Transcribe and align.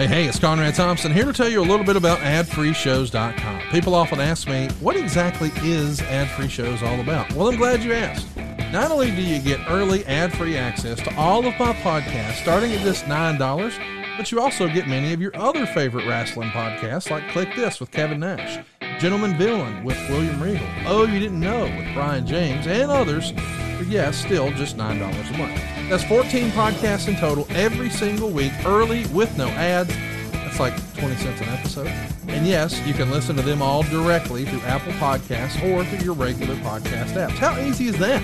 Hey, 0.00 0.06
hey, 0.06 0.24
it's 0.24 0.38
Conrad 0.38 0.74
Thompson 0.74 1.12
here 1.12 1.26
to 1.26 1.32
tell 1.34 1.50
you 1.50 1.60
a 1.60 1.68
little 1.68 1.84
bit 1.84 1.94
about 1.94 2.20
adfreeshows.com. 2.20 3.60
People 3.70 3.94
often 3.94 4.18
ask 4.18 4.48
me, 4.48 4.66
what 4.80 4.96
exactly 4.96 5.52
is 5.56 6.00
Ad 6.00 6.26
Free 6.30 6.48
Shows 6.48 6.82
all 6.82 7.00
about? 7.00 7.30
Well, 7.34 7.48
I'm 7.48 7.58
glad 7.58 7.82
you 7.82 7.92
asked. 7.92 8.26
Not 8.72 8.90
only 8.90 9.10
do 9.10 9.20
you 9.20 9.38
get 9.42 9.60
early 9.68 10.02
ad 10.06 10.32
free 10.32 10.56
access 10.56 11.02
to 11.02 11.14
all 11.16 11.40
of 11.46 11.52
my 11.58 11.74
podcasts 11.74 12.40
starting 12.40 12.72
at 12.72 12.80
just 12.80 13.04
$9, 13.04 14.16
but 14.16 14.32
you 14.32 14.40
also 14.40 14.68
get 14.68 14.88
many 14.88 15.12
of 15.12 15.20
your 15.20 15.36
other 15.36 15.66
favorite 15.66 16.06
wrestling 16.06 16.48
podcasts 16.48 17.10
like 17.10 17.28
Click 17.28 17.54
This 17.54 17.78
with 17.78 17.90
Kevin 17.90 18.20
Nash, 18.20 18.64
Gentleman 18.98 19.36
Villain 19.38 19.84
with 19.84 19.96
William 20.08 20.42
Regal, 20.42 20.66
Oh 20.86 21.04
You 21.04 21.18
Didn't 21.18 21.40
Know 21.40 21.64
with 21.64 21.94
Brian 21.94 22.26
James, 22.26 22.66
and 22.66 22.90
others 22.90 23.32
for 23.76 23.84
yes, 23.84 24.16
still 24.16 24.50
just 24.52 24.76
$9 24.76 25.00
a 25.00 25.38
month. 25.38 25.60
That's 25.88 26.04
14 26.04 26.50
podcasts 26.50 27.08
in 27.08 27.16
total 27.16 27.46
every 27.50 27.90
single 27.90 28.30
week, 28.30 28.52
early 28.64 29.06
with 29.06 29.36
no 29.38 29.48
ads. 29.48 29.94
That's 30.32 30.60
like 30.60 30.74
20 30.94 31.16
cents 31.16 31.40
an 31.40 31.48
episode. 31.48 31.86
And 32.28 32.46
yes, 32.46 32.78
you 32.86 32.92
can 32.94 33.10
listen 33.10 33.36
to 33.36 33.42
them 33.42 33.62
all 33.62 33.82
directly 33.84 34.44
through 34.44 34.60
Apple 34.60 34.92
Podcasts 34.94 35.62
or 35.70 35.84
through 35.84 36.04
your 36.04 36.14
regular 36.14 36.54
podcast 36.56 37.14
apps. 37.14 37.30
How 37.38 37.58
easy 37.58 37.86
is 37.88 37.98
that? 37.98 38.22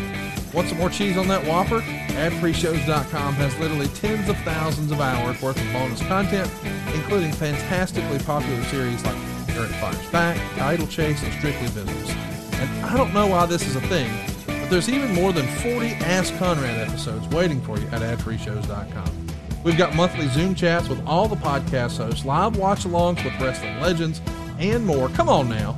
Want 0.57 0.71
some 0.71 0.79
more 0.79 0.89
cheese 0.89 1.19
on 1.19 1.29
that 1.29 1.47
Whopper? 1.47 1.81
AdFreeShows.com 1.81 3.35
has 3.35 3.55
literally 3.59 3.89
tens 3.89 4.27
of 4.31 4.39
thousands 4.39 4.91
of 4.91 5.03
hours 5.03 5.41
worth 5.43 5.61
of 5.61 5.71
bonus 5.71 6.01
content, 6.07 6.51
including 6.95 7.31
fantastically 7.31 8.19
popular 8.21 8.65
series 8.65 9.05
like 9.05 9.17
Eric 9.51 9.71
Fires 9.73 10.11
Back, 10.11 10.39
Idle 10.59 10.87
Chase, 10.87 11.23
and 11.23 11.33
Strictly 11.35 11.67
Business. 11.69 12.11
And 12.55 12.87
I 12.87 12.97
don't 12.97 13.13
know 13.13 13.27
why 13.27 13.45
this 13.45 13.67
is 13.67 13.77
a 13.77 13.83
thing, 13.83 14.11
but 14.47 14.71
there's 14.71 14.89
even 14.89 15.13
more 15.13 15.31
than 15.31 15.47
40 15.59 15.89
Ask 16.07 16.35
Conrad 16.39 16.89
episodes 16.89 17.29
waiting 17.29 17.61
for 17.61 17.79
you 17.79 17.87
at 17.89 18.01
adfreeshows.com. 18.01 19.27
We've 19.63 19.77
got 19.77 19.95
monthly 19.95 20.27
Zoom 20.29 20.55
chats 20.55 20.89
with 20.89 21.07
all 21.07 21.29
the 21.29 21.37
podcast 21.37 21.99
hosts, 21.99 22.25
live 22.25 22.57
watch 22.57 22.85
alongs 22.85 23.23
with 23.23 23.39
wrestling 23.39 23.79
legends, 23.81 24.23
and 24.59 24.87
more. 24.87 25.11
Come 25.11 25.29
on 25.29 25.51
now. 25.51 25.77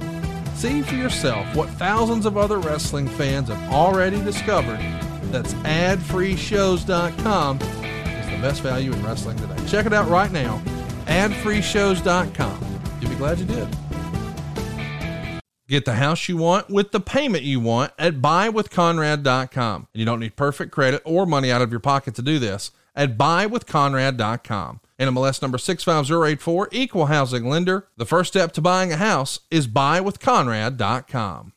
See 0.59 0.83
for 0.83 0.97
yourself 0.97 1.55
what 1.55 1.71
thousands 1.71 2.27
of 2.27 2.37
other 2.37 2.59
wrestling 2.59 3.07
fans 3.07 3.49
have 3.49 3.73
already 3.73 4.21
discovered. 4.25 4.81
That's 5.31 5.55
adfreeshows.com 5.55 7.61
is 7.61 8.27
the 8.27 8.39
best 8.43 8.63
value 8.63 8.93
in 8.93 9.07
wrestling 9.07 9.37
today. 9.37 9.55
Check 9.69 9.87
it 9.87 9.93
out 9.93 10.09
right 10.09 10.33
now. 10.33 10.61
Adfreeshows.com. 11.07 12.81
You'll 13.01 13.11
be 13.13 13.17
glad 13.17 13.39
you 13.39 13.45
did. 13.45 13.69
Get 15.69 15.85
the 15.85 15.95
house 15.95 16.29
you 16.29 16.37
want 16.37 16.71
with 16.71 16.91
the 16.91 16.99
payment 16.99 17.45
you 17.45 17.61
want 17.61 17.93
at 17.97 18.15
buywithconrad.com. 18.15 19.87
And 19.95 20.01
you 20.01 20.05
don't 20.05 20.19
need 20.19 20.35
perfect 20.35 20.73
credit 20.73 21.03
or 21.05 21.25
money 21.25 21.53
out 21.53 21.63
of 21.63 21.71
your 21.71 21.79
pocket 21.79 22.17
to 22.17 22.23
do 22.23 22.41
this 22.41 22.73
at 22.97 23.17
buywithconrad.com. 23.17 24.81
NMLS 24.99 25.41
number 25.43 25.59
65084, 25.59 26.69
equal 26.73 27.07
housing 27.07 27.49
lender. 27.49 27.89
The 27.97 28.07
first 28.07 28.33
step 28.33 28.53
to 28.53 28.61
buying 28.61 28.93
a 28.93 28.97
house 28.97 29.41
is 29.51 29.69
buywithconrad.com. 29.69 31.53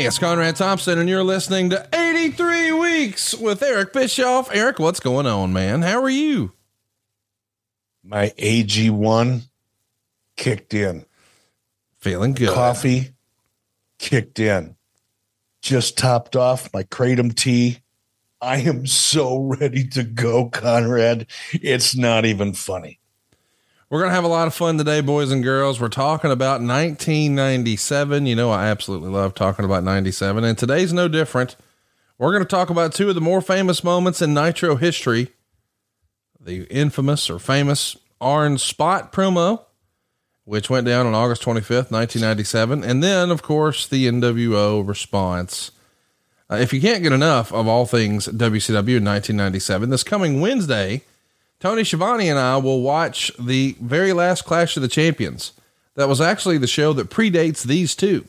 Hey, 0.00 0.06
it's 0.06 0.18
Conrad 0.18 0.56
Thompson, 0.56 0.98
and 0.98 1.10
you're 1.10 1.22
listening 1.22 1.68
to 1.68 1.86
83 1.92 2.72
Weeks 2.72 3.34
with 3.34 3.62
Eric 3.62 3.92
Bischoff. 3.92 4.48
Eric, 4.50 4.78
what's 4.78 4.98
going 4.98 5.26
on, 5.26 5.52
man? 5.52 5.82
How 5.82 6.00
are 6.02 6.08
you? 6.08 6.54
My 8.02 8.32
AG1 8.38 9.42
kicked 10.38 10.72
in. 10.72 11.04
Feeling 11.98 12.32
good. 12.32 12.48
Coffee 12.48 13.10
kicked 13.98 14.38
in. 14.38 14.74
Just 15.60 15.98
topped 15.98 16.34
off 16.34 16.72
my 16.72 16.84
Kratom 16.84 17.34
tea. 17.34 17.80
I 18.40 18.60
am 18.60 18.86
so 18.86 19.38
ready 19.60 19.86
to 19.88 20.02
go, 20.02 20.48
Conrad. 20.48 21.26
It's 21.52 21.94
not 21.94 22.24
even 22.24 22.54
funny. 22.54 22.99
We're 23.90 23.98
going 23.98 24.10
to 24.10 24.14
have 24.14 24.22
a 24.22 24.28
lot 24.28 24.46
of 24.46 24.54
fun 24.54 24.78
today, 24.78 25.00
boys 25.00 25.32
and 25.32 25.42
girls. 25.42 25.80
We're 25.80 25.88
talking 25.88 26.30
about 26.30 26.60
1997. 26.60 28.24
You 28.24 28.36
know, 28.36 28.48
I 28.52 28.66
absolutely 28.66 29.10
love 29.10 29.34
talking 29.34 29.64
about 29.64 29.82
97, 29.82 30.44
and 30.44 30.56
today's 30.56 30.92
no 30.92 31.08
different. 31.08 31.56
We're 32.16 32.30
going 32.30 32.44
to 32.44 32.48
talk 32.48 32.70
about 32.70 32.94
two 32.94 33.08
of 33.08 33.16
the 33.16 33.20
more 33.20 33.40
famous 33.40 33.82
moments 33.82 34.22
in 34.22 34.32
Nitro 34.32 34.76
history 34.76 35.32
the 36.40 36.68
infamous 36.70 37.28
or 37.28 37.40
famous 37.40 37.96
Arn's 38.20 38.62
Spot 38.62 39.12
promo, 39.12 39.64
which 40.44 40.70
went 40.70 40.86
down 40.86 41.06
on 41.06 41.14
August 41.14 41.42
25th, 41.42 41.90
1997, 41.90 42.84
and 42.84 43.02
then, 43.02 43.32
of 43.32 43.42
course, 43.42 43.88
the 43.88 44.06
NWO 44.06 44.86
response. 44.86 45.72
Uh, 46.48 46.56
if 46.56 46.72
you 46.72 46.80
can't 46.80 47.02
get 47.02 47.12
enough 47.12 47.52
of 47.52 47.66
all 47.66 47.86
things 47.86 48.28
WCW 48.28 48.98
in 48.98 49.04
1997, 49.04 49.90
this 49.90 50.04
coming 50.04 50.40
Wednesday, 50.40 51.02
Tony 51.60 51.84
Schiavone 51.84 52.28
and 52.28 52.38
I 52.38 52.56
will 52.56 52.80
watch 52.80 53.30
the 53.38 53.76
very 53.80 54.14
last 54.14 54.46
Clash 54.46 54.76
of 54.76 54.82
the 54.82 54.88
Champions. 54.88 55.52
That 55.94 56.08
was 56.08 56.20
actually 56.20 56.56
the 56.56 56.66
show 56.66 56.94
that 56.94 57.10
predates 57.10 57.62
these 57.62 57.94
two. 57.94 58.24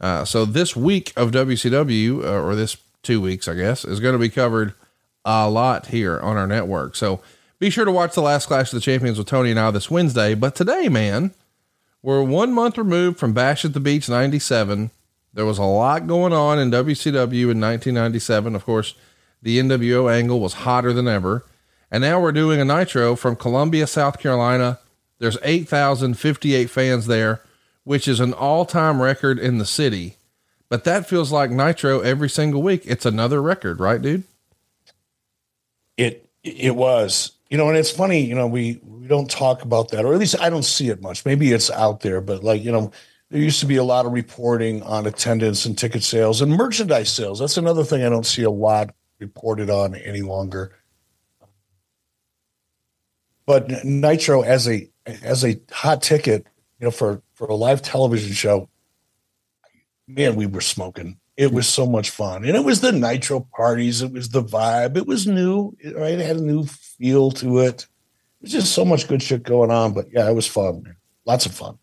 Uh, 0.00 0.24
so 0.24 0.46
this 0.46 0.74
week 0.74 1.12
of 1.14 1.30
WCW, 1.30 2.24
uh, 2.24 2.42
or 2.42 2.56
this 2.56 2.78
two 3.02 3.20
weeks, 3.20 3.46
I 3.46 3.54
guess, 3.54 3.84
is 3.84 4.00
going 4.00 4.14
to 4.14 4.18
be 4.18 4.30
covered 4.30 4.72
a 5.24 5.50
lot 5.50 5.86
here 5.86 6.18
on 6.20 6.38
our 6.38 6.46
network. 6.46 6.96
So 6.96 7.20
be 7.58 7.68
sure 7.68 7.84
to 7.84 7.92
watch 7.92 8.14
the 8.14 8.22
last 8.22 8.46
Clash 8.46 8.72
of 8.72 8.76
the 8.76 8.80
Champions 8.80 9.18
with 9.18 9.26
Tony 9.26 9.50
and 9.50 9.60
I 9.60 9.70
this 9.70 9.90
Wednesday. 9.90 10.34
But 10.34 10.54
today, 10.54 10.88
man, 10.88 11.32
we're 12.02 12.22
one 12.22 12.52
month 12.54 12.78
removed 12.78 13.18
from 13.18 13.34
Bash 13.34 13.66
at 13.66 13.74
the 13.74 13.80
Beach 13.80 14.08
97. 14.08 14.90
There 15.34 15.46
was 15.46 15.58
a 15.58 15.64
lot 15.64 16.06
going 16.06 16.32
on 16.32 16.58
in 16.58 16.70
WCW 16.70 17.50
in 17.50 17.60
1997. 17.60 18.56
Of 18.56 18.64
course, 18.64 18.94
the 19.42 19.58
NWO 19.58 20.12
angle 20.12 20.40
was 20.40 20.54
hotter 20.54 20.92
than 20.92 21.06
ever. 21.06 21.44
And 21.92 22.00
now 22.00 22.18
we're 22.18 22.32
doing 22.32 22.58
a 22.58 22.64
Nitro 22.64 23.14
from 23.14 23.36
Columbia, 23.36 23.86
South 23.86 24.18
Carolina. 24.18 24.78
There's 25.18 25.36
8,058 25.42 26.70
fans 26.70 27.06
there, 27.06 27.42
which 27.84 28.08
is 28.08 28.18
an 28.18 28.32
all 28.32 28.64
time 28.64 29.02
record 29.02 29.38
in 29.38 29.58
the 29.58 29.66
city. 29.66 30.16
But 30.70 30.84
that 30.84 31.06
feels 31.06 31.30
like 31.30 31.50
Nitro 31.50 32.00
every 32.00 32.30
single 32.30 32.62
week. 32.62 32.84
It's 32.86 33.04
another 33.04 33.42
record, 33.42 33.78
right, 33.78 34.00
dude? 34.00 34.24
It 35.98 36.30
it 36.42 36.74
was. 36.74 37.32
you 37.50 37.58
know, 37.58 37.68
and 37.68 37.76
it's 37.76 37.90
funny, 37.90 38.22
you 38.22 38.34
know, 38.34 38.46
we 38.46 38.80
we 38.82 39.06
don't 39.06 39.30
talk 39.30 39.60
about 39.60 39.90
that, 39.90 40.06
or 40.06 40.14
at 40.14 40.18
least 40.18 40.40
I 40.40 40.48
don't 40.48 40.64
see 40.64 40.88
it 40.88 41.02
much. 41.02 41.26
Maybe 41.26 41.52
it's 41.52 41.70
out 41.70 42.00
there, 42.00 42.22
but 42.22 42.42
like 42.42 42.64
you 42.64 42.72
know, 42.72 42.90
there 43.28 43.42
used 43.42 43.60
to 43.60 43.66
be 43.66 43.76
a 43.76 43.84
lot 43.84 44.06
of 44.06 44.12
reporting 44.12 44.82
on 44.84 45.06
attendance 45.06 45.66
and 45.66 45.76
ticket 45.76 46.02
sales 46.02 46.40
and 46.40 46.52
merchandise 46.52 47.10
sales. 47.12 47.38
That's 47.38 47.58
another 47.58 47.84
thing 47.84 48.02
I 48.02 48.08
don't 48.08 48.24
see 48.24 48.44
a 48.44 48.50
lot 48.50 48.94
reported 49.18 49.68
on 49.68 49.94
any 49.94 50.22
longer. 50.22 50.72
But 53.46 53.84
Nitro 53.84 54.42
as 54.42 54.68
a 54.68 54.88
as 55.06 55.44
a 55.44 55.60
hot 55.70 56.02
ticket, 56.02 56.46
you 56.78 56.86
know, 56.86 56.90
for 56.90 57.22
for 57.34 57.46
a 57.46 57.54
live 57.54 57.82
television 57.82 58.32
show, 58.32 58.68
man, 60.06 60.36
we 60.36 60.46
were 60.46 60.60
smoking. 60.60 61.18
It 61.36 61.52
was 61.52 61.66
so 61.66 61.86
much 61.86 62.10
fun, 62.10 62.44
and 62.44 62.56
it 62.56 62.64
was 62.64 62.80
the 62.80 62.92
Nitro 62.92 63.40
parties. 63.56 64.02
It 64.02 64.12
was 64.12 64.28
the 64.28 64.44
vibe. 64.44 64.96
It 64.96 65.06
was 65.06 65.26
new, 65.26 65.76
right? 65.96 66.18
It 66.18 66.26
had 66.26 66.36
a 66.36 66.42
new 66.42 66.64
feel 66.64 67.30
to 67.32 67.60
it. 67.60 67.82
It 67.82 68.42
was 68.42 68.52
just 68.52 68.72
so 68.72 68.84
much 68.84 69.08
good 69.08 69.22
shit 69.22 69.42
going 69.42 69.70
on. 69.70 69.92
But 69.94 70.06
yeah, 70.12 70.28
it 70.28 70.34
was 70.34 70.46
fun. 70.46 70.96
Lots 71.24 71.46
of 71.46 71.52
fun. 71.52 71.78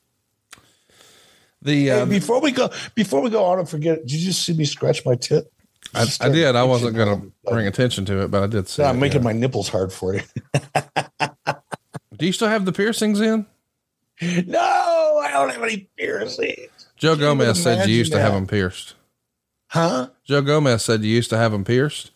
The 1.62 1.88
Hey, 1.88 1.90
um, 1.92 2.10
before 2.10 2.40
we 2.42 2.52
go, 2.52 2.70
before 2.96 3.22
we 3.22 3.30
go 3.30 3.44
on 3.44 3.60
and 3.60 3.68
forget, 3.68 4.02
did 4.02 4.14
you 4.14 4.20
just 4.20 4.46
see 4.46 4.54
me 4.54 4.66
scratch 4.66 5.06
my 5.06 5.16
tit? 5.16 5.52
I, 5.94 6.06
I 6.22 6.30
did. 6.30 6.56
I 6.56 6.64
wasn't 6.64 6.96
going 6.96 7.22
to 7.22 7.32
bring 7.52 7.68
attention 7.68 8.06
to 8.06 8.24
it, 8.24 8.32
but 8.32 8.44
I 8.44 8.48
did 8.48 8.68
see. 8.68 8.84
I'm 8.84 8.98
it, 8.98 9.00
making 9.00 9.22
yeah. 9.22 9.26
my 9.26 9.34
nipples 9.34 9.70
hard 9.70 9.92
for 9.92 10.16
you. 10.16 10.22
Do 12.18 12.26
you 12.26 12.32
still 12.32 12.50
have 12.50 12.66
the 12.66 12.72
piercings 12.74 13.22
in? 13.22 13.46
no, 14.22 15.22
I 15.24 15.32
don't 15.32 15.50
have 15.52 15.64
any 15.64 15.90
piercings. 15.98 16.88
Joe 16.98 17.14
even 17.14 17.20
Gomez 17.22 17.64
said 17.64 17.88
you 17.88 17.96
used 17.96 18.12
to 18.12 18.20
have 18.20 18.34
them 18.34 18.46
pierced. 18.46 18.96
Huh? 19.68 20.10
Joe 20.26 20.42
Gomez 20.42 20.84
said 20.84 21.04
you 21.04 21.16
used 21.16 21.30
to 21.30 21.38
have 21.38 21.52
them 21.54 21.64
pierced 21.64 22.12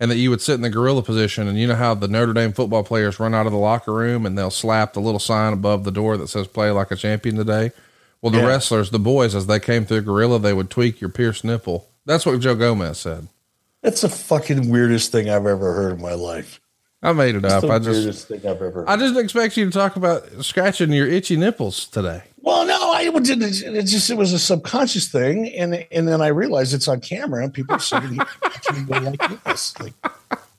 and 0.00 0.10
that 0.10 0.16
you 0.16 0.30
would 0.30 0.40
sit 0.40 0.54
in 0.54 0.62
the 0.62 0.70
gorilla 0.70 1.02
position. 1.02 1.46
And 1.46 1.58
you 1.58 1.66
know 1.66 1.74
how 1.74 1.94
the 1.94 2.08
Notre 2.08 2.32
Dame 2.32 2.52
football 2.52 2.82
players 2.82 3.20
run 3.20 3.34
out 3.34 3.46
of 3.46 3.52
the 3.52 3.58
locker 3.58 3.92
room 3.92 4.24
and 4.24 4.38
they'll 4.38 4.50
slap 4.50 4.94
the 4.94 5.00
little 5.00 5.20
sign 5.20 5.52
above 5.52 5.84
the 5.84 5.90
door 5.90 6.16
that 6.16 6.28
says 6.28 6.46
play 6.46 6.70
like 6.70 6.90
a 6.90 6.96
champion 6.96 7.36
today. 7.36 7.72
Well, 8.22 8.32
the 8.32 8.38
Yeah. 8.38 8.46
wrestlers, 8.46 8.90
the 8.90 8.98
boys, 8.98 9.34
as 9.34 9.46
they 9.46 9.60
came 9.60 9.84
through 9.84 10.02
gorilla, 10.02 10.38
they 10.38 10.52
would 10.52 10.70
tweak 10.70 11.00
your 11.00 11.10
pierced 11.10 11.44
nipple. 11.44 11.88
That's 12.04 12.26
what 12.26 12.40
Joe 12.40 12.54
Gomez 12.54 12.98
said. 12.98 13.28
That's 13.82 14.00
the 14.02 14.08
fucking 14.08 14.70
weirdest 14.70 15.12
thing 15.12 15.28
I've 15.28 15.46
ever 15.46 15.74
heard 15.74 15.94
in 15.94 16.02
my 16.02 16.14
life. 16.14 16.60
I 17.02 17.12
made 17.12 17.34
it 17.34 17.44
up. 17.44 17.64
I 17.64 17.78
just, 17.78 17.98
weirdest 17.98 18.28
thing 18.28 18.46
I've 18.46 18.62
ever. 18.62 18.88
I 18.88 18.96
didn't 18.96 19.18
expect 19.18 19.56
you 19.56 19.64
to 19.64 19.70
talk 19.72 19.96
about 19.96 20.24
scratching 20.44 20.92
your 20.92 21.08
itchy 21.08 21.36
nipples 21.36 21.88
today. 21.88 22.22
well, 22.40 22.64
no, 22.64 22.92
I 22.92 23.10
did. 23.20 23.42
It 23.42 23.86
just 23.86 24.08
it 24.08 24.16
was 24.16 24.32
a 24.32 24.38
subconscious 24.38 25.08
thing, 25.10 25.52
and 25.54 25.84
and 25.90 26.06
then 26.06 26.20
I 26.20 26.28
realized 26.28 26.74
it's 26.74 26.86
on 26.86 27.00
camera, 27.00 27.42
and 27.42 27.52
people 27.52 27.74
are 27.74 28.00
go 28.86 28.98
like 29.00 29.44
this, 29.44 29.78
like 29.80 29.94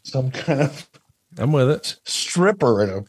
some 0.03 0.31
kind 0.31 0.61
of 0.61 0.89
I'm 1.37 1.53
with 1.53 1.69
it. 1.69 1.95
stripper 2.03 2.83
in 2.83 2.89
a 2.89 3.03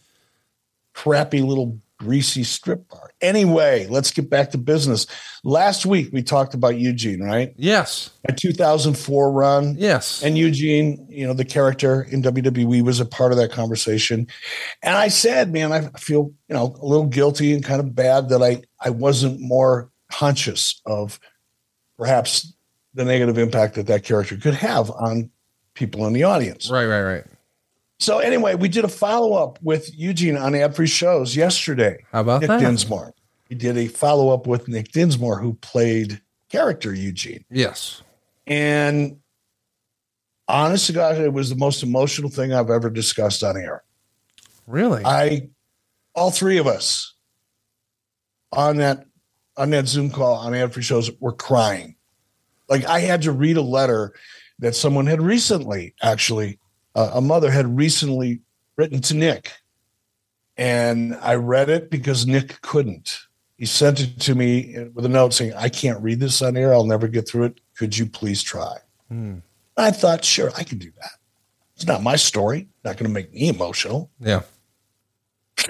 crappy 0.92 1.42
little 1.42 1.78
greasy 1.98 2.44
strip 2.44 2.88
bar. 2.88 3.04
Anyway, 3.20 3.87
let's 3.88 4.11
get 4.11 4.28
back 4.28 4.50
to 4.50 4.58
business. 4.58 5.06
Last 5.44 5.87
week 5.87 6.11
we 6.12 6.22
talked 6.22 6.52
about 6.52 6.78
Eugene, 6.78 7.22
right? 7.22 7.55
Yes. 7.56 8.11
A 8.28 8.32
2004 8.32 9.32
run. 9.32 9.76
Yes. 9.78 10.22
And 10.22 10.37
Eugene, 10.37 11.06
you 11.08 11.26
know, 11.26 11.32
the 11.32 11.44
character 11.44 12.02
in 12.02 12.22
WWE 12.22 12.82
was 12.82 13.00
a 13.00 13.06
part 13.06 13.32
of 13.32 13.38
that 13.38 13.50
conversation. 13.50 14.26
And 14.82 14.96
I 14.96 15.08
said, 15.08 15.52
man, 15.52 15.72
I 15.72 15.88
feel, 15.99 16.32
you 16.49 16.55
know, 16.55 16.76
a 16.81 16.84
little 16.84 17.06
guilty 17.06 17.55
and 17.55 17.64
kind 17.64 17.81
of 17.81 17.94
bad 17.94 18.28
that 18.28 18.43
I 18.43 18.62
I 18.81 18.90
wasn't 18.90 19.40
more 19.40 19.90
conscious 20.12 20.81
of 20.84 21.19
perhaps 21.96 22.52
the 22.94 23.05
negative 23.05 23.38
impact 23.38 23.75
that 23.75 23.87
that 23.87 24.05
character 24.05 24.37
could 24.37 24.55
have 24.55 24.90
on 24.90 25.31
people 25.75 26.06
in 26.06 26.12
the 26.12 26.25
audience. 26.25 26.70
right, 26.70 26.87
right, 26.87 27.02
right. 27.02 27.25
So 28.05 28.19
anyway, 28.19 28.55
we 28.55 28.69
did 28.69 28.85
a 28.85 28.89
follow 28.89 29.33
up 29.33 29.59
with 29.62 29.91
Eugene 29.99 30.37
on 30.37 30.55
ad 30.55 30.77
free 30.77 30.87
shows 30.87 31.35
yesterday. 31.35 32.05
How 32.12 32.21
about 32.21 32.43
Nick 32.43 32.49
that? 32.49 32.61
Dinsmore. 32.61 33.15
We 33.49 33.56
did 33.56 33.79
a 33.79 33.87
follow 33.87 34.29
up 34.29 34.47
with 34.47 34.69
Nick 34.69 34.93
Dinsmore, 34.93 35.41
who 35.41 35.55
played 35.55 36.21
character 36.51 36.93
Eugene. 36.93 37.47
Yes. 37.51 38.03
And 38.47 39.21
honest 40.47 40.89
to 40.89 40.93
God, 40.93 41.17
it 41.17 41.33
was 41.33 41.49
the 41.49 41.56
most 41.56 41.83
emotional 41.83 42.29
thing 42.29 42.53
I've 42.53 42.69
ever 42.69 42.91
discussed 42.91 43.43
on 43.43 43.56
air. 43.56 43.83
Really? 44.67 45.03
I, 45.03 45.49
all 46.15 46.31
three 46.31 46.59
of 46.59 46.67
us 46.67 47.15
on 48.53 48.77
that 48.77 49.06
on 49.56 49.71
that 49.71 49.89
Zoom 49.89 50.11
call 50.11 50.35
on 50.35 50.53
ad 50.53 50.75
free 50.75 50.83
shows 50.83 51.11
were 51.21 51.33
crying. 51.33 51.97
Like 52.69 52.85
I 52.85 53.01
had 53.01 53.23
to 53.23 53.33
read 53.33 53.56
a 53.56 53.62
letter 53.62 54.12
that 54.59 54.77
someone 54.77 55.06
had 55.06 55.23
recently, 55.23 55.95
actually, 56.03 56.59
uh, 56.94 57.11
a 57.14 57.20
mother 57.20 57.50
had 57.50 57.76
recently 57.76 58.41
written 58.76 59.00
to 59.02 59.14
Nick, 59.14 59.52
and 60.56 61.17
I 61.20 61.35
read 61.35 61.69
it 61.69 61.91
because 61.91 62.26
Nick 62.26 62.61
couldn't. 62.62 63.20
He 63.56 63.67
sent 63.67 64.00
it 64.00 64.20
to 64.20 64.35
me 64.35 64.88
with 64.94 65.05
a 65.05 65.08
note 65.08 65.32
saying, 65.32 65.55
"I 65.55 65.69
can't 65.69 66.02
read 66.02 66.20
this 66.20 66.43
on 66.43 66.56
air. 66.56 66.75
I'll 66.75 66.85
never 66.85 67.08
get 67.08 67.29
through 67.29 67.44
it. 67.44 67.61
Could 67.76 67.96
you 67.96 68.06
please 68.06 68.43
try?" 68.43 68.76
Hmm. 69.08 69.38
I 69.76 69.91
thought, 69.91 70.25
sure, 70.25 70.50
I 70.56 70.62
can 70.62 70.79
do 70.79 70.91
that. 71.00 71.11
It's 71.75 71.87
not 71.87 72.02
my 72.02 72.17
story. 72.17 72.69
Not 72.85 72.96
going 72.96 73.08
to 73.08 73.12
make 73.12 73.32
me 73.32 73.49
emotional. 73.49 74.11
yeah. 74.20 74.43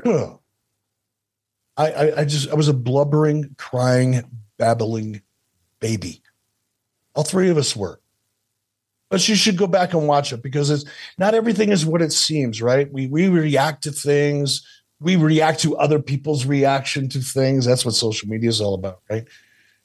I, 1.76 1.90
I, 1.90 2.20
I 2.20 2.24
just, 2.24 2.50
I 2.50 2.54
was 2.54 2.68
a 2.68 2.74
blubbering, 2.74 3.54
crying, 3.58 4.22
babbling 4.58 5.22
baby. 5.80 6.22
All 7.14 7.24
three 7.24 7.48
of 7.50 7.56
us 7.56 7.74
were. 7.74 8.00
But 9.14 9.28
you 9.28 9.34
should 9.34 9.56
go 9.56 9.66
back 9.66 9.94
and 9.94 10.08
watch 10.08 10.32
it 10.32 10.42
because 10.42 10.70
it's 10.70 10.84
not 11.18 11.34
everything 11.34 11.70
is 11.70 11.86
what 11.86 12.02
it 12.02 12.12
seems, 12.12 12.60
right? 12.60 12.90
We 12.92 13.06
we 13.06 13.28
react 13.28 13.84
to 13.84 13.92
things. 13.92 14.66
We 15.00 15.16
react 15.16 15.60
to 15.60 15.76
other 15.76 16.00
people's 16.00 16.46
reaction 16.46 17.08
to 17.10 17.20
things. 17.20 17.64
That's 17.64 17.84
what 17.84 17.94
social 17.94 18.28
media 18.28 18.48
is 18.48 18.60
all 18.60 18.74
about, 18.74 19.00
right? 19.10 19.26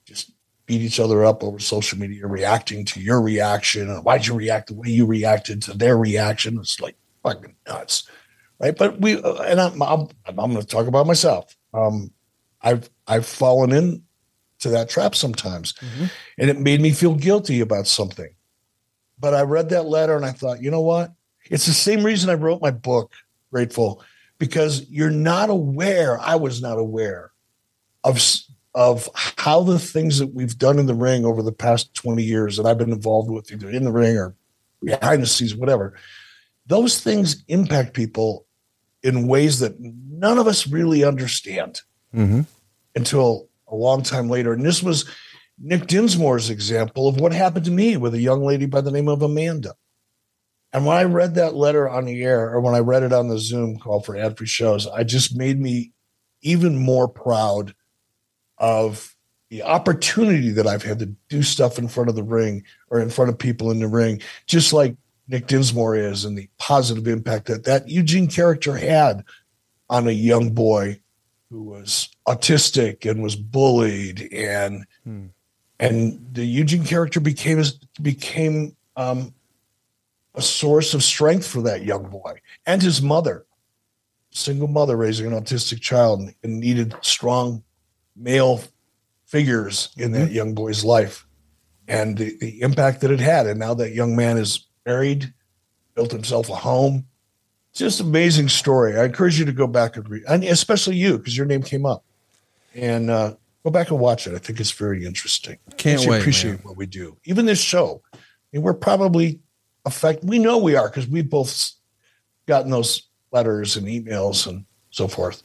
Just 0.05 0.31
beat 0.65 0.81
each 0.81 0.99
other 0.99 1.25
up 1.25 1.43
over 1.43 1.59
social 1.59 1.97
media, 1.97 2.27
reacting 2.27 2.85
to 2.85 3.01
your 3.01 3.21
reaction. 3.21 3.89
And 3.89 4.03
why'd 4.03 4.27
you 4.27 4.35
react 4.35 4.67
the 4.67 4.75
way 4.75 4.89
you 4.89 5.05
reacted 5.05 5.61
to 5.63 5.73
their 5.73 5.97
reaction? 5.97 6.57
It's 6.57 6.79
like 6.79 6.95
fucking 7.23 7.55
nuts 7.67 8.07
right? 8.59 8.77
But 8.77 8.99
we 8.99 9.21
uh, 9.21 9.41
and 9.43 9.59
I'm 9.59 9.81
I'm, 9.81 10.07
I'm 10.25 10.35
going 10.35 10.57
to 10.57 10.65
talk 10.65 10.87
about 10.87 11.07
myself. 11.07 11.55
Um, 11.73 12.11
I've 12.61 12.89
I've 13.07 13.25
fallen 13.25 13.71
in 13.71 14.03
to 14.59 14.69
that 14.69 14.89
trap 14.89 15.15
sometimes, 15.15 15.73
and 16.37 16.49
it 16.49 16.59
made 16.59 16.81
me 16.81 16.91
feel 16.91 17.15
guilty 17.15 17.61
about 17.61 17.87
something. 17.87 18.29
But 19.19 19.33
I 19.33 19.41
read 19.41 19.69
that 19.69 19.85
letter 19.85 20.15
and 20.15 20.25
I 20.25 20.31
thought, 20.31 20.61
you 20.61 20.71
know 20.71 20.81
what? 20.81 21.11
It's 21.49 21.65
the 21.65 21.73
same 21.73 22.03
reason 22.03 22.29
I 22.29 22.35
wrote 22.35 22.61
my 22.61 22.71
book, 22.71 23.13
Grateful, 23.51 24.03
because 24.37 24.87
you're 24.89 25.09
not 25.09 25.49
aware. 25.49 26.19
I 26.19 26.35
was 26.35 26.61
not 26.61 26.77
aware 26.77 27.31
of 28.03 28.21
of 28.75 29.09
how 29.15 29.63
the 29.63 29.79
things 29.79 30.19
that 30.19 30.33
we've 30.33 30.57
done 30.57 30.77
in 30.77 30.85
the 30.85 30.93
ring 30.93 31.25
over 31.25 31.41
the 31.41 31.51
past 31.51 31.93
20 31.95 32.21
years 32.21 32.55
that 32.55 32.67
I've 32.67 32.77
been 32.77 32.91
involved 32.91 33.31
with, 33.31 33.51
either 33.51 33.69
in 33.69 33.83
the 33.83 33.91
ring 33.91 34.15
or 34.15 34.35
behind 34.83 35.23
the 35.23 35.27
scenes, 35.27 35.55
whatever 35.55 35.95
those 36.69 37.01
things 37.01 37.43
impact 37.47 37.93
people 37.93 38.45
in 39.01 39.27
ways 39.27 39.59
that 39.59 39.79
none 39.79 40.37
of 40.37 40.47
us 40.47 40.67
really 40.67 41.03
understand 41.03 41.81
Mm-hmm. 42.15 42.41
until 42.95 43.49
a 43.67 43.75
long 43.75 44.01
time 44.01 44.29
later. 44.31 44.51
And 44.51 44.65
this 44.65 44.81
was 44.81 45.07
Nick 45.61 45.87
Dinsmore's 45.87 46.49
example 46.49 47.07
of 47.07 47.19
what 47.19 47.33
happened 47.33 47.65
to 47.65 47.71
me 47.71 47.97
with 47.97 48.13
a 48.13 48.21
young 48.21 48.43
lady 48.43 48.65
by 48.65 48.81
the 48.81 48.91
name 48.91 49.07
of 49.07 49.21
Amanda. 49.21 49.75
And 50.71 50.85
when 50.85 50.95
I 50.95 51.03
read 51.03 51.35
that 51.35 51.55
letter 51.55 51.89
on 51.89 52.05
the 52.05 52.23
air, 52.23 52.51
or 52.53 52.61
when 52.61 52.75
I 52.75 52.79
read 52.79 53.03
it 53.03 53.11
on 53.11 53.27
the 53.27 53.39
Zoom 53.39 53.77
call 53.77 54.01
for 54.01 54.15
ad 54.15 54.37
free 54.37 54.47
shows, 54.47 54.87
I 54.87 55.03
just 55.03 55.35
made 55.35 55.59
me 55.59 55.91
even 56.41 56.77
more 56.77 57.07
proud 57.07 57.73
of 58.57 59.15
the 59.49 59.63
opportunity 59.63 60.51
that 60.51 60.67
I've 60.67 60.83
had 60.83 60.99
to 60.99 61.07
do 61.27 61.41
stuff 61.41 61.79
in 61.79 61.87
front 61.87 62.09
of 62.09 62.15
the 62.15 62.23
ring 62.23 62.63
or 62.89 62.99
in 62.99 63.09
front 63.09 63.29
of 63.29 63.37
people 63.37 63.71
in 63.71 63.79
the 63.79 63.87
ring, 63.87 64.21
just 64.45 64.73
like 64.73 64.95
Nick 65.27 65.47
Dinsmore 65.47 65.95
is, 65.95 66.23
and 66.23 66.37
the 66.37 66.49
positive 66.57 67.07
impact 67.07 67.47
that 67.47 67.63
that 67.65 67.89
Eugene 67.89 68.27
character 68.27 68.77
had 68.77 69.23
on 69.89 70.07
a 70.07 70.11
young 70.11 70.51
boy 70.51 70.99
who 71.49 71.63
was 71.63 72.09
autistic 72.27 73.09
and 73.09 73.23
was 73.23 73.35
bullied, 73.35 74.31
and 74.31 74.85
Hmm. 75.03 75.27
And 75.79 76.19
the 76.33 76.45
Eugene 76.45 76.83
character 76.83 77.19
became 77.19 77.63
became 78.01 78.75
um, 78.95 79.33
a 80.35 80.41
source 80.41 80.93
of 80.93 81.03
strength 81.03 81.47
for 81.47 81.61
that 81.61 81.83
young 81.83 82.09
boy 82.09 82.39
and 82.65 82.81
his 82.81 83.01
mother, 83.01 83.45
single 84.31 84.67
mother 84.67 84.97
raising 84.97 85.31
an 85.31 85.39
autistic 85.39 85.79
child, 85.81 86.29
and 86.43 86.59
needed 86.59 86.95
strong 87.01 87.63
male 88.15 88.61
figures 89.25 89.89
in 89.97 90.11
that 90.11 90.31
young 90.31 90.53
boy's 90.53 90.83
life 90.83 91.25
and 91.87 92.17
the, 92.17 92.37
the 92.39 92.61
impact 92.61 93.01
that 93.01 93.11
it 93.11 93.19
had. 93.19 93.47
And 93.47 93.59
now 93.59 93.73
that 93.75 93.93
young 93.93 94.15
man 94.15 94.37
is 94.37 94.67
married, 94.85 95.33
built 95.95 96.11
himself 96.11 96.49
a 96.49 96.55
home. 96.55 97.05
Just 97.73 97.99
amazing 97.99 98.49
story. 98.49 98.97
I 98.97 99.05
encourage 99.05 99.39
you 99.39 99.45
to 99.45 99.51
go 99.51 99.67
back 99.67 99.95
and 99.95 100.09
read, 100.09 100.23
and 100.27 100.43
especially 100.43 100.95
you, 100.97 101.17
because 101.17 101.37
your 101.37 101.45
name 101.45 101.61
came 101.61 101.85
up. 101.85 102.03
And 102.73 103.09
uh, 103.09 103.35
go 103.63 103.71
back 103.71 103.91
and 103.91 103.99
watch 103.99 104.27
it. 104.27 104.33
I 104.33 104.37
think 104.37 104.59
it's 104.59 104.71
very 104.71 105.05
interesting. 105.05 105.57
Can't 105.77 106.05
wait, 106.05 106.19
Appreciate 106.19 106.51
man. 106.51 106.59
what 106.63 106.77
we 106.77 106.85
do. 106.85 107.17
Even 107.25 107.45
this 107.45 107.61
show, 107.61 108.01
I 108.13 108.17
mean, 108.53 108.61
we're 108.61 108.73
probably 108.73 109.39
affect. 109.85 110.23
We 110.23 110.39
know 110.39 110.57
we 110.57 110.75
are 110.75 110.89
because 110.89 111.07
we 111.07 111.21
both 111.21 111.71
gotten 112.47 112.71
those 112.71 113.03
letters 113.31 113.77
and 113.77 113.87
emails 113.87 114.47
and 114.47 114.65
so 114.91 115.07
forth. 115.07 115.43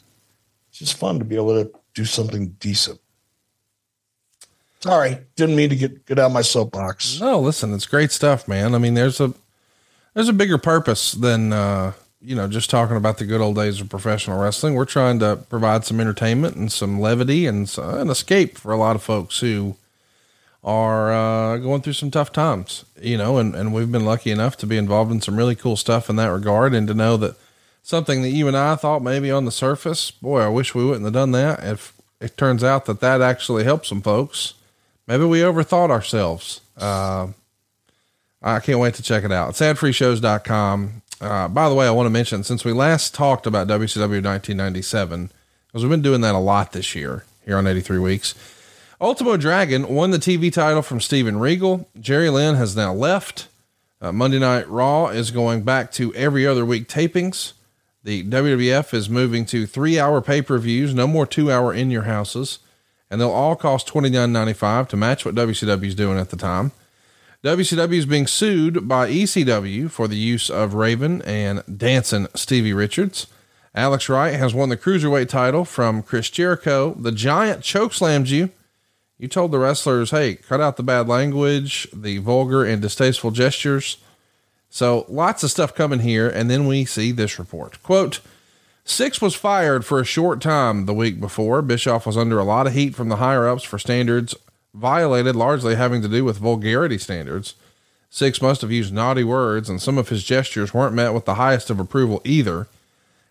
It's 0.70 0.78
just 0.78 0.96
fun 0.96 1.18
to 1.18 1.24
be 1.24 1.36
able 1.36 1.62
to 1.62 1.70
do 1.94 2.04
something 2.04 2.48
decent. 2.60 3.00
Sorry, 4.80 5.18
didn't 5.36 5.56
mean 5.56 5.70
to 5.70 5.76
get 5.76 6.04
get 6.04 6.18
out 6.18 6.30
my 6.30 6.42
soapbox. 6.42 7.20
No, 7.20 7.40
listen, 7.40 7.72
it's 7.72 7.86
great 7.86 8.12
stuff, 8.12 8.46
man. 8.46 8.74
I 8.74 8.78
mean, 8.78 8.94
there's 8.94 9.20
a 9.20 9.32
there's 10.12 10.28
a 10.28 10.34
bigger 10.34 10.58
purpose 10.58 11.12
than 11.12 11.52
uh, 11.52 11.92
you 12.24 12.34
know 12.34 12.48
just 12.48 12.70
talking 12.70 12.96
about 12.96 13.18
the 13.18 13.26
good 13.26 13.40
old 13.40 13.56
days 13.56 13.80
of 13.80 13.88
professional 13.88 14.40
wrestling. 14.40 14.74
We're 14.74 14.84
trying 14.84 15.18
to 15.20 15.36
provide 15.36 15.84
some 15.84 16.00
entertainment 16.00 16.56
and 16.56 16.72
some 16.72 17.00
levity 17.00 17.46
and 17.46 17.72
uh, 17.78 17.98
an 17.98 18.10
escape 18.10 18.58
for 18.58 18.72
a 18.72 18.76
lot 18.76 18.96
of 18.96 19.02
folks 19.02 19.40
who 19.40 19.76
are 20.64 21.12
uh, 21.12 21.58
going 21.58 21.82
through 21.82 21.92
some 21.92 22.10
tough 22.10 22.32
times, 22.32 22.86
you 23.00 23.18
know, 23.18 23.36
and, 23.36 23.54
and 23.54 23.74
we've 23.74 23.92
been 23.92 24.06
lucky 24.06 24.30
enough 24.30 24.56
to 24.56 24.66
be 24.66 24.78
involved 24.78 25.12
in 25.12 25.20
some 25.20 25.36
really 25.36 25.54
cool 25.54 25.76
stuff 25.76 26.08
in 26.08 26.16
that 26.16 26.28
regard 26.28 26.72
and 26.72 26.88
to 26.88 26.94
know 26.94 27.18
that 27.18 27.36
something 27.82 28.22
that 28.22 28.30
you 28.30 28.48
and 28.48 28.56
I 28.56 28.74
thought 28.76 29.02
maybe 29.02 29.30
on 29.30 29.44
the 29.44 29.52
surface, 29.52 30.10
boy, 30.10 30.40
I 30.40 30.48
wish 30.48 30.74
we 30.74 30.84
wouldn't 30.84 31.04
have 31.04 31.12
done 31.12 31.32
that. 31.32 31.62
If 31.62 31.92
it 32.18 32.38
turns 32.38 32.64
out 32.64 32.86
that 32.86 33.00
that 33.00 33.20
actually 33.20 33.64
helps 33.64 33.90
some 33.90 34.00
folks, 34.00 34.54
maybe 35.06 35.24
we 35.24 35.40
overthought 35.40 35.90
ourselves. 35.90 36.62
Uh, 36.78 37.28
I 38.42 38.60
can't 38.60 38.78
wait 38.78 38.94
to 38.94 39.02
check 39.02 39.24
it 39.24 39.32
out. 39.32 39.50
It's 39.50 39.60
adfreeshows.com. 39.60 41.02
Uh, 41.20 41.48
by 41.48 41.68
the 41.68 41.74
way, 41.74 41.86
I 41.86 41.90
want 41.90 42.06
to 42.06 42.10
mention 42.10 42.44
since 42.44 42.64
we 42.64 42.72
last 42.72 43.14
talked 43.14 43.46
about 43.46 43.68
WCW 43.68 44.22
1997, 44.22 45.30
because 45.66 45.82
we've 45.82 45.90
been 45.90 46.02
doing 46.02 46.20
that 46.22 46.34
a 46.34 46.38
lot 46.38 46.72
this 46.72 46.94
year 46.94 47.24
here 47.44 47.56
on 47.56 47.66
83 47.66 47.98
Weeks 47.98 48.34
Ultimo 49.00 49.36
Dragon 49.36 49.88
won 49.94 50.12
the 50.12 50.18
TV 50.18 50.52
title 50.52 50.80
from 50.80 51.00
Steven 51.00 51.38
Regal. 51.38 51.88
Jerry 52.00 52.30
Lynn 52.30 52.54
has 52.54 52.76
now 52.76 52.94
left. 52.94 53.48
Uh, 54.00 54.12
Monday 54.12 54.38
Night 54.38 54.68
Raw 54.68 55.08
is 55.08 55.30
going 55.30 55.62
back 55.62 55.90
to 55.92 56.14
every 56.14 56.46
other 56.46 56.64
week 56.64 56.88
tapings. 56.88 57.52
The 58.02 58.24
WWF 58.24 58.94
is 58.94 59.10
moving 59.10 59.44
to 59.46 59.66
three 59.66 59.98
hour 59.98 60.20
pay 60.20 60.42
per 60.42 60.58
views, 60.58 60.94
no 60.94 61.06
more 61.06 61.26
two 61.26 61.50
hour 61.50 61.72
in 61.74 61.90
your 61.90 62.02
houses, 62.02 62.60
and 63.10 63.20
they'll 63.20 63.30
all 63.30 63.56
cost 63.56 63.86
twenty 63.86 64.10
nine 64.10 64.32
ninety 64.32 64.52
five 64.52 64.88
to 64.88 64.96
match 64.96 65.24
what 65.24 65.34
WCW 65.34 65.84
is 65.84 65.94
doing 65.94 66.18
at 66.18 66.30
the 66.30 66.36
time. 66.36 66.72
WCW 67.44 67.98
is 67.98 68.06
being 68.06 68.26
sued 68.26 68.88
by 68.88 69.06
ECW 69.06 69.90
for 69.90 70.08
the 70.08 70.16
use 70.16 70.48
of 70.48 70.72
Raven 70.72 71.20
and 71.22 71.62
dancing 71.76 72.26
Stevie 72.34 72.72
Richards. 72.72 73.26
Alex 73.74 74.08
Wright 74.08 74.32
has 74.32 74.54
won 74.54 74.70
the 74.70 74.78
cruiserweight 74.78 75.28
title 75.28 75.66
from 75.66 76.02
Chris 76.02 76.30
Jericho. 76.30 76.94
The 76.94 77.12
Giant 77.12 77.60
chokeslammed 77.60 78.28
you 78.28 78.48
you 79.18 79.28
told 79.28 79.52
the 79.52 79.58
wrestlers, 79.58 80.10
hey, 80.10 80.36
cut 80.36 80.62
out 80.62 80.78
the 80.78 80.82
bad 80.82 81.06
language, 81.06 81.86
the 81.92 82.16
vulgar 82.16 82.64
and 82.64 82.80
distasteful 82.80 83.30
gestures. 83.30 83.98
So 84.70 85.04
lots 85.10 85.42
of 85.44 85.50
stuff 85.50 85.74
coming 85.74 86.00
here. 86.00 86.28
And 86.28 86.50
then 86.50 86.66
we 86.66 86.86
see 86.86 87.12
this 87.12 87.38
report. 87.38 87.82
Quote, 87.82 88.20
Syxx 88.86 89.20
was 89.20 89.34
fired 89.34 89.84
for 89.84 90.00
a 90.00 90.04
short 90.04 90.40
time 90.40 90.86
the 90.86 90.94
week 90.94 91.20
before. 91.20 91.60
Bischoff 91.60 92.06
was 92.06 92.16
under 92.16 92.38
a 92.38 92.44
lot 92.44 92.66
of 92.66 92.72
heat 92.72 92.94
from 92.94 93.10
the 93.10 93.16
higher 93.16 93.46
ups 93.46 93.64
for 93.64 93.78
standards 93.78 94.34
violated, 94.74 95.36
largely 95.36 95.76
having 95.76 96.02
to 96.02 96.08
do 96.08 96.24
with 96.24 96.38
vulgarity 96.38 96.98
standards. 96.98 97.54
Syxx 98.10 98.42
must 98.42 98.60
have 98.60 98.70
used 98.70 98.92
naughty 98.92 99.24
words, 99.24 99.68
and 99.68 99.80
some 99.80 99.98
of 99.98 100.08
his 100.08 100.24
gestures 100.24 100.74
weren't 100.74 100.94
met 100.94 101.14
with 101.14 101.24
the 101.24 101.34
highest 101.34 101.70
of 101.70 101.80
approval 101.80 102.20
either. 102.24 102.68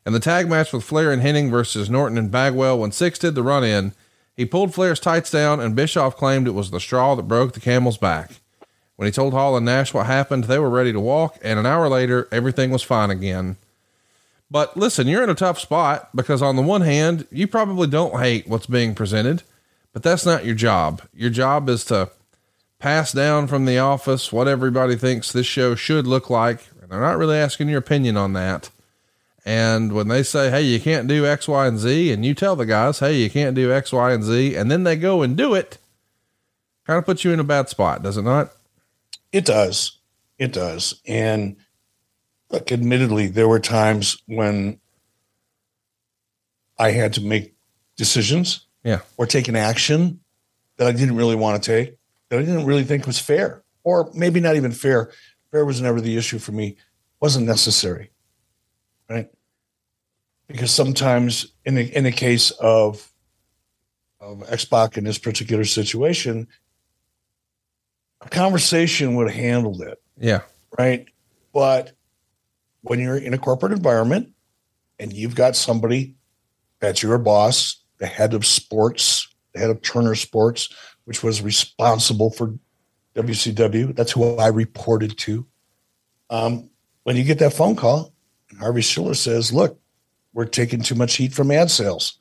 And 0.06 0.14
the 0.14 0.20
tag 0.20 0.50
match 0.50 0.74
with 0.74 0.84
Flair 0.84 1.12
and 1.12 1.22
Hennig 1.22 1.50
versus 1.50 1.90
Norton 1.90 2.18
and 2.18 2.32
Bagwell, 2.32 2.80
when 2.80 2.92
Syxx 2.92 3.20
did 3.20 3.36
the 3.36 3.44
run 3.44 3.64
in, 3.64 3.94
he 4.36 4.46
pulled 4.46 4.74
Flair's 4.74 5.00
tights 5.00 5.30
down, 5.30 5.60
and 5.60 5.76
Bischoff 5.76 6.18
claimed 6.18 6.48
it 6.48 6.52
was 6.52 6.72
the 6.72 6.80
straw 6.80 7.16
that 7.16 7.28
broke 7.28 7.54
the 7.54 7.60
camel's 7.60 7.98
back. 7.98 8.32
When 8.96 9.06
he 9.06 9.12
told 9.12 9.34
Hall 9.34 9.56
and 9.56 9.66
Nash 9.66 9.94
what 9.94 10.06
happened, 10.06 10.46
they 10.46 10.60
were 10.60 10.70
ready 10.70 10.92
to 10.92 11.00
walk, 11.00 11.38
and 11.44 11.60
an 11.60 11.66
hour 11.66 11.88
later, 11.88 12.28
everything 12.32 12.72
was 12.72 12.84
fine 12.84 13.10
again. 13.10 13.58
But 14.52 14.78
listen, 14.78 15.08
you're 15.08 15.24
in 15.24 15.30
a 15.30 15.36
tough 15.36 15.60
spot 15.60 16.16
because, 16.16 16.42
on 16.42 16.56
the 16.56 16.62
one 16.62 16.82
hand, 16.82 17.28
you 17.32 17.48
probably 17.48 17.88
don't 17.88 18.20
hate 18.20 18.48
what's 18.48 18.68
being 18.68 18.94
presented, 18.96 19.44
but 19.94 20.04
that's 20.04 20.26
not 20.26 20.46
your 20.46 20.56
job. 20.56 21.04
Your 21.14 21.30
job 21.30 21.70
is 21.70 21.86
to 21.86 22.10
pass 22.80 23.14
down 23.14 23.48
from 23.48 23.66
the 23.66 23.78
office 23.78 24.34
what 24.34 24.48
everybody 24.48 24.96
thinks 24.96 25.32
this 25.32 25.46
show 25.46 25.76
should 25.76 26.06
look 26.06 26.30
like. 26.30 26.68
And 26.82 26.92
they're 26.92 27.00
not 27.00 27.18
really 27.18 27.38
asking 27.38 27.70
your 27.70 27.80
opinion 27.80 28.18
on 28.18 28.34
that. 28.34 28.70
And 29.46 29.94
when 29.94 30.08
they 30.08 30.24
say, 30.24 30.50
Hey, 30.50 30.64
you 30.64 30.80
can't 30.80 31.08
do 31.08 31.26
X, 31.26 31.48
Y, 31.48 31.68
and 31.68 31.78
Z, 31.78 32.12
and 32.12 32.26
you 32.26 32.34
tell 32.34 32.56
the 32.56 32.66
guys, 32.66 33.00
Hey, 33.00 33.18
you 33.22 33.30
can't 33.30 33.56
do 33.56 33.72
X, 33.72 33.94
Y, 33.94 34.12
and 34.12 34.24
Z, 34.24 34.56
and 34.56 34.72
then 34.72 34.84
they 34.84 34.96
go 34.96 35.22
and 35.22 35.38
do 35.38 35.54
it, 35.54 35.78
kind 36.86 36.98
of 36.98 37.06
puts 37.06 37.24
you 37.24 37.32
in 37.32 37.40
a 37.40 37.44
bad 37.46 37.70
spot, 37.70 38.04
does 38.04 38.18
it 38.18 38.24
not? 38.24 38.52
It 39.32 39.46
does. 39.46 39.98
It 40.38 40.54
does. 40.54 41.02
And 41.08 41.58
look, 42.50 42.72
admittedly, 42.72 43.28
there 43.28 43.48
were 43.48 43.60
times 43.60 44.22
when 44.28 44.80
I 46.80 46.92
had 46.92 47.14
to 47.14 47.22
make 47.22 47.54
decisions 47.96 48.66
yeah. 48.84 49.00
or 49.18 49.26
take 49.26 49.48
an 49.48 49.56
action 49.56 50.20
that 50.78 50.88
I 50.88 50.92
didn't 50.92 51.16
really 51.16 51.36
want 51.36 51.62
to 51.62 51.72
take, 51.72 51.98
that 52.30 52.40
I 52.40 52.42
didn't 52.42 52.66
really 52.66 52.84
think 52.84 53.06
was 53.06 53.20
fair, 53.20 53.64
or 53.84 54.10
maybe 54.14 54.40
not 54.40 54.56
even 54.56 54.72
fair. 54.72 55.12
Fair 55.52 55.66
was 55.66 55.82
never 55.82 56.02
the 56.02 56.18
issue 56.18 56.40
for 56.40 56.52
me, 56.52 56.78
wasn't 57.20 57.46
necessary 57.46 58.10
right? 59.10 59.30
Because 60.48 60.72
sometimes 60.72 61.48
in 61.66 61.76
the 61.76 61.96
in 61.96 62.04
the 62.04 62.12
case 62.12 62.52
of 62.52 63.12
of 64.20 64.44
X-Pac 64.52 64.98
in 64.98 65.04
this 65.04 65.18
particular 65.18 65.66
situation, 65.66 66.48
a 68.22 68.30
conversation 68.30 69.16
would 69.16 69.30
have 69.30 69.36
handled 69.36 69.82
it. 69.82 70.02
Yeah. 70.18 70.42
Right. 70.78 71.08
But 71.54 71.92
when 72.82 73.00
you're 73.00 73.18
in 73.18 73.34
a 73.34 73.38
corporate 73.38 73.74
environment 73.74 74.30
and 74.98 75.12
you've 75.12 75.36
got 75.36 75.56
somebody 75.56 76.16
that's 76.80 77.04
your 77.04 77.18
boss, 77.18 77.83
the 78.04 78.08
head 78.08 78.34
of 78.34 78.46
sports, 78.46 79.34
the 79.54 79.62
head 79.62 79.70
of 79.70 79.82
Turner 79.82 80.14
Sports, 80.14 80.68
which 81.06 81.24
was 81.24 81.42
responsible 81.42 82.32
for 82.32 82.54
WCW, 83.16 83.96
that's 83.96 84.12
who 84.12 84.36
I 84.36 84.48
reported 84.48 85.18
to. 85.20 85.48
Um, 86.30 86.70
when 87.04 87.16
you 87.16 87.24
get 87.24 87.40
that 87.40 87.54
phone 87.54 87.78
call, 87.78 88.12
Harvey 88.60 88.82
Schiller 88.82 89.14
says, 89.14 89.54
look, 89.54 89.80
we're 90.34 90.44
taking 90.44 90.82
too 90.82 90.96
much 90.96 91.16
heat 91.16 91.32
from 91.32 91.50
ad 91.50 91.72
sales. 91.72 92.18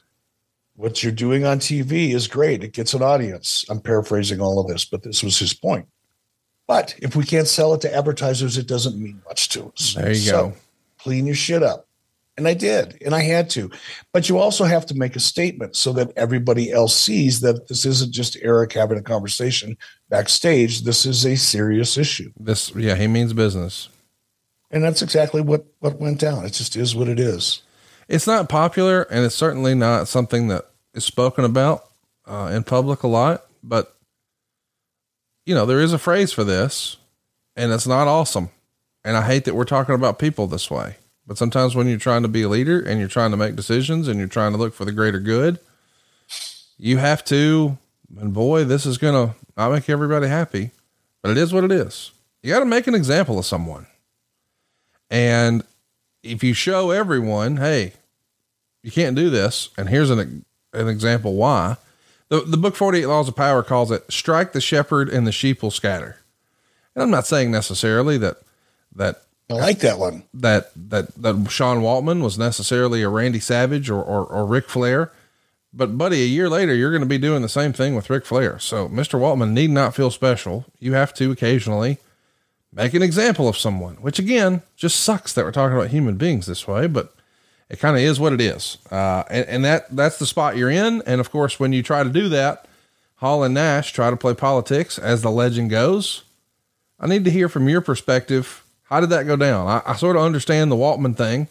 What 0.77 1.03
you're 1.03 1.11
doing 1.11 1.45
on 1.45 1.59
TV 1.59 2.15
is 2.15 2.29
great. 2.29 2.63
It 2.63 2.75
gets 2.75 2.95
an 2.95 3.03
audience. 3.03 3.65
I'm 3.69 3.81
paraphrasing 3.81 4.41
all 4.41 4.61
of 4.61 4.69
this, 4.69 4.85
but 4.85 5.03
this 5.03 5.25
was 5.25 5.37
his 5.37 5.53
point. 5.53 5.89
But 6.69 6.95
if 7.03 7.17
we 7.17 7.25
can't 7.25 7.49
sell 7.49 7.75
it 7.75 7.81
to 7.81 7.93
advertisers, 7.93 8.57
it 8.57 8.69
doesn't 8.69 9.03
mean 9.03 9.21
much 9.27 9.49
to 9.49 9.73
us. 9.77 9.95
There 9.95 10.11
you 10.11 10.15
so, 10.15 10.51
go. 10.51 10.57
Clean 10.99 11.27
your 11.27 11.35
shit 11.35 11.65
up. 11.65 11.89
And 12.39 12.49
I 12.49 12.55
did, 12.55 12.97
and 13.05 13.15
I 13.15 13.21
had 13.21 13.51
to. 13.51 13.71
But 14.13 14.29
you 14.29 14.39
also 14.39 14.65
have 14.65 14.87
to 14.87 14.95
make 14.95 15.17
a 15.17 15.21
statement 15.21 15.77
so 15.77 15.93
that 15.93 16.13
everybody 16.17 16.73
else 16.73 16.97
sees 16.97 17.41
that 17.41 17.69
this 17.69 17.85
isn't 17.85 18.13
just 18.13 18.39
Eric 18.41 18.73
having 18.73 18.97
a 18.97 19.03
conversation 19.03 19.77
backstage. 20.09 20.83
This 20.83 21.05
is 21.05 21.27
a 21.27 21.37
serious 21.37 21.99
issue. 21.99 22.33
This, 22.41 22.75
yeah, 22.75 22.95
he 22.95 23.07
means 23.07 23.35
business 23.35 23.91
and 24.73 24.83
that's 24.83 25.03
exactly 25.03 25.41
what 25.41 25.67
what 25.79 26.01
went 26.01 26.19
down. 26.19 26.45
It 26.45 26.55
just 26.55 26.75
is 26.75 26.97
what 26.97 27.09
it 27.09 27.21
is. 27.21 27.63
It's 28.09 28.27
not 28.27 28.49
popular, 28.49 29.03
and 29.03 29.25
it's 29.25 29.35
certainly 29.35 29.75
not 29.75 30.09
something 30.09 30.49
that 30.49 30.65
is 30.95 31.05
spoken 31.05 31.45
about 31.45 31.85
uh, 32.27 32.51
in 32.53 32.65
public 32.65 33.03
a 33.03 33.09
lot. 33.09 33.45
But 33.63 33.95
you 35.45 35.55
know, 35.55 35.67
there 35.67 35.81
is 35.81 35.93
a 35.93 35.99
phrase 35.99 36.33
for 36.33 36.43
this, 36.43 36.97
and 37.55 37.71
it's 37.71 37.87
not 37.87 38.09
awesome. 38.09 38.49
And 39.05 39.17
I 39.17 39.23
hate 39.23 39.45
that 39.45 39.55
we're 39.55 39.65
talking 39.65 39.95
about 39.95 40.19
people 40.19 40.47
this 40.47 40.71
way. 40.71 40.97
But 41.33 41.39
sometimes 41.39 41.75
when 41.75 41.89
you're 41.89 41.97
trying 41.97 42.21
to 42.25 42.29
be 42.29 42.43
a 42.43 42.49
leader 42.51 42.79
and 42.79 43.01
you're 43.01 43.09
trying 43.09 43.31
to 43.31 43.39
make 43.39 43.57
decisions 43.57 44.07
and 44.07 44.19
you're 44.19 44.29
trying 44.29 44.53
to 44.53 44.59
look 44.59 44.75
for 44.75 44.85
the 44.85 44.93
greater 44.93 45.19
good, 45.19 45.59
you 46.77 46.99
have 46.99 47.25
to. 47.25 47.79
And 48.21 48.35
boy, 48.35 48.65
this 48.65 48.85
is 48.85 48.99
going 48.99 49.15
to 49.15 49.35
not 49.57 49.73
make 49.73 49.89
everybody 49.89 50.27
happy, 50.27 50.73
but 51.23 51.31
it 51.31 51.39
is 51.39 51.51
what 51.51 51.65
it 51.65 51.73
is. 51.73 52.11
You 52.43 52.53
got 52.53 52.59
to 52.59 52.67
make 52.67 52.87
an 52.87 52.95
example 52.95 53.39
of 53.39 53.47
someone. 53.47 53.87
And 55.11 55.65
if 56.23 56.45
you 56.45 56.53
show 56.53 56.91
everyone, 56.91 57.57
hey, 57.57 57.95
you 58.83 58.91
can't 58.91 59.17
do 59.17 59.31
this, 59.31 59.71
and 59.79 59.89
here's 59.89 60.11
an 60.11 60.45
an 60.75 60.89
example 60.89 61.33
why. 61.33 61.79
The 62.29 62.43
the 62.43 62.59
book 62.59 62.77
48 62.77 63.07
Laws 63.07 63.29
of 63.29 63.37
Power 63.37 63.63
calls 63.63 63.91
it 63.91 64.05
strike 64.13 64.53
the 64.53 64.61
shepherd 64.61 65.09
and 65.09 65.27
the 65.27 65.33
sheep 65.33 65.63
will 65.63 65.71
scatter. 65.71 66.19
And 66.95 67.03
I'm 67.03 67.11
not 67.11 67.27
saying 67.27 67.51
necessarily 67.51 68.19
that 68.19 68.37
that 68.95 69.23
I 69.51 69.55
like 69.55 69.81
that 69.81 69.99
one. 69.99 70.25
That 70.35 70.71
that 70.91 71.15
that 71.17 71.51
Sean 71.51 71.79
Waltman 71.79 72.23
was 72.23 72.39
necessarily 72.39 73.03
a 73.03 73.09
Randy 73.09 73.41
Savage 73.41 73.91
or 73.91 74.03
or, 74.03 74.25
or 74.25 74.61
Flair. 74.63 75.13
But 75.75 75.97
buddy, 75.97 76.23
a 76.23 76.27
year 76.27 76.51
later, 76.51 76.75
you're 76.75 76.91
going 76.91 77.03
to 77.03 77.09
be 77.09 77.19
doing 77.19 77.41
the 77.41 77.49
same 77.49 77.73
thing 77.73 77.95
with 77.95 78.11
Ric 78.11 78.27
Flair. 78.27 78.59
So 78.59 78.89
Mr. 78.89 79.19
Waltman 79.19 79.53
need 79.53 79.71
not 79.71 79.95
feel 79.95 80.11
special. 80.11 80.67
You 80.79 80.93
have 80.93 81.15
to 81.15 81.31
occasionally 81.31 81.99
make 82.73 82.95
an 82.95 83.03
example 83.03 83.49
of 83.49 83.57
someone, 83.57 83.97
which 83.97 84.19
again, 84.19 84.63
just 84.77 85.01
sucks 85.01 85.33
that 85.33 85.45
we're 85.45 85.53
talking 85.53 85.77
about 85.77 85.91
human 85.91 86.17
beings 86.17 86.47
this 86.47 86.67
way, 86.67 86.87
but 86.87 87.15
it 87.69 87.79
kind 87.79 87.97
of 87.97 88.03
is 88.03 88.21
what 88.21 88.33
it 88.33 88.41
is. 88.41 88.79
Uh, 88.91 89.25
and, 89.31 89.47
and 89.47 89.65
that, 89.65 89.95
that's 89.95 90.19
the 90.19 90.27
spot 90.27 90.57
you're 90.57 90.71
in. 90.71 91.03
And 91.07 91.21
of 91.21 91.31
course, 91.31 91.59
when 91.59 91.73
you 91.73 91.83
try 91.83 92.03
to 92.03 92.11
do 92.11 92.29
that, 92.31 92.67
Hall 93.17 93.43
and 93.43 93.55
Nash 93.55 93.93
try 93.93 94.11
to 94.11 94.17
play 94.17 94.35
politics 94.35 94.99
as 94.99 95.23
the 95.23 95.31
legend 95.31 95.71
goes. 95.71 96.25
I 96.99 97.07
need 97.07 97.25
to 97.25 97.31
hear 97.31 97.49
from 97.49 97.69
your 97.69 97.81
perspective. 97.81 98.62
How 98.93 99.01
did 99.01 99.09
that 99.09 99.27
go 99.27 99.37
down? 99.37 99.69
I, 99.69 99.81
I 99.87 99.97
sort 99.97 100.17
of 100.17 100.23
understand 100.23 100.71
the 100.71 100.77
Waltman 100.77 101.17
thing. 101.17 101.49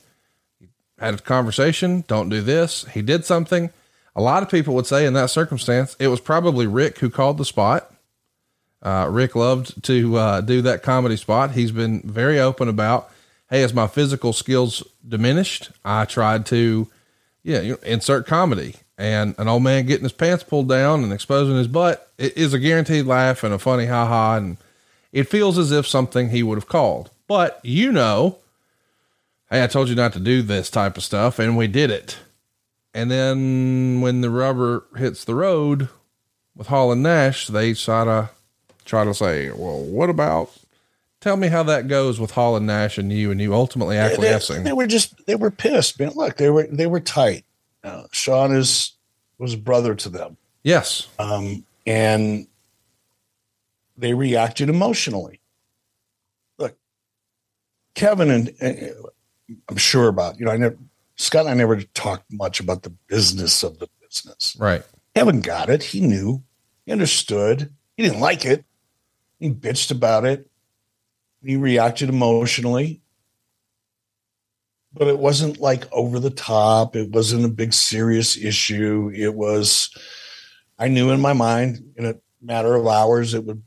He 0.60 0.68
had 1.00 1.16
a 1.16 1.18
conversation. 1.18 2.04
Don't 2.08 2.30
do 2.30 2.40
this. 2.40 2.86
He 2.94 3.02
did 3.02 3.26
something. 3.26 3.72
A 4.16 4.22
lot 4.22 4.44
of 4.44 4.50
people 4.52 4.76
would 4.76 4.86
say 4.86 5.08
in 5.08 5.14
that 5.14 5.32
circumstance, 5.32 5.96
it 5.98 6.10
was 6.10 6.20
probably 6.20 6.68
Rick 6.68 7.00
who 7.00 7.10
called 7.10 7.40
the 7.40 7.46
spot. 7.46 7.92
Uh, 8.84 9.08
Rick 9.10 9.36
loved 9.36 9.84
to 9.86 10.16
uh, 10.18 10.42
do 10.42 10.62
that 10.62 10.84
comedy 10.84 11.18
spot. 11.18 11.54
He's 11.54 11.72
been 11.72 12.04
very 12.04 12.40
open 12.40 12.68
about, 12.68 13.10
hey, 13.50 13.64
as 13.64 13.74
my 13.74 13.88
physical 13.88 14.34
skills 14.34 14.84
diminished, 15.08 15.72
I 15.84 16.06
tried 16.06 16.46
to, 16.48 16.90
yeah, 17.42 17.62
you 17.62 17.72
know, 17.72 17.80
insert 17.82 18.28
comedy. 18.28 18.76
And 19.00 19.34
an 19.40 19.48
old 19.48 19.64
man 19.64 19.88
getting 19.88 20.04
his 20.04 20.14
pants 20.14 20.44
pulled 20.44 20.70
down 20.70 21.04
and 21.04 21.12
exposing 21.12 21.58
his 21.58 21.68
butt 21.68 22.08
is 22.20 22.54
a 22.54 22.60
guaranteed 22.60 23.08
laugh 23.08 23.44
and 23.44 23.52
a 23.52 23.58
funny 23.58 23.88
ha 23.88 24.06
ha. 24.06 24.36
And 24.36 24.58
it 25.12 25.24
feels 25.24 25.58
as 25.58 25.72
if 25.72 25.88
something 25.88 26.30
he 26.30 26.44
would 26.44 26.60
have 26.60 26.70
called. 26.70 27.10
But 27.32 27.62
you 27.64 27.94
know, 27.94 28.40
hey, 29.50 29.64
I 29.64 29.68
told 29.68 29.88
you 29.88 29.96
not 29.96 30.12
to 30.12 30.20
do 30.20 30.42
this 30.42 30.70
type 30.70 30.98
of 30.98 31.04
stuff, 31.04 31.40
and 31.40 31.56
we 31.56 31.66
did 31.66 31.90
it. 31.90 32.18
And 32.94 33.10
then 33.10 34.02
when 34.02 34.20
the 34.20 34.30
rubber 34.30 34.84
hits 34.98 35.24
the 35.24 35.34
road 35.34 35.88
with 36.58 36.68
Hall 36.68 36.92
and 36.92 37.02
Nash, 37.02 37.48
they 37.48 37.74
try 37.74 38.04
to 38.04 38.32
try 38.84 39.06
to 39.06 39.14
say, 39.14 39.50
well, 39.50 39.82
what 39.82 40.10
about? 40.10 40.52
Tell 41.22 41.38
me 41.38 41.48
how 41.48 41.64
that 41.64 41.88
goes 41.88 42.20
with 42.20 42.32
Hall 42.32 42.58
and 42.58 42.68
Nash 42.68 42.98
and 42.98 43.14
you, 43.14 43.32
and 43.32 43.40
you 43.40 43.54
ultimately 43.54 43.98
acquiescing. 43.98 44.66
They, 44.66 44.72
they 44.72 44.74
were 44.74 44.88
just 44.88 45.26
they 45.26 45.36
were 45.36 45.52
pissed, 45.52 46.02
man. 46.02 46.12
Look, 46.14 46.36
they 46.36 46.50
were 46.50 46.68
they 46.70 46.88
were 46.88 47.00
tight. 47.00 47.46
Uh, 47.82 48.08
Sean 48.12 48.54
is 48.54 48.92
was 49.38 49.56
brother 49.56 49.96
to 49.96 50.10
them. 50.10 50.36
Yes, 50.64 51.08
um, 51.18 51.64
and 51.88 52.46
they 53.98 54.14
reacted 54.14 54.68
emotionally. 54.68 55.41
Kevin 57.96 58.30
and 58.30 58.94
I'm 59.70 59.78
sure 59.78 60.08
about 60.08 60.40
you 60.40 60.46
know 60.46 60.52
I 60.52 60.58
never 60.58 60.78
Scott 61.16 61.42
and 61.42 61.50
I 61.50 61.54
never 61.54 61.82
talked 61.82 62.32
much 62.32 62.60
about 62.60 62.84
the 62.84 62.90
business 63.08 63.64
of 63.64 63.80
the 63.80 63.88
business. 64.02 64.56
Right. 64.60 64.84
Kevin 65.16 65.42
got 65.42 65.70
it. 65.70 65.84
He 65.84 66.02
knew. 66.02 66.44
He 66.86 66.92
understood. 66.92 67.72
He 67.96 68.04
didn't 68.04 68.22
like 68.22 68.46
it. 68.46 68.66
He 69.40 69.50
bitched 69.50 69.92
about 69.92 70.26
it. 70.26 70.50
He 71.44 71.58
reacted 71.58 72.10
emotionally. 72.10 73.02
But 74.94 75.08
it 75.08 75.20
wasn't 75.20 75.60
like 75.60 75.92
over 75.92 76.20
the 76.20 76.30
top. 76.30 76.96
It 76.96 77.12
wasn't 77.12 77.46
a 77.46 77.50
big 77.50 77.74
serious 77.74 78.38
issue. 78.38 79.12
It 79.14 79.34
was, 79.34 79.90
I 80.78 80.88
knew 80.90 81.12
in 81.12 81.22
my 81.22 81.34
mind 81.34 81.94
in 81.96 82.06
a 82.06 82.16
matter 82.42 82.76
of 82.76 82.88
hours 82.88 83.34
it 83.34 83.46
would 83.46 83.64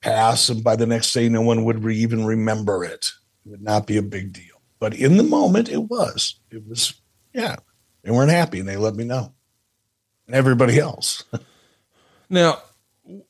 pass. 0.00 0.48
And 0.48 0.64
by 0.64 0.76
the 0.76 0.86
next 0.86 1.12
day, 1.12 1.28
no 1.28 1.42
one 1.42 1.64
would 1.64 1.84
re- 1.84 1.96
even 1.96 2.24
remember 2.24 2.84
it. 2.84 3.12
It 3.44 3.50
would 3.50 3.62
not 3.62 3.86
be 3.86 3.96
a 3.96 4.02
big 4.02 4.32
deal. 4.32 4.62
But 4.78 4.94
in 4.94 5.16
the 5.16 5.22
moment, 5.22 5.68
it 5.68 5.78
was. 5.78 6.36
It 6.50 6.66
was, 6.66 6.94
yeah. 7.32 7.56
They 8.02 8.10
weren't 8.10 8.30
happy 8.30 8.60
and 8.60 8.68
they 8.68 8.76
let 8.76 8.94
me 8.94 9.04
know. 9.04 9.32
And 10.26 10.34
everybody 10.34 10.78
else. 10.78 11.24
now, 12.30 12.62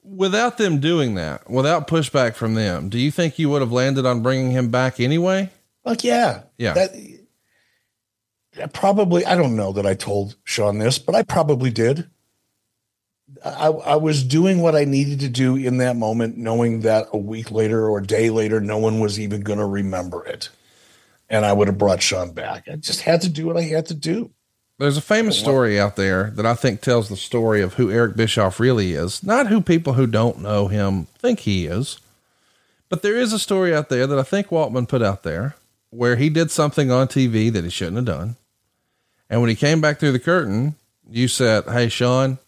without 0.02 0.58
them 0.58 0.80
doing 0.80 1.14
that, 1.14 1.48
without 1.50 1.88
pushback 1.88 2.34
from 2.34 2.54
them, 2.54 2.88
do 2.88 2.98
you 2.98 3.10
think 3.10 3.38
you 3.38 3.50
would 3.50 3.62
have 3.62 3.72
landed 3.72 4.06
on 4.06 4.22
bringing 4.22 4.50
him 4.50 4.70
back 4.70 5.00
anyway? 5.00 5.50
Like, 5.84 6.04
yeah. 6.04 6.42
Yeah. 6.58 6.74
That, 6.74 8.72
probably, 8.72 9.24
I 9.24 9.36
don't 9.36 9.56
know 9.56 9.72
that 9.72 9.86
I 9.86 9.94
told 9.94 10.36
Sean 10.44 10.78
this, 10.78 10.98
but 10.98 11.14
I 11.14 11.22
probably 11.22 11.70
did. 11.70 12.08
I, 13.44 13.68
I 13.68 13.96
was 13.96 14.22
doing 14.22 14.60
what 14.60 14.74
I 14.74 14.84
needed 14.84 15.20
to 15.20 15.28
do 15.28 15.56
in 15.56 15.78
that 15.78 15.96
moment, 15.96 16.36
knowing 16.36 16.80
that 16.80 17.08
a 17.12 17.18
week 17.18 17.50
later 17.50 17.88
or 17.88 17.98
a 17.98 18.06
day 18.06 18.30
later, 18.30 18.60
no 18.60 18.78
one 18.78 19.00
was 19.00 19.18
even 19.18 19.40
going 19.40 19.58
to 19.58 19.66
remember 19.66 20.24
it 20.24 20.48
and 21.32 21.46
I 21.46 21.52
would 21.54 21.66
have 21.66 21.78
brought 21.78 22.02
Sean 22.02 22.32
back. 22.32 22.68
I 22.68 22.76
just 22.76 23.00
had 23.00 23.22
to 23.22 23.28
do 23.28 23.46
what 23.46 23.56
I 23.56 23.62
had 23.62 23.86
to 23.86 23.94
do. 23.94 24.30
There's 24.78 24.98
a 24.98 25.02
famous 25.02 25.38
story 25.38 25.80
out 25.80 25.96
there 25.96 26.30
that 26.30 26.44
I 26.44 26.54
think 26.54 26.80
tells 26.80 27.08
the 27.08 27.16
story 27.16 27.62
of 27.62 27.74
who 27.74 27.90
Eric 27.90 28.16
Bischoff 28.16 28.60
really 28.60 28.92
is, 28.92 29.22
not 29.22 29.46
who 29.46 29.60
people 29.60 29.94
who 29.94 30.06
don't 30.06 30.40
know 30.40 30.68
him 30.68 31.06
think 31.18 31.40
he 31.40 31.66
is. 31.66 31.98
But 32.88 33.02
there 33.02 33.16
is 33.16 33.32
a 33.32 33.38
story 33.38 33.74
out 33.74 33.88
there 33.88 34.06
that 34.06 34.18
I 34.18 34.22
think 34.22 34.48
Waltman 34.48 34.88
put 34.88 35.02
out 35.02 35.22
there 35.22 35.56
where 35.90 36.16
he 36.16 36.28
did 36.28 36.50
something 36.50 36.90
on 36.90 37.08
TV 37.08 37.50
that 37.52 37.64
he 37.64 37.70
shouldn't 37.70 37.96
have 37.96 38.04
done. 38.04 38.36
And 39.30 39.40
when 39.40 39.48
he 39.48 39.56
came 39.56 39.80
back 39.80 39.98
through 39.98 40.12
the 40.12 40.18
curtain, 40.18 40.74
you 41.08 41.28
said, 41.28 41.64
Hey, 41.64 41.88
Sean, 41.88 42.38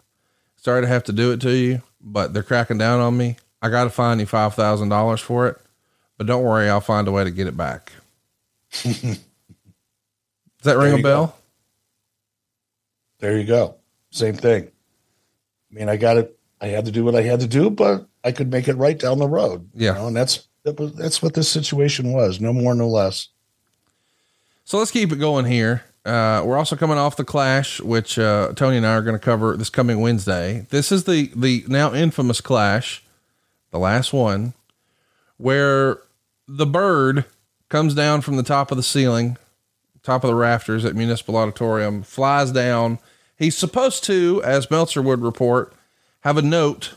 sorry 0.65 0.81
to 0.81 0.89
have 0.89 1.05
to 1.05 1.13
do 1.13 1.31
it 1.33 1.41
to 1.43 1.51
you, 1.51 1.83
but 2.01 2.33
they're 2.33 2.43
cracking 2.43 2.79
down 2.79 3.01
on 3.01 3.17
me. 3.17 3.37
I 3.61 3.69
got 3.69 3.85
to 3.85 3.91
find 3.91 4.21
you 4.21 4.27
$5,000 4.27 5.21
for 5.21 5.49
it, 5.49 5.57
but 6.17 6.27
don't 6.27 6.43
worry, 6.43 6.69
I'll 6.69 6.81
find 6.81 7.07
a 7.07 7.13
way 7.13 7.25
to 7.25 7.31
get 7.31 7.47
it 7.47 7.57
back. 7.57 7.93
Does 8.83 9.21
that 10.63 10.79
ring 10.79 10.99
a 10.99 11.03
bell? 11.03 11.27
Go. 11.27 11.35
There 13.21 13.39
you 13.39 13.47
go. 13.47 13.77
Same 14.11 14.35
thing. 14.35 14.65
I 15.71 15.75
mean, 15.75 15.89
I 15.89 15.97
got 15.97 16.17
it. 16.17 16.39
I 16.61 16.69
had 16.69 16.87
to 16.87 16.91
do 16.91 17.05
what 17.05 17.15
I 17.15 17.23
had 17.23 17.41
to 17.41 17.47
do, 17.47 17.69
but 17.69 18.07
I 18.23 18.33
could 18.33 18.51
make 18.51 18.69
it 18.69 18.77
right 18.77 18.99
down 18.99 19.19
the 19.19 19.29
road. 19.29 19.69
Yeah, 19.75 19.93
you 19.93 19.99
know, 19.99 20.07
and 20.09 20.17
that's 20.17 20.49
that 20.63 20.79
was, 20.79 20.95
that's 20.95 21.21
what 21.23 21.35
this 21.35 21.49
situation 21.49 22.13
was. 22.13 22.41
No 22.41 22.53
more, 22.53 22.75
no 22.75 22.89
less. 22.89 23.29
So 24.65 24.79
let's 24.79 24.91
keep 24.91 25.13
it 25.13 25.17
going 25.17 25.45
here. 25.45 25.85
Uh, 26.05 26.43
we're 26.45 26.59
also 26.59 26.77
coming 26.77 26.99
off 26.99 27.17
the 27.17 27.25
clash, 27.25 27.81
which 27.81 28.19
uh, 28.19 28.53
Tony 28.55 28.77
and 28.77 28.87
I 28.87 28.95
are 28.95 29.03
going 29.03 29.19
to 29.19 29.25
cover 29.25 29.57
this 29.57 29.71
coming 29.71 30.01
Wednesday. 30.01 30.67
This 30.69 30.93
is 30.93 31.05
the 31.05 31.31
the 31.35 31.65
now 31.67 31.95
infamous 31.95 32.43
clash, 32.43 33.03
the 33.71 33.79
last 33.79 34.13
one, 34.13 34.53
where 35.39 35.99
the 36.47 36.67
bird 36.67 37.25
comes 37.71 37.95
down 37.95 38.21
from 38.21 38.37
the 38.37 38.43
top 38.43 38.71
of 38.71 38.77
the 38.77 38.83
ceiling, 38.83 39.39
top 40.03 40.25
of 40.25 40.29
the 40.29 40.35
rafters 40.35 40.85
at 40.85 40.95
Municipal 40.95 41.37
Auditorium, 41.37 42.03
flies 42.03 42.53
down. 42.53 42.99
He's 43.39 43.57
supposed 43.57 44.05
to, 44.05 44.43
as 44.45 44.71
Meltzer 44.71 45.01
would 45.01 45.23
report, 45.23 45.73
have 46.21 46.37
a 46.37 46.43
note, 46.43 46.95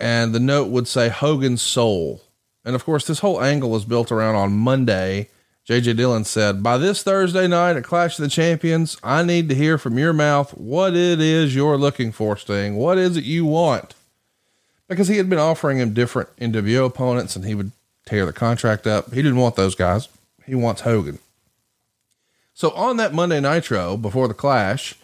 and 0.00 0.34
the 0.34 0.40
note 0.40 0.68
would 0.68 0.88
say 0.88 1.08
Hogan's 1.08 1.62
soul. 1.62 2.22
And 2.64 2.74
of 2.74 2.84
course, 2.84 3.06
this 3.06 3.20
whole 3.20 3.40
angle 3.40 3.76
is 3.76 3.84
built 3.84 4.10
around 4.10 4.34
on 4.34 4.52
Monday. 4.52 5.28
JJ 5.70 5.98
Dillon 5.98 6.24
said, 6.24 6.64
By 6.64 6.78
this 6.78 7.04
Thursday 7.04 7.46
night 7.46 7.76
at 7.76 7.84
Clash 7.84 8.18
of 8.18 8.24
the 8.24 8.28
Champions, 8.28 8.96
I 9.04 9.22
need 9.22 9.48
to 9.48 9.54
hear 9.54 9.78
from 9.78 9.98
your 9.98 10.12
mouth 10.12 10.50
what 10.58 10.96
it 10.96 11.20
is 11.20 11.54
you're 11.54 11.78
looking 11.78 12.10
for, 12.10 12.36
Sting. 12.36 12.74
What 12.74 12.98
is 12.98 13.16
it 13.16 13.22
you 13.22 13.46
want? 13.46 13.94
Because 14.88 15.06
he 15.06 15.18
had 15.18 15.30
been 15.30 15.38
offering 15.38 15.78
him 15.78 15.94
different 15.94 16.34
NWO 16.38 16.86
opponents 16.86 17.36
and 17.36 17.44
he 17.44 17.54
would 17.54 17.70
tear 18.04 18.26
the 18.26 18.32
contract 18.32 18.84
up. 18.88 19.14
He 19.14 19.22
didn't 19.22 19.38
want 19.38 19.54
those 19.54 19.76
guys. 19.76 20.08
He 20.44 20.56
wants 20.56 20.80
Hogan. 20.80 21.20
So 22.52 22.72
on 22.72 22.96
that 22.96 23.14
Monday 23.14 23.38
Nitro 23.38 23.96
before 23.96 24.26
the 24.26 24.34
clash, 24.34 24.96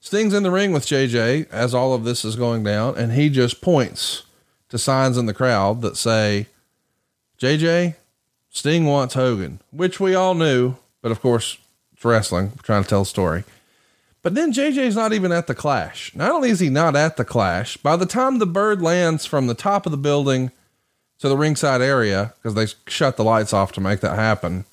Sting's 0.00 0.32
in 0.32 0.44
the 0.44 0.50
ring 0.50 0.72
with 0.72 0.86
JJ 0.86 1.50
as 1.50 1.74
all 1.74 1.92
of 1.92 2.04
this 2.04 2.24
is 2.24 2.36
going 2.36 2.64
down, 2.64 2.96
and 2.96 3.12
he 3.12 3.28
just 3.28 3.60
points 3.60 4.22
to 4.70 4.78
signs 4.78 5.18
in 5.18 5.26
the 5.26 5.34
crowd 5.34 5.82
that 5.82 5.98
say, 5.98 6.46
JJ, 7.38 7.96
Sting 8.50 8.84
wants 8.84 9.14
Hogan, 9.14 9.60
which 9.70 10.00
we 10.00 10.14
all 10.14 10.34
knew, 10.34 10.74
but 11.02 11.12
of 11.12 11.20
course, 11.20 11.56
it's 11.92 12.04
wrestling, 12.04 12.50
We're 12.50 12.62
trying 12.62 12.82
to 12.82 12.88
tell 12.88 13.02
a 13.02 13.06
story. 13.06 13.44
But 14.22 14.34
then 14.34 14.52
JJ's 14.52 14.96
not 14.96 15.12
even 15.12 15.32
at 15.32 15.46
the 15.46 15.54
clash. 15.54 16.14
Not 16.14 16.32
only 16.32 16.50
is 16.50 16.60
he 16.60 16.68
not 16.68 16.94
at 16.94 17.16
the 17.16 17.24
clash, 17.24 17.76
by 17.78 17.96
the 17.96 18.06
time 18.06 18.38
the 18.38 18.46
bird 18.46 18.82
lands 18.82 19.24
from 19.24 19.46
the 19.46 19.54
top 19.54 19.86
of 19.86 19.92
the 19.92 19.98
building 19.98 20.50
to 21.20 21.28
the 21.28 21.36
ringside 21.36 21.80
area 21.80 22.34
because 22.36 22.54
they 22.54 22.66
shut 22.90 23.16
the 23.16 23.24
lights 23.24 23.52
off 23.52 23.72
to 23.72 23.80
make 23.80 24.00
that 24.00 24.16
happen. 24.16 24.64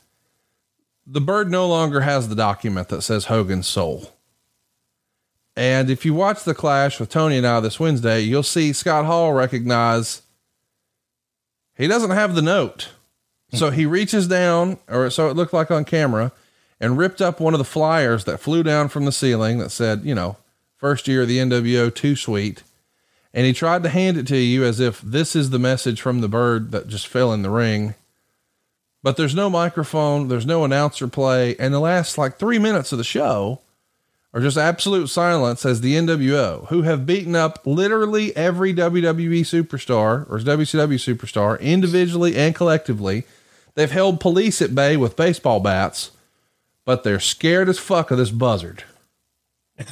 The 1.06 1.22
bird 1.22 1.50
no 1.50 1.68
longer 1.68 2.02
has 2.02 2.28
the 2.28 2.36
document 2.36 2.90
that 2.90 3.04
says 3.04 3.26
Hogan's 3.26 3.68
soul. 3.68 4.14
And 5.56 5.90
if 5.90 6.06
you 6.06 6.14
watch 6.14 6.44
the 6.44 6.54
clash 6.54 7.00
with 7.00 7.10
Tony 7.10 7.38
and 7.38 7.48
I 7.48 7.60
this 7.60 7.80
Wednesday, 7.80 8.22
you'll 8.22 8.44
see 8.44 8.74
Scott 8.74 9.06
Hall 9.06 9.34
recognize 9.34 10.22
he 11.76 11.88
doesn't 11.88 12.12
have 12.12 12.36
the 12.36 12.42
note. 12.42 12.90
So 13.54 13.70
he 13.70 13.84
mm-hmm. 13.84 13.92
reaches 13.92 14.28
down, 14.28 14.78
or 14.90 15.10
so 15.10 15.30
it 15.30 15.36
looked 15.36 15.54
like 15.54 15.72
on 15.72 15.86
camera, 15.86 16.32
and 16.80 16.98
ripped 16.98 17.22
up 17.22 17.40
one 17.40 17.54
of 17.54 17.60
the 17.60 17.64
flyers 17.64 18.26
that 18.26 18.40
flew 18.40 18.62
down 18.62 18.90
from 18.90 19.06
the 19.06 19.12
ceiling 19.12 19.58
that 19.60 19.70
said, 19.70 20.02
you 20.04 20.14
know, 20.14 20.38
first 20.76 21.08
year 21.08 21.22
of 21.22 21.28
the 21.28 21.38
NWO 21.38 21.94
two 21.94 22.16
suite 22.16 22.64
and 23.38 23.46
he 23.46 23.54
tried 23.54 23.84
to 23.84 23.90
hand 23.90 24.18
it 24.18 24.26
to 24.26 24.38
you 24.38 24.64
as 24.64 24.80
if 24.80 25.00
this 25.02 25.36
is 25.36 25.52
the 25.52 25.60
message 25.60 26.02
from 26.02 26.22
the 26.22 26.28
bird 26.28 26.72
that 26.72 26.88
just 26.88 27.08
fell 27.08 27.32
in 27.32 27.44
the 27.44 27.52
ring. 27.52 27.94
But 29.04 29.16
there's 29.16 29.36
no 29.36 29.48
microphone, 29.48 30.28
there's 30.28 30.48
no 30.48 30.66
announcer 30.66 31.08
play, 31.08 31.56
and 31.58 31.72
the 31.72 31.80
last 31.80 32.18
like 32.18 32.40
three 32.40 32.58
minutes 32.58 32.92
of 32.92 32.98
the 32.98 33.04
show 33.04 33.62
are 34.34 34.42
just 34.42 34.58
absolute 34.58 35.08
silence 35.08 35.66
as 35.66 35.82
the 35.82 35.96
NWO, 35.96 36.68
who 36.68 36.84
have 36.84 37.06
beaten 37.06 37.36
up 37.36 37.66
literally 37.66 38.36
every 38.36 38.74
WWE 38.74 39.42
superstar 39.42 40.30
or 40.30 40.40
WCW 40.40 40.96
superstar 40.96 41.60
individually 41.60 42.36
and 42.36 42.54
collectively. 42.54 43.24
They've 43.76 43.92
held 43.92 44.20
police 44.20 44.62
at 44.62 44.76
bay 44.76 44.98
with 44.98 45.16
baseball 45.16 45.60
bats, 45.60 46.12
but 46.86 47.04
they're 47.04 47.20
scared 47.20 47.70
as 47.70 47.80
fuck 47.80 48.12
of 48.12 48.18
this 48.18 48.32
buzzard. 48.32 48.84
and 49.78 49.88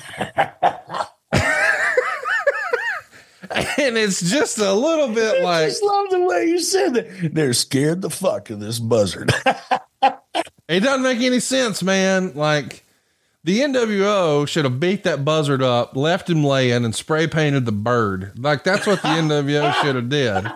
it's 3.97 4.21
just 4.21 4.57
a 4.57 4.73
little 4.73 5.09
bit 5.09 5.43
like. 5.43 5.65
I 5.65 5.67
just 5.67 5.83
love 5.83 6.09
the 6.09 6.21
way 6.21 6.45
you 6.45 6.59
said 6.59 6.95
that. 6.95 7.33
They're 7.33 7.53
scared 7.53 8.01
the 8.01 8.09
fuck 8.09 8.49
of 8.49 8.59
this 8.59 8.79
buzzard. 8.79 9.31
It 10.67 10.79
doesn't 10.79 11.03
make 11.03 11.21
any 11.21 11.39
sense, 11.39 11.83
man. 11.83 12.33
Like 12.33 12.84
the 13.45 13.59
NWO 13.59 14.47
should 14.47 14.65
have 14.65 14.79
beat 14.79 15.03
that 15.03 15.23
buzzard 15.23 15.61
up, 15.61 15.95
left 15.95 16.29
him 16.31 16.43
laying, 16.43 16.83
and 16.83 16.95
spray 16.95 17.27
painted 17.27 17.65
the 17.65 17.71
bird. 17.71 18.33
Like 18.39 18.63
that's 18.63 18.87
what 18.87 19.03
the 19.03 19.07
NWO 19.07 19.71
should 19.75 19.95
have 19.95 20.09
did. 20.09 20.51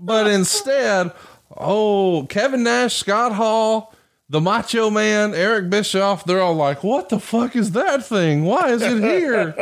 But 0.00 0.26
instead, 0.26 1.12
oh, 1.56 2.26
Kevin 2.28 2.64
Nash, 2.64 2.96
Scott 2.96 3.32
Hall, 3.32 3.94
the 4.28 4.40
Macho 4.40 4.90
Man, 4.90 5.32
Eric 5.32 5.70
Bischoff, 5.70 6.24
they're 6.24 6.40
all 6.40 6.54
like, 6.54 6.82
what 6.82 7.08
the 7.08 7.20
fuck 7.20 7.54
is 7.54 7.70
that 7.70 8.04
thing? 8.04 8.44
Why 8.44 8.70
is 8.70 8.82
it 8.82 9.00
here? 9.00 9.54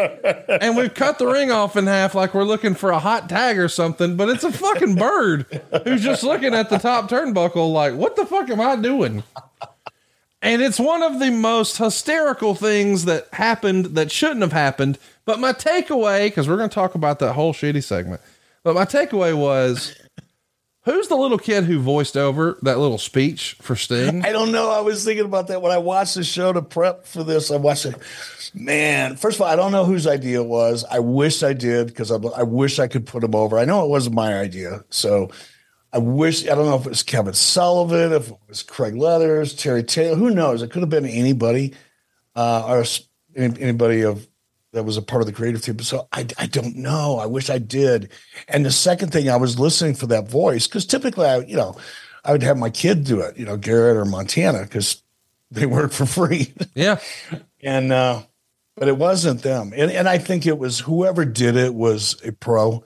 and 0.62 0.78
we've 0.78 0.94
cut 0.94 1.18
the 1.18 1.26
ring 1.26 1.50
off 1.50 1.76
in 1.76 1.86
half 1.86 2.14
like 2.14 2.32
we're 2.32 2.44
looking 2.44 2.74
for 2.74 2.90
a 2.90 2.98
hot 2.98 3.28
tag 3.28 3.58
or 3.58 3.68
something, 3.68 4.16
but 4.16 4.30
it's 4.30 4.44
a 4.44 4.52
fucking 4.52 4.94
bird 4.94 5.62
who's 5.84 6.02
just 6.02 6.22
looking 6.22 6.54
at 6.54 6.70
the 6.70 6.78
top 6.78 7.10
turnbuckle 7.10 7.70
like, 7.70 7.94
what 7.94 8.16
the 8.16 8.24
fuck 8.24 8.48
am 8.48 8.62
I 8.62 8.76
doing? 8.76 9.24
And 10.40 10.62
it's 10.62 10.78
one 10.78 11.02
of 11.02 11.18
the 11.18 11.30
most 11.30 11.78
hysterical 11.78 12.54
things 12.54 13.06
that 13.06 13.26
happened 13.32 13.86
that 13.96 14.12
shouldn't 14.12 14.42
have 14.42 14.52
happened. 14.52 14.98
But 15.24 15.40
my 15.40 15.52
takeaway, 15.52 16.26
because 16.26 16.48
we're 16.48 16.56
going 16.56 16.70
to 16.70 16.74
talk 16.74 16.94
about 16.94 17.18
that 17.18 17.32
whole 17.32 17.52
shitty 17.52 17.82
segment, 17.82 18.20
but 18.62 18.74
my 18.74 18.84
takeaway 18.84 19.36
was 19.36 19.96
who's 20.84 21.08
the 21.08 21.16
little 21.16 21.38
kid 21.38 21.64
who 21.64 21.80
voiced 21.80 22.16
over 22.16 22.56
that 22.62 22.78
little 22.78 22.98
speech 22.98 23.56
for 23.60 23.74
Sting? 23.74 24.24
I 24.24 24.32
don't 24.32 24.52
know. 24.52 24.70
I 24.70 24.80
was 24.80 25.04
thinking 25.04 25.24
about 25.24 25.48
that 25.48 25.60
when 25.60 25.72
I 25.72 25.78
watched 25.78 26.14
the 26.14 26.24
show 26.24 26.52
to 26.52 26.62
prep 26.62 27.04
for 27.04 27.24
this. 27.24 27.50
I 27.50 27.56
watched 27.56 27.86
it. 27.86 27.96
Man, 28.54 29.16
first 29.16 29.36
of 29.36 29.42
all, 29.42 29.48
I 29.48 29.56
don't 29.56 29.72
know 29.72 29.84
whose 29.84 30.06
idea 30.06 30.40
it 30.40 30.46
was. 30.46 30.84
I 30.90 31.00
wish 31.00 31.42
I 31.42 31.52
did 31.52 31.88
because 31.88 32.10
I, 32.10 32.16
I 32.16 32.44
wish 32.44 32.78
I 32.78 32.86
could 32.86 33.06
put 33.06 33.24
him 33.24 33.34
over. 33.34 33.58
I 33.58 33.64
know 33.64 33.84
it 33.84 33.90
wasn't 33.90 34.14
my 34.14 34.38
idea. 34.38 34.84
So 34.88 35.30
I 35.92 35.98
wish, 35.98 36.46
I 36.46 36.54
don't 36.54 36.66
know 36.66 36.76
if 36.76 36.86
it 36.86 36.90
was 36.90 37.02
Kevin 37.02 37.34
Sullivan, 37.34 38.12
if 38.12 38.30
it 38.30 38.38
was 38.48 38.62
Craig 38.62 38.94
Leathers, 38.94 39.54
Terry 39.54 39.82
Taylor, 39.82 40.16
who 40.16 40.30
knows? 40.30 40.62
It 40.62 40.70
could 40.70 40.82
have 40.82 40.90
been 40.90 41.06
anybody 41.06 41.74
uh, 42.36 42.64
or 42.66 42.84
anybody 43.36 44.02
of 44.02 44.28
that 44.72 44.84
was 44.84 44.96
a 44.96 45.02
part 45.02 45.22
of 45.22 45.26
the 45.26 45.32
creative 45.32 45.62
team. 45.62 45.78
So 45.78 46.08
I, 46.12 46.26
I 46.38 46.46
don't 46.46 46.76
know. 46.76 47.18
I 47.18 47.26
wish 47.26 47.48
I 47.48 47.58
did. 47.58 48.10
And 48.48 48.66
the 48.66 48.70
second 48.70 49.12
thing, 49.12 49.30
I 49.30 49.36
was 49.36 49.58
listening 49.58 49.94
for 49.94 50.06
that 50.08 50.28
voice 50.28 50.66
because 50.66 50.84
typically 50.84 51.26
I, 51.26 51.38
you 51.38 51.56
know, 51.56 51.76
I 52.24 52.32
would 52.32 52.42
have 52.42 52.58
my 52.58 52.68
kid 52.68 53.04
do 53.04 53.20
it, 53.20 53.38
you 53.38 53.46
know, 53.46 53.56
Garrett 53.56 53.96
or 53.96 54.04
Montana 54.04 54.62
because 54.62 55.02
they 55.50 55.66
work 55.66 55.92
for 55.92 56.06
free. 56.06 56.52
Yeah. 56.74 57.00
and, 57.62 57.92
uh, 57.92 58.22
but 58.76 58.88
it 58.88 58.96
wasn't 58.96 59.42
them. 59.42 59.72
And, 59.74 59.90
and 59.90 60.08
I 60.08 60.18
think 60.18 60.46
it 60.46 60.58
was 60.58 60.78
whoever 60.80 61.24
did 61.24 61.56
it 61.56 61.74
was 61.74 62.20
a 62.24 62.30
pro. 62.32 62.84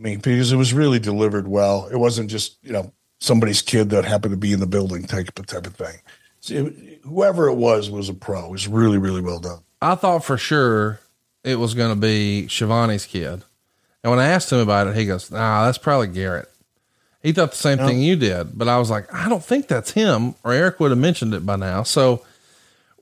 Mean, 0.00 0.18
because 0.18 0.50
it 0.50 0.56
was 0.56 0.72
really 0.72 0.98
delivered 0.98 1.46
well. 1.46 1.86
It 1.92 1.98
wasn't 1.98 2.30
just, 2.30 2.56
you 2.62 2.72
know, 2.72 2.90
somebody's 3.18 3.60
kid 3.60 3.90
that 3.90 4.06
happened 4.06 4.32
to 4.32 4.38
be 4.38 4.54
in 4.54 4.58
the 4.58 4.66
building 4.66 5.04
type 5.04 5.38
of 5.38 5.46
type 5.46 5.66
of 5.66 5.74
thing. 5.74 5.96
It, 6.48 7.00
whoever 7.04 7.48
it 7.48 7.56
was 7.56 7.90
was 7.90 8.08
a 8.08 8.14
pro. 8.14 8.46
It 8.46 8.50
was 8.50 8.66
really, 8.66 8.96
really 8.96 9.20
well 9.20 9.40
done. 9.40 9.58
I 9.82 9.96
thought 9.96 10.24
for 10.24 10.38
sure 10.38 11.00
it 11.44 11.56
was 11.56 11.74
going 11.74 11.94
to 11.94 12.00
be 12.00 12.46
Schiavone's 12.48 13.04
kid. 13.04 13.44
And 14.02 14.10
when 14.10 14.18
I 14.18 14.28
asked 14.28 14.50
him 14.50 14.60
about 14.60 14.86
it, 14.86 14.96
he 14.96 15.04
goes, 15.04 15.30
nah, 15.30 15.66
that's 15.66 15.76
probably 15.76 16.06
Garrett. 16.06 16.48
He 17.22 17.32
thought 17.32 17.50
the 17.50 17.58
same 17.58 17.76
thing 17.76 18.00
you 18.00 18.16
did, 18.16 18.56
but 18.58 18.68
I 18.68 18.78
was 18.78 18.88
like, 18.88 19.12
I 19.12 19.28
don't 19.28 19.44
think 19.44 19.68
that's 19.68 19.90
him 19.90 20.34
or 20.42 20.54
Eric 20.54 20.80
would 20.80 20.90
have 20.92 20.98
mentioned 20.98 21.34
it 21.34 21.44
by 21.44 21.56
now. 21.56 21.82
So 21.82 22.24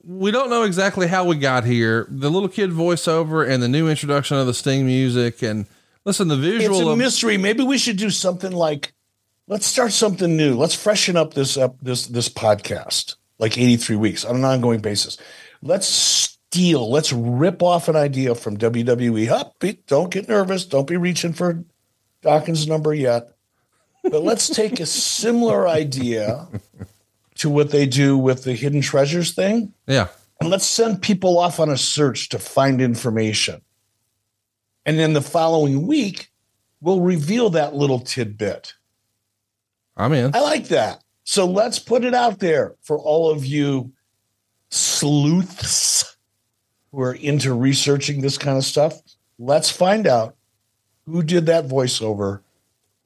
we 0.03 0.31
don't 0.31 0.49
know 0.49 0.63
exactly 0.63 1.07
how 1.07 1.23
we 1.23 1.37
got 1.37 1.63
here. 1.63 2.05
The 2.09 2.29
little 2.29 2.49
kid 2.49 2.71
voiceover 2.71 3.49
and 3.49 3.63
the 3.63 3.69
new 3.69 3.87
introduction 3.87 4.35
of 4.35 4.47
the 4.47 4.53
Sting 4.53 4.85
music 4.85 5.41
and 5.41 5.65
listen, 6.09 6.27
the 6.27 6.35
visual 6.35 6.79
it's 6.79 6.87
a 6.87 6.89
of, 6.89 6.97
mystery. 6.97 7.37
Maybe 7.37 7.63
we 7.63 7.77
should 7.77 7.97
do 7.97 8.09
something 8.09 8.51
like, 8.51 8.93
let's 9.47 9.67
start 9.67 9.91
something 9.91 10.35
new. 10.35 10.55
Let's 10.55 10.73
freshen 10.73 11.15
up 11.15 11.35
this, 11.35 11.55
up 11.55 11.79
this, 11.81 12.07
this 12.07 12.29
podcast 12.29 13.15
like 13.37 13.59
83 13.59 13.95
weeks 13.95 14.25
on 14.25 14.35
an 14.35 14.43
ongoing 14.43 14.79
basis. 14.79 15.17
Let's 15.61 15.85
steal, 15.85 16.89
let's 16.89 17.13
rip 17.13 17.61
off 17.61 17.87
an 17.87 17.95
idea 17.95 18.33
from 18.33 18.57
WWE. 18.57 19.29
Up, 19.29 19.63
don't 19.85 20.11
get 20.11 20.27
nervous. 20.27 20.65
Don't 20.65 20.87
be 20.87 20.97
reaching 20.97 21.33
for 21.33 21.63
Dawkins' 22.23 22.67
number 22.67 22.91
yet. 22.91 23.29
But 24.03 24.23
let's 24.23 24.49
take 24.49 24.79
a 24.79 24.87
similar 24.87 25.67
idea 25.67 26.47
to 27.35 27.51
what 27.51 27.69
they 27.69 27.85
do 27.85 28.17
with 28.17 28.45
the 28.45 28.53
hidden 28.53 28.81
treasures 28.81 29.33
thing. 29.33 29.73
Yeah. 29.85 30.07
And 30.41 30.49
let's 30.49 30.65
send 30.65 31.03
people 31.03 31.37
off 31.37 31.59
on 31.59 31.69
a 31.69 31.77
search 31.77 32.29
to 32.29 32.39
find 32.39 32.81
information. 32.81 33.61
And 34.89 34.97
then 34.97 35.13
the 35.13 35.21
following 35.21 35.85
week, 35.85 36.31
we'll 36.81 37.01
reveal 37.01 37.51
that 37.51 37.75
little 37.75 37.99
tidbit. 37.99 38.73
I'm 39.95 40.13
in. 40.13 40.35
I 40.35 40.39
like 40.39 40.69
that. 40.69 41.03
So 41.25 41.45
let's 41.45 41.77
put 41.77 42.03
it 42.03 42.15
out 42.15 42.39
there 42.39 42.73
for 42.81 42.97
all 42.97 43.29
of 43.29 43.45
you 43.45 43.93
sleuths 44.71 46.17
who 46.91 47.01
are 47.01 47.13
into 47.13 47.53
researching 47.53 48.21
this 48.21 48.39
kind 48.39 48.57
of 48.57 48.65
stuff, 48.65 48.99
let's 49.37 49.69
find 49.69 50.07
out 50.07 50.35
who 51.05 51.21
did 51.21 51.45
that 51.45 51.67
voiceover 51.67 52.41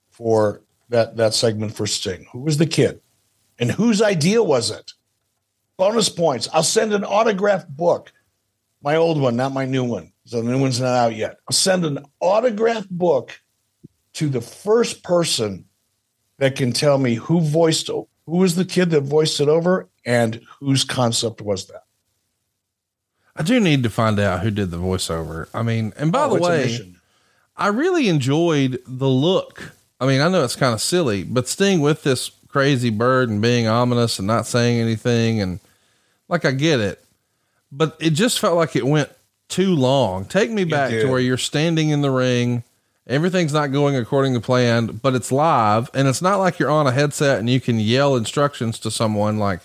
for 0.10 0.62
that 0.88 1.18
that 1.18 1.34
segment 1.34 1.76
for 1.76 1.86
Sting. 1.86 2.28
Who 2.32 2.40
was 2.40 2.60
the 2.60 2.66
kid? 2.66 3.02
And 3.60 3.70
whose 3.70 4.02
idea 4.02 4.42
was 4.42 4.72
it? 4.72 4.94
Bonus 5.76 6.08
points. 6.08 6.48
I'll 6.54 6.64
send 6.64 6.94
an 6.94 7.04
autographed 7.04 7.76
book. 7.76 8.14
My 8.82 8.96
old 8.96 9.20
one, 9.20 9.36
not 9.36 9.52
my 9.52 9.66
new 9.66 9.84
one. 9.84 10.13
So 10.26 10.42
the 10.42 10.50
new 10.50 10.60
one's 10.60 10.80
not 10.80 10.96
out 10.96 11.16
yet. 11.16 11.38
I'll 11.48 11.54
send 11.54 11.86
an 11.86 12.06
autographed 12.20 12.90
book 12.90 13.40
to 14.14 14.30
the 14.30 14.42
first 14.42 15.04
person 15.04 15.66
that 16.38 16.56
can 16.56 16.72
tell 16.72 16.98
me 16.98 17.16
who 17.16 17.42
voiced 17.42 17.88
who 17.88 18.08
was 18.26 18.56
the 18.56 18.66
kid 18.66 18.90
that 18.92 19.02
voiced 19.02 19.40
it 19.42 19.50
over 19.50 19.90
and 20.06 20.42
whose 20.60 20.84
concept 20.84 21.42
was 21.42 21.68
that. 21.68 21.84
I 23.36 23.44
do 23.44 23.60
need 23.60 23.84
to 23.84 23.90
find 23.90 24.20
out 24.20 24.42
who 24.42 24.52
did 24.52 24.72
the 24.72 24.78
voiceover. 24.78 25.48
I 25.54 25.64
mean, 25.64 25.94
and 25.98 26.12
by 26.12 26.26
oh, 26.26 26.36
the 26.36 26.42
way, 26.42 26.96
I 27.58 27.68
really 27.68 28.08
enjoyed 28.08 28.80
the 28.88 29.10
look. 29.10 29.72
I 30.00 30.06
mean, 30.06 30.22
I 30.22 30.30
know 30.30 30.44
it's 30.44 30.56
kind 30.56 30.74
of 30.74 30.82
silly, 30.82 31.24
but 31.24 31.48
Sting 31.48 31.82
with 31.82 32.04
this 32.04 32.32
crazy 32.48 32.92
bird 32.92 33.30
and 33.30 33.42
being 33.42 33.68
ominous 33.68 34.20
and 34.20 34.28
not 34.28 34.46
saying 34.46 34.80
anything 34.80 35.42
and 35.42 35.60
like 36.30 36.46
I 36.46 36.52
get 36.52 36.80
it, 36.80 37.04
but 37.72 37.98
it 38.00 38.12
just 38.12 38.40
felt 38.40 38.56
like 38.56 38.76
it 38.76 38.86
went 38.86 39.10
too 39.54 39.76
long. 39.76 40.26
Take 40.26 40.50
me 40.50 40.64
back 40.64 40.90
to 40.90 41.06
where 41.08 41.20
you're 41.20 41.38
standing 41.38 41.90
in 41.90 42.02
the 42.02 42.10
ring. 42.10 42.64
Everything's 43.06 43.54
not 43.54 43.72
going 43.72 43.96
according 43.96 44.34
to 44.34 44.40
plan, 44.40 44.88
but 44.88 45.14
it's 45.14 45.32
live 45.32 45.92
and 45.94 46.08
it's 46.08 46.22
not 46.22 46.38
like 46.38 46.58
you're 46.58 46.72
on 46.72 46.88
a 46.88 46.92
headset 46.92 47.38
and 47.38 47.48
you 47.48 47.62
can 47.62 47.80
yell 47.80 48.16
instructions 48.16 48.80
to 48.80 48.90
someone 48.90 49.38
like, 49.38 49.60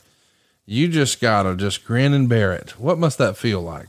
you 0.67 0.89
just 0.89 1.23
gotta 1.23 1.57
just 1.57 1.87
grin 1.87 2.13
and 2.13 2.29
bear 2.29 2.53
it. 2.53 2.79
What 2.79 2.99
must 2.99 3.17
that 3.17 3.39
feel 3.39 3.63
like? 3.63 3.89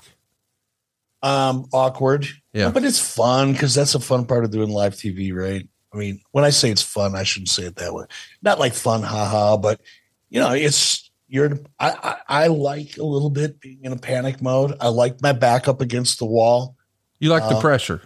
Um, 1.22 1.68
awkward. 1.74 2.26
Yeah, 2.54 2.72
but 2.72 2.86
it's 2.86 3.00
fun 3.00 3.52
because 3.52 3.76
that's 3.76 3.96
a 3.96 4.00
fun 4.00 4.26
part 4.26 4.46
of 4.46 4.52
doing 4.52 4.70
live 4.70 4.94
TV, 4.94 5.36
right? 5.36 5.68
I 5.94 5.98
mean, 5.98 6.22
when 6.32 6.46
I 6.46 6.52
say 6.52 6.72
it's 6.72 6.82
fun, 6.82 7.16
I 7.16 7.24
shouldn't 7.24 7.50
say 7.50 7.64
it 7.64 7.76
that 7.76 7.94
way. 7.94 8.06
Not 8.42 8.60
like 8.60 8.74
fun, 8.74 9.02
haha, 9.04 9.58
but 9.58 9.82
you 10.30 10.40
know, 10.40 10.54
it's 10.54 11.09
you're. 11.30 11.60
I, 11.80 11.90
I, 12.28 12.44
I 12.44 12.48
like 12.48 12.98
a 12.98 13.04
little 13.04 13.30
bit 13.30 13.62
being 13.62 13.80
in 13.84 13.94
a 13.94 13.98
panic 13.98 14.42
mode. 14.42 14.76
I 14.82 14.90
like 14.90 15.22
my 15.22 15.32
back 15.32 15.68
up 15.68 15.80
against 15.80 16.20
the 16.20 16.26
wall. 16.26 16.76
You 17.20 17.30
like 17.30 17.44
uh, 17.44 17.54
the 17.54 17.62
pressure, 17.62 18.02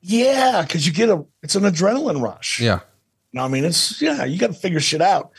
yeah, 0.00 0.62
because 0.62 0.86
you 0.86 0.92
get 0.92 1.08
a. 1.08 1.24
It's 1.42 1.54
an 1.54 1.62
adrenaline 1.62 2.20
rush. 2.20 2.60
Yeah, 2.60 2.80
I 3.38 3.48
mean, 3.48 3.64
it's 3.64 4.02
yeah, 4.02 4.24
you 4.24 4.38
got 4.38 4.48
to 4.48 4.54
figure 4.54 4.80
shit 4.80 5.00
out, 5.00 5.32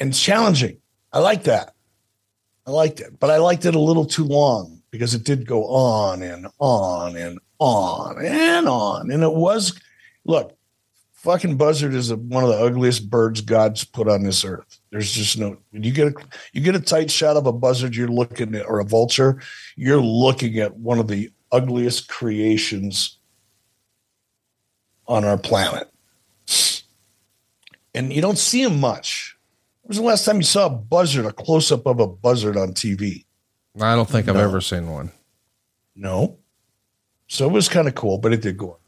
and 0.00 0.10
it's 0.10 0.20
challenging. 0.20 0.78
I 1.12 1.20
like 1.20 1.44
that. 1.44 1.74
I 2.66 2.70
liked 2.70 3.00
it, 3.00 3.18
but 3.18 3.30
I 3.30 3.38
liked 3.38 3.64
it 3.64 3.74
a 3.74 3.80
little 3.80 4.04
too 4.04 4.24
long 4.24 4.82
because 4.90 5.14
it 5.14 5.24
did 5.24 5.46
go 5.46 5.66
on 5.66 6.22
and 6.22 6.46
on 6.58 7.16
and 7.16 7.40
on 7.58 8.24
and 8.24 8.68
on. 8.68 9.10
And 9.10 9.22
it 9.22 9.32
was, 9.32 9.78
look, 10.24 10.56
fucking 11.22 11.56
buzzard 11.56 11.94
is 11.94 12.10
a, 12.10 12.16
one 12.16 12.42
of 12.42 12.50
the 12.50 12.58
ugliest 12.58 13.08
birds 13.08 13.40
God's 13.40 13.84
put 13.84 14.08
on 14.08 14.24
this 14.24 14.44
earth. 14.44 14.80
There's 14.90 15.12
just 15.12 15.38
no, 15.38 15.56
when 15.70 15.84
you 15.84 15.92
get 15.92 16.08
a, 16.08 16.14
you 16.52 16.60
get 16.60 16.74
a 16.74 16.80
tight 16.80 17.10
shot 17.10 17.36
of 17.36 17.46
a 17.46 17.52
buzzard, 17.52 17.94
you're 17.94 18.08
looking 18.08 18.56
at, 18.56 18.66
or 18.66 18.80
a 18.80 18.84
vulture, 18.84 19.40
you're 19.76 20.02
looking 20.02 20.58
at 20.58 20.76
one 20.76 20.98
of 20.98 21.06
the 21.06 21.30
ugliest 21.52 22.08
creations 22.08 23.18
on 25.06 25.24
our 25.24 25.38
planet. 25.38 25.88
And 27.94 28.12
you 28.12 28.20
don't 28.20 28.38
see 28.38 28.64
them 28.64 28.80
much 28.80 29.36
was 29.84 29.98
the 29.98 30.02
last 30.02 30.24
time 30.24 30.36
you 30.36 30.42
saw 30.42 30.66
a 30.66 30.70
buzzard, 30.70 31.26
a 31.26 31.32
close 31.32 31.70
up 31.70 31.86
of 31.86 32.00
a 32.00 32.06
buzzard 32.06 32.56
on 32.56 32.72
TV? 32.72 33.26
I 33.80 33.94
don't 33.94 34.08
think 34.08 34.26
no. 34.26 34.32
I've 34.32 34.40
ever 34.40 34.60
seen 34.60 34.90
one. 34.90 35.12
No. 35.94 36.38
So 37.28 37.46
it 37.46 37.52
was 37.52 37.68
kind 37.68 37.86
of 37.86 37.94
cool, 37.94 38.18
but 38.18 38.32
it 38.32 38.40
did 38.40 38.56
go 38.56 38.72
on. 38.72 38.78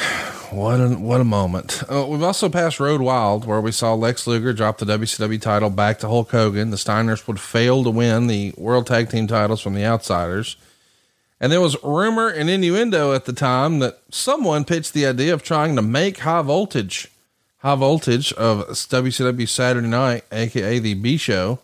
What 0.50 0.80
a 0.80 0.88
what 0.88 1.20
a 1.20 1.24
moment! 1.24 1.84
Uh, 1.88 2.04
we've 2.08 2.24
also 2.24 2.48
passed 2.48 2.80
Road 2.80 3.00
Wild, 3.00 3.44
where 3.44 3.60
we 3.60 3.70
saw 3.70 3.94
Lex 3.94 4.26
Luger 4.26 4.52
drop 4.52 4.78
the 4.78 4.84
WCW 4.84 5.40
title 5.40 5.70
back 5.70 6.00
to 6.00 6.08
Hulk 6.08 6.32
Hogan. 6.32 6.70
The 6.70 6.76
Steiners 6.76 7.28
would 7.28 7.38
fail 7.38 7.84
to 7.84 7.90
win 7.90 8.26
the 8.26 8.52
World 8.56 8.88
Tag 8.88 9.10
Team 9.10 9.28
titles 9.28 9.60
from 9.60 9.74
the 9.74 9.84
Outsiders, 9.84 10.56
and 11.40 11.52
there 11.52 11.60
was 11.60 11.80
rumor 11.84 12.26
and 12.26 12.50
innuendo 12.50 13.12
at 13.12 13.26
the 13.26 13.32
time 13.32 13.78
that 13.78 14.00
someone 14.10 14.64
pitched 14.64 14.92
the 14.92 15.06
idea 15.06 15.32
of 15.32 15.44
trying 15.44 15.76
to 15.76 15.82
make 15.82 16.18
High 16.18 16.42
Voltage 16.42 17.08
High 17.58 17.76
Voltage 17.76 18.32
of 18.32 18.66
WCW 18.70 19.48
Saturday 19.48 19.86
Night, 19.86 20.24
aka 20.32 20.80
the 20.80 20.94
B 20.94 21.16
Show, 21.16 21.60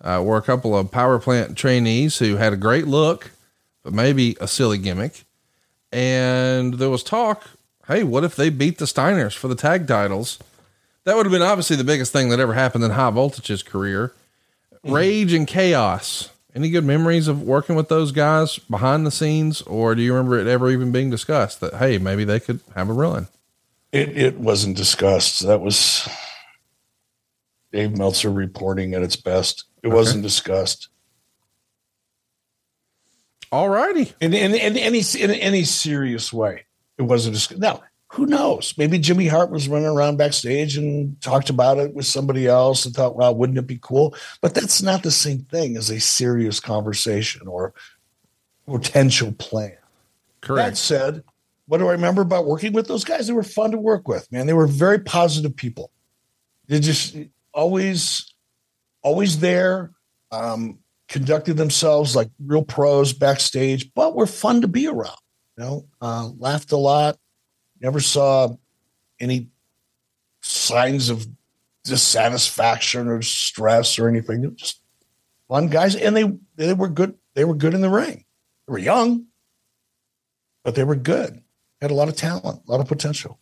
uh, 0.00 0.22
were 0.24 0.38
a 0.38 0.42
couple 0.42 0.74
of 0.74 0.90
power 0.90 1.18
plant 1.18 1.58
trainees 1.58 2.20
who 2.20 2.36
had 2.36 2.54
a 2.54 2.56
great 2.56 2.86
look, 2.86 3.32
but 3.82 3.92
maybe 3.92 4.34
a 4.40 4.48
silly 4.48 4.78
gimmick. 4.78 5.24
And 5.92 6.74
there 6.74 6.90
was 6.90 7.02
talk 7.02 7.50
hey, 7.88 8.04
what 8.04 8.24
if 8.24 8.36
they 8.36 8.50
beat 8.50 8.78
the 8.78 8.84
Steiners 8.84 9.36
for 9.36 9.48
the 9.48 9.54
tag 9.54 9.86
titles? 9.86 10.38
That 11.04 11.16
would 11.16 11.26
have 11.26 11.32
been 11.32 11.42
obviously 11.42 11.76
the 11.76 11.84
biggest 11.84 12.12
thing 12.12 12.30
that 12.30 12.40
ever 12.40 12.54
happened 12.54 12.84
in 12.84 12.92
High 12.92 13.10
Voltage's 13.10 13.62
career. 13.62 14.14
Mm-hmm. 14.72 14.92
Rage 14.92 15.32
and 15.32 15.46
Kaos. 15.46 16.30
Any 16.54 16.70
good 16.70 16.84
memories 16.84 17.26
of 17.26 17.42
working 17.42 17.74
with 17.74 17.88
those 17.88 18.12
guys 18.12 18.58
behind 18.58 19.04
the 19.04 19.10
scenes, 19.10 19.60
or 19.62 19.94
do 19.94 20.02
you 20.02 20.14
remember 20.14 20.38
it 20.38 20.46
ever 20.46 20.70
even 20.70 20.92
being 20.92 21.10
discussed 21.10 21.60
that 21.60 21.74
hey, 21.74 21.98
maybe 21.98 22.24
they 22.24 22.38
could 22.38 22.60
have 22.76 22.88
a 22.88 22.92
run? 22.92 23.26
It 23.90 24.16
it 24.16 24.38
wasn't 24.38 24.76
discussed. 24.76 25.44
That 25.44 25.60
was 25.60 26.08
Dave 27.72 27.98
Meltzer 27.98 28.30
reporting 28.30 28.94
at 28.94 29.02
its 29.02 29.16
best. 29.16 29.64
It 29.82 29.88
okay. 29.88 29.96
wasn't 29.96 30.22
discussed. 30.22 30.88
All 33.50 33.68
righty. 33.68 34.12
In, 34.20 34.32
in, 34.32 34.54
in 34.54 34.76
any 34.76 35.02
in 35.18 35.32
any 35.32 35.64
serious 35.64 36.32
way, 36.32 36.66
it 36.98 37.02
wasn't 37.02 37.34
discussed. 37.34 37.60
Now, 37.60 37.82
who 38.08 38.26
knows? 38.26 38.74
Maybe 38.78 38.98
Jimmy 38.98 39.26
Hart 39.26 39.50
was 39.50 39.68
running 39.68 39.88
around 39.88 40.18
backstage 40.18 40.76
and 40.76 41.20
talked 41.20 41.50
about 41.50 41.78
it 41.78 41.94
with 41.94 42.06
somebody 42.06 42.46
else 42.46 42.86
and 42.86 42.94
thought, 42.94 43.16
"Well, 43.16 43.34
wouldn't 43.34 43.58
it 43.58 43.66
be 43.66 43.78
cool?" 43.82 44.14
But 44.40 44.54
that's 44.54 44.82
not 44.82 45.02
the 45.02 45.10
same 45.10 45.40
thing 45.50 45.76
as 45.76 45.90
a 45.90 45.98
serious 45.98 46.60
conversation 46.60 47.48
or 47.48 47.74
potential 48.66 49.32
plan. 49.32 49.76
Correct. 50.40 50.70
That 50.70 50.76
said, 50.76 51.24
what 51.66 51.78
do 51.78 51.88
I 51.88 51.92
remember 51.92 52.22
about 52.22 52.46
working 52.46 52.72
with 52.72 52.86
those 52.86 53.04
guys? 53.04 53.26
They 53.26 53.32
were 53.32 53.42
fun 53.42 53.70
to 53.70 53.78
work 53.78 54.06
with, 54.06 54.30
man. 54.30 54.46
They 54.46 54.52
were 54.52 54.66
very 54.66 54.98
positive 54.98 55.56
people. 55.56 55.90
They 56.68 56.80
just 56.80 57.16
always, 57.52 58.32
always 59.02 59.40
there, 59.40 59.92
um, 60.30 60.78
conducted 61.08 61.56
themselves 61.56 62.14
like 62.14 62.28
real 62.44 62.64
pros 62.64 63.12
backstage, 63.12 63.92
but 63.94 64.14
were 64.14 64.26
fun 64.26 64.60
to 64.60 64.68
be 64.68 64.86
around. 64.86 65.16
You 65.56 65.64
know, 65.64 65.86
uh, 66.00 66.30
laughed 66.38 66.72
a 66.72 66.76
lot, 66.76 67.18
Never 67.84 68.00
saw 68.00 68.56
any 69.20 69.48
signs 70.40 71.10
of 71.10 71.26
dissatisfaction 71.84 73.08
or 73.08 73.20
stress 73.20 73.98
or 73.98 74.08
anything. 74.08 74.56
Just 74.56 74.80
fun 75.48 75.68
guys, 75.68 75.94
and 75.94 76.16
they 76.16 76.32
they 76.56 76.72
were 76.72 76.88
good. 76.88 77.14
They 77.34 77.44
were 77.44 77.54
good 77.54 77.74
in 77.74 77.82
the 77.82 77.90
ring. 77.90 78.24
They 78.66 78.72
were 78.72 78.78
young, 78.78 79.26
but 80.62 80.74
they 80.74 80.84
were 80.84 80.96
good. 80.96 81.42
Had 81.82 81.90
a 81.90 81.94
lot 81.94 82.08
of 82.08 82.16
talent, 82.16 82.62
a 82.66 82.70
lot 82.70 82.80
of 82.80 82.88
potential. 82.88 83.38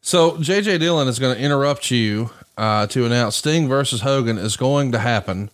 So 0.00 0.36
JJ 0.36 0.78
Dillon 0.78 1.08
is 1.08 1.18
going 1.18 1.34
to 1.34 1.42
interrupt 1.42 1.90
you 1.90 2.30
uh, 2.56 2.86
to 2.86 3.06
announce 3.06 3.34
Sting 3.34 3.66
versus 3.66 4.02
Hogan 4.02 4.38
is 4.38 4.56
going 4.56 4.92
to 4.92 5.00
happen, 5.00 5.50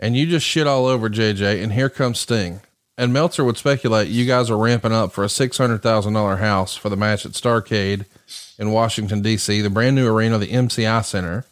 and 0.00 0.16
you 0.16 0.26
just 0.26 0.46
shit 0.46 0.66
all 0.66 0.86
over 0.86 1.10
JJ, 1.10 1.62
and 1.62 1.72
here 1.72 1.90
comes 1.90 2.20
Sting 2.20 2.62
and 2.96 3.12
Meltzer 3.12 3.44
would 3.44 3.56
speculate 3.56 4.08
you 4.08 4.24
guys 4.24 4.50
are 4.50 4.56
ramping 4.56 4.92
up 4.92 5.12
for 5.12 5.24
a 5.24 5.28
six 5.28 5.58
hundred 5.58 5.82
thousand 5.82 6.12
dollar 6.12 6.36
house 6.36 6.76
for 6.76 6.88
the 6.88 6.96
match 6.96 7.26
at 7.26 7.32
Starcade 7.32 8.04
in 8.58 8.70
Washington 8.70 9.22
D.C., 9.22 9.60
the 9.60 9.70
brand 9.70 9.96
new 9.96 10.08
arena, 10.12 10.38
the 10.38 10.48
MCI 10.48 11.04
Center. 11.04 11.44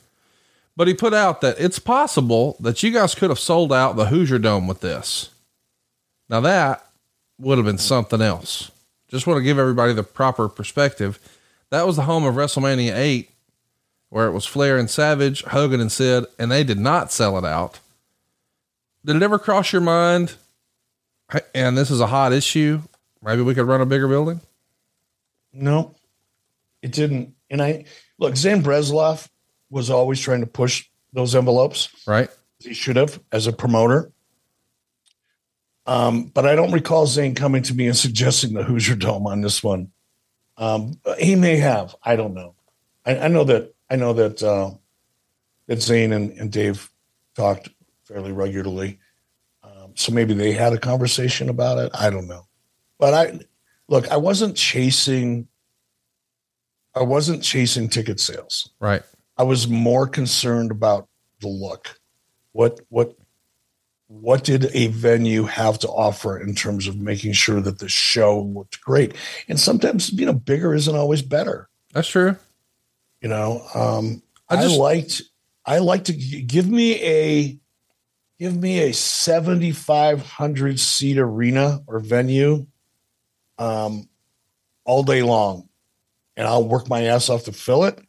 But 0.77 0.89
he 0.89 0.95
put 0.95 1.13
out 1.13 1.41
that 1.43 1.57
it's 1.59 1.79
possible 1.79 2.57
that 2.61 2.83
you 2.83 2.93
guys 2.93 3.15
could 3.15 3.31
have 3.31 3.39
sold 3.39 3.73
out 3.73 3.97
the 3.97 4.07
Hoosier 4.07 4.39
Dome 4.39 4.67
with 4.67 4.81
this. 4.81 5.31
Now 6.29 6.41
that 6.41 6.87
would 7.39 7.59
have 7.59 7.67
been 7.67 7.79
something 7.79 8.23
else. 8.23 8.71
Just 9.09 9.27
want 9.27 9.39
to 9.39 9.45
give 9.45 9.59
everybody 9.59 9.93
the 9.93 10.03
proper 10.03 10.49
perspective. 10.49 11.19
That 11.71 11.87
was 11.87 11.97
the 11.97 12.03
home 12.03 12.25
of 12.25 12.35
WrestleMania 12.35 12.95
8, 12.97 13.31
where 14.09 14.27
it 14.27 14.33
was 14.33 14.47
Flair 14.47 14.79
and 14.79 14.89
Savage, 14.89 15.43
Hogan 15.45 15.81
and 15.81 15.93
Sid, 15.93 16.25
and 16.39 16.51
they 16.51 16.65
did 16.65 16.79
not 16.79 17.13
sell 17.13 17.37
it 17.37 17.45
out. 17.45 17.81
Did 19.05 19.17
it 19.17 19.23
ever 19.23 19.39
cross 19.39 19.73
your 19.73 19.83
mind 19.83 20.35
and 21.55 21.77
this 21.77 21.91
is 21.91 22.01
a 22.01 22.07
hot 22.07 22.33
issue. 22.33 22.81
Maybe 23.23 23.43
we 23.43 23.55
could 23.55 23.67
run 23.67 23.81
a 23.81 23.87
bigger 23.87 24.09
building. 24.09 24.41
No, 25.53 25.95
it 26.81 26.93
didn't. 26.93 27.35
And 27.51 27.63
I 27.63 27.85
look, 28.19 28.37
Zane 28.37 28.63
Bresloff 28.63 29.29
was 29.71 29.91
always 29.91 30.21
trying 30.21 30.41
to 30.41 30.47
push 30.47 30.89
those 31.13 31.35
envelopes. 31.35 31.89
Right. 32.07 32.29
He 32.59 32.75
should 32.75 32.97
have 32.97 33.21
as 33.31 33.47
a 33.47 33.53
promoter. 33.53 34.13
Um, 35.87 36.27
but 36.27 36.47
I 36.47 36.55
don't 36.55 36.73
recall 36.73 37.07
Zane 37.07 37.35
coming 37.35 37.63
to 37.65 37.75
me 37.75 37.89
and 37.89 37.97
suggesting 37.97 38.55
the 38.55 38.63
Hoosier 38.63 38.95
Dome 38.95 39.27
on 39.27 39.41
this 39.41 39.63
one. 39.63 39.91
Um, 40.57 41.01
he 41.19 41.35
may 41.35 41.57
have. 41.57 41.95
I 42.03 42.17
don't 42.17 42.35
know. 42.35 42.55
I, 43.05 43.19
I 43.19 43.29
know 43.29 43.45
that 43.45 43.75
I 43.91 43.97
know 43.97 44.13
that 44.13 44.43
uh, 44.43 44.71
that 45.67 45.83
Zane 45.83 46.13
and, 46.13 46.33
and 46.39 46.53
Dave 46.53 46.89
talked 47.35 47.69
fairly 48.05 48.33
regularly 48.33 48.99
so 49.95 50.13
maybe 50.13 50.35
they 50.35 50.53
had 50.53 50.73
a 50.73 50.79
conversation 50.79 51.49
about 51.49 51.79
it. 51.79 51.91
I 51.95 52.11
don't 52.11 52.27
know. 52.27 52.47
But 52.99 53.15
I 53.15 53.41
look, 53.89 54.09
I 54.09 54.17
wasn't 54.17 54.57
chasing 54.57 55.49
I 56.95 57.03
wasn't 57.03 57.43
chasing 57.43 57.89
ticket 57.89 58.21
sales. 58.21 58.71
Right. 58.81 59.03
I 59.39 59.45
was 59.45 59.67
more 59.67 60.07
concerned 60.07 60.71
about 60.71 61.09
the 61.41 61.49
look. 61.49 61.99
What 62.53 62.81
what 62.89 63.17
what 64.09 64.45
did 64.45 64.67
a 64.75 64.89
venue 64.89 65.45
have 65.45 65.79
to 65.79 65.89
offer 65.89 66.39
in 66.39 66.55
terms 66.55 66.87
of 66.87 66.97
making 66.99 67.33
sure 67.33 67.61
that 67.63 67.79
the 67.79 67.89
show 67.89 68.43
looked 68.43 68.81
great? 68.83 69.15
And 69.49 69.59
sometimes, 69.59 70.13
you 70.13 70.27
know, 70.27 70.35
bigger 70.35 70.75
isn't 70.75 70.95
always 70.95 71.23
better. 71.23 71.71
That's 71.95 72.09
true. 72.09 72.37
You 73.23 73.31
know, 73.31 73.63
um, 73.75 74.23
I, 74.49 74.57
just, 74.57 74.75
I 74.75 74.79
liked 74.79 75.23
I 75.65 75.79
like 75.79 76.05
to 76.05 76.13
give 76.13 76.69
me 76.69 77.03
a 77.03 77.59
give 78.43 78.57
me 78.57 78.81
a 78.81 78.93
7,500 78.93 80.81
seat 80.81 81.17
arena 81.17 81.81
or 81.87 82.01
venue 82.01 82.67
um, 83.57 84.09
all 84.85 85.05
day 85.05 85.23
long, 85.23 85.69
and 86.37 86.49
I'll 86.49 86.67
work 86.67 86.89
my 86.89 87.03
ass 87.05 87.29
off 87.29 87.45
to 87.45 87.53
fill 87.53 87.85
it. 87.85 88.01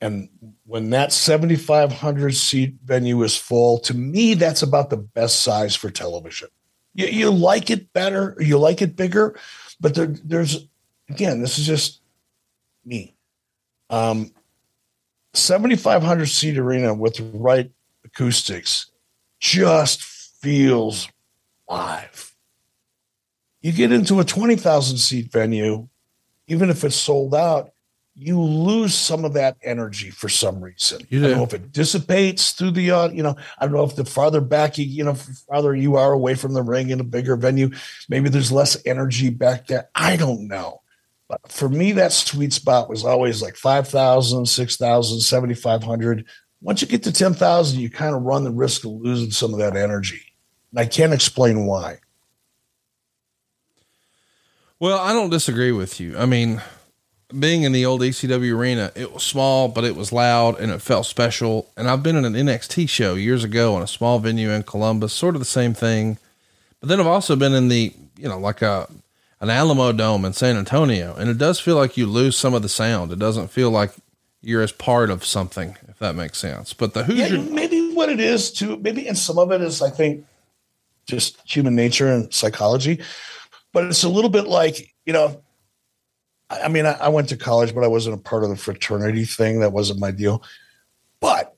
And 0.00 0.28
when 0.66 0.90
that 0.90 1.12
7,500 1.12 2.32
seat 2.32 2.76
venue 2.84 3.24
is 3.24 3.36
full, 3.36 3.80
to 3.80 3.92
me, 3.92 4.34
that's 4.34 4.62
about 4.62 4.88
the 4.88 4.98
best 4.98 5.42
size 5.42 5.74
for 5.74 5.90
television. 5.90 6.46
You, 6.94 7.06
you 7.06 7.30
like 7.32 7.70
it 7.70 7.92
better, 7.92 8.36
you 8.38 8.56
like 8.56 8.80
it 8.82 8.94
bigger, 8.94 9.36
but 9.80 9.96
there, 9.96 10.14
there's, 10.24 10.68
again, 11.08 11.40
this 11.40 11.58
is 11.58 11.66
just 11.66 12.02
me. 12.84 13.16
Um, 13.90 14.30
7,500 15.34 16.26
seat 16.26 16.56
arena 16.56 16.94
with 16.94 17.16
the 17.16 17.24
right 17.36 17.68
acoustics 18.04 18.89
just 19.40 20.02
feels 20.02 21.08
live. 21.68 22.34
You 23.62 23.72
get 23.72 23.92
into 23.92 24.20
a 24.20 24.24
20,000 24.24 24.96
seat 24.98 25.32
venue, 25.32 25.88
even 26.46 26.70
if 26.70 26.84
it's 26.84 26.96
sold 26.96 27.34
out, 27.34 27.72
you 28.14 28.40
lose 28.40 28.94
some 28.94 29.24
of 29.24 29.32
that 29.34 29.56
energy 29.62 30.10
for 30.10 30.28
some 30.28 30.62
reason. 30.62 31.00
I 31.10 31.16
don't 31.16 31.30
know 31.36 31.44
if 31.44 31.54
it 31.54 31.72
dissipates 31.72 32.52
through 32.52 32.72
the, 32.72 32.90
uh, 32.90 33.08
you 33.10 33.22
know, 33.22 33.36
I 33.58 33.64
don't 33.64 33.74
know 33.74 33.84
if 33.84 33.96
the 33.96 34.04
farther 34.04 34.40
back 34.40 34.76
you, 34.76 34.84
you 34.84 35.04
know, 35.04 35.14
farther 35.14 35.74
you 35.74 35.96
are 35.96 36.12
away 36.12 36.34
from 36.34 36.52
the 36.52 36.62
ring 36.62 36.90
in 36.90 37.00
a 37.00 37.04
bigger 37.04 37.36
venue, 37.36 37.70
maybe 38.08 38.28
there's 38.28 38.52
less 38.52 38.76
energy 38.84 39.30
back 39.30 39.68
there. 39.68 39.88
I 39.94 40.16
don't 40.16 40.48
know. 40.48 40.82
But 41.28 41.50
for 41.50 41.68
me, 41.68 41.92
that 41.92 42.12
sweet 42.12 42.52
spot 42.52 42.90
was 42.90 43.04
always 43.04 43.40
like 43.40 43.56
5,000, 43.56 44.46
6,000, 44.46 45.20
7,500 45.20 46.26
once 46.62 46.82
you 46.82 46.88
get 46.88 47.02
to 47.04 47.12
10,000, 47.12 47.80
you 47.80 47.90
kind 47.90 48.14
of 48.14 48.22
run 48.22 48.44
the 48.44 48.50
risk 48.50 48.84
of 48.84 48.92
losing 48.92 49.30
some 49.30 49.52
of 49.52 49.58
that 49.60 49.76
energy. 49.76 50.22
And 50.70 50.80
I 50.80 50.86
can't 50.86 51.12
explain 51.12 51.66
why. 51.66 51.98
Well, 54.78 54.98
I 54.98 55.12
don't 55.12 55.30
disagree 55.30 55.72
with 55.72 56.00
you. 56.00 56.16
I 56.16 56.26
mean, 56.26 56.62
being 57.38 57.62
in 57.62 57.72
the 57.72 57.84
old 57.86 58.00
ECW 58.00 58.54
arena, 58.54 58.92
it 58.94 59.12
was 59.12 59.22
small, 59.22 59.68
but 59.68 59.84
it 59.84 59.96
was 59.96 60.12
loud 60.12 60.58
and 60.58 60.70
it 60.70 60.82
felt 60.82 61.06
special. 61.06 61.70
And 61.76 61.88
I've 61.88 62.02
been 62.02 62.16
in 62.16 62.24
an 62.24 62.34
NXT 62.34 62.88
show 62.88 63.14
years 63.14 63.44
ago 63.44 63.74
on 63.74 63.82
a 63.82 63.86
small 63.86 64.18
venue 64.18 64.50
in 64.50 64.62
Columbus, 64.62 65.12
sort 65.12 65.34
of 65.34 65.40
the 65.40 65.46
same 65.46 65.74
thing. 65.74 66.18
But 66.80 66.88
then 66.88 67.00
I've 67.00 67.06
also 67.06 67.36
been 67.36 67.52
in 67.52 67.68
the, 67.68 67.92
you 68.16 68.28
know, 68.28 68.38
like 68.38 68.62
a, 68.62 68.88
an 69.40 69.50
Alamo 69.50 69.92
Dome 69.92 70.24
in 70.24 70.32
San 70.32 70.56
Antonio, 70.56 71.14
and 71.14 71.30
it 71.30 71.38
does 71.38 71.60
feel 71.60 71.76
like 71.76 71.96
you 71.96 72.06
lose 72.06 72.36
some 72.36 72.54
of 72.54 72.62
the 72.62 72.68
sound. 72.68 73.12
It 73.12 73.18
doesn't 73.18 73.48
feel 73.48 73.70
like 73.70 73.92
you're 74.42 74.62
as 74.62 74.72
part 74.72 75.10
of 75.10 75.24
something, 75.24 75.76
if 75.88 75.98
that 75.98 76.14
makes 76.14 76.38
sense. 76.38 76.72
But 76.72 76.94
the 76.94 77.04
Hoosier, 77.04 77.36
yeah, 77.36 77.42
maybe 77.50 77.92
what 77.92 78.08
it 78.08 78.20
is 78.20 78.52
too, 78.52 78.76
maybe, 78.78 79.06
and 79.06 79.16
some 79.16 79.38
of 79.38 79.52
it 79.52 79.60
is, 79.60 79.82
I 79.82 79.90
think, 79.90 80.24
just 81.06 81.38
human 81.44 81.74
nature 81.74 82.08
and 82.08 82.32
psychology. 82.32 83.00
But 83.72 83.84
it's 83.84 84.04
a 84.04 84.08
little 84.08 84.30
bit 84.30 84.46
like, 84.46 84.94
you 85.04 85.12
know, 85.12 85.42
I 86.48 86.68
mean, 86.68 86.86
I, 86.86 86.92
I 86.92 87.08
went 87.08 87.28
to 87.28 87.36
college, 87.36 87.74
but 87.74 87.84
I 87.84 87.88
wasn't 87.88 88.16
a 88.16 88.22
part 88.22 88.42
of 88.42 88.50
the 88.50 88.56
fraternity 88.56 89.24
thing. 89.24 89.60
That 89.60 89.72
wasn't 89.72 90.00
my 90.00 90.10
deal. 90.10 90.42
But 91.20 91.54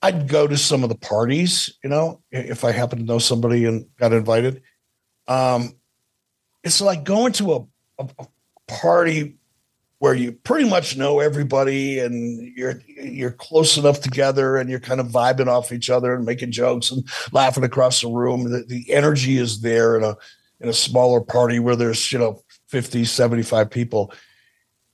I'd 0.00 0.26
go 0.26 0.48
to 0.48 0.56
some 0.56 0.82
of 0.82 0.88
the 0.88 0.96
parties, 0.96 1.70
you 1.84 1.90
know, 1.90 2.22
if 2.32 2.64
I 2.64 2.72
happened 2.72 3.02
to 3.02 3.06
know 3.06 3.18
somebody 3.18 3.66
and 3.66 3.86
got 3.98 4.12
invited. 4.12 4.62
Um, 5.28 5.76
it's 6.64 6.80
like 6.80 7.04
going 7.04 7.32
to 7.34 7.52
a, 7.52 7.58
a, 7.98 8.08
a 8.18 8.26
party 8.66 9.36
where 10.02 10.14
you 10.14 10.32
pretty 10.32 10.68
much 10.68 10.96
know 10.96 11.20
everybody 11.20 12.00
and 12.00 12.42
you're 12.56 12.82
you're 12.88 13.30
close 13.30 13.76
enough 13.78 14.00
together 14.00 14.56
and 14.56 14.68
you're 14.68 14.80
kind 14.80 14.98
of 14.98 15.06
vibing 15.06 15.46
off 15.46 15.70
each 15.70 15.88
other 15.88 16.12
and 16.12 16.24
making 16.26 16.50
jokes 16.50 16.90
and 16.90 17.08
laughing 17.30 17.62
across 17.62 18.00
the 18.00 18.08
room. 18.08 18.50
The, 18.50 18.64
the 18.64 18.92
energy 18.92 19.36
is 19.38 19.60
there 19.60 19.96
in 19.96 20.02
a 20.02 20.16
in 20.58 20.68
a 20.68 20.72
smaller 20.72 21.20
party 21.20 21.60
where 21.60 21.76
there's, 21.76 22.10
you 22.10 22.18
know, 22.18 22.42
50, 22.66 23.04
75 23.04 23.70
people. 23.70 24.12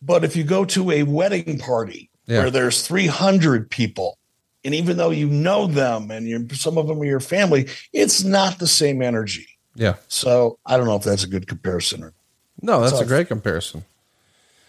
But 0.03 0.25
if 0.25 0.37
you 0.37 0.45
go 0.45 0.67
to 0.67 0.91
a 0.91 1.05
wedding 1.05 1.59
party 1.59 2.11
Yeah. 2.27 2.41
where 2.41 2.51
there's 2.51 2.87
300 2.87 3.71
people, 3.71 4.19
and 4.63 4.75
even 4.75 4.99
though 4.99 5.09
you 5.09 5.27
know 5.27 5.67
them 5.67 6.11
and 6.11 6.29
you're, 6.29 6.47
some 6.53 6.77
of 6.77 6.87
them 6.87 7.01
are 7.01 7.07
your 7.07 7.21
family, 7.21 7.67
it's 7.95 8.25
not 8.25 8.59
the 8.59 8.67
same 8.67 9.01
energy. 9.01 9.49
Yeah. 9.75 9.95
So 10.09 10.59
I 10.67 10.77
don't 10.77 10.85
know 10.85 10.97
if 10.97 11.03
that's 11.05 11.25
a 11.25 11.29
good 11.29 11.47
comparison 11.49 12.03
or 12.03 12.13
No, 12.61 12.83
that's 12.83 12.93
So 12.99 13.01
a 13.01 13.07
great 13.07 13.29
comparison. 13.29 13.87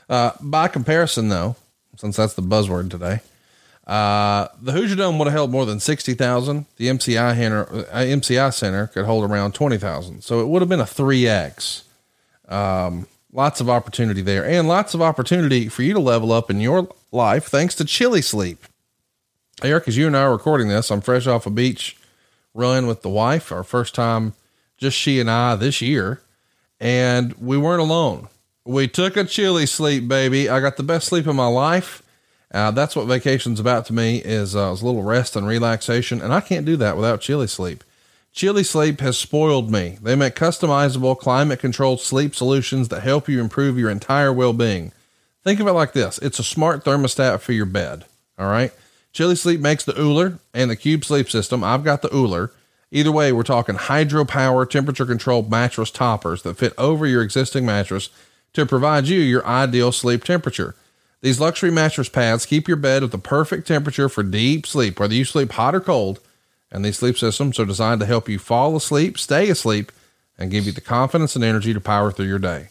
Uh, 0.09 0.31
by 0.41 0.67
comparison, 0.67 1.29
though, 1.29 1.55
since 1.95 2.17
that's 2.17 2.33
the 2.33 2.41
buzzword 2.41 2.89
today, 2.89 3.21
uh, 3.85 4.47
the 4.61 4.71
Hoosier 4.71 4.95
Dome 4.95 5.17
would 5.19 5.25
have 5.25 5.33
held 5.33 5.51
more 5.51 5.65
than 5.65 5.79
60,000. 5.79 6.65
The 6.77 6.87
MCI, 6.87 7.35
Center, 7.35 7.63
uh, 7.63 7.83
MCI 7.93 8.53
Center 8.53 8.87
could 8.87 9.05
hold 9.05 9.29
around 9.29 9.53
20,000. 9.53 10.21
So 10.23 10.41
it 10.41 10.47
would 10.47 10.61
have 10.61 10.69
been 10.69 10.79
a 10.79 10.85
3X. 10.85 11.83
Um, 12.47 13.07
lots 13.31 13.61
of 13.61 13.69
opportunity 13.69 14.21
there 14.21 14.43
and 14.43 14.67
lots 14.67 14.95
of 14.95 15.01
opportunity 15.01 15.69
for 15.69 15.83
you 15.83 15.93
to 15.93 15.99
level 15.99 16.31
up 16.31 16.49
in 16.49 16.59
your 16.59 16.89
life 17.11 17.45
thanks 17.45 17.75
to 17.75 17.85
Chili 17.85 18.21
Sleep. 18.21 18.65
Eric, 19.61 19.87
as 19.87 19.97
you 19.97 20.07
and 20.07 20.17
I 20.17 20.21
are 20.21 20.31
recording 20.31 20.67
this, 20.67 20.89
I'm 20.89 21.01
fresh 21.01 21.27
off 21.27 21.45
a 21.45 21.51
beach 21.51 21.95
run 22.53 22.87
with 22.87 23.03
the 23.03 23.09
wife, 23.09 23.51
our 23.51 23.63
first 23.63 23.93
time, 23.93 24.33
just 24.77 24.97
she 24.97 25.19
and 25.19 25.29
I 25.29 25.55
this 25.55 25.81
year 25.81 26.21
and 26.79 27.33
we 27.33 27.57
weren't 27.57 27.81
alone. 27.81 28.29
We 28.69 28.87
took 28.87 29.17
a 29.17 29.23
Chili 29.23 29.65
Sleep, 29.65 30.07
baby. 30.07 30.47
I 30.47 30.59
got 30.59 30.77
the 30.77 30.83
best 30.83 31.07
sleep 31.07 31.25
of 31.25 31.35
my 31.35 31.47
life. 31.47 32.03
Uh, 32.53 32.69
that's 32.69 32.95
what 32.95 33.07
vacation's 33.07 33.59
about 33.59 33.87
to 33.87 33.93
me 33.93 34.17
is, 34.17 34.55
uh, 34.55 34.71
is 34.71 34.83
a 34.83 34.85
little 34.85 35.01
rest 35.01 35.35
and 35.35 35.47
relaxation. 35.47 36.21
And 36.21 36.31
I 36.31 36.39
can't 36.39 36.67
do 36.67 36.77
that 36.77 36.95
without 36.95 37.19
Chili 37.19 37.47
Sleep. 37.47 37.83
Chili 38.31 38.63
Sleep 38.63 38.99
has 38.99 39.17
spoiled 39.17 39.71
me. 39.71 39.97
They 40.03 40.15
make 40.15 40.35
customizable 40.35 41.17
climate 41.17 41.59
controlled 41.59 41.99
sleep 41.99 42.35
solutions 42.35 42.89
that 42.89 43.01
help 43.01 43.27
you 43.27 43.41
improve 43.41 43.79
your 43.79 43.89
entire 43.89 44.31
well-being. 44.31 44.91
Think 45.43 45.59
of 45.59 45.65
it 45.65 45.71
like 45.71 45.93
this. 45.93 46.19
It's 46.19 46.37
a 46.37 46.43
smart 46.43 46.85
thermostat 46.85 47.39
for 47.39 47.53
your 47.53 47.65
bed. 47.65 48.05
All 48.37 48.51
right. 48.51 48.71
Chili 49.13 49.35
Sleep 49.35 49.59
makes 49.59 49.83
the 49.83 49.99
OOLER 49.99 50.37
and 50.53 50.69
the 50.69 50.75
Cube 50.75 51.03
Sleep 51.03 51.27
System. 51.31 51.63
I've 51.63 51.83
got 51.83 52.03
the 52.03 52.15
OOLER. 52.15 52.51
Either 52.91 53.11
way, 53.11 53.31
we're 53.31 53.41
talking 53.41 53.77
hydropower 53.77 54.69
temperature 54.69 55.07
controlled 55.07 55.49
mattress 55.49 55.89
toppers 55.89 56.43
that 56.43 56.57
fit 56.57 56.73
over 56.77 57.07
your 57.07 57.23
existing 57.23 57.65
mattress 57.65 58.11
to 58.53 58.65
provide 58.65 59.07
you 59.07 59.19
your 59.19 59.45
ideal 59.45 59.91
sleep 59.91 60.23
temperature. 60.23 60.75
These 61.21 61.39
luxury 61.39 61.71
mattress 61.71 62.09
pads 62.09 62.45
keep 62.45 62.67
your 62.67 62.77
bed 62.77 63.03
at 63.03 63.11
the 63.11 63.17
perfect 63.17 63.67
temperature 63.67 64.07
for 64.09 64.23
deep 64.23 64.65
sleep, 64.65 64.99
whether 64.99 65.13
you 65.13 65.25
sleep 65.25 65.51
hot 65.51 65.75
or 65.75 65.81
cold. 65.81 66.19
And 66.71 66.85
these 66.85 66.97
sleep 66.97 67.17
systems 67.17 67.59
are 67.59 67.65
designed 67.65 67.99
to 67.99 68.05
help 68.05 68.29
you 68.29 68.39
fall 68.39 68.75
asleep, 68.75 69.17
stay 69.17 69.49
asleep, 69.49 69.91
and 70.37 70.51
give 70.51 70.65
you 70.65 70.71
the 70.71 70.81
confidence 70.81 71.35
and 71.35 71.43
energy 71.43 71.73
to 71.73 71.81
power 71.81 72.11
through 72.11 72.27
your 72.27 72.39
day. 72.39 72.69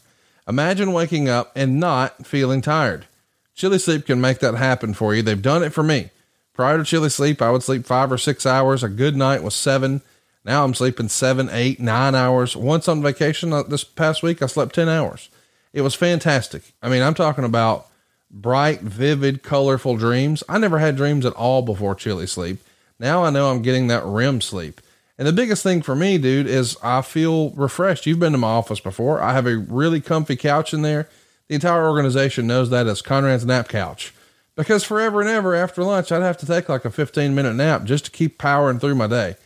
Imagine 0.49 0.93
waking 0.93 1.29
up 1.29 1.53
and 1.55 1.79
not 1.79 2.27
feeling 2.27 2.63
tired. 2.63 3.07
Chili 3.55 3.79
Sleep 3.79 4.07
can 4.07 4.21
make 4.21 4.39
that 4.39 4.55
happen 4.55 4.95
for 4.95 5.15
you. 5.15 5.21
They've 5.21 5.43
done 5.43 5.63
it 5.63 5.75
for 5.75 5.83
me. 5.83 6.11
Prior 6.55 6.79
to 6.79 6.85
Chili 6.85 7.11
Sleep, 7.11 7.43
I 7.43 7.51
would 7.51 7.63
sleep 7.63 7.85
five 7.85 8.11
or 8.11 8.19
six 8.19 8.47
hours. 8.47 8.83
A 8.83 8.89
good 8.89 9.15
night 9.15 9.43
was 9.43 9.55
seven. 9.55 10.01
Now 10.45 10.65
I'm 10.65 10.75
sleeping 10.75 11.09
seven, 11.09 11.51
eight, 11.53 11.79
nine 11.79 12.15
hours. 12.15 12.57
Once 12.57 12.89
on 12.89 13.03
vacation 13.03 13.53
uh, 13.53 13.65
this 13.65 13.85
past 13.85 14.23
week, 14.23 14.41
I 14.41 14.47
slept 14.47 14.75
10 14.75 14.89
hours. 14.89 15.29
It 15.73 15.83
was 15.83 15.95
fantastic. 15.95 16.73
I 16.83 16.89
mean, 16.89 17.03
I'm 17.03 17.15
talking 17.15 17.45
about 17.45 17.89
bright, 18.31 18.81
vivid, 18.81 19.43
colorful 19.43 19.97
dreams. 19.97 20.43
I 20.49 20.59
never 20.59 20.79
had 20.79 20.97
dreams 20.97 21.25
at 21.25 21.33
all 21.35 21.63
before 21.63 21.95
Chili 21.95 22.27
Sleep. 22.27 22.59
Now 22.99 23.25
I 23.25 23.31
know 23.31 23.51
I'm 23.51 23.63
getting 23.63 23.87
that 23.89 24.05
REM 24.05 24.41
sleep. 24.41 24.81
And 25.19 25.27
the 25.27 25.33
biggest 25.33 25.63
thing 25.63 25.83
for 25.83 25.97
me, 25.97 26.17
dude, 26.17 26.47
is 26.47 26.77
I 26.83 27.03
feel 27.03 27.51
refreshed. 27.51 28.07
You've 28.07 28.21
been 28.21 28.33
to 28.33 28.39
my 28.39 28.49
office 28.49 28.81
before. 28.81 29.21
I 29.21 29.33
have 29.33 29.47
a 29.47 29.59
really 29.59 30.01
comfy 30.01 30.37
couch 30.37 30.73
in 30.73 30.83
there. 30.83 31.09
The 31.49 31.57
entire 31.57 31.89
organization 31.89 32.47
knows 32.47 32.71
that 32.71 32.87
as 32.87 33.03
Conrad's 33.03 33.45
nap 33.45 33.69
couch. 33.69 34.15
Because 34.55 34.85
forever 34.85 35.21
and 35.21 35.31
ever 35.31 35.55
after 35.55 35.83
lunch, 35.83 36.13
I'd 36.13 36.23
have 36.23 36.39
to 36.39 36.47
take 36.47 36.69
like 36.69 36.85
a 36.85 36.91
15 36.91 37.35
minute 37.35 37.55
nap 37.55 37.85
just 37.85 38.05
to 38.07 38.11
keep 38.11 38.39
powering 38.39 38.79
through 38.79 38.97
my 38.97 39.07
day. 39.07 39.37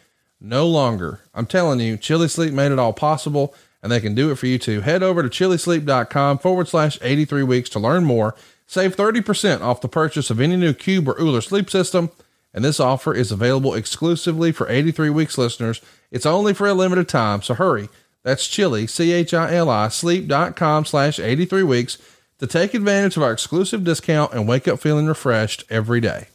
No 0.41 0.67
longer. 0.67 1.21
I'm 1.35 1.47
telling 1.47 1.81
you, 1.81 1.97
Chili 1.97 2.29
Sleep 2.29 2.53
made 2.53 2.73
it 2.73 2.79
all 2.79 2.93
possible 2.93 3.55
and 3.83 3.91
they 3.91 4.01
can 4.01 4.15
do 4.15 4.31
it 4.31 4.37
for 4.37 4.47
you 4.47 4.59
too. 4.59 4.81
Head 4.81 5.03
over 5.03 5.23
to 5.23 5.29
chilisleep.com 5.29 6.39
forward 6.39 6.69
slash 6.69 6.99
83 7.03 7.43
weeks 7.43 7.69
to 7.71 7.79
learn 7.79 8.05
more. 8.05 8.35
Save 8.67 8.97
30% 8.97 9.61
off 9.61 9.81
the 9.81 9.89
purchase 9.89 10.31
of 10.31 10.41
any 10.41 10.57
new 10.57 10.73
Cube 10.73 11.09
or 11.09 11.21
OOLER 11.21 11.41
sleep 11.43 11.69
system. 11.69 12.11
And 12.55 12.65
this 12.65 12.81
offer 12.81 13.15
is 13.15 13.33
available 13.33 13.75
exclusively 13.75 14.53
for 14.53 14.69
83 14.69 15.11
weeks 15.11 15.39
listeners. 15.39 15.81
It's 16.11 16.27
only 16.27 16.55
for 16.55 16.69
a 16.69 16.75
limited 16.75 17.09
time, 17.09 17.43
so 17.43 17.55
hurry. 17.55 17.89
That's 18.23 18.47
chili, 18.47 18.87
C-H-I-L-I, 18.87 19.89
sleep.com 19.89 20.85
slash 20.85 21.19
83 21.19 21.63
weeks 21.65 21.99
to 22.39 22.47
take 22.47 22.75
advantage 22.75 23.17
of 23.17 23.23
our 23.23 23.33
exclusive 23.33 23.85
discount 23.85 24.33
and 24.33 24.47
wake 24.47 24.69
up 24.69 24.81
feeling 24.81 25.07
refreshed 25.07 25.65
every 25.71 26.01
day. 26.01 26.29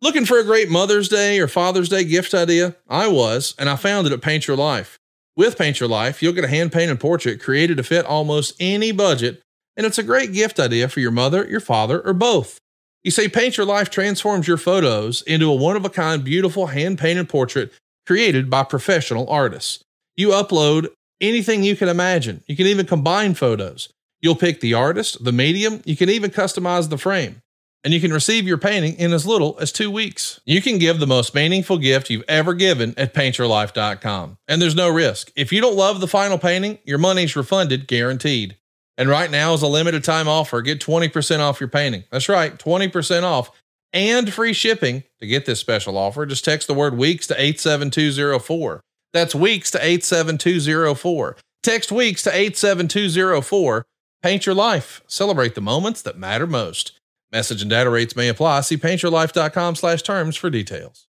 Looking 0.00 0.26
for 0.26 0.38
a 0.38 0.44
great 0.44 0.70
Mother's 0.70 1.08
Day 1.08 1.40
or 1.40 1.48
Father's 1.48 1.88
Day 1.88 2.04
gift 2.04 2.34
idea? 2.34 2.76
I 2.88 3.08
was, 3.08 3.54
and 3.58 3.70
I 3.70 3.76
found 3.76 4.06
it 4.06 4.12
at 4.12 4.20
Paint 4.20 4.46
Your 4.46 4.56
Life. 4.56 4.98
With 5.36 5.58
Paint 5.58 5.80
Your 5.80 5.88
Life, 5.88 6.22
you'll 6.22 6.32
get 6.32 6.44
a 6.44 6.48
hand 6.48 6.70
painted 6.70 7.00
portrait 7.00 7.40
created 7.40 7.76
to 7.78 7.82
fit 7.82 8.06
almost 8.06 8.54
any 8.60 8.92
budget, 8.92 9.42
and 9.76 9.84
it's 9.84 9.98
a 9.98 10.04
great 10.04 10.32
gift 10.32 10.60
idea 10.60 10.88
for 10.88 11.00
your 11.00 11.10
mother, 11.10 11.44
your 11.48 11.58
father, 11.58 12.00
or 12.02 12.12
both. 12.12 12.58
You 13.02 13.10
see, 13.10 13.28
Paint 13.28 13.56
Your 13.56 13.66
Life 13.66 13.90
transforms 13.90 14.46
your 14.46 14.56
photos 14.56 15.22
into 15.22 15.50
a 15.50 15.54
one 15.54 15.74
of 15.74 15.84
a 15.84 15.90
kind, 15.90 16.22
beautiful 16.22 16.68
hand 16.68 16.98
painted 16.98 17.28
portrait 17.28 17.72
created 18.06 18.48
by 18.48 18.62
professional 18.62 19.28
artists. 19.28 19.82
You 20.16 20.28
upload 20.28 20.88
anything 21.20 21.64
you 21.64 21.74
can 21.74 21.88
imagine. 21.88 22.44
You 22.46 22.54
can 22.54 22.66
even 22.66 22.86
combine 22.86 23.34
photos. 23.34 23.88
You'll 24.20 24.36
pick 24.36 24.60
the 24.60 24.74
artist, 24.74 25.24
the 25.24 25.32
medium, 25.32 25.82
you 25.84 25.96
can 25.96 26.10
even 26.10 26.30
customize 26.30 26.88
the 26.88 26.98
frame. 26.98 27.40
And 27.84 27.92
you 27.92 28.00
can 28.00 28.12
receive 28.12 28.46
your 28.46 28.56
painting 28.56 28.94
in 28.94 29.12
as 29.12 29.26
little 29.26 29.58
as 29.60 29.70
two 29.70 29.90
weeks. 29.90 30.40
You 30.46 30.62
can 30.62 30.78
give 30.78 30.98
the 30.98 31.06
most 31.06 31.34
meaningful 31.34 31.76
gift 31.76 32.08
you've 32.08 32.24
ever 32.26 32.54
given 32.54 32.94
at 32.96 33.12
paintyourlife.com. 33.12 34.38
And 34.48 34.62
there's 34.62 34.74
no 34.74 34.88
risk. 34.88 35.30
If 35.36 35.52
you 35.52 35.60
don't 35.60 35.76
love 35.76 36.00
the 36.00 36.08
final 36.08 36.38
painting, 36.38 36.78
your 36.84 36.96
money's 36.96 37.36
refunded 37.36 37.86
guaranteed. 37.86 38.56
And 38.96 39.08
right 39.08 39.30
now 39.30 39.52
is 39.52 39.62
a 39.62 39.66
limited 39.66 40.02
time 40.02 40.28
offer. 40.28 40.62
Get 40.62 40.80
20% 40.80 41.40
off 41.40 41.60
your 41.60 41.68
painting. 41.68 42.04
That's 42.10 42.28
right, 42.28 42.56
20% 42.58 43.22
off 43.22 43.50
and 43.92 44.32
free 44.32 44.52
shipping. 44.52 45.04
To 45.20 45.26
get 45.26 45.46
this 45.46 45.60
special 45.60 45.96
offer, 45.96 46.26
just 46.26 46.44
text 46.44 46.66
the 46.66 46.74
word 46.74 46.96
weeks 46.96 47.26
to 47.28 47.34
87204. 47.34 48.80
That's 49.12 49.34
weeks 49.34 49.70
to 49.70 49.78
87204. 49.78 51.36
Text 51.62 51.92
weeks 51.92 52.22
to 52.24 52.34
87204. 52.34 53.84
Paint 54.22 54.46
your 54.46 54.54
life. 54.54 55.02
Celebrate 55.06 55.54
the 55.54 55.60
moments 55.60 56.02
that 56.02 56.18
matter 56.18 56.46
most. 56.46 56.93
Message 57.34 57.62
and 57.62 57.70
data 57.70 57.90
rates 57.90 58.14
may 58.14 58.28
apply. 58.28 58.60
See 58.60 58.76
paintyourlife.com 58.76 59.74
slash 59.74 60.02
terms 60.02 60.36
for 60.36 60.50
details. 60.50 61.08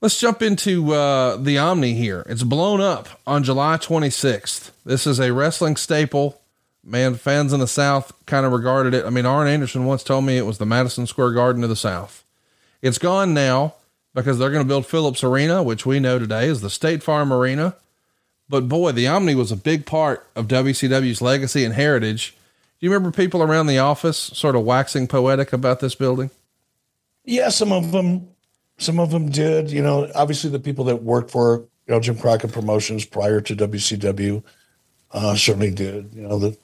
Let's 0.00 0.18
jump 0.18 0.40
into 0.40 0.94
uh, 0.94 1.36
the 1.36 1.58
Omni 1.58 1.92
here. 1.92 2.24
It's 2.26 2.42
blown 2.42 2.80
up 2.80 3.20
on 3.26 3.44
July 3.44 3.76
26th. 3.76 4.70
This 4.86 5.06
is 5.06 5.20
a 5.20 5.34
wrestling 5.34 5.76
staple. 5.76 6.40
Man, 6.82 7.16
fans 7.16 7.52
in 7.52 7.60
the 7.60 7.66
South 7.66 8.14
kind 8.24 8.46
of 8.46 8.52
regarded 8.52 8.94
it. 8.94 9.04
I 9.04 9.10
mean, 9.10 9.26
Arn 9.26 9.46
Anderson 9.46 9.84
once 9.84 10.02
told 10.02 10.24
me 10.24 10.38
it 10.38 10.46
was 10.46 10.56
the 10.56 10.64
Madison 10.64 11.06
Square 11.06 11.32
Garden 11.32 11.62
of 11.62 11.68
the 11.68 11.76
South. 11.76 12.24
It's 12.80 12.96
gone 12.96 13.34
now 13.34 13.74
because 14.14 14.38
they're 14.38 14.48
going 14.48 14.64
to 14.64 14.68
build 14.68 14.86
Phillips 14.86 15.22
Arena, 15.22 15.62
which 15.62 15.84
we 15.84 16.00
know 16.00 16.18
today 16.18 16.46
is 16.46 16.62
the 16.62 16.70
State 16.70 17.02
Farm 17.02 17.30
Arena. 17.30 17.76
But 18.48 18.70
boy, 18.70 18.92
the 18.92 19.06
Omni 19.06 19.34
was 19.34 19.52
a 19.52 19.56
big 19.56 19.84
part 19.84 20.26
of 20.34 20.48
WCW's 20.48 21.20
legacy 21.20 21.62
and 21.66 21.74
heritage. 21.74 22.37
Do 22.80 22.86
you 22.86 22.92
remember 22.92 23.10
people 23.10 23.42
around 23.42 23.66
the 23.66 23.78
office 23.78 24.16
sort 24.16 24.54
of 24.54 24.62
waxing 24.62 25.08
poetic 25.08 25.52
about 25.52 25.80
this 25.80 25.96
building? 25.96 26.30
Yeah, 27.24 27.48
some 27.48 27.72
of 27.72 27.90
them, 27.90 28.28
some 28.78 29.00
of 29.00 29.10
them 29.10 29.30
did. 29.30 29.70
You 29.70 29.82
know, 29.82 30.10
obviously 30.14 30.50
the 30.50 30.60
people 30.60 30.84
that 30.84 31.02
worked 31.02 31.30
for 31.30 31.66
you 31.86 31.94
know 31.94 32.00
Jim 32.00 32.16
Crockett 32.16 32.52
Promotions 32.52 33.04
prior 33.04 33.40
to 33.40 33.56
WCW 33.56 34.42
uh, 35.10 35.34
certainly 35.34 35.72
did. 35.72 36.14
You 36.14 36.22
know, 36.22 36.38
the 36.38 36.56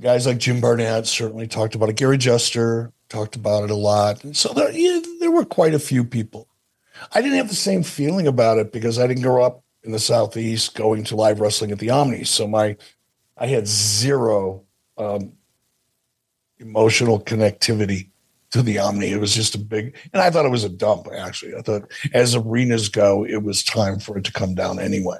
guys 0.00 0.26
like 0.26 0.38
Jim 0.38 0.60
Barnett 0.60 1.06
certainly 1.06 1.48
talked 1.48 1.74
about 1.74 1.88
it. 1.88 1.96
Gary 1.96 2.18
Juster 2.18 2.92
talked 3.08 3.36
about 3.36 3.64
it 3.64 3.70
a 3.70 3.74
lot. 3.74 4.22
And 4.22 4.36
so 4.36 4.52
there, 4.52 4.70
yeah, 4.70 5.00
there 5.20 5.30
were 5.30 5.44
quite 5.44 5.74
a 5.74 5.78
few 5.78 6.04
people. 6.04 6.46
I 7.12 7.22
didn't 7.22 7.38
have 7.38 7.48
the 7.48 7.54
same 7.54 7.82
feeling 7.82 8.26
about 8.26 8.58
it 8.58 8.72
because 8.72 8.98
I 8.98 9.06
didn't 9.06 9.22
grow 9.22 9.42
up 9.42 9.62
in 9.82 9.92
the 9.92 9.98
southeast 9.98 10.74
going 10.74 11.04
to 11.04 11.16
live 11.16 11.40
wrestling 11.40 11.70
at 11.70 11.78
the 11.78 11.90
Omni. 11.90 12.24
So 12.24 12.46
my, 12.46 12.76
I 13.36 13.46
had 13.46 13.66
zero 13.66 14.64
um, 14.98 15.32
emotional 16.58 17.20
connectivity 17.20 18.08
to 18.50 18.62
the 18.62 18.78
Omni. 18.78 19.10
It 19.10 19.20
was 19.20 19.34
just 19.34 19.54
a 19.54 19.58
big, 19.58 19.96
and 20.12 20.22
I 20.22 20.30
thought 20.30 20.46
it 20.46 20.50
was 20.50 20.64
a 20.64 20.68
dump. 20.68 21.08
Actually, 21.16 21.54
I 21.54 21.62
thought 21.62 21.90
as 22.12 22.34
arenas 22.34 22.88
go, 22.88 23.24
it 23.24 23.42
was 23.42 23.62
time 23.62 23.98
for 23.98 24.18
it 24.18 24.24
to 24.24 24.32
come 24.32 24.54
down 24.54 24.78
anyway. 24.78 25.18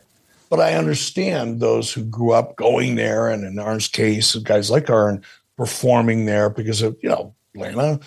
But 0.51 0.61
I 0.61 0.75
understand 0.75 1.61
those 1.61 1.93
who 1.93 2.05
grew 2.05 2.33
up 2.33 2.57
going 2.57 2.97
there, 2.97 3.29
and 3.29 3.45
in 3.45 3.59
Arn's 3.59 3.89
case, 3.89 4.35
guys 4.37 4.71
like 4.71 4.89
Arn 4.89 5.23
performing 5.57 6.25
there 6.25 6.49
because 6.49 6.81
of, 6.81 6.97
you 7.03 7.09
know, 7.09 7.35
Atlanta, 7.55 8.01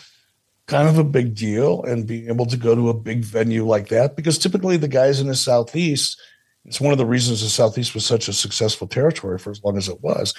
kind 0.66 0.88
of 0.88 0.98
a 0.98 1.04
big 1.04 1.36
deal 1.36 1.84
and 1.84 2.08
being 2.08 2.30
able 2.30 2.46
to 2.46 2.58
go 2.58 2.74
to 2.74 2.90
a 2.90 2.94
big 2.94 3.26
venue 3.26 3.68
like 3.68 3.90
that 3.90 4.16
because 4.16 4.38
typically 4.38 4.78
the 4.78 4.88
guys 4.88 5.20
in 5.20 5.28
the 5.28 5.36
Southeast, 5.36 6.20
it's 6.64 6.80
one 6.80 6.94
of 6.94 6.98
the 6.98 7.06
reasons 7.06 7.42
the 7.42 7.50
Southeast 7.50 7.94
was 7.94 8.06
such 8.06 8.28
a 8.28 8.34
successful 8.34 8.88
territory 8.88 9.38
for 9.38 9.52
as 9.52 9.62
long 9.64 9.78
as 9.78 9.90
it 9.90 10.02
was, 10.02 10.34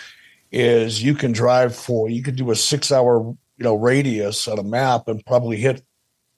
is 0.53 1.03
you 1.03 1.15
can 1.15 1.33
drive 1.33 1.75
for, 1.75 2.09
you 2.09 2.23
could 2.23 2.37
do 2.37 2.51
a 2.51 2.57
six 2.57 2.93
hour, 2.93 3.21
you 3.23 3.65
know, 3.65 3.75
radius 3.75 4.47
on 4.47 4.59
a 4.59 4.63
map 4.63 5.09
and 5.09 5.25
probably 5.25 5.57
hit 5.57 5.83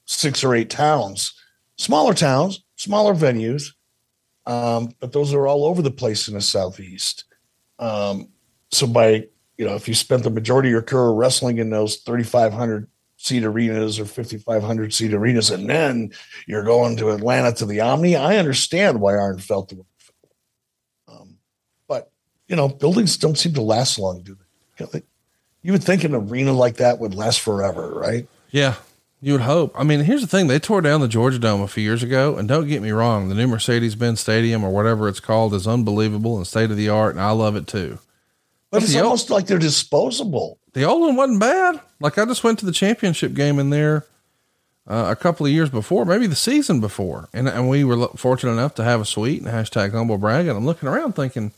six 0.06 0.44
or 0.44 0.54
eight 0.54 0.70
towns, 0.70 1.34
smaller 1.76 2.14
towns, 2.14 2.62
smaller 2.76 3.14
venues. 3.14 3.74
Um, 4.46 4.90
but 5.00 5.12
those 5.12 5.34
are 5.34 5.46
all 5.46 5.64
over 5.64 5.82
the 5.82 5.90
place 5.90 6.28
in 6.28 6.34
the 6.34 6.40
Southeast. 6.40 7.24
Um, 7.78 8.28
so 8.70 8.86
by 8.86 9.26
you 9.56 9.64
know, 9.64 9.74
if 9.74 9.86
you 9.88 9.94
spent 9.94 10.24
the 10.24 10.30
majority 10.30 10.68
of 10.68 10.72
your 10.72 10.82
career 10.82 11.10
wrestling 11.10 11.58
in 11.58 11.70
those 11.70 11.96
3,500 11.98 12.88
seat 13.16 13.44
arenas 13.44 14.00
or 14.00 14.04
5,500 14.04 14.92
seat 14.92 15.14
arenas, 15.14 15.50
and 15.50 15.68
then 15.68 16.10
you're 16.46 16.64
going 16.64 16.96
to 16.96 17.10
Atlanta 17.10 17.52
to 17.52 17.66
the 17.66 17.80
Omni, 17.80 18.16
I 18.16 18.36
understand 18.36 19.00
why 19.00 19.14
Arn 19.14 19.38
felt 19.38 19.68
the 19.68 19.84
you 22.48 22.56
know, 22.56 22.68
buildings 22.68 23.16
don't 23.16 23.38
seem 23.38 23.54
to 23.54 23.62
last 23.62 23.98
long, 23.98 24.22
do 24.22 24.34
they? 24.34 24.84
You, 24.84 24.90
know, 24.92 25.00
you 25.62 25.72
would 25.72 25.84
think 25.84 26.04
an 26.04 26.14
arena 26.14 26.52
like 26.52 26.76
that 26.76 26.98
would 26.98 27.14
last 27.14 27.40
forever, 27.40 27.92
right? 27.94 28.28
Yeah. 28.50 28.74
You 29.20 29.32
would 29.32 29.40
hope. 29.40 29.74
I 29.74 29.84
mean, 29.84 30.00
here's 30.00 30.20
the 30.20 30.26
thing: 30.26 30.48
they 30.48 30.58
tore 30.58 30.82
down 30.82 31.00
the 31.00 31.08
Georgia 31.08 31.38
Dome 31.38 31.62
a 31.62 31.68
few 31.68 31.82
years 31.82 32.02
ago, 32.02 32.36
and 32.36 32.46
don't 32.46 32.68
get 32.68 32.82
me 32.82 32.90
wrong, 32.90 33.30
the 33.30 33.34
new 33.34 33.46
Mercedes-Benz 33.46 34.20
Stadium 34.20 34.62
or 34.62 34.70
whatever 34.70 35.08
it's 35.08 35.18
called 35.18 35.54
is 35.54 35.66
unbelievable 35.66 36.36
and 36.36 36.46
state 36.46 36.70
of 36.70 36.76
the 36.76 36.90
art, 36.90 37.14
and 37.14 37.24
I 37.24 37.30
love 37.30 37.56
it 37.56 37.66
too. 37.66 38.00
But, 38.70 38.80
but 38.80 38.82
it's 38.82 38.96
almost 38.96 39.30
old, 39.30 39.38
like 39.38 39.46
they're 39.46 39.58
disposable. 39.58 40.58
The 40.74 40.84
old 40.84 41.00
one 41.00 41.16
wasn't 41.16 41.40
bad. 41.40 41.80
Like 42.00 42.18
I 42.18 42.26
just 42.26 42.44
went 42.44 42.58
to 42.58 42.66
the 42.66 42.72
championship 42.72 43.32
game 43.32 43.58
in 43.58 43.70
there 43.70 44.04
uh, 44.86 45.06
a 45.08 45.16
couple 45.16 45.46
of 45.46 45.52
years 45.52 45.70
before, 45.70 46.04
maybe 46.04 46.26
the 46.26 46.36
season 46.36 46.80
before, 46.80 47.30
and 47.32 47.48
and 47.48 47.70
we 47.70 47.82
were 47.82 48.08
fortunate 48.08 48.52
enough 48.52 48.74
to 48.74 48.84
have 48.84 49.00
a 49.00 49.06
suite 49.06 49.40
and 49.40 49.50
hashtag 49.50 49.92
humble 49.92 50.18
brag. 50.18 50.46
And 50.48 50.58
I'm 50.58 50.66
looking 50.66 50.88
around 50.88 51.14
thinking, 51.14 51.52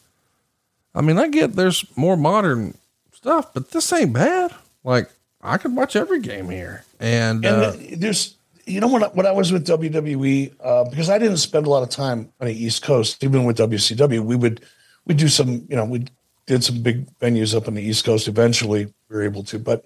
I 0.97 1.03
mean, 1.03 1.19
I 1.19 1.29
get 1.29 1.53
there's 1.53 1.85
more 1.97 2.17
modern 2.17 2.77
stuff, 3.13 3.53
but 3.53 3.71
this 3.71 3.93
ain't 3.93 4.15
bad. 4.15 4.55
Like 4.83 5.11
I 5.43 5.59
could 5.59 5.77
watch 5.77 5.95
every 5.95 6.21
game 6.21 6.49
here. 6.49 6.85
And, 6.99 7.45
and 7.45 7.57
uh, 7.57 7.77
there's, 7.97 8.37
you 8.65 8.81
know, 8.81 8.89
when 8.89 9.05
I, 9.05 9.09
when 9.09 9.27
I 9.27 9.33
was 9.33 9.53
with 9.53 9.67
WWE, 9.67 10.55
uh, 10.59 10.85
because 10.89 11.11
I 11.11 11.19
didn't 11.19 11.37
spend 11.37 11.67
a 11.67 11.71
lot 11.71 11.83
of 11.83 11.91
time 11.91 12.33
on 12.41 12.47
the 12.47 12.65
East 12.65 12.83
Coast, 12.83 13.23
even 13.23 13.45
with 13.45 13.59
WCW, 13.59 14.25
we 14.25 14.37
would 14.37 14.65
we 15.05 15.15
do 15.15 15.29
some, 15.29 15.67
you 15.69 15.77
know, 15.77 15.85
we 15.85 16.07
did 16.47 16.65
some 16.65 16.83
big 16.83 17.07
venues 17.19 17.55
up 17.55 17.69
on 17.69 17.75
the 17.75 17.83
East 17.83 18.05
Coast. 18.05 18.27
Eventually, 18.27 18.87
we 18.87 19.17
were 19.17 19.23
able 19.23 19.45
to, 19.45 19.59
but 19.59 19.85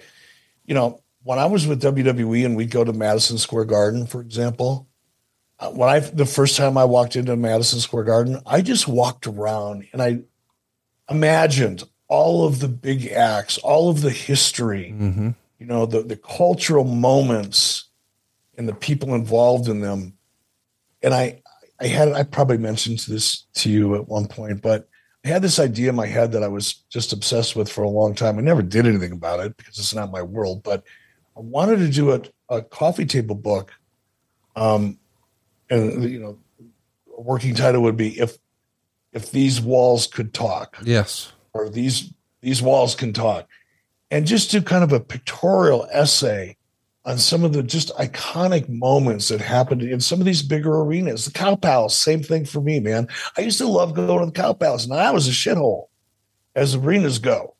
you 0.65 0.75
know, 0.75 1.03
when 1.25 1.39
I 1.39 1.47
was 1.47 1.67
with 1.67 1.83
WWE 1.83 2.47
and 2.47 2.57
we'd 2.57 2.71
go 2.71 2.85
to 2.85 2.93
Madison 2.93 3.37
Square 3.37 3.65
Garden, 3.65 4.07
for 4.07 4.21
example, 4.21 4.87
uh, 5.59 5.71
when 5.71 5.89
I 5.89 5.99
the 5.99 6.25
first 6.25 6.57
time 6.57 6.79
I 6.79 6.85
walked 6.85 7.17
into 7.17 7.37
Madison 7.37 7.81
Square 7.81 8.05
Garden, 8.05 8.41
I 8.47 8.63
just 8.63 8.87
walked 8.87 9.27
around 9.27 9.89
and 9.93 10.01
I 10.01 10.21
imagined 11.11 11.85
all 12.09 12.47
of 12.47 12.61
the 12.61 12.69
big 12.69 13.09
acts, 13.09 13.59
all 13.59 13.91
of 13.91 14.01
the 14.01 14.11
history, 14.11 14.95
mm-hmm 14.97 15.31
you 15.61 15.67
know, 15.67 15.87
the, 15.87 16.03
the 16.03 16.17
cultural 16.17 16.85
moments 16.85 17.91
and 18.57 18.67
the 18.67 18.75
people 18.75 19.15
involved 19.15 19.69
in 19.69 19.81
them. 19.81 20.15
And 21.03 21.15
I, 21.15 21.43
I 21.79 21.87
had, 21.87 22.13
I 22.13 22.23
probably 22.25 22.57
mentioned 22.57 23.01
this 23.01 23.45
to 23.57 23.71
you 23.71 23.95
at 23.95 24.09
one 24.09 24.27
point, 24.27 24.63
but 24.63 24.89
I 25.25 25.29
had 25.29 25.43
this 25.43 25.59
idea 25.59 25.91
in 25.91 25.95
my 25.95 26.07
head 26.07 26.33
that 26.33 26.43
I 26.43 26.49
was 26.49 26.73
just 26.89 27.13
obsessed 27.13 27.55
with 27.55 27.71
for 27.71 27.85
a 27.85 27.91
long 27.91 28.15
time. 28.15 28.39
I 28.39 28.41
never 28.41 28.63
did 28.63 28.87
anything 28.87 29.13
about 29.13 29.41
it 29.41 29.57
because 29.59 29.79
it's 29.79 29.95
not 29.95 30.11
my 30.11 30.23
world, 30.23 30.63
but 30.63 30.83
I 31.37 31.41
wanted 31.41 31.77
to 31.77 31.91
do 31.91 32.13
a, 32.13 32.23
a 32.49 32.63
coffee 32.63 33.05
table 33.05 33.35
book. 33.35 33.73
Um, 34.57 34.99
and 35.69 36.11
you 36.11 36.21
know, 36.21 36.39
a 37.17 37.21
working 37.21 37.55
title 37.55 37.83
would 37.83 37.99
be 37.99 38.19
if, 38.19 38.39
if 39.13 39.31
these 39.31 39.61
walls 39.61 40.07
could 40.07 40.33
talk. 40.33 40.77
Yes. 40.85 41.33
Or 41.53 41.69
these, 41.69 42.13
these 42.41 42.63
walls 42.63 42.95
can 42.95 43.13
talk 43.13 43.49
and 44.11 44.27
just 44.27 44.51
do 44.51 44.61
kind 44.61 44.85
of 44.85 44.93
a 44.93 45.01
pictorial 45.01 45.87
essay 45.93 46.57
on 47.05 47.17
some 47.19 47.45
of 47.45 47.53
the 47.53 47.63
just 47.63 47.95
iconic 47.97 48.69
moments 48.69 49.29
that 49.29 49.41
happened 49.41 49.83
in 49.83 50.01
some 50.01 50.21
of 50.21 50.27
these 50.27 50.43
bigger 50.43 50.81
arenas. 50.81 51.25
The 51.25 51.33
Cow 51.33 51.57
Palace, 51.57 51.97
same 51.97 52.23
thing 52.23 52.45
for 52.45 52.61
me, 52.61 52.79
man. 52.79 53.09
I 53.39 53.41
used 53.41 53.59
to 53.59 53.67
love 53.67 53.95
going 53.95 54.21
to 54.21 54.27
the 54.27 54.33
Cow 54.33 54.53
Palace, 54.53 54.85
and 54.85 54.93
I 54.93 55.11
was 55.11 55.27
a 55.27 55.31
shithole 55.31 55.87
as 56.55 56.75
arenas 56.75 57.19
go. 57.19 57.55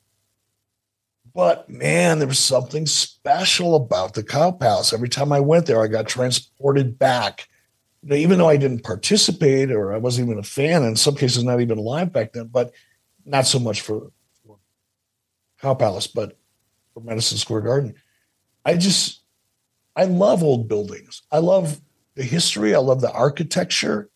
But 1.33 1.69
man, 1.69 2.19
there 2.19 2.27
was 2.27 2.39
something 2.39 2.85
special 2.85 3.75
about 3.75 4.13
the 4.13 4.23
Cow 4.23 4.51
Palace. 4.51 4.93
Every 4.93 5.09
time 5.09 5.31
I 5.31 5.39
went 5.39 5.65
there, 5.65 5.81
I 5.81 5.87
got 5.87 6.07
transported 6.07 6.99
back. 6.99 7.47
You 8.03 8.09
know, 8.09 8.15
even 8.15 8.37
though 8.37 8.49
I 8.49 8.57
didn't 8.57 8.83
participate 8.83 9.71
or 9.71 9.93
I 9.93 9.97
wasn't 9.97 10.27
even 10.27 10.39
a 10.39 10.43
fan, 10.43 10.83
in 10.83 10.95
some 10.95 11.15
cases 11.15 11.43
not 11.43 11.61
even 11.61 11.77
alive 11.77 12.11
back 12.11 12.33
then, 12.33 12.47
but 12.47 12.71
not 13.25 13.45
so 13.45 13.59
much 13.59 13.81
for, 13.81 14.11
for 14.43 14.57
Cow 15.59 15.75
Palace, 15.75 16.07
but 16.07 16.37
for 16.93 17.01
Madison 17.01 17.37
Square 17.37 17.61
Garden. 17.61 17.95
I 18.65 18.75
just, 18.75 19.21
I 19.95 20.05
love 20.05 20.43
old 20.43 20.67
buildings. 20.67 21.21
I 21.31 21.39
love 21.39 21.79
the 22.15 22.23
history. 22.23 22.75
I 22.75 22.79
love 22.79 23.01
the 23.01 23.11
architecture. 23.11 24.09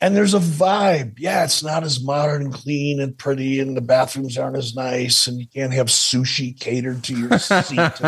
And 0.00 0.14
there's 0.14 0.34
a 0.34 0.38
vibe. 0.38 1.14
Yeah, 1.18 1.44
it's 1.44 1.62
not 1.62 1.82
as 1.82 2.02
modern 2.02 2.42
and 2.42 2.52
clean 2.52 3.00
and 3.00 3.16
pretty, 3.16 3.60
and 3.60 3.76
the 3.76 3.80
bathrooms 3.80 4.36
aren't 4.36 4.58
as 4.58 4.74
nice, 4.74 5.26
and 5.26 5.40
you 5.40 5.46
can't 5.46 5.72
have 5.72 5.86
sushi 5.86 6.58
catered 6.58 7.02
to 7.04 7.16
your 7.16 7.38
seat. 7.38 7.76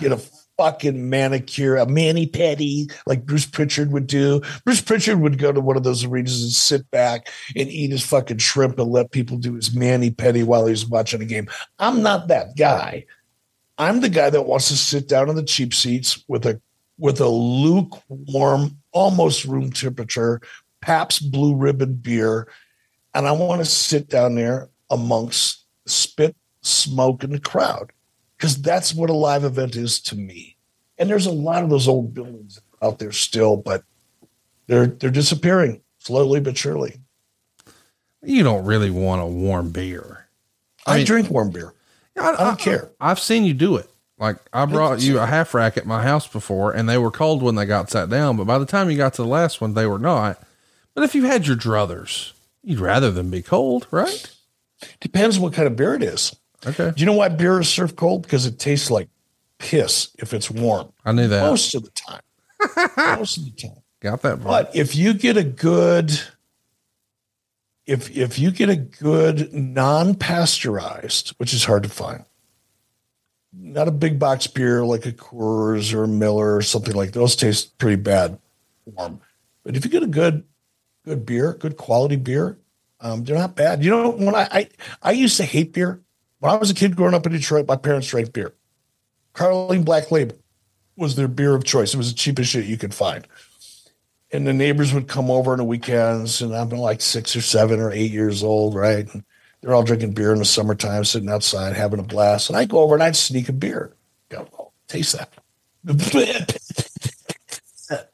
get 0.00 0.12
a 0.12 0.20
fucking 0.58 1.08
manicure, 1.08 1.76
a 1.76 1.86
mani 1.86 2.26
pedi, 2.26 2.92
like 3.06 3.26
Bruce 3.26 3.46
Pritchard 3.46 3.92
would 3.92 4.06
do. 4.06 4.40
Bruce 4.64 4.80
Pritchard 4.80 5.20
would 5.20 5.38
go 5.38 5.52
to 5.52 5.60
one 5.60 5.76
of 5.76 5.82
those 5.82 6.04
arenas 6.04 6.42
and 6.42 6.52
sit 6.52 6.90
back 6.90 7.28
and 7.54 7.68
eat 7.68 7.90
his 7.90 8.04
fucking 8.04 8.38
shrimp 8.38 8.78
and 8.78 8.90
let 8.90 9.10
people 9.10 9.36
do 9.36 9.54
his 9.54 9.74
mani 9.74 10.10
pedi 10.10 10.44
while 10.44 10.66
he's 10.66 10.86
watching 10.86 11.22
a 11.22 11.26
game. 11.26 11.48
I'm 11.78 12.02
not 12.02 12.28
that 12.28 12.56
guy. 12.56 13.06
I'm 13.78 14.00
the 14.00 14.08
guy 14.08 14.30
that 14.30 14.46
wants 14.46 14.68
to 14.68 14.76
sit 14.76 15.06
down 15.08 15.28
in 15.28 15.36
the 15.36 15.42
cheap 15.42 15.74
seats 15.74 16.22
with 16.28 16.46
a 16.46 16.60
with 16.98 17.20
a 17.20 17.28
lukewarm, 17.28 18.78
almost 18.92 19.44
room 19.44 19.70
temperature 19.70 20.40
Pabst 20.80 21.30
Blue 21.30 21.54
Ribbon 21.54 21.94
beer, 21.94 22.48
and 23.12 23.26
I 23.26 23.32
want 23.32 23.60
to 23.60 23.66
sit 23.66 24.08
down 24.08 24.34
there 24.34 24.70
amongst 24.88 25.64
spit, 25.86 26.36
smoke, 26.62 27.22
and 27.22 27.34
the 27.34 27.40
crowd 27.40 27.92
because 28.36 28.60
that's 28.60 28.94
what 28.94 29.10
a 29.10 29.14
live 29.14 29.44
event 29.44 29.76
is 29.76 30.00
to 30.00 30.16
me. 30.16 30.56
And 30.98 31.10
there's 31.10 31.26
a 31.26 31.32
lot 31.32 31.62
of 31.62 31.70
those 31.70 31.88
old 31.88 32.14
buildings 32.14 32.60
out 32.82 32.98
there 32.98 33.12
still, 33.12 33.56
but 33.56 33.82
they're 34.66 34.86
they're 34.86 35.10
disappearing 35.10 35.82
slowly 35.98 36.40
but 36.40 36.56
surely. 36.56 37.00
You 38.22 38.42
don't 38.42 38.64
really 38.64 38.90
want 38.90 39.22
a 39.22 39.26
warm 39.26 39.70
beer. 39.70 40.26
I, 40.86 40.94
I 40.94 40.96
mean, 40.98 41.06
drink 41.06 41.30
warm 41.30 41.50
beer. 41.50 41.74
I, 42.16 42.30
I 42.30 42.36
don't 42.36 42.40
I, 42.40 42.56
care. 42.56 42.90
I've 43.00 43.20
seen 43.20 43.44
you 43.44 43.54
do 43.54 43.76
it. 43.76 43.90
Like 44.18 44.38
I 44.52 44.64
brought 44.64 45.02
you 45.02 45.18
a 45.18 45.26
half 45.26 45.52
rack 45.52 45.76
at 45.76 45.86
my 45.86 46.02
house 46.02 46.26
before, 46.26 46.72
and 46.72 46.88
they 46.88 46.96
were 46.96 47.10
cold 47.10 47.42
when 47.42 47.54
they 47.54 47.66
got 47.66 47.90
sat 47.90 48.08
down. 48.08 48.36
But 48.38 48.46
by 48.46 48.58
the 48.58 48.64
time 48.64 48.90
you 48.90 48.96
got 48.96 49.12
to 49.14 49.22
the 49.22 49.28
last 49.28 49.60
one, 49.60 49.74
they 49.74 49.86
were 49.86 49.98
not. 49.98 50.42
But 50.94 51.04
if 51.04 51.14
you 51.14 51.24
had 51.24 51.46
your 51.46 51.56
druthers, 51.56 52.32
you'd 52.62 52.80
rather 52.80 53.10
them 53.10 53.30
be 53.30 53.42
cold, 53.42 53.86
right? 53.90 54.34
Depends 55.00 55.38
what 55.38 55.52
kind 55.52 55.66
of 55.66 55.76
beer 55.76 55.94
it 55.94 56.02
is. 56.02 56.34
Okay. 56.64 56.92
Do 56.94 57.00
you 57.00 57.06
know 57.06 57.12
why 57.12 57.28
beer 57.28 57.60
is 57.60 57.68
served 57.68 57.96
cold? 57.96 58.22
Because 58.22 58.46
it 58.46 58.58
tastes 58.58 58.90
like 58.90 59.08
piss 59.58 60.10
if 60.18 60.32
it's 60.32 60.50
warm. 60.50 60.92
I 61.04 61.12
knew 61.12 61.28
that 61.28 61.42
most 61.42 61.74
of 61.74 61.84
the 61.84 61.90
time. 61.90 62.22
most 63.18 63.38
of 63.38 63.44
the 63.44 63.50
time. 63.50 63.82
Got 64.00 64.22
that. 64.22 64.42
Part. 64.42 64.66
But 64.66 64.76
if 64.76 64.94
you 64.94 65.14
get 65.14 65.36
a 65.36 65.44
good 65.44 66.18
if 67.86 68.14
if 68.16 68.38
you 68.38 68.50
get 68.50 68.68
a 68.68 68.76
good 68.76 69.52
non-pasteurized, 69.52 71.30
which 71.38 71.54
is 71.54 71.64
hard 71.64 71.84
to 71.84 71.88
find, 71.88 72.24
not 73.52 73.88
a 73.88 73.92
big 73.92 74.18
box 74.18 74.46
beer 74.46 74.84
like 74.84 75.06
a 75.06 75.12
Coors 75.12 75.94
or 75.94 76.04
a 76.04 76.08
Miller 76.08 76.56
or 76.56 76.62
something 76.62 76.94
like 76.94 77.12
those 77.12 77.36
taste 77.36 77.78
pretty 77.78 77.96
bad 77.96 78.38
warm. 78.84 79.20
But 79.62 79.76
if 79.76 79.84
you 79.84 79.90
get 79.90 80.02
a 80.02 80.08
good 80.08 80.44
good 81.04 81.24
beer, 81.24 81.54
good 81.54 81.76
quality 81.76 82.16
beer, 82.16 82.58
um, 83.00 83.24
they're 83.24 83.38
not 83.38 83.54
bad. 83.56 83.84
You 83.84 83.90
know, 83.90 84.10
when 84.10 84.34
I, 84.34 84.48
I 84.50 84.68
I 85.02 85.10
used 85.12 85.36
to 85.38 85.44
hate 85.44 85.72
beer. 85.72 86.00
When 86.38 86.52
I 86.52 86.56
was 86.56 86.70
a 86.70 86.74
kid 86.74 86.96
growing 86.96 87.14
up 87.14 87.26
in 87.26 87.32
Detroit, 87.32 87.66
my 87.66 87.76
parents 87.76 88.08
drank 88.08 88.32
beer. 88.32 88.52
Carling 89.32 89.84
Black 89.84 90.10
Label 90.10 90.36
was 90.96 91.16
their 91.16 91.28
beer 91.28 91.54
of 91.54 91.64
choice. 91.64 91.94
It 91.94 91.98
was 91.98 92.12
the 92.12 92.18
cheapest 92.18 92.50
shit 92.50 92.66
you 92.66 92.76
could 92.76 92.94
find 92.94 93.26
and 94.32 94.46
the 94.46 94.52
neighbors 94.52 94.92
would 94.92 95.08
come 95.08 95.30
over 95.30 95.52
on 95.52 95.58
the 95.58 95.64
weekends, 95.64 96.42
and 96.42 96.54
I'm 96.54 96.70
like 96.70 97.00
six 97.00 97.36
or 97.36 97.40
seven 97.40 97.80
or 97.80 97.92
eight 97.92 98.10
years 98.10 98.42
old, 98.42 98.74
right? 98.74 99.12
And 99.12 99.24
they're 99.60 99.74
all 99.74 99.82
drinking 99.82 100.12
beer 100.12 100.32
in 100.32 100.38
the 100.38 100.44
summertime, 100.44 101.04
sitting 101.04 101.30
outside 101.30 101.74
having 101.74 102.00
a 102.00 102.04
blast. 102.04 102.50
And 102.50 102.56
I 102.56 102.64
go 102.64 102.80
over 102.80 102.94
and 102.94 103.02
I'd 103.02 103.16
sneak 103.16 103.48
a 103.48 103.52
beer. 103.52 103.92
Go, 104.28 104.48
oh, 104.58 104.72
taste 104.88 105.16
that. 105.16 105.32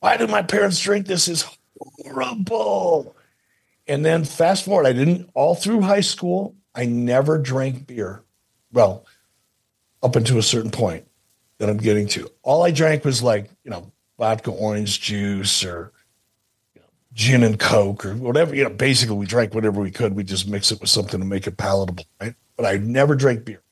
Why 0.00 0.16
do 0.16 0.26
my 0.26 0.42
parents 0.42 0.80
drink 0.80 1.06
this? 1.06 1.28
Is 1.28 1.44
horrible. 1.78 3.14
And 3.86 4.04
then 4.04 4.24
fast 4.24 4.64
forward, 4.64 4.86
I 4.86 4.92
didn't 4.92 5.30
all 5.34 5.54
through 5.54 5.82
high 5.82 6.00
school. 6.00 6.56
I 6.74 6.86
never 6.86 7.38
drank 7.38 7.86
beer. 7.86 8.22
Well, 8.72 9.06
up 10.02 10.16
until 10.16 10.38
a 10.38 10.42
certain 10.42 10.70
point 10.70 11.06
that 11.58 11.68
I'm 11.68 11.78
getting 11.78 12.06
to. 12.08 12.30
All 12.42 12.62
I 12.62 12.70
drank 12.70 13.04
was 13.04 13.22
like, 13.22 13.50
you 13.64 13.70
know, 13.70 13.92
vodka 14.18 14.50
orange 14.50 15.00
juice 15.00 15.64
or 15.64 15.92
you 16.74 16.80
know, 16.80 16.88
gin 17.12 17.42
and 17.42 17.58
coke 17.58 18.04
or 18.04 18.14
whatever. 18.14 18.54
You 18.54 18.64
know, 18.64 18.70
basically 18.70 19.16
we 19.16 19.26
drank 19.26 19.54
whatever 19.54 19.80
we 19.80 19.90
could. 19.90 20.14
We 20.14 20.24
just 20.24 20.48
mix 20.48 20.72
it 20.72 20.80
with 20.80 20.90
something 20.90 21.20
to 21.20 21.26
make 21.26 21.46
it 21.46 21.56
palatable, 21.56 22.04
right? 22.20 22.34
But 22.56 22.66
I 22.66 22.76
never 22.76 23.14
drank 23.14 23.44
beer. 23.44 23.62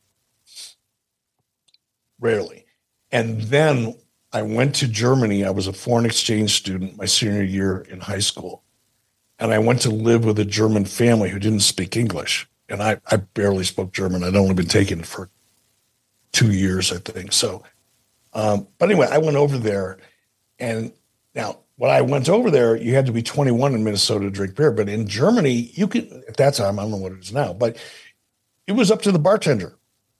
Rarely. 2.21 2.67
And 3.11 3.43
then 3.43 3.97
I 4.33 4.43
went 4.43 4.75
to 4.77 4.89
Germany. 4.89 5.45
I 5.45 5.51
was 5.51 5.67
a 5.67 5.73
foreign 5.73 6.07
exchange 6.07 6.55
student 6.55 6.97
my 6.97 7.05
senior 7.05 7.43
year 7.43 7.81
in 7.91 8.01
high 8.01 8.21
school. 8.21 8.63
And 9.39 9.53
I 9.53 9.59
went 9.59 9.83
to 9.83 9.91
live 9.91 10.25
with 10.25 10.39
a 10.39 10.45
German 10.45 10.85
family 10.85 11.29
who 11.31 11.39
didn't 11.39 11.61
speak 11.61 11.97
English. 11.97 12.49
And 12.69 12.83
I, 12.83 13.01
I 13.11 13.17
barely 13.17 13.65
spoke 13.65 13.93
German. 13.93 14.25
I'd 14.25 14.37
only 14.37 14.55
been 14.55 14.67
taking 14.67 15.01
it 15.01 15.07
for 15.07 15.29
two 16.33 16.53
years, 16.53 16.93
I 16.93 16.97
think. 16.99 17.33
So, 17.33 17.63
um, 18.33 18.67
but 18.79 18.91
anyway, 18.91 19.09
I 19.11 19.19
went 19.19 19.37
over 19.37 19.59
there. 19.59 19.99
And 20.59 20.93
now, 21.35 21.59
when 21.77 21.91
I 21.91 22.01
went 22.01 22.29
over 22.29 22.51
there, 22.51 22.77
you 22.77 22.95
had 22.95 23.07
to 23.07 23.13
be 23.13 23.23
21 23.23 23.75
in 23.75 23.85
Minnesota 23.85 24.25
to 24.25 24.31
drink 24.31 24.55
beer. 24.55 24.71
But 24.71 24.89
in 24.89 25.07
Germany, 25.09 25.71
you 25.75 25.87
could, 25.89 26.11
at 26.29 26.37
that 26.37 26.55
time, 26.55 26.79
I 26.79 26.83
don't 26.83 26.93
know 26.93 26.97
what 26.99 27.13
it 27.13 27.19
is 27.19 27.33
now, 27.33 27.53
but 27.53 27.77
it 28.67 28.73
was 28.73 28.91
up 28.91 29.03
to 29.03 29.13
the 29.13 29.19
bartender. 29.19 29.77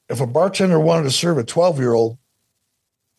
If 0.09 0.21
a 0.21 0.27
bartender 0.27 0.81
wanted 0.81 1.05
to 1.05 1.11
serve 1.11 1.39
a 1.39 1.45
12 1.45 1.79
year 1.79 1.95
old, 1.95 2.19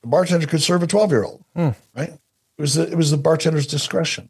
the 0.01 0.07
bartender 0.07 0.45
could 0.45 0.61
serve 0.61 0.83
a 0.83 0.87
12 0.87 1.11
year 1.11 1.23
old, 1.23 1.43
Hmm. 1.55 1.69
right? 1.95 2.09
It 2.57 2.61
was, 2.61 2.75
the, 2.75 2.91
it 2.91 2.95
was 2.95 3.09
the 3.09 3.17
bartender's 3.17 3.65
discretion. 3.65 4.29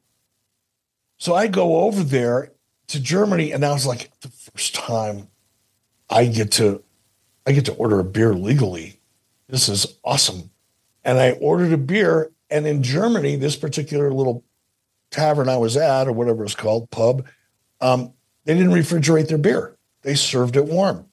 So 1.18 1.34
I 1.36 1.48
go 1.48 1.82
over 1.82 2.04
there 2.04 2.52
to 2.94 3.02
Germany, 3.02 3.52
and 3.52 3.64
that 3.64 3.72
was 3.72 3.86
like 3.86 4.12
the 4.22 4.30
first 4.30 4.76
time 4.76 5.28
I 6.10 6.26
get 6.26 6.52
to 6.54 6.84
I 7.46 7.52
get 7.52 7.66
to 7.66 7.74
order 7.74 8.00
a 8.00 8.04
beer 8.04 8.34
legally. 8.34 9.00
This 9.50 9.68
is 9.68 9.98
awesome. 10.06 10.52
And 11.04 11.20
I 11.20 11.32
ordered 11.34 11.74
a 11.74 11.78
beer, 11.78 12.32
and 12.50 12.66
in 12.66 12.82
Germany, 12.82 13.36
this 13.36 13.58
particular 13.58 14.14
little 14.14 14.44
tavern 15.12 15.50
I 15.50 15.58
was 15.58 15.76
at, 15.76 16.08
or 16.08 16.14
whatever 16.14 16.44
it's 16.46 16.56
called, 16.56 16.90
pub, 16.92 17.26
um, 17.82 18.14
they 18.46 18.54
didn't 18.54 18.72
refrigerate 18.72 19.28
their 19.28 19.38
beer. 19.38 19.76
They 20.04 20.16
served 20.16 20.56
it 20.56 20.66
warm. 20.66 21.08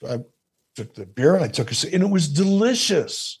So 0.00 0.08
I 0.08 0.18
took 0.74 0.94
the 0.94 1.06
beer 1.06 1.34
and 1.34 1.44
I 1.44 1.48
took 1.48 1.70
a 1.72 1.94
and 1.94 2.04
it 2.04 2.10
was 2.10 2.28
delicious. 2.28 3.40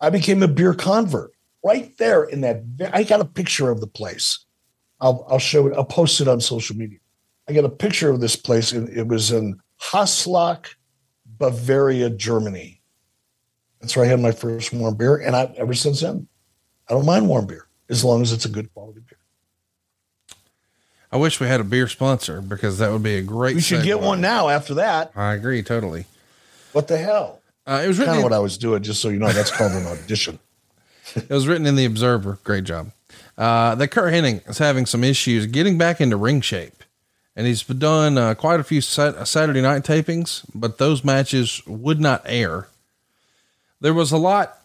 I 0.00 0.10
became 0.10 0.42
a 0.42 0.48
beer 0.48 0.74
convert 0.74 1.32
right 1.64 1.96
there 1.98 2.24
in 2.24 2.42
that. 2.42 2.62
I 2.92 3.02
got 3.02 3.20
a 3.20 3.24
picture 3.24 3.70
of 3.70 3.80
the 3.80 3.86
place. 3.86 4.44
I'll, 5.00 5.26
I'll 5.28 5.38
show 5.38 5.66
it. 5.66 5.74
I'll 5.76 5.84
post 5.84 6.20
it 6.20 6.28
on 6.28 6.40
social 6.40 6.76
media. 6.76 6.98
I 7.48 7.52
got 7.52 7.64
a 7.64 7.70
picture 7.70 8.10
of 8.10 8.20
this 8.20 8.36
place, 8.36 8.72
and 8.72 8.88
it 8.90 9.08
was 9.08 9.32
in 9.32 9.60
Haslach, 9.80 10.66
Bavaria, 11.26 12.10
Germany. 12.10 12.80
That's 13.80 13.96
where 13.96 14.04
I 14.04 14.08
had 14.08 14.20
my 14.20 14.32
first 14.32 14.72
warm 14.72 14.96
beer, 14.96 15.16
and 15.16 15.34
I 15.34 15.52
ever 15.56 15.74
since 15.74 16.00
then, 16.00 16.28
I 16.88 16.94
don't 16.94 17.06
mind 17.06 17.28
warm 17.28 17.46
beer 17.46 17.66
as 17.88 18.04
long 18.04 18.22
as 18.22 18.32
it's 18.32 18.44
a 18.44 18.48
good 18.48 18.72
quality 18.74 19.00
beer. 19.00 19.18
I 21.12 21.16
wish 21.16 21.40
we 21.40 21.48
had 21.48 21.60
a 21.60 21.64
beer 21.64 21.88
sponsor 21.88 22.40
because 22.40 22.78
that 22.78 22.92
would 22.92 23.02
be 23.02 23.16
a 23.16 23.22
great. 23.22 23.56
We 23.56 23.62
should 23.62 23.82
get 23.82 24.00
one 24.00 24.20
now. 24.20 24.48
After 24.48 24.74
that, 24.74 25.12
I 25.16 25.32
agree 25.32 25.62
totally. 25.62 26.04
what 26.72 26.88
the 26.88 26.98
hell? 26.98 27.40
Uh, 27.66 27.82
it 27.84 27.88
was 27.88 27.98
Kind 27.98 28.16
of 28.16 28.22
what 28.22 28.32
I 28.32 28.38
was 28.38 28.58
doing, 28.58 28.82
just 28.82 29.00
so 29.00 29.08
you 29.08 29.18
know. 29.18 29.32
That's 29.32 29.50
called 29.50 29.72
an 29.72 29.86
audition. 29.86 30.38
it 31.14 31.30
was 31.30 31.48
written 31.48 31.66
in 31.66 31.74
the 31.74 31.84
Observer. 31.84 32.38
Great 32.44 32.64
job. 32.64 32.92
Uh, 33.40 33.74
that 33.74 33.88
Curt 33.88 34.12
Hennig 34.12 34.46
is 34.50 34.58
having 34.58 34.84
some 34.84 35.02
issues 35.02 35.46
getting 35.46 35.78
back 35.78 35.98
into 35.98 36.14
ring 36.18 36.42
shape, 36.42 36.84
and 37.34 37.46
he's 37.46 37.62
done 37.62 38.18
uh, 38.18 38.34
quite 38.34 38.60
a 38.60 38.64
few 38.64 38.82
sat- 38.82 39.26
Saturday 39.26 39.62
night 39.62 39.82
tapings, 39.82 40.44
but 40.54 40.76
those 40.76 41.02
matches 41.02 41.62
would 41.66 41.98
not 41.98 42.20
air. 42.26 42.68
There 43.80 43.94
was 43.94 44.12
a 44.12 44.18
lot 44.18 44.58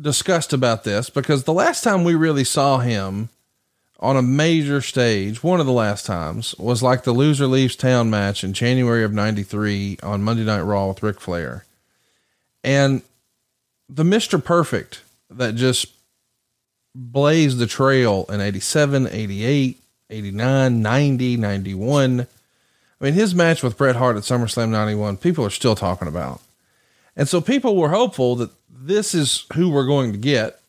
discussed 0.00 0.54
about 0.54 0.84
this 0.84 1.10
because 1.10 1.44
the 1.44 1.52
last 1.52 1.84
time 1.84 2.02
we 2.02 2.14
really 2.14 2.44
saw 2.44 2.78
him 2.78 3.28
on 4.00 4.16
a 4.16 4.22
major 4.22 4.80
stage, 4.80 5.42
one 5.42 5.60
of 5.60 5.66
the 5.66 5.72
last 5.72 6.06
times, 6.06 6.54
was 6.58 6.82
like 6.82 7.04
the 7.04 7.12
loser 7.12 7.46
leaves 7.46 7.76
town 7.76 8.08
match 8.08 8.42
in 8.42 8.54
January 8.54 9.04
of 9.04 9.12
93 9.12 9.98
on 10.02 10.22
Monday 10.22 10.44
Night 10.44 10.62
Raw 10.62 10.88
with 10.88 11.02
Ric 11.02 11.20
Flair. 11.20 11.66
And 12.62 13.02
the 13.86 14.02
Mr. 14.02 14.42
Perfect 14.42 15.02
that 15.28 15.56
just 15.56 15.88
blazed 16.94 17.58
the 17.58 17.66
trail 17.66 18.26
in 18.28 18.40
87, 18.40 19.08
88, 19.08 19.80
89, 20.10 20.82
90, 20.82 21.36
91. 21.36 22.20
I 22.20 23.04
mean, 23.04 23.14
his 23.14 23.34
match 23.34 23.62
with 23.62 23.76
Bret 23.76 23.96
Hart 23.96 24.16
at 24.16 24.22
SummerSlam 24.22 24.70
91, 24.70 25.16
people 25.16 25.44
are 25.44 25.50
still 25.50 25.74
talking 25.74 26.08
about. 26.08 26.40
And 27.16 27.28
so 27.28 27.40
people 27.40 27.76
were 27.76 27.90
hopeful 27.90 28.36
that 28.36 28.50
this 28.70 29.14
is 29.14 29.46
who 29.54 29.70
we're 29.70 29.86
going 29.86 30.12
to 30.12 30.18
get. 30.18 30.60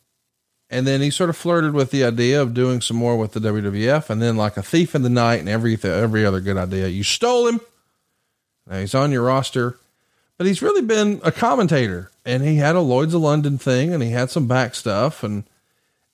And 0.68 0.86
then 0.86 1.00
he 1.00 1.10
sort 1.10 1.30
of 1.30 1.36
flirted 1.36 1.74
with 1.74 1.92
the 1.92 2.04
idea 2.04 2.42
of 2.42 2.54
doing 2.54 2.80
some 2.80 2.96
more 2.96 3.16
with 3.16 3.32
the 3.32 3.40
WWF. 3.40 4.10
And 4.10 4.20
then, 4.20 4.36
like 4.36 4.56
a 4.56 4.62
thief 4.62 4.94
in 4.96 5.02
the 5.02 5.10
night 5.10 5.38
and 5.38 5.48
every, 5.48 5.78
every 5.82 6.26
other 6.26 6.40
good 6.40 6.56
idea, 6.56 6.88
you 6.88 7.04
stole 7.04 7.46
him. 7.46 7.60
Now 8.66 8.80
he's 8.80 8.94
on 8.94 9.12
your 9.12 9.22
roster, 9.22 9.78
but 10.38 10.46
he's 10.46 10.62
really 10.62 10.82
been 10.82 11.20
a 11.22 11.30
commentator. 11.30 12.10
And 12.24 12.42
he 12.42 12.56
had 12.56 12.74
a 12.74 12.80
Lloyd's 12.80 13.14
of 13.14 13.22
London 13.22 13.58
thing 13.58 13.94
and 13.94 14.02
he 14.02 14.10
had 14.10 14.30
some 14.30 14.48
back 14.48 14.74
stuff. 14.74 15.22
And 15.22 15.44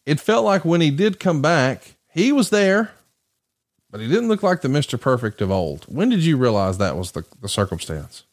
it 0.07 0.21
felt 0.21 0.45
like 0.45 0.65
when 0.65 0.81
he 0.81 0.91
did 0.91 1.21
come 1.21 1.43
back, 1.43 1.97
he 2.09 2.33
was 2.33 2.51
there, 2.51 2.93
but 3.91 4.01
he 4.01 4.09
didn't 4.09 4.29
look 4.29 4.43
like 4.43 4.61
the 4.61 4.69
Mr. 4.69 5.01
Perfect 5.01 5.41
of 5.41 5.51
old. 5.51 5.85
When 5.85 6.09
did 6.09 6.25
you 6.25 6.37
realize 6.37 6.79
that 6.79 6.97
was 6.97 7.13
the, 7.13 7.25
the 7.41 7.49
circumstance? 7.49 8.25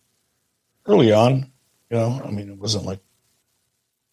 Early 0.85 1.11
on, 1.11 1.51
you 1.89 1.97
know, 1.97 2.21
I 2.25 2.31
mean, 2.31 2.49
it 2.49 2.57
wasn't 2.57 2.85
like 2.85 2.99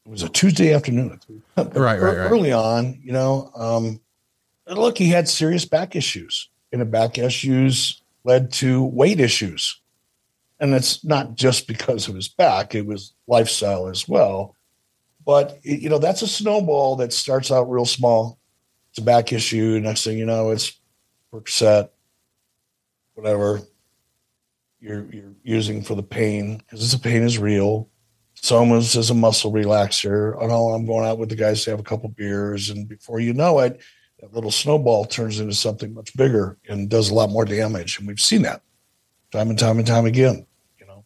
it 0.05 0.11
was 0.11 0.23
a 0.23 0.29
Tuesday 0.29 0.73
afternoon. 0.73 1.21
Right, 1.57 1.75
right, 1.75 2.01
right. 2.01 2.31
Early 2.31 2.53
on, 2.53 3.01
you 3.03 3.13
know, 3.13 3.51
um, 3.55 4.01
look, 4.67 4.99
he 4.99 5.09
had 5.09 5.29
serious 5.29 5.65
back 5.65 5.97
issues, 5.97 6.49
and 6.73 6.81
the 6.81 6.85
back 6.85 7.19
issues 7.19 8.03
led 8.25 8.53
to 8.55 8.85
weight 8.85 9.21
issues. 9.21 9.81
And 10.59 10.75
it's 10.75 11.05
not 11.05 11.35
just 11.35 11.67
because 11.67 12.09
of 12.09 12.15
his 12.15 12.29
back, 12.29 12.75
it 12.75 12.87
was 12.87 13.13
lifestyle 13.27 13.89
as 13.89 14.09
well. 14.09 14.56
But, 15.27 15.59
you 15.65 15.89
know, 15.89 15.99
that's 15.99 16.23
a 16.23 16.29
snowball 16.29 16.97
that 16.97 17.13
starts 17.13 17.51
out 17.51 17.69
real 17.69 17.85
small. 17.85 18.39
It's 18.91 18.99
a 18.99 19.03
back 19.03 19.33
issue. 19.33 19.81
Next 19.81 20.05
thing 20.05 20.17
you 20.17 20.25
know, 20.25 20.51
it's 20.51 20.81
Percocet, 21.33 21.91
whatever 23.15 23.61
you're, 24.81 25.07
you're 25.13 25.35
using 25.43 25.83
for 25.83 25.97
the 25.97 26.03
pain 26.03 26.59
because 26.59 26.93
the 26.93 26.99
pain 26.99 27.23
is 27.23 27.39
real. 27.39 27.89
Soma's 28.35 28.95
is 28.95 29.11
a 29.11 29.15
muscle 29.15 29.53
relaxer. 29.53 30.37
Oh 30.39 30.75
I'm 30.75 30.87
going 30.87 31.07
out 31.07 31.19
with 31.19 31.31
the 31.31 31.37
guys 31.37 31.65
to 31.65 31.71
have 31.71 31.81
a 31.81 31.85
couple 31.85 32.09
beers, 32.11 32.71
and 32.71 32.89
before 32.89 33.19
you 33.19 33.33
know 33.33 33.59
it, 33.61 33.81
that 34.21 34.33
little 34.33 34.51
snowball 34.51 35.05
turns 35.07 35.41
into 35.41 35.55
something 35.55 35.93
much 35.93 36.17
bigger 36.17 36.59
and 36.69 36.89
does 36.89 37.11
a 37.11 37.15
lot 37.15 37.31
more 37.31 37.45
damage. 37.45 37.99
And 37.99 38.07
we've 38.07 38.21
seen 38.21 38.43
that 38.43 38.63
time 39.33 39.51
and 39.51 39.59
time 39.59 39.79
and 39.79 39.87
time 39.87 40.05
again. 40.05 40.47
You 40.79 40.87
know, 40.87 41.05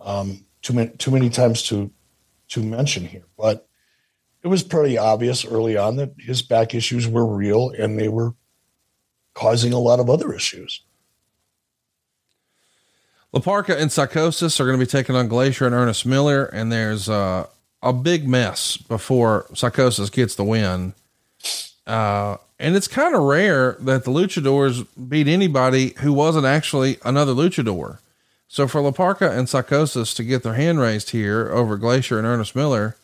um, 0.00 0.44
too 0.62 0.74
many 0.74 0.90
too 0.98 1.12
many 1.12 1.30
times 1.30 1.62
to 1.64 1.90
to 2.52 2.62
mention 2.62 3.04
here, 3.04 3.26
but 3.36 3.66
it 4.42 4.48
was 4.48 4.62
pretty 4.62 4.98
obvious 4.98 5.44
early 5.44 5.76
on 5.76 5.96
that 5.96 6.14
his 6.18 6.42
back 6.42 6.74
issues 6.74 7.08
were 7.08 7.26
real 7.26 7.70
and 7.70 7.98
they 7.98 8.08
were 8.08 8.34
causing 9.34 9.72
a 9.72 9.78
lot 9.78 10.00
of 10.00 10.10
other 10.10 10.34
issues. 10.34 10.82
La 13.32 13.40
Parka 13.40 13.78
and 13.78 13.90
Psychosis 13.90 14.60
are 14.60 14.66
going 14.66 14.78
to 14.78 14.84
be 14.84 14.90
taking 14.90 15.16
on 15.16 15.28
Glacier 15.28 15.64
and 15.64 15.74
Ernest 15.74 16.04
Miller, 16.04 16.44
and 16.44 16.70
there's 16.70 17.08
uh, 17.08 17.46
a 17.82 17.92
big 17.92 18.28
mess 18.28 18.76
before 18.76 19.46
Psychosis 19.54 20.10
gets 20.10 20.34
the 20.34 20.44
win. 20.44 20.92
Uh, 21.86 22.36
and 22.58 22.76
it's 22.76 22.88
kind 22.88 23.14
of 23.14 23.22
rare 23.22 23.76
that 23.80 24.04
the 24.04 24.10
luchadors 24.10 24.86
beat 25.08 25.28
anybody 25.28 25.94
who 26.00 26.12
wasn't 26.12 26.44
actually 26.44 26.98
another 27.04 27.32
luchador. 27.32 27.98
So 28.52 28.68
for 28.68 28.82
La 28.82 28.90
Parka 28.90 29.30
and 29.30 29.48
Psychosis 29.48 30.12
to 30.12 30.22
get 30.22 30.42
their 30.42 30.52
hand 30.52 30.78
raised 30.78 31.08
here 31.08 31.48
over 31.50 31.78
Glacier 31.78 32.18
and 32.18 32.26
Ernest 32.26 32.54
Miller, 32.54 32.96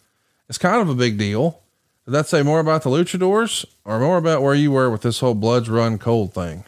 it's 0.47 0.59
kind 0.59 0.83
of 0.83 0.91
a 0.91 0.95
big 0.95 1.17
deal. 1.17 1.61
Did 2.05 2.11
that 2.11 2.29
say 2.29 2.43
more 2.43 2.61
about 2.61 2.83
the 2.83 2.91
luchadors 2.91 3.65
or 3.83 3.99
more 3.99 4.19
about 4.19 4.43
where 4.43 4.55
you 4.55 4.71
were 4.73 4.91
with 4.91 5.01
this 5.01 5.21
whole 5.21 5.33
Bloods 5.33 5.71
Run 5.71 5.97
Cold 5.97 6.35
thing? 6.35 6.65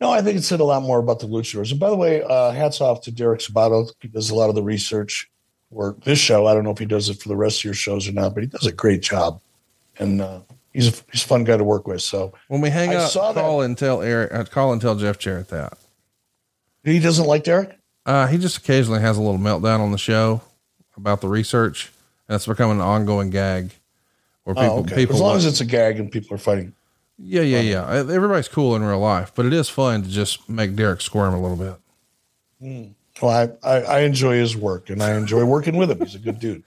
No, 0.00 0.10
I 0.10 0.22
think 0.22 0.38
it 0.38 0.42
said 0.42 0.60
a 0.60 0.64
lot 0.64 0.82
more 0.84 1.00
about 1.00 1.20
the 1.20 1.26
luchadors. 1.26 1.70
And 1.70 1.78
by 1.78 1.90
the 1.90 1.96
way, 1.96 2.22
uh, 2.22 2.52
hats 2.52 2.80
off 2.80 3.02
to 3.02 3.10
Derek 3.10 3.40
Sabato. 3.40 3.92
He 4.00 4.08
does 4.08 4.30
a 4.30 4.34
lot 4.34 4.48
of 4.48 4.54
the 4.54 4.62
research 4.62 5.30
for 5.70 5.96
this 6.02 6.18
show. 6.18 6.46
I 6.46 6.54
don't 6.54 6.64
know 6.64 6.70
if 6.70 6.78
he 6.78 6.86
does 6.86 7.10
it 7.10 7.20
for 7.20 7.28
the 7.28 7.36
rest 7.36 7.60
of 7.60 7.64
your 7.64 7.74
shows 7.74 8.08
or 8.08 8.12
not, 8.12 8.32
but 8.32 8.42
he 8.42 8.46
does 8.46 8.64
a 8.64 8.72
great 8.72 9.02
job. 9.02 9.38
And 9.98 10.22
uh, 10.22 10.40
he's 10.72 10.88
a 10.88 11.02
he's 11.12 11.24
a 11.24 11.26
fun 11.26 11.44
guy 11.44 11.58
to 11.58 11.64
work 11.64 11.86
with. 11.86 12.00
So 12.00 12.32
When 12.48 12.62
we 12.62 12.70
hang 12.70 12.92
I 12.92 13.04
up, 13.04 13.10
saw 13.10 13.32
that. 13.34 13.40
call 13.42 13.60
and 13.60 13.76
tell 13.76 14.00
Eric, 14.00 14.32
uh, 14.32 14.44
call 14.44 14.72
and 14.72 14.80
tell 14.80 14.94
Jeff 14.94 15.18
Jarrett 15.18 15.48
that. 15.48 15.76
He 16.84 16.98
doesn't 16.98 17.26
like 17.26 17.44
Derek. 17.44 17.76
Uh, 18.06 18.26
he 18.26 18.38
just 18.38 18.56
occasionally 18.58 19.00
has 19.00 19.16
a 19.16 19.20
little 19.20 19.38
meltdown 19.38 19.80
on 19.80 19.92
the 19.92 19.98
show 19.98 20.40
about 20.96 21.20
the 21.20 21.28
research, 21.28 21.92
and 22.28 22.36
it's 22.36 22.46
become 22.46 22.70
an 22.70 22.80
ongoing 22.80 23.30
gag 23.30 23.70
where 24.44 24.54
people, 24.54 24.70
oh, 24.70 24.80
okay. 24.80 24.94
people, 24.94 25.14
as 25.16 25.20
long 25.20 25.30
like- 25.30 25.38
as 25.38 25.46
it's 25.46 25.60
a 25.60 25.64
gag 25.64 26.00
and 26.00 26.10
people 26.10 26.34
are 26.34 26.38
fighting. 26.38 26.72
yeah, 27.18 27.42
yeah, 27.42 27.60
yeah. 27.60 27.82
Uh, 27.82 28.06
Everybody's 28.06 28.48
cool 28.48 28.74
in 28.74 28.82
real 28.82 28.98
life, 28.98 29.32
but 29.34 29.44
it 29.46 29.52
is 29.52 29.68
fun 29.68 30.02
to 30.02 30.08
just 30.08 30.48
make 30.48 30.74
Derek 30.74 31.00
squirm 31.02 31.34
a 31.34 31.40
little 31.40 31.56
bit. 31.56 31.76
Well, 33.22 33.56
I, 33.62 33.68
I, 33.68 33.80
I 33.82 34.00
enjoy 34.00 34.36
his 34.38 34.56
work 34.56 34.90
and 34.90 35.02
I 35.02 35.14
enjoy 35.14 35.44
working 35.44 35.76
with 35.76 35.90
him. 35.90 35.98
He's 36.00 36.14
a 36.14 36.18
good 36.18 36.38
dude. 36.40 36.62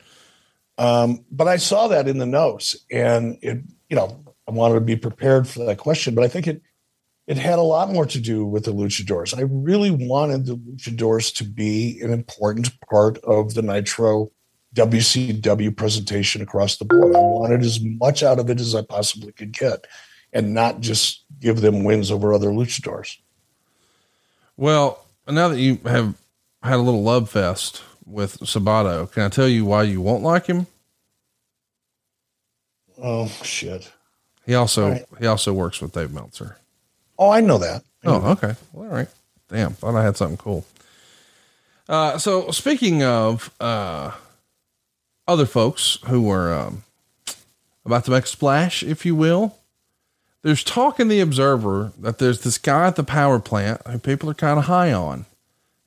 Um, 0.78 1.24
but 1.32 1.48
I 1.48 1.58
saw 1.58 1.88
that 1.88 2.08
in 2.08 2.18
the 2.18 2.26
notes 2.26 2.76
and 2.92 3.38
it, 3.42 3.60
you 3.90 3.96
know, 3.96 4.20
I 4.48 4.52
wanted 4.52 4.76
to 4.76 4.82
be 4.82 4.96
prepared 4.96 5.48
for 5.48 5.64
that 5.66 5.78
question, 5.78 6.16
but 6.16 6.24
I 6.24 6.28
think 6.28 6.48
it, 6.48 6.62
it 7.28 7.38
had 7.38 7.60
a 7.60 7.64
lot 7.64 7.92
more 7.92 8.06
to 8.06 8.20
do 8.20 8.46
with 8.46 8.66
the 8.66 8.74
luchadors. 8.74 9.38
I 9.38 9.44
really 9.44 9.92
wanted 9.92 10.46
the 10.46 10.58
luchadors 10.58 11.34
to 11.36 11.44
be 11.44 12.00
an 12.02 12.12
important 12.12 12.72
part 12.90 13.18
of 13.20 13.54
the 13.54 13.62
Nitro 13.62 14.32
WCW 14.76 15.76
presentation 15.76 16.42
across 16.42 16.78
the 16.78 16.86
board. 16.86 17.16
I 17.16 17.20
wanted 17.20 17.62
as 17.62 17.80
much 17.82 18.24
out 18.24 18.40
of 18.40 18.50
it 18.50 18.60
as 18.60 18.76
I 18.76 18.82
possibly 18.82 19.32
could 19.32 19.54
get 19.54 19.86
and 20.34 20.54
not 20.54 20.82
just 20.82 21.24
give 21.40 21.62
them 21.62 21.84
wins 21.84 22.12
over 22.12 22.34
other 22.34 22.50
luchadors. 22.50 23.18
Well, 24.58 25.06
now 25.28 25.48
that 25.48 25.60
you 25.60 25.80
have 25.86 26.16
had 26.62 26.76
a 26.76 26.78
little 26.78 27.04
love 27.04 27.30
fest 27.30 27.84
with 28.06 28.40
Sabato, 28.40 29.10
can 29.12 29.24
I 29.24 29.30
tell 29.30 29.48
you 29.48 29.66
why 29.66 29.84
you 29.84 30.02
won't 30.02 30.24
like 30.24 30.48
him? 30.48 30.68
Oh 33.02 33.28
shit. 33.44 33.92
He 34.46 34.56
also 34.56 34.92
right. 34.92 35.06
he 35.20 35.28
also 35.28 35.54
works 35.54 35.82
with 35.82 35.94
Dave 35.94 36.12
Meltzer. 36.12 36.58
Oh, 37.18 37.30
I 37.30 37.42
know 37.42 37.58
that. 37.58 37.84
I 38.04 38.08
know 38.08 38.22
oh, 38.24 38.32
okay. 38.32 38.56
Well, 38.72 38.90
all 38.90 38.96
right. 38.96 39.08
Damn, 39.50 39.74
thought 39.74 39.96
I 39.96 40.04
had 40.04 40.18
something 40.18 40.38
cool. 40.38 40.66
Uh, 41.88 42.18
so 42.18 42.50
speaking 42.52 43.04
of 43.04 43.52
uh, 43.60 44.12
other 45.28 45.46
folks 45.46 46.00
who 46.08 46.22
were 46.24 46.54
um, 46.54 46.84
about 47.86 48.06
to 48.06 48.12
make 48.12 48.24
a 48.24 48.28
splash, 48.28 48.84
if 48.84 49.06
you 49.06 49.16
will, 49.16 49.58
there's 50.42 50.64
talk 50.64 51.00
in 51.00 51.08
the 51.08 51.20
Observer 51.20 51.94
that 52.00 52.18
there's 52.18 52.42
this 52.42 52.58
guy 52.58 52.88
at 52.88 52.96
the 52.96 53.04
power 53.04 53.40
plant 53.40 53.82
who 53.88 54.00
people 54.00 54.30
are 54.30 54.34
kind 54.34 54.60
of 54.60 54.66
high 54.66 54.92
on. 54.92 55.26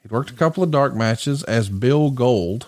He'd 0.03 0.13
worked 0.13 0.31
a 0.31 0.35
couple 0.35 0.63
of 0.63 0.71
dark 0.71 0.95
matches 0.95 1.43
as 1.45 1.69
Bill 1.69 2.11
Gold, 2.11 2.67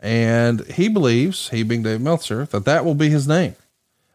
and 0.00 0.66
he 0.66 0.88
believes, 0.88 1.50
he 1.50 1.62
being 1.62 1.82
Dave 1.82 2.00
Meltzer, 2.00 2.46
that 2.46 2.64
that 2.64 2.84
will 2.84 2.94
be 2.94 3.10
his 3.10 3.28
name. 3.28 3.54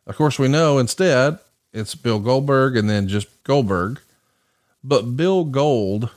Of 0.06 0.16
course, 0.16 0.40
we 0.40 0.48
know 0.48 0.78
instead 0.78 1.40
it's 1.74 1.96
Bill 1.96 2.20
Goldberg 2.20 2.78
and 2.78 2.90
then 2.90 3.08
just 3.08 3.44
Goldberg. 3.44 4.00
But 4.84 5.16
Bill 5.16 5.44
Gold 5.44 6.10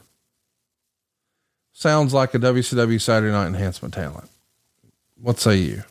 sounds 1.72 2.14
like 2.14 2.34
a 2.34 2.38
WCW 2.38 3.00
Saturday 3.00 3.32
Night 3.32 3.48
Enhancement 3.48 3.94
talent. 3.94 4.30
What 5.20 5.38
say 5.38 5.56
you? 5.56 5.82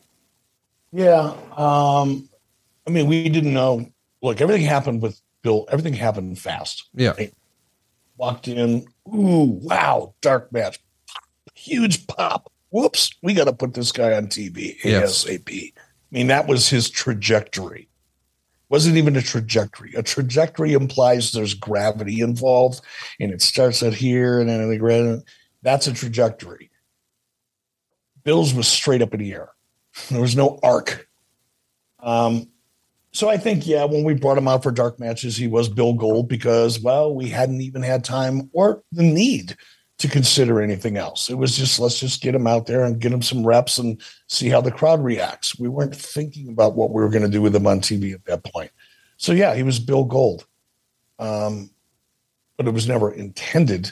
Yeah. 0.91 1.33
Um, 1.55 2.29
I 2.87 2.91
mean, 2.91 3.07
we 3.07 3.27
didn't 3.29 3.53
know. 3.53 3.91
Look, 4.21 4.41
everything 4.41 4.65
happened 4.65 5.01
with 5.01 5.21
Bill, 5.41 5.65
everything 5.69 5.93
happened 5.93 6.39
fast. 6.39 6.89
Yeah. 6.93 7.13
Right? 7.17 7.33
Walked 8.17 8.47
in. 8.47 8.85
Ooh, 9.13 9.59
wow. 9.61 10.13
Dark 10.21 10.51
match. 10.51 10.79
Huge 11.53 12.07
pop. 12.07 12.51
Whoops. 12.69 13.11
We 13.21 13.33
got 13.33 13.45
to 13.45 13.53
put 13.53 13.73
this 13.73 13.91
guy 13.91 14.13
on 14.13 14.27
TV 14.27 14.75
yes. 14.83 15.25
ASAP. 15.25 15.73
I 15.75 15.81
mean, 16.11 16.27
that 16.27 16.47
was 16.47 16.69
his 16.69 16.89
trajectory 16.89 17.88
wasn't 18.69 18.97
even 18.97 19.15
a 19.15 19.21
trajectory. 19.21 19.93
A 19.95 20.03
trajectory 20.03 20.73
implies 20.73 21.31
there's 21.31 21.53
gravity 21.53 22.21
involved, 22.21 22.81
and 23.19 23.31
it 23.31 23.41
starts 23.41 23.83
at 23.83 23.93
here 23.93 24.39
and 24.39 24.49
then 24.49 24.69
the. 24.69 25.23
That's 25.61 25.87
a 25.87 25.93
trajectory. 25.93 26.69
Bill's 28.23 28.53
was 28.53 28.67
straight 28.67 29.01
up 29.01 29.13
in 29.13 29.19
the 29.19 29.33
air. 29.33 29.49
There 30.09 30.21
was 30.21 30.35
no 30.35 30.59
arc. 30.63 31.07
Um, 32.01 32.47
so 33.11 33.27
I 33.27 33.37
think, 33.37 33.65
yeah, 33.67 33.85
when 33.85 34.03
we 34.03 34.13
brought 34.13 34.37
him 34.37 34.47
out 34.47 34.63
for 34.63 34.71
dark 34.71 34.99
matches, 34.99 35.35
he 35.35 35.47
was 35.47 35.67
Bill 35.67 35.93
Gold 35.93 36.29
because, 36.29 36.79
well, 36.79 37.13
we 37.13 37.27
hadn't 37.27 37.61
even 37.61 37.81
had 37.81 38.03
time 38.03 38.49
or 38.53 38.83
the 38.91 39.03
need 39.03 39.57
to 39.99 40.07
consider 40.07 40.61
anything 40.61 40.97
else. 40.97 41.29
It 41.29 41.35
was 41.35 41.55
just 41.55 41.79
let's 41.79 41.99
just 41.99 42.21
get 42.21 42.33
him 42.33 42.47
out 42.47 42.65
there 42.65 42.85
and 42.85 42.99
get 42.99 43.11
him 43.11 43.21
some 43.21 43.45
reps 43.45 43.77
and 43.77 44.01
see 44.27 44.49
how 44.49 44.61
the 44.61 44.71
crowd 44.71 45.03
reacts. 45.03 45.59
We 45.59 45.67
weren't 45.67 45.95
thinking 45.95 46.47
about 46.47 46.75
what 46.75 46.91
we 46.91 47.01
were 47.01 47.09
going 47.09 47.23
to 47.23 47.29
do 47.29 47.41
with 47.41 47.55
him 47.55 47.67
on 47.67 47.81
TV 47.81 48.13
at 48.13 48.25
that 48.25 48.43
point. 48.45 48.71
So 49.17 49.33
yeah, 49.33 49.53
he 49.53 49.63
was 49.63 49.79
Bill 49.79 50.05
Gold, 50.05 50.47
um, 51.19 51.69
but 52.55 52.65
it 52.65 52.73
was 52.73 52.87
never 52.87 53.11
intended 53.11 53.91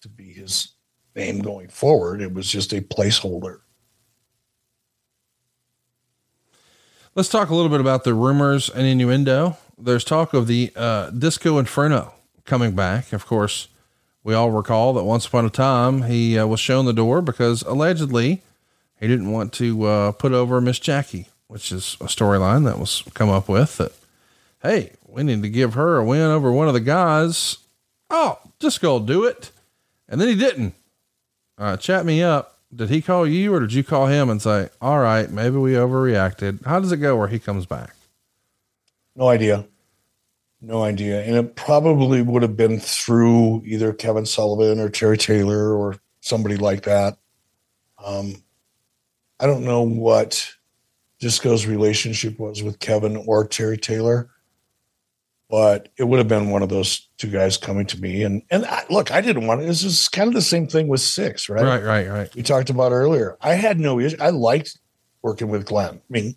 to 0.00 0.08
be 0.08 0.32
his 0.32 0.72
name 1.14 1.40
going 1.40 1.68
forward. 1.68 2.20
It 2.20 2.34
was 2.34 2.48
just 2.48 2.72
a 2.72 2.80
placeholder. 2.80 3.60
Let's 7.14 7.28
talk 7.28 7.50
a 7.50 7.54
little 7.54 7.70
bit 7.70 7.80
about 7.80 8.02
the 8.02 8.12
rumors 8.12 8.68
and 8.68 8.84
innuendo. 8.84 9.56
There's 9.78 10.02
talk 10.02 10.34
of 10.34 10.48
the 10.48 10.72
uh, 10.74 11.10
Disco 11.10 11.58
Inferno 11.58 12.12
coming 12.44 12.74
back. 12.74 13.12
Of 13.12 13.24
course, 13.24 13.68
we 14.24 14.34
all 14.34 14.50
recall 14.50 14.94
that 14.94 15.04
once 15.04 15.26
upon 15.26 15.44
a 15.44 15.50
time 15.50 16.02
he 16.02 16.38
uh, 16.38 16.46
was 16.46 16.58
shown 16.58 16.86
the 16.86 16.92
door 16.92 17.20
because 17.22 17.62
allegedly 17.62 18.42
he 18.98 19.06
didn't 19.06 19.30
want 19.30 19.52
to 19.54 19.84
uh, 19.84 20.12
put 20.12 20.32
over 20.32 20.60
Miss 20.60 20.78
Jackie, 20.78 21.26
which 21.46 21.70
is 21.70 21.96
a 22.00 22.06
storyline 22.06 22.64
that 22.64 22.78
was 22.78 23.04
come 23.12 23.28
up 23.28 23.48
with 23.48 23.76
that, 23.76 23.92
hey, 24.62 24.92
we 25.06 25.22
need 25.22 25.42
to 25.42 25.50
give 25.50 25.74
her 25.74 25.98
a 25.98 26.04
win 26.04 26.22
over 26.22 26.50
one 26.50 26.68
of 26.68 26.74
the 26.74 26.80
guys. 26.80 27.58
Oh, 28.08 28.38
just 28.58 28.80
go 28.80 28.98
do 28.98 29.24
it. 29.24 29.50
And 30.08 30.20
then 30.20 30.28
he 30.28 30.34
didn't. 30.34 30.74
Chat 31.78 32.06
me 32.06 32.22
up. 32.22 32.58
Did 32.74 32.90
he 32.90 33.02
call 33.02 33.26
you 33.26 33.54
or 33.54 33.60
did 33.60 33.72
you 33.72 33.84
call 33.84 34.06
him 34.06 34.28
and 34.28 34.42
say, 34.42 34.68
all 34.80 34.98
right, 34.98 35.30
maybe 35.30 35.56
we 35.56 35.72
overreacted? 35.72 36.64
How 36.64 36.80
does 36.80 36.90
it 36.90 36.96
go 36.96 37.16
where 37.16 37.28
he 37.28 37.38
comes 37.38 37.66
back? 37.66 37.94
No 39.14 39.28
idea. 39.28 39.64
No 40.64 40.82
idea. 40.82 41.22
And 41.22 41.36
it 41.36 41.56
probably 41.56 42.22
would 42.22 42.40
have 42.40 42.56
been 42.56 42.80
through 42.80 43.62
either 43.66 43.92
Kevin 43.92 44.24
Sullivan 44.24 44.80
or 44.80 44.88
Terry 44.88 45.18
Taylor 45.18 45.74
or 45.74 45.96
somebody 46.20 46.56
like 46.56 46.84
that. 46.84 47.18
Um, 48.02 48.42
I 49.38 49.46
don't 49.46 49.64
know 49.64 49.82
what 49.82 50.50
Disco's 51.20 51.66
relationship 51.66 52.38
was 52.38 52.62
with 52.62 52.78
Kevin 52.78 53.16
or 53.26 53.46
Terry 53.46 53.76
Taylor, 53.76 54.30
but 55.50 55.90
it 55.98 56.04
would 56.04 56.16
have 56.16 56.28
been 56.28 56.48
one 56.48 56.62
of 56.62 56.70
those 56.70 57.10
two 57.18 57.30
guys 57.30 57.58
coming 57.58 57.84
to 57.86 58.00
me. 58.00 58.22
And 58.22 58.40
and 58.50 58.64
I, 58.64 58.84
look, 58.88 59.10
I 59.10 59.20
didn't 59.20 59.46
want 59.46 59.60
it. 59.60 59.66
This 59.66 59.84
is 59.84 60.08
kind 60.08 60.28
of 60.28 60.34
the 60.34 60.40
same 60.40 60.66
thing 60.66 60.88
with 60.88 61.00
Syxx, 61.00 61.50
right? 61.50 61.62
Right, 61.62 61.84
right, 61.84 62.08
right. 62.08 62.34
We 62.34 62.42
talked 62.42 62.70
about 62.70 62.92
earlier. 62.92 63.36
I 63.42 63.52
had 63.52 63.78
no 63.78 64.00
issue. 64.00 64.16
I 64.18 64.30
liked 64.30 64.78
working 65.20 65.48
with 65.48 65.66
Glenn. 65.66 65.96
I 65.96 66.00
mean, 66.08 66.36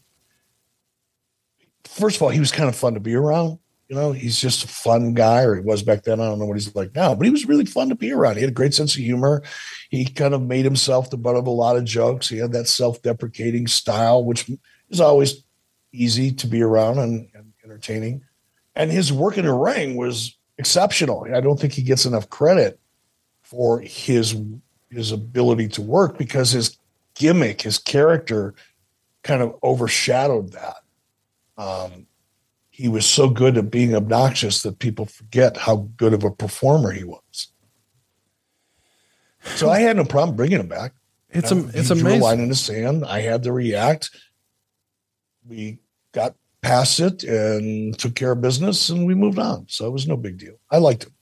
first 1.86 2.18
of 2.18 2.24
all, 2.24 2.30
he 2.30 2.42
was 2.42 2.52
kind 2.52 2.68
of 2.68 2.76
fun 2.76 2.96
to 2.96 3.00
be 3.00 3.16
around. 3.16 3.60
You 3.90 3.96
know, 3.96 4.12
he's 4.12 4.40
just 4.40 4.66
a 4.66 4.68
fun 4.68 5.14
guy, 5.14 5.44
or 5.44 5.56
he 5.56 5.62
was 5.62 5.82
back 5.82 6.04
then. 6.04 6.20
I 6.20 6.26
don't 6.26 6.40
know 6.40 6.46
what 6.46 6.58
he's 6.58 6.76
like 6.76 6.94
now, 6.94 7.16
but 7.16 7.26
he 7.26 7.32
was 7.32 7.46
really 7.46 7.66
fun 7.66 7.88
to 7.90 7.96
be 7.96 8.12
around. 8.12 8.36
He 8.36 8.42
had 8.42 8.50
a 8.50 8.54
great 8.54 8.74
sense 8.74 8.96
of 8.96 9.02
humor. 9.02 9.44
He 9.90 10.06
kind 10.06 10.34
of 10.34 10.42
made 10.42 10.66
himself 10.66 11.10
the 11.10 11.18
butt 11.18 11.38
of 11.38 11.48
a 11.48 11.52
lot 11.52 11.78
of 11.78 11.86
jokes. 11.86 12.28
He 12.28 12.38
had 12.38 12.52
that 12.52 12.68
self-deprecating 12.68 13.68
style, 13.68 14.26
which 14.26 14.50
is 14.90 15.00
always 15.00 15.44
easy 15.94 16.32
to 16.32 16.48
be 16.48 16.62
around 16.62 17.00
and, 17.00 17.30
and 17.34 17.54
entertaining. 17.64 18.24
And 18.76 18.92
his 18.92 19.14
work 19.14 19.38
in 19.38 19.46
the 19.46 19.54
ring 19.54 19.96
was 19.96 20.38
exceptional. 20.58 21.26
I 21.34 21.40
don't 21.40 21.60
think 21.60 21.74
he 21.74 21.82
gets 21.82 22.06
enough 22.06 22.30
credit 22.30 22.80
for 23.42 23.80
his 23.80 24.36
his 24.90 25.12
ability 25.12 25.68
to 25.68 25.82
work 25.82 26.18
because 26.18 26.52
his 26.52 26.78
gimmick, 27.14 27.62
his 27.62 27.78
character, 27.78 28.54
kind 29.24 29.42
of 29.42 29.56
overshadowed 29.64 30.54
that. 30.54 30.78
Um, 31.58 32.07
he 32.78 32.88
was 32.88 33.08
so 33.08 33.28
good 33.28 33.58
at 33.58 33.72
being 33.72 33.96
obnoxious 33.96 34.62
that 34.62 34.78
people 34.78 35.08
forget 35.08 35.58
how 35.58 35.90
good 35.98 36.14
of 36.14 36.24
a 36.24 36.30
performer 36.30 36.92
he 36.92 37.04
was. 37.04 37.52
So 39.56 39.72
I 39.72 39.80
had 39.80 39.98
no 39.98 40.06
problem 40.06 40.36
bringing 40.36 40.60
him 40.60 40.68
back. 40.68 40.94
It's 41.32 41.52
uh, 41.52 41.56
you 41.56 41.62
know, 41.64 41.72
it's 41.74 41.90
amazing. 41.90 42.06
Drew 42.06 42.14
a 42.14 42.18
line 42.18 42.40
in 42.40 42.50
the 42.50 42.56
sand. 42.56 43.04
I 43.04 43.22
had 43.22 43.42
to 43.44 43.52
react. 43.52 44.12
We 45.48 45.80
got 46.12 46.36
past 46.62 47.00
it 47.00 47.24
and 47.24 47.98
took 47.98 48.14
care 48.14 48.34
of 48.34 48.42
business, 48.42 48.90
and 48.90 49.08
we 49.08 49.16
moved 49.16 49.40
on. 49.40 49.66
So 49.68 49.88
it 49.88 49.92
was 49.92 50.08
no 50.08 50.16
big 50.16 50.38
deal. 50.38 50.60
I 50.70 50.78
liked 50.78 51.06
him. 51.06 51.16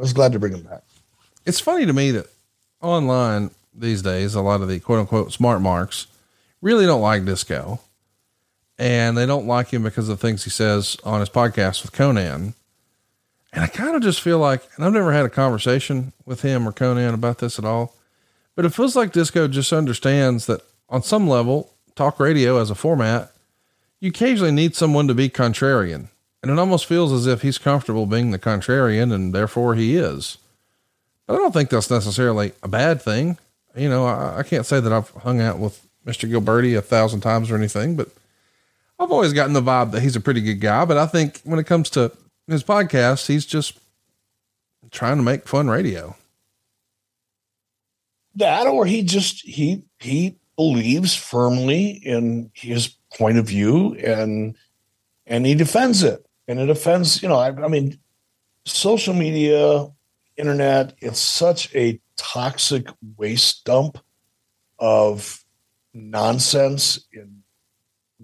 I 0.00 0.02
was 0.02 0.12
glad 0.12 0.32
to 0.32 0.40
bring 0.40 0.54
him 0.54 0.64
back. 0.64 0.82
It's 1.44 1.60
funny 1.60 1.86
to 1.86 1.92
me 1.92 2.10
that 2.10 2.26
online 2.82 3.52
these 3.72 4.02
days, 4.02 4.34
a 4.34 4.40
lot 4.40 4.60
of 4.60 4.66
the 4.66 4.80
quote 4.80 4.98
unquote 4.98 5.32
smart 5.32 5.62
marks 5.62 6.08
really 6.60 6.84
don't 6.84 7.00
like 7.00 7.24
disco 7.24 7.78
and 8.78 9.16
they 9.16 9.26
don't 9.26 9.46
like 9.46 9.68
him 9.68 9.82
because 9.82 10.08
of 10.08 10.18
the 10.18 10.26
things 10.26 10.44
he 10.44 10.50
says 10.50 10.96
on 11.04 11.20
his 11.20 11.30
podcast 11.30 11.82
with 11.82 11.92
Konnan. 11.92 12.54
And 13.52 13.64
I 13.64 13.68
kind 13.68 13.96
of 13.96 14.02
just 14.02 14.20
feel 14.20 14.38
like, 14.38 14.62
and 14.76 14.84
I've 14.84 14.92
never 14.92 15.12
had 15.12 15.24
a 15.24 15.30
conversation 15.30 16.12
with 16.26 16.42
him 16.42 16.68
or 16.68 16.72
Konnan 16.72 17.14
about 17.14 17.38
this 17.38 17.58
at 17.58 17.64
all, 17.64 17.94
but 18.54 18.64
it 18.64 18.74
feels 18.74 18.96
like 18.96 19.12
Disco 19.12 19.48
just 19.48 19.72
understands 19.72 20.46
that 20.46 20.62
on 20.88 21.02
some 21.02 21.26
level, 21.26 21.72
talk 21.94 22.20
radio 22.20 22.58
as 22.60 22.70
a 22.70 22.74
format, 22.74 23.32
you 24.00 24.10
occasionally 24.10 24.52
need 24.52 24.76
someone 24.76 25.08
to 25.08 25.14
be 25.14 25.28
contrarian. 25.28 26.08
And 26.42 26.50
it 26.50 26.58
almost 26.58 26.86
feels 26.86 27.12
as 27.12 27.26
if 27.26 27.42
he's 27.42 27.58
comfortable 27.58 28.06
being 28.06 28.30
the 28.30 28.38
contrarian 28.38 29.12
and 29.12 29.34
therefore 29.34 29.74
he 29.74 29.96
is. 29.96 30.38
But 31.26 31.34
I 31.34 31.38
don't 31.38 31.52
think 31.52 31.70
that's 31.70 31.90
necessarily 31.90 32.52
a 32.62 32.68
bad 32.68 33.02
thing. 33.02 33.38
You 33.74 33.88
know, 33.88 34.06
I, 34.06 34.38
I 34.38 34.42
can't 34.42 34.66
say 34.66 34.80
that 34.80 34.92
I've 34.92 35.10
hung 35.10 35.40
out 35.40 35.58
with 35.58 35.86
Mr. 36.06 36.30
Gilberti 36.30 36.76
a 36.76 36.82
thousand 36.82 37.20
times 37.20 37.50
or 37.50 37.56
anything, 37.56 37.96
but 37.96 38.10
I've 38.98 39.12
always 39.12 39.32
gotten 39.32 39.52
the 39.52 39.62
vibe 39.62 39.92
that 39.92 40.00
he's 40.02 40.16
a 40.16 40.20
pretty 40.20 40.40
good 40.40 40.60
guy, 40.60 40.84
but 40.84 40.96
I 40.96 41.06
think 41.06 41.40
when 41.44 41.58
it 41.58 41.66
comes 41.66 41.90
to 41.90 42.12
his 42.46 42.64
podcast, 42.64 43.26
he's 43.26 43.44
just 43.44 43.78
trying 44.90 45.16
to 45.18 45.22
make 45.22 45.46
fun 45.48 45.68
radio. 45.68 46.16
that 48.36 48.66
or 48.66 48.84
he 48.86 49.02
just 49.02 49.40
he 49.46 49.82
he 49.98 50.36
believes 50.56 51.14
firmly 51.14 51.90
in 51.90 52.50
his 52.54 52.88
point 53.16 53.38
of 53.38 53.46
view 53.46 53.94
and 53.94 54.54
and 55.26 55.46
he 55.46 55.54
defends 55.54 56.02
it 56.02 56.24
and 56.46 56.60
it 56.60 56.70
offends 56.70 57.22
you 57.22 57.28
know 57.28 57.36
I, 57.36 57.48
I 57.48 57.68
mean 57.68 57.98
social 58.64 59.14
media 59.14 59.86
internet 60.36 60.94
it's 60.98 61.18
such 61.18 61.74
a 61.74 62.00
toxic 62.16 62.88
waste 63.16 63.64
dump 63.64 63.98
of 64.78 65.42
nonsense 65.94 67.06
and 67.14 67.35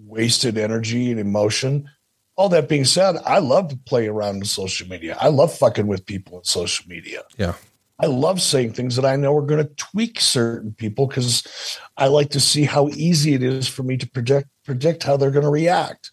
wasted 0.05 0.57
energy 0.57 1.11
and 1.11 1.19
emotion 1.19 1.89
all 2.35 2.49
that 2.49 2.69
being 2.69 2.85
said 2.85 3.15
i 3.25 3.39
love 3.39 3.69
to 3.69 3.77
play 3.77 4.07
around 4.07 4.37
in 4.37 4.45
social 4.45 4.87
media 4.87 5.17
i 5.19 5.27
love 5.27 5.55
fucking 5.55 5.87
with 5.87 6.05
people 6.05 6.37
in 6.37 6.43
social 6.43 6.87
media 6.87 7.21
Yeah. 7.37 7.53
I 7.99 8.07
love 8.07 8.41
saying 8.41 8.73
things 8.73 8.95
that 8.95 9.05
I 9.05 9.15
know 9.15 9.37
are 9.37 9.45
going 9.45 9.65
to 9.65 9.73
tweak 9.75 10.19
certain 10.19 10.73
people 10.73 11.07
because 11.07 11.79
I 11.95 12.07
like 12.07 12.31
to 12.31 12.39
see 12.39 12.63
how 12.63 12.89
easy 12.89 13.33
it 13.33 13.43
is 13.43 13.67
for 13.67 13.83
me 13.83 13.97
to 13.97 14.09
project 14.09 14.49
predict 14.65 15.03
how 15.03 15.15
they're 15.15 15.31
going 15.31 15.45
to 15.45 15.49
react. 15.49 16.11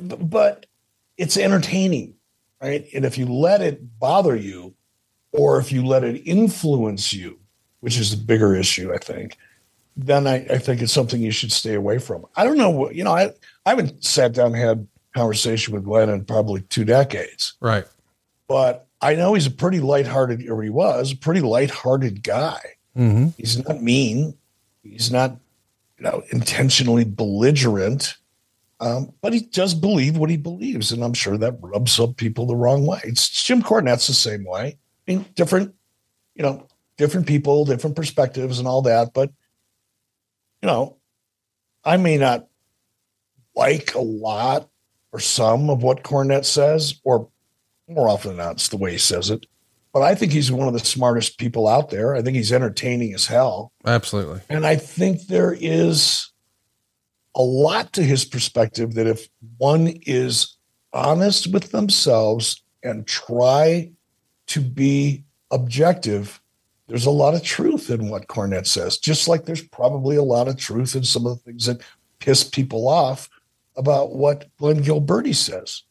But 0.00 0.66
it's 1.18 1.36
entertaining, 1.36 2.14
right? 2.62 2.86
And 2.94 3.04
if 3.04 3.18
you 3.18 3.26
let 3.26 3.62
it 3.62 3.98
bother 3.98 4.36
you, 4.36 4.74
or 5.32 5.58
if 5.58 5.72
you 5.72 5.84
let 5.84 6.04
it 6.04 6.22
influence 6.24 7.12
you, 7.12 7.40
which 7.80 7.98
is 7.98 8.10
the 8.10 8.24
bigger 8.24 8.54
issue, 8.54 8.94
I 8.94 8.98
think, 8.98 9.36
then 9.96 10.26
I, 10.26 10.44
I 10.50 10.58
think 10.58 10.82
it's 10.82 10.92
something 10.92 11.20
you 11.20 11.30
should 11.30 11.52
stay 11.52 11.74
away 11.74 11.98
from. 11.98 12.26
I 12.36 12.44
don't 12.44 12.58
know, 12.58 12.70
what- 12.70 12.94
you 12.94 13.04
know, 13.04 13.12
I 13.12 13.32
I 13.64 13.70
haven't 13.70 14.04
sat 14.04 14.32
down 14.32 14.54
and 14.54 14.56
had 14.56 14.86
conversation 15.14 15.72
with 15.74 15.84
Glenn 15.84 16.08
in 16.10 16.24
probably 16.24 16.60
two 16.62 16.84
decades 16.84 17.54
Right. 17.60 17.84
but 18.48 18.86
I 19.00 19.14
know 19.14 19.34
he's 19.34 19.46
a 19.46 19.50
pretty 19.50 19.80
lighthearted, 19.80 20.48
or 20.48 20.62
he 20.62 20.70
was 20.70 21.12
a 21.12 21.16
pretty 21.16 21.40
lighthearted 21.40 22.22
guy. 22.22 22.60
Mm-hmm. 22.96 23.28
He's 23.36 23.58
not 23.66 23.82
mean. 23.82 24.34
He's 24.82 25.10
not, 25.12 25.32
you 25.98 26.04
know, 26.04 26.22
intentionally 26.30 27.04
belligerent. 27.04 28.16
Um, 28.80 29.12
but 29.20 29.32
he 29.32 29.40
does 29.40 29.74
believe 29.74 30.16
what 30.18 30.30
he 30.30 30.36
believes, 30.36 30.92
and 30.92 31.02
I'm 31.02 31.14
sure 31.14 31.36
that 31.38 31.56
rubs 31.60 31.92
some 31.92 32.14
people 32.14 32.46
the 32.46 32.56
wrong 32.56 32.86
way. 32.86 33.00
It's 33.04 33.42
Jim 33.44 33.62
Cornette's 33.62 34.06
the 34.06 34.12
same 34.14 34.44
way. 34.44 34.76
I 35.08 35.12
mean, 35.12 35.24
different, 35.34 35.74
you 36.34 36.42
know, 36.42 36.66
different 36.98 37.26
people, 37.26 37.64
different 37.64 37.96
perspectives, 37.96 38.58
and 38.58 38.68
all 38.68 38.82
that. 38.82 39.12
But 39.14 39.30
you 40.66 40.72
know, 40.72 40.96
I 41.84 41.96
may 41.96 42.16
not 42.16 42.48
like 43.54 43.94
a 43.94 44.00
lot 44.00 44.68
or 45.12 45.20
some 45.20 45.70
of 45.70 45.84
what 45.84 46.02
Cornette 46.02 46.44
says, 46.44 47.00
or 47.04 47.28
more 47.88 48.08
often 48.08 48.30
than 48.30 48.38
not, 48.38 48.56
it's 48.56 48.68
the 48.68 48.76
way 48.76 48.90
he 48.90 48.98
says 48.98 49.30
it. 49.30 49.46
But 49.92 50.02
I 50.02 50.16
think 50.16 50.32
he's 50.32 50.50
one 50.50 50.66
of 50.66 50.74
the 50.74 50.80
smartest 50.80 51.38
people 51.38 51.68
out 51.68 51.90
there. 51.90 52.16
I 52.16 52.22
think 52.22 52.36
he's 52.36 52.52
entertaining 52.52 53.14
as 53.14 53.26
hell. 53.26 53.72
Absolutely. 53.84 54.40
And 54.48 54.66
I 54.66 54.74
think 54.74 55.28
there 55.28 55.56
is 55.56 56.32
a 57.36 57.42
lot 57.42 57.92
to 57.92 58.02
his 58.02 58.24
perspective 58.24 58.94
that 58.94 59.06
if 59.06 59.28
one 59.58 59.86
is 60.04 60.56
honest 60.92 61.46
with 61.52 61.70
themselves 61.70 62.60
and 62.82 63.06
try 63.06 63.92
to 64.48 64.60
be 64.60 65.22
objective, 65.52 66.40
there's 66.88 67.06
a 67.06 67.10
lot 67.10 67.34
of 67.34 67.42
truth 67.42 67.90
in 67.90 68.08
what 68.08 68.28
Cornette 68.28 68.66
says, 68.66 68.98
just 68.98 69.28
like 69.28 69.44
there's 69.44 69.62
probably 69.62 70.16
a 70.16 70.22
lot 70.22 70.48
of 70.48 70.56
truth 70.56 70.94
in 70.94 71.02
some 71.02 71.26
of 71.26 71.36
the 71.36 71.42
things 71.42 71.66
that 71.66 71.82
piss 72.18 72.44
people 72.44 72.88
off 72.88 73.28
about 73.76 74.14
what 74.14 74.48
Glenn 74.56 74.82
Gilberti 74.82 75.34
says. 75.34 75.82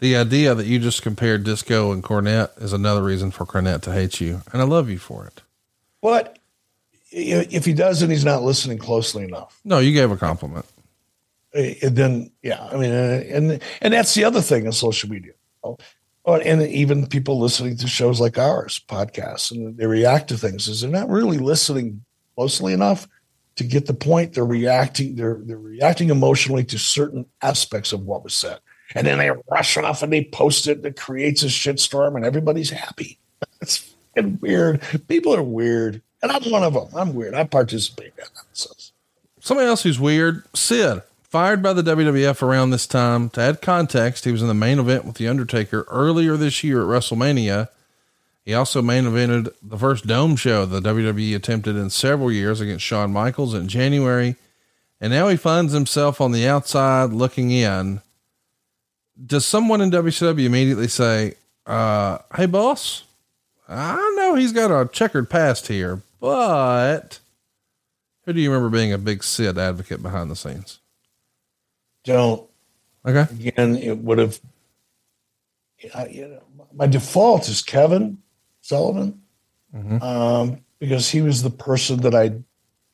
The 0.00 0.16
idea 0.16 0.54
that 0.54 0.66
you 0.66 0.78
just 0.78 1.02
compared 1.02 1.44
disco 1.44 1.92
and 1.92 2.02
Cornette 2.02 2.60
is 2.60 2.72
another 2.72 3.02
reason 3.02 3.30
for 3.30 3.46
Cornette 3.46 3.82
to 3.82 3.92
hate 3.92 4.20
you. 4.20 4.42
And 4.52 4.60
I 4.60 4.64
love 4.64 4.90
you 4.90 4.98
for 4.98 5.26
it. 5.26 5.40
But 6.02 6.38
if 7.10 7.64
he 7.64 7.72
doesn't, 7.72 8.10
he's 8.10 8.24
not 8.24 8.42
listening 8.42 8.78
closely 8.78 9.24
enough. 9.24 9.58
No, 9.64 9.78
you 9.78 9.92
gave 9.92 10.10
a 10.10 10.16
compliment. 10.16 10.66
And 11.54 11.96
then 11.96 12.32
yeah 12.42 12.68
i 12.72 12.76
mean 12.76 12.90
uh, 12.90 13.22
and 13.28 13.60
and 13.80 13.94
that's 13.94 14.14
the 14.14 14.24
other 14.24 14.40
thing 14.40 14.66
in 14.66 14.72
social 14.72 15.08
media 15.08 15.32
and 16.26 16.62
even 16.62 17.06
people 17.06 17.38
listening 17.38 17.76
to 17.76 17.86
shows 17.86 18.20
like 18.20 18.38
ours 18.38 18.80
podcasts 18.88 19.50
and 19.50 19.76
they 19.76 19.86
react 19.86 20.28
to 20.28 20.38
things 20.38 20.68
is 20.68 20.80
they're 20.80 20.90
not 20.90 21.10
really 21.10 21.38
listening 21.38 22.04
closely 22.34 22.72
enough 22.72 23.06
to 23.56 23.64
get 23.64 23.86
the 23.86 23.94
point. 23.94 24.34
They're 24.34 24.44
reacting 24.44 25.16
they're 25.16 25.40
they're 25.42 25.58
reacting 25.58 26.10
emotionally 26.10 26.64
to 26.64 26.78
certain 26.78 27.26
aspects 27.42 27.92
of 27.92 28.04
what 28.04 28.24
was 28.24 28.34
said. 28.34 28.58
And 28.94 29.06
then 29.06 29.18
they 29.18 29.30
rush 29.50 29.76
off 29.76 30.02
and 30.02 30.12
they 30.12 30.24
post 30.24 30.66
it 30.66 30.82
that 30.82 30.96
creates 30.96 31.42
a 31.42 31.46
shitstorm 31.46 32.16
and 32.16 32.24
everybody's 32.24 32.70
happy. 32.70 33.18
It's 33.60 33.94
weird. 34.40 34.80
People 35.08 35.34
are 35.34 35.42
weird 35.42 36.02
and 36.22 36.30
i'm 36.30 36.50
one 36.50 36.62
of 36.62 36.74
them 36.74 36.88
i'm 36.94 37.14
weird. 37.14 37.34
I 37.34 37.44
participate 37.44 38.12
in 38.18 38.24
that. 38.34 38.90
Somebody 39.40 39.68
else 39.68 39.82
who's 39.82 39.98
weird, 39.98 40.44
Sid, 40.54 41.02
fired 41.34 41.64
by 41.64 41.72
the 41.72 41.82
WWF 41.82 42.42
around 42.42 42.70
this 42.70 42.86
time. 42.86 43.28
To 43.30 43.40
add 43.40 43.60
context, 43.60 44.24
he 44.24 44.30
was 44.30 44.40
in 44.40 44.46
the 44.46 44.54
main 44.54 44.78
event 44.78 45.04
with 45.04 45.16
The 45.16 45.26
Undertaker 45.26 45.84
earlier 45.88 46.36
this 46.36 46.62
year 46.62 46.82
at 46.82 46.86
WrestleMania. 46.86 47.70
He 48.44 48.54
also 48.54 48.80
main 48.80 49.02
evented 49.02 49.52
the 49.60 49.76
first 49.76 50.06
Dome 50.06 50.36
show 50.36 50.64
the 50.64 50.78
WWE 50.78 51.34
attempted 51.34 51.74
in 51.74 51.90
several 51.90 52.30
years 52.30 52.60
against 52.60 52.84
Shawn 52.84 53.12
Michaels 53.12 53.52
in 53.52 53.66
January. 53.66 54.36
And 55.00 55.12
now 55.12 55.26
he 55.26 55.34
finds 55.36 55.72
himself 55.72 56.20
on 56.20 56.30
the 56.30 56.46
outside 56.46 57.10
looking 57.10 57.50
in. 57.50 58.00
Does 59.26 59.44
someone 59.44 59.80
in 59.80 59.90
WCW 59.90 60.44
immediately 60.44 60.86
say, 60.86 61.34
uh, 61.66 62.18
Hey, 62.36 62.46
boss, 62.46 63.02
I 63.68 64.14
know 64.16 64.36
he's 64.36 64.52
got 64.52 64.70
a 64.70 64.88
checkered 64.88 65.28
past 65.28 65.66
here, 65.66 66.00
but 66.20 67.18
who 68.24 68.32
do 68.32 68.40
you 68.40 68.52
remember 68.52 68.70
being 68.70 68.92
a 68.92 68.98
big 68.98 69.24
Sid 69.24 69.58
advocate 69.58 70.00
behind 70.00 70.30
the 70.30 70.36
scenes? 70.36 70.78
Don't 72.04 72.48
Okay. 73.06 73.26
again, 73.48 73.76
it 73.76 73.98
would 73.98 74.18
have. 74.18 74.40
You 76.10 76.28
know, 76.28 76.42
my 76.72 76.86
default 76.86 77.48
is 77.48 77.60
Kevin 77.62 78.18
Sullivan, 78.62 79.20
Mhm. 79.74 80.02
um, 80.02 80.64
because 80.78 81.10
he 81.10 81.20
was 81.20 81.42
the 81.42 81.50
person 81.50 82.00
that 82.00 82.14
I 82.14 82.36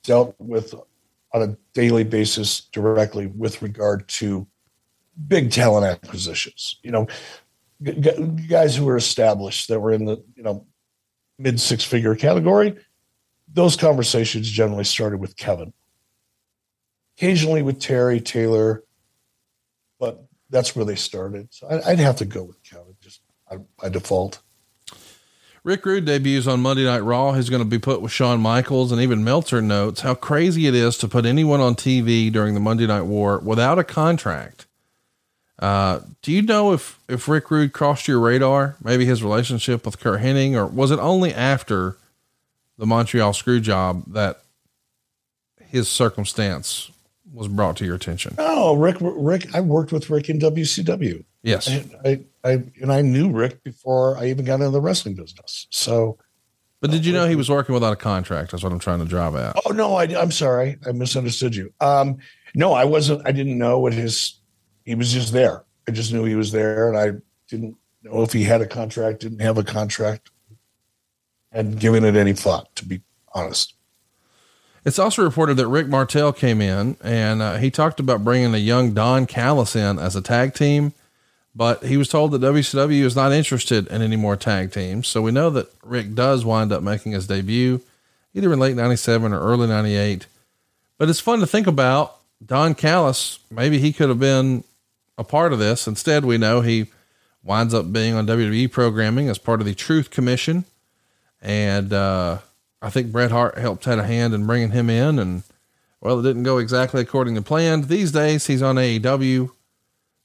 dealt 0.02 0.34
with 0.40 0.74
on 1.32 1.42
a 1.42 1.56
daily 1.74 2.02
basis 2.02 2.62
directly 2.72 3.26
with 3.28 3.62
regard 3.62 4.08
to 4.08 4.46
big 5.28 5.52
talent 5.52 5.86
acquisitions. 5.86 6.80
You 6.82 6.90
know, 6.90 7.06
g- 7.82 8.26
guys 8.48 8.74
who 8.74 8.84
were 8.86 8.96
established 8.96 9.68
that 9.68 9.78
were 9.78 9.92
in 9.92 10.06
the 10.06 10.16
you 10.34 10.42
know 10.42 10.66
mid 11.38 11.60
six 11.60 11.84
figure 11.84 12.16
category. 12.16 12.76
Those 13.52 13.76
conversations 13.76 14.48
generally 14.50 14.84
started 14.84 15.18
with 15.18 15.36
Kevin. 15.36 15.72
Occasionally 17.16 17.62
with 17.62 17.80
Terry 17.80 18.20
Taylor, 18.20 18.82
that's 20.50 20.76
where 20.76 20.84
they 20.84 20.96
started. 20.96 21.48
So 21.50 21.66
I, 21.68 21.92
I'd 21.92 21.98
have 21.98 22.16
to 22.16 22.24
go 22.24 22.42
with 22.42 22.62
Kevin 22.62 22.96
just 23.00 23.20
by, 23.48 23.58
by 23.80 23.88
default. 23.88 24.40
Rick 25.62 25.84
Rude 25.84 26.06
debuts 26.06 26.46
on 26.46 26.60
Monday 26.60 26.84
Night 26.84 27.00
Raw. 27.00 27.32
He's 27.32 27.50
going 27.50 27.62
to 27.62 27.68
be 27.68 27.78
put 27.78 28.00
with 28.00 28.12
Shawn 28.12 28.40
Michaels, 28.40 28.92
and 28.92 29.00
even 29.00 29.22
Meltzer 29.22 29.60
notes 29.60 30.00
how 30.00 30.14
crazy 30.14 30.66
it 30.66 30.74
is 30.74 30.96
to 30.98 31.08
put 31.08 31.26
anyone 31.26 31.60
on 31.60 31.74
TV 31.74 32.32
during 32.32 32.54
the 32.54 32.60
Monday 32.60 32.86
Night 32.86 33.02
War 33.02 33.38
without 33.38 33.78
a 33.78 33.84
contract. 33.84 34.66
Uh, 35.58 36.00
do 36.22 36.32
you 36.32 36.40
know 36.40 36.72
if 36.72 36.98
if 37.06 37.28
Rick 37.28 37.50
Rude 37.50 37.74
crossed 37.74 38.08
your 38.08 38.18
radar? 38.20 38.76
Maybe 38.82 39.04
his 39.04 39.22
relationship 39.22 39.84
with 39.84 40.00
Curt 40.00 40.22
Hennig, 40.22 40.54
or 40.54 40.66
was 40.66 40.90
it 40.90 40.98
only 40.98 41.34
after 41.34 41.98
the 42.78 42.86
Montreal 42.86 43.34
screw 43.34 43.60
job 43.60 44.04
that 44.14 44.40
his 45.60 45.86
circumstance 45.86 46.90
was 47.32 47.48
brought 47.48 47.76
to 47.78 47.84
your 47.84 47.94
attention? 47.94 48.34
Oh, 48.38 48.76
Rick, 48.76 48.96
Rick, 49.00 49.54
I 49.54 49.60
worked 49.60 49.92
with 49.92 50.10
Rick 50.10 50.28
in 50.28 50.38
WCW. 50.38 51.24
Yes. 51.42 51.68
I, 51.68 51.84
I, 52.04 52.24
I, 52.44 52.50
and 52.80 52.92
I 52.92 53.02
knew 53.02 53.30
Rick 53.30 53.62
before 53.62 54.16
I 54.16 54.26
even 54.26 54.44
got 54.44 54.56
into 54.56 54.70
the 54.70 54.80
wrestling 54.80 55.14
business. 55.14 55.66
So, 55.70 56.18
But 56.80 56.90
did 56.90 57.06
you 57.06 57.12
know 57.12 57.26
he 57.28 57.36
was 57.36 57.48
working 57.48 57.72
without 57.74 57.92
a 57.92 57.96
contract? 57.96 58.50
That's 58.50 58.62
what 58.62 58.72
I'm 58.72 58.78
trying 58.78 58.98
to 59.00 59.04
drive 59.04 59.34
at. 59.36 59.56
oh 59.64 59.70
no, 59.70 59.94
I, 59.94 60.04
I'm 60.04 60.30
sorry, 60.30 60.76
I 60.86 60.92
misunderstood 60.92 61.54
you. 61.54 61.72
Um, 61.80 62.18
no, 62.54 62.72
I 62.72 62.84
wasn't. 62.84 63.26
I 63.26 63.32
didn't 63.32 63.58
know 63.58 63.78
what 63.78 63.92
his. 63.92 64.40
He 64.84 64.94
was 64.94 65.12
just 65.12 65.32
there. 65.32 65.64
I 65.88 65.92
just 65.92 66.12
knew 66.12 66.24
he 66.24 66.34
was 66.34 66.50
there, 66.52 66.88
and 66.88 66.98
I 66.98 67.20
didn't 67.48 67.76
know 68.02 68.22
if 68.22 68.32
he 68.32 68.42
had 68.42 68.60
a 68.60 68.66
contract, 68.66 69.20
didn't 69.20 69.40
have 69.40 69.56
a 69.56 69.62
contract, 69.64 70.30
and 71.52 71.78
given 71.78 72.04
it 72.04 72.16
any 72.16 72.32
thought, 72.32 72.74
to 72.76 72.84
be 72.84 73.02
honest. 73.34 73.74
It's 74.84 74.98
also 74.98 75.22
reported 75.22 75.56
that 75.58 75.68
Rick 75.68 75.88
Martel 75.88 76.32
came 76.32 76.60
in 76.62 76.96
and 77.02 77.42
uh, 77.42 77.56
he 77.56 77.70
talked 77.70 78.00
about 78.00 78.24
bringing 78.24 78.54
a 78.54 78.58
young 78.58 78.94
Don 78.94 79.26
Callis 79.26 79.76
in 79.76 79.98
as 79.98 80.16
a 80.16 80.22
tag 80.22 80.54
team, 80.54 80.94
but 81.54 81.84
he 81.84 81.96
was 81.96 82.08
told 82.08 82.32
that 82.32 82.40
WCW 82.40 83.02
is 83.02 83.16
not 83.16 83.32
interested 83.32 83.86
in 83.88 84.00
any 84.00 84.16
more 84.16 84.36
tag 84.36 84.72
teams. 84.72 85.06
So 85.06 85.20
we 85.20 85.32
know 85.32 85.50
that 85.50 85.70
Rick 85.84 86.14
does 86.14 86.44
wind 86.44 86.72
up 86.72 86.82
making 86.82 87.12
his 87.12 87.26
debut 87.26 87.82
either 88.34 88.52
in 88.52 88.58
late 88.58 88.76
97 88.76 89.32
or 89.32 89.40
early 89.40 89.66
98. 89.66 90.26
But 90.98 91.08
it's 91.08 91.20
fun 91.20 91.40
to 91.40 91.46
think 91.46 91.66
about 91.66 92.16
Don 92.44 92.74
Callis. 92.74 93.38
Maybe 93.50 93.78
he 93.78 93.92
could 93.92 94.08
have 94.08 94.20
been 94.20 94.64
a 95.18 95.24
part 95.24 95.52
of 95.52 95.58
this. 95.58 95.86
Instead, 95.86 96.24
we 96.24 96.38
know 96.38 96.60
he 96.60 96.86
winds 97.42 97.74
up 97.74 97.92
being 97.92 98.14
on 98.14 98.26
WWE 98.26 98.70
programming 98.70 99.28
as 99.28 99.38
part 99.38 99.60
of 99.60 99.66
the 99.66 99.74
Truth 99.74 100.10
Commission. 100.10 100.64
And, 101.42 101.92
uh, 101.92 102.38
I 102.82 102.90
think 102.90 103.12
Bret 103.12 103.30
Hart 103.30 103.58
helped 103.58 103.84
had 103.84 103.98
a 103.98 104.04
hand 104.04 104.34
in 104.34 104.46
bringing 104.46 104.70
him 104.70 104.88
in 104.88 105.18
and, 105.18 105.42
well, 106.00 106.18
it 106.18 106.22
didn't 106.22 106.44
go 106.44 106.58
exactly 106.58 107.02
according 107.02 107.34
to 107.34 107.42
plan. 107.42 107.82
These 107.82 108.12
days 108.12 108.46
he's 108.46 108.62
on 108.62 108.76
AEW. 108.76 109.02
Do 109.02 109.50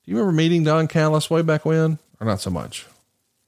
you 0.06 0.18
remember 0.18 0.32
meeting 0.32 0.64
Don 0.64 0.88
Callis 0.88 1.30
way 1.30 1.42
back 1.42 1.66
when 1.66 2.00
or 2.20 2.28
not 2.28 2.40
so 2.40 2.50
much? 2.50 2.86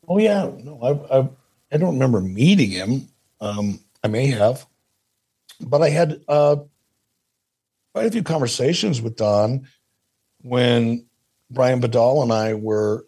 Oh 0.07 0.17
yeah. 0.17 0.49
No, 0.63 0.79
I, 0.81 1.19
I, 1.19 1.29
I 1.71 1.77
don't 1.77 1.93
remember 1.93 2.21
meeting 2.21 2.71
him. 2.71 3.07
Um, 3.39 3.79
I 4.03 4.07
may 4.07 4.27
have, 4.27 4.65
but 5.61 5.81
I 5.81 5.89
had, 5.89 6.21
uh, 6.27 6.57
quite 7.93 8.05
a 8.05 8.11
few 8.11 8.21
conversations 8.21 9.01
with 9.01 9.15
Don 9.15 9.67
when 10.41 11.05
Brian 11.49 11.81
Bedol 11.81 12.21
and 12.21 12.31
I 12.31 12.53
were 12.53 13.07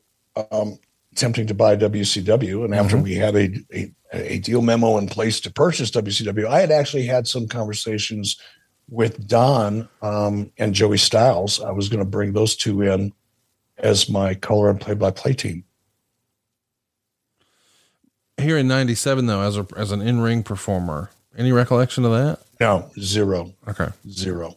um, 0.51 0.79
attempting 1.11 1.45
to 1.47 1.53
buy 1.53 1.75
WCW, 1.75 2.65
and 2.65 2.73
after 2.73 2.95
mm-hmm. 2.95 3.03
we 3.03 3.15
had 3.15 3.35
a, 3.35 3.49
a, 3.73 3.91
a 4.12 4.39
deal 4.39 4.62
memo 4.62 4.97
in 4.97 5.07
place 5.07 5.39
to 5.41 5.51
purchase 5.51 5.91
WCW, 5.91 6.47
I 6.47 6.60
had 6.62 6.72
actually 6.72 7.05
had 7.05 7.28
some 7.28 7.47
conversations 7.47 8.38
with 8.89 9.28
Don 9.28 9.88
um, 10.01 10.51
and 10.57 10.74
Joey 10.74 10.97
Styles. 10.97 11.62
I 11.62 11.72
was 11.72 11.89
going 11.89 11.99
to 11.99 12.10
bring 12.10 12.34
those 12.34 12.55
two 12.55 12.82
in 12.82 13.14
as 13.78 14.10
my 14.10 14.34
color 14.34 14.70
and 14.70 14.82
play-by-play 14.82 15.34
team. 15.34 15.64
Here 18.38 18.57
in 18.57 18.68
'97, 18.68 19.26
though, 19.26 19.41
as 19.41 19.57
a 19.57 19.68
as 19.76 19.91
an 19.91 20.01
in-ring 20.01 20.43
performer, 20.43 21.12
any 21.38 21.51
recollection 21.51 22.05
of 22.05 22.12
that? 22.12 22.39
No, 22.60 22.89
zero. 22.97 23.53
Okay, 23.68 23.89
zero. 24.10 24.55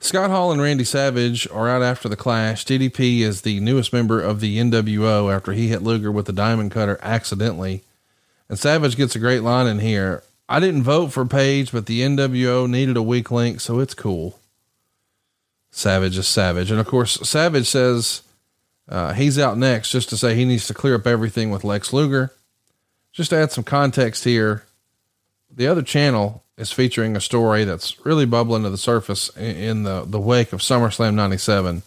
Scott 0.00 0.28
Hall 0.28 0.52
and 0.52 0.60
Randy 0.60 0.84
Savage 0.84 1.48
are 1.48 1.66
out 1.66 1.80
after 1.80 2.10
the 2.10 2.16
clash. 2.16 2.66
DDP 2.66 3.20
is 3.20 3.40
the 3.40 3.58
newest 3.60 3.90
member 3.90 4.20
of 4.20 4.40
the 4.40 4.58
NWO 4.58 5.34
after 5.34 5.52
he 5.52 5.68
hit 5.68 5.82
Luger 5.82 6.12
with 6.12 6.26
the 6.26 6.32
diamond 6.32 6.72
cutter 6.72 6.98
accidentally. 7.00 7.84
And 8.48 8.58
Savage 8.58 8.96
gets 8.96 9.16
a 9.16 9.18
great 9.18 9.42
line 9.42 9.66
in 9.66 9.78
here. 9.78 10.22
I 10.48 10.60
didn't 10.60 10.82
vote 10.82 11.12
for 11.12 11.24
Page, 11.24 11.72
but 11.72 11.86
the 11.86 12.00
NWO 12.02 12.68
needed 12.68 12.96
a 12.96 13.02
weak 13.02 13.30
link, 13.30 13.60
so 13.60 13.80
it's 13.80 13.94
cool. 13.94 14.38
Savage 15.70 16.18
is 16.18 16.28
Savage. 16.28 16.70
And 16.70 16.78
of 16.78 16.86
course, 16.86 17.14
Savage 17.28 17.66
says 17.66 18.22
uh, 18.88 19.14
he's 19.14 19.38
out 19.38 19.56
next 19.56 19.90
just 19.90 20.08
to 20.10 20.16
say 20.16 20.34
he 20.34 20.44
needs 20.44 20.66
to 20.66 20.74
clear 20.74 20.96
up 20.96 21.06
everything 21.06 21.50
with 21.50 21.64
Lex 21.64 21.92
Luger. 21.92 22.32
Just 23.12 23.30
to 23.30 23.36
add 23.36 23.52
some 23.52 23.64
context 23.64 24.24
here, 24.24 24.64
the 25.50 25.66
other 25.66 25.82
channel 25.82 26.44
is 26.56 26.72
featuring 26.72 27.16
a 27.16 27.20
story 27.20 27.64
that's 27.64 28.04
really 28.04 28.26
bubbling 28.26 28.62
to 28.62 28.70
the 28.70 28.78
surface 28.78 29.28
in, 29.36 29.82
the, 29.84 30.04
the 30.04 30.20
wake 30.20 30.52
of 30.52 30.60
SummerSlam 30.60 31.14
97. 31.14 31.82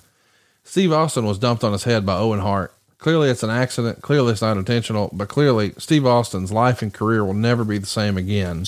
Steve 0.64 0.92
Austin 0.92 1.26
was 1.26 1.40
dumped 1.40 1.64
on 1.64 1.72
his 1.72 1.86
head 1.86 2.06
by 2.06 2.18
Owen 2.18 2.40
Hart. 2.40 2.74
Clearly, 2.98 3.30
it's 3.30 3.44
an 3.44 3.50
accident. 3.50 4.02
Clearly, 4.02 4.32
it's 4.32 4.42
not 4.42 4.58
intentional, 4.58 5.10
but 5.14 5.30
clearly, 5.30 5.74
Steve 5.78 6.06
Austin's 6.06 6.52
life 6.52 6.82
and 6.82 6.94
career 6.94 7.24
will 7.24 7.34
never 7.34 7.64
be 7.64 7.78
the 7.78 7.86
same 7.86 8.18
again. 8.18 8.66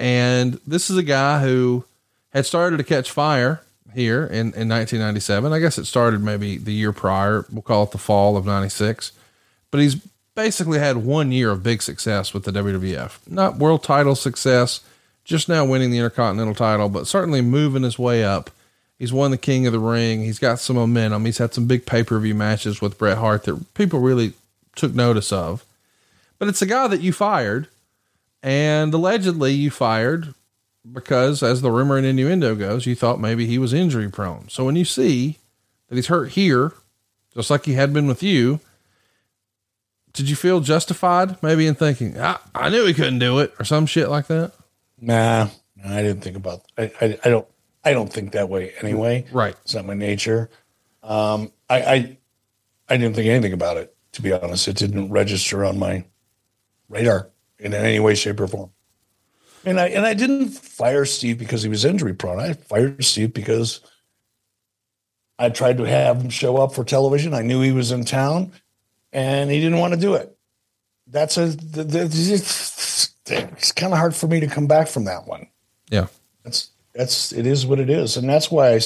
And 0.00 0.60
this 0.66 0.90
is 0.90 0.96
a 0.96 1.02
guy 1.02 1.40
who 1.40 1.84
had 2.30 2.46
started 2.46 2.78
to 2.78 2.84
catch 2.84 3.10
fire 3.10 3.62
here 3.94 4.24
in, 4.24 4.54
in 4.54 4.68
1997. 4.68 5.52
I 5.52 5.58
guess 5.58 5.78
it 5.78 5.84
started 5.84 6.22
maybe 6.22 6.58
the 6.58 6.72
year 6.72 6.92
prior. 6.92 7.46
We'll 7.52 7.62
call 7.62 7.84
it 7.84 7.92
the 7.92 7.98
fall 7.98 8.36
of 8.36 8.46
96. 8.46 9.12
But 9.70 9.80
he's 9.80 9.96
basically 10.34 10.78
had 10.78 10.98
one 10.98 11.32
year 11.32 11.50
of 11.50 11.62
big 11.62 11.82
success 11.82 12.32
with 12.32 12.44
the 12.44 12.52
WWF. 12.52 13.18
Not 13.28 13.56
world 13.56 13.82
title 13.82 14.14
success, 14.14 14.80
just 15.24 15.48
now 15.48 15.64
winning 15.64 15.90
the 15.90 15.98
Intercontinental 15.98 16.54
title, 16.54 16.88
but 16.88 17.06
certainly 17.06 17.42
moving 17.42 17.82
his 17.82 17.98
way 17.98 18.24
up. 18.24 18.50
He's 19.00 19.14
won 19.14 19.30
the 19.30 19.38
King 19.38 19.66
of 19.66 19.72
the 19.72 19.78
Ring. 19.78 20.22
He's 20.22 20.38
got 20.38 20.58
some 20.58 20.76
momentum. 20.76 21.24
He's 21.24 21.38
had 21.38 21.54
some 21.54 21.66
big 21.66 21.86
pay 21.86 22.04
per 22.04 22.20
view 22.20 22.34
matches 22.34 22.82
with 22.82 22.98
Bret 22.98 23.16
Hart 23.16 23.44
that 23.44 23.72
people 23.72 23.98
really 23.98 24.34
took 24.76 24.94
notice 24.94 25.32
of. 25.32 25.64
But 26.38 26.48
it's 26.48 26.60
a 26.60 26.66
guy 26.66 26.86
that 26.86 27.00
you 27.00 27.10
fired, 27.10 27.68
and 28.42 28.92
allegedly 28.92 29.52
you 29.52 29.70
fired 29.70 30.34
because, 30.92 31.42
as 31.42 31.62
the 31.62 31.70
rumor 31.70 31.96
and 31.96 32.06
innuendo 32.06 32.54
goes, 32.54 32.84
you 32.84 32.94
thought 32.94 33.18
maybe 33.18 33.46
he 33.46 33.56
was 33.56 33.72
injury 33.72 34.10
prone. 34.10 34.50
So 34.50 34.66
when 34.66 34.76
you 34.76 34.84
see 34.84 35.38
that 35.88 35.96
he's 35.96 36.08
hurt 36.08 36.32
here, 36.32 36.74
just 37.34 37.48
like 37.48 37.64
he 37.64 37.72
had 37.72 37.94
been 37.94 38.06
with 38.06 38.22
you, 38.22 38.60
did 40.12 40.28
you 40.28 40.36
feel 40.36 40.60
justified 40.60 41.42
maybe 41.42 41.66
in 41.66 41.74
thinking, 41.74 42.20
I, 42.20 42.38
I 42.54 42.68
knew 42.68 42.84
he 42.84 42.92
couldn't 42.92 43.18
do 43.18 43.38
it 43.38 43.54
or 43.58 43.64
some 43.64 43.86
shit 43.86 44.10
like 44.10 44.26
that? 44.26 44.52
Nah, 45.00 45.48
I 45.82 46.02
didn't 46.02 46.20
think 46.20 46.36
about. 46.36 46.66
I, 46.76 46.92
I, 47.00 47.18
I 47.24 47.28
don't. 47.30 47.46
I 47.84 47.92
don't 47.92 48.12
think 48.12 48.32
that 48.32 48.48
way 48.48 48.72
anyway. 48.80 49.26
Right. 49.32 49.56
It's 49.62 49.74
not 49.74 49.86
my 49.86 49.94
nature. 49.94 50.50
Um, 51.02 51.50
I, 51.68 51.80
I, 51.80 52.18
I 52.88 52.96
didn't 52.96 53.14
think 53.14 53.28
anything 53.28 53.52
about 53.52 53.76
it. 53.76 53.94
To 54.12 54.22
be 54.22 54.32
honest, 54.32 54.66
it 54.66 54.76
didn't 54.76 55.10
register 55.10 55.64
on 55.64 55.78
my 55.78 56.04
radar 56.88 57.30
in 57.58 57.72
any 57.72 58.00
way, 58.00 58.16
shape, 58.16 58.40
or 58.40 58.48
form. 58.48 58.70
And 59.64 59.78
I 59.78 59.88
and 59.88 60.04
I 60.04 60.14
didn't 60.14 60.48
fire 60.48 61.04
Steve 61.04 61.38
because 61.38 61.62
he 61.62 61.68
was 61.68 61.84
injury 61.84 62.14
prone. 62.14 62.40
I 62.40 62.54
fired 62.54 63.04
Steve 63.04 63.32
because 63.32 63.80
I 65.38 65.48
tried 65.50 65.78
to 65.78 65.84
have 65.84 66.20
him 66.20 66.30
show 66.30 66.56
up 66.56 66.74
for 66.74 66.82
television. 66.82 67.34
I 67.34 67.42
knew 67.42 67.60
he 67.60 67.72
was 67.72 67.92
in 67.92 68.04
town, 68.04 68.52
and 69.12 69.50
he 69.50 69.60
didn't 69.60 69.78
want 69.78 69.94
to 69.94 70.00
do 70.00 70.14
it. 70.14 70.36
That's 71.06 71.36
a 71.36 71.46
the, 71.46 72.04
it's 73.26 73.72
kind 73.72 73.92
of 73.92 73.98
hard 73.98 74.14
for 74.14 74.26
me 74.26 74.40
to 74.40 74.46
come 74.46 74.66
back 74.66 74.88
from 74.88 75.04
that 75.04 75.26
one. 75.26 75.46
Yeah, 75.90 76.06
that's 76.42 76.70
that's 76.94 77.32
it 77.32 77.46
is 77.46 77.66
what 77.66 77.80
it 77.80 77.90
is, 77.90 78.16
and 78.16 78.28
that's 78.28 78.50
why 78.50 78.74
I, 78.74 78.80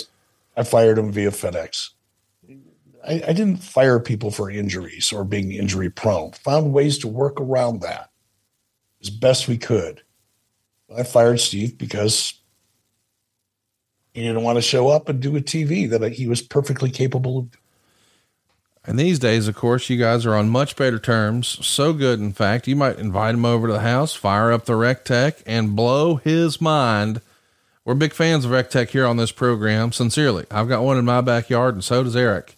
I 0.56 0.62
fired 0.62 0.98
him 0.98 1.12
via 1.12 1.30
FedEx. 1.30 1.90
I, 3.06 3.22
I 3.28 3.32
didn't 3.32 3.58
fire 3.58 4.00
people 4.00 4.30
for 4.30 4.50
injuries 4.50 5.12
or 5.12 5.24
being 5.24 5.52
injury 5.52 5.90
prone. 5.90 6.32
Found 6.32 6.72
ways 6.72 6.98
to 6.98 7.08
work 7.08 7.40
around 7.40 7.80
that 7.82 8.10
as 9.02 9.10
best 9.10 9.48
we 9.48 9.58
could. 9.58 10.02
I 10.94 11.02
fired 11.02 11.40
Steve 11.40 11.76
because 11.76 12.34
he 14.12 14.22
didn't 14.22 14.42
want 14.42 14.56
to 14.56 14.62
show 14.62 14.88
up 14.88 15.08
and 15.08 15.20
do 15.20 15.36
a 15.36 15.40
TV 15.40 15.88
that 15.90 16.12
he 16.12 16.26
was 16.26 16.40
perfectly 16.40 16.90
capable 16.90 17.38
of. 17.38 17.48
And 18.86 18.98
these 18.98 19.18
days, 19.18 19.48
of 19.48 19.56
course, 19.56 19.88
you 19.88 19.96
guys 19.96 20.26
are 20.26 20.34
on 20.34 20.50
much 20.50 20.76
better 20.76 20.98
terms. 20.98 21.66
So 21.66 21.94
good, 21.94 22.20
in 22.20 22.32
fact, 22.32 22.68
you 22.68 22.76
might 22.76 22.98
invite 22.98 23.34
him 23.34 23.46
over 23.46 23.66
to 23.66 23.72
the 23.72 23.80
house, 23.80 24.14
fire 24.14 24.52
up 24.52 24.66
the 24.66 24.74
RECTEQ, 24.74 25.42
and 25.46 25.74
blow 25.74 26.16
his 26.16 26.60
mind. 26.60 27.22
We're 27.84 27.94
big 27.94 28.14
fans 28.14 28.44
of 28.44 28.50
RECTEQ 28.50 28.88
here 28.88 29.06
on 29.06 29.18
this 29.18 29.32
program. 29.32 29.92
Sincerely, 29.92 30.46
I've 30.50 30.68
got 30.68 30.82
one 30.82 30.96
in 30.96 31.04
my 31.04 31.20
backyard, 31.20 31.74
and 31.74 31.84
so 31.84 32.02
does 32.02 32.16
Eric. 32.16 32.56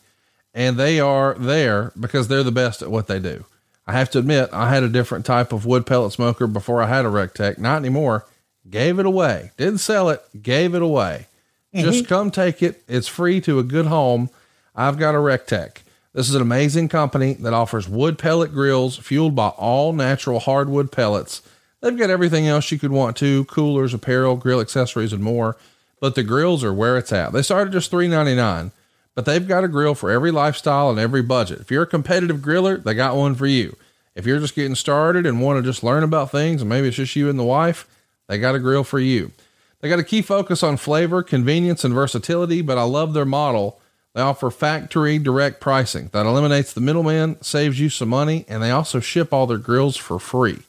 And 0.55 0.77
they 0.77 1.01
are 1.01 1.35
there 1.35 1.93
because 1.99 2.29
they're 2.29 2.45
the 2.45 2.53
best 2.53 2.81
at 2.81 2.91
what 2.91 3.09
they 3.09 3.19
do. 3.19 3.45
I 3.89 3.93
have 3.93 4.11
to 4.11 4.19
admit, 4.19 4.51
I 4.53 4.71
had 4.71 4.83
a 4.83 4.89
different 4.89 5.27
type 5.27 5.53
of 5.53 5.67
wood 5.67 5.85
pellet 5.85 6.13
smoker 6.13 6.47
before 6.47 6.83
I 6.83 6.87
had 6.87 7.05
a 7.05 7.09
RECTEQ. 7.09 7.59
Not 7.59 7.79
anymore. 7.79 8.25
Gave 8.71 8.99
it 8.99 9.07
away. 9.07 9.51
Didn't 9.57 9.79
sell 9.79 10.09
it. 10.11 10.23
Gave 10.43 10.75
it 10.75 10.83
away. 10.83 11.27
Mm-hmm. 11.75 11.85
Just 11.85 12.09
come 12.09 12.31
take 12.31 12.63
it. 12.63 12.83
It's 12.89 13.09
free 13.09 13.41
to 13.43 13.59
a 13.59 13.65
good 13.65 13.87
home. 13.87 14.31
I've 14.75 14.99
got 14.99 15.15
a 15.15 15.19
RECTEQ. 15.19 15.79
This 16.15 16.29
is 16.29 16.35
an 16.35 16.43
amazing 16.43 16.89
company 16.89 17.35
that 17.35 17.53
offers 17.53 17.89
wood 17.89 18.17
pellet 18.19 18.53
grills 18.53 18.97
fueled 18.97 19.35
by 19.35 19.49
all 19.49 19.93
natural 19.93 20.41
hardwood 20.41 20.91
pellets. 20.91 21.43
They've 21.81 21.97
got 21.97 22.11
everything 22.11 22.47
else 22.47 22.71
you 22.71 22.79
could 22.79 22.91
want 22.91 23.17
to 23.19 23.45
coolers, 23.45 23.95
apparel, 23.95 24.37
grill 24.37 24.61
accessories, 24.61 25.13
and 25.13 25.23
more. 25.23 25.57
But 26.01 26.15
the 26.15 26.23
grills 26.23 26.65
are 26.65 26.73
where 26.73 26.97
it's 26.99 27.13
at. 27.13 27.33
They 27.33 27.43
start 27.43 27.69
at 27.69 27.73
just 27.73 27.91
$3.99, 27.91 28.73
but 29.15 29.25
they've 29.25 29.47
got 29.47 29.65
a 29.65 29.69
grill 29.69 29.95
for 29.95 30.11
every 30.11 30.31
lifestyle 30.31 30.91
and 30.91 30.99
every 30.99 31.23
budget. 31.23 31.61
If 31.61 31.71
you're 31.71 31.85
a 31.85 31.87
competitive 31.87 32.39
griller, 32.39 32.83
they 32.83 32.95
got 32.95 33.17
one 33.17 33.35
for 33.35 33.47
you. 33.47 33.77
If 34.15 34.27
you're 34.27 34.41
just 34.41 34.55
getting 34.55 34.75
started 34.75 35.27
and 35.27 35.41
want 35.41 35.59
to 35.59 35.69
just 35.69 35.83
learn 35.83 36.03
about 36.03 36.31
things, 36.31 36.61
and 36.61 36.69
maybe 36.69 36.89
it's 36.89 36.97
just 36.97 37.17
you 37.17 37.29
and 37.31 37.39
the 37.39 37.45
wife, 37.45 37.87
they 38.29 38.39
got 38.39 38.55
a 38.55 38.59
grill 38.59 38.85
for 38.85 38.99
you. 38.99 39.33
They 39.81 39.89
got 39.89 39.99
a 39.99 40.05
key 40.05 40.23
focus 40.23 40.63
on 40.63 40.79
flavor, 40.79 41.23
convenience, 41.23 41.85
and 41.85 41.95
versatility, 41.95 42.63
but 42.63 42.79
I 42.79 42.83
love 42.83 43.13
their 43.13 43.27
model 43.27 43.81
they 44.17 44.23
offer 44.23 44.51
factory 44.51 45.19
direct 45.19 45.61
pricing 45.61 46.09
that 46.15 46.25
eliminates 46.25 46.73
the 46.73 46.81
middleman, 46.81 47.37
saves 47.43 47.79
you 47.79 47.91
some 47.91 48.09
money, 48.09 48.47
and 48.49 48.63
they 48.63 48.71
also 48.71 48.99
ship 48.99 49.31
all 49.31 49.47
their 49.47 49.59
grills 49.59 49.95
for 49.95 50.19
free. 50.19 50.61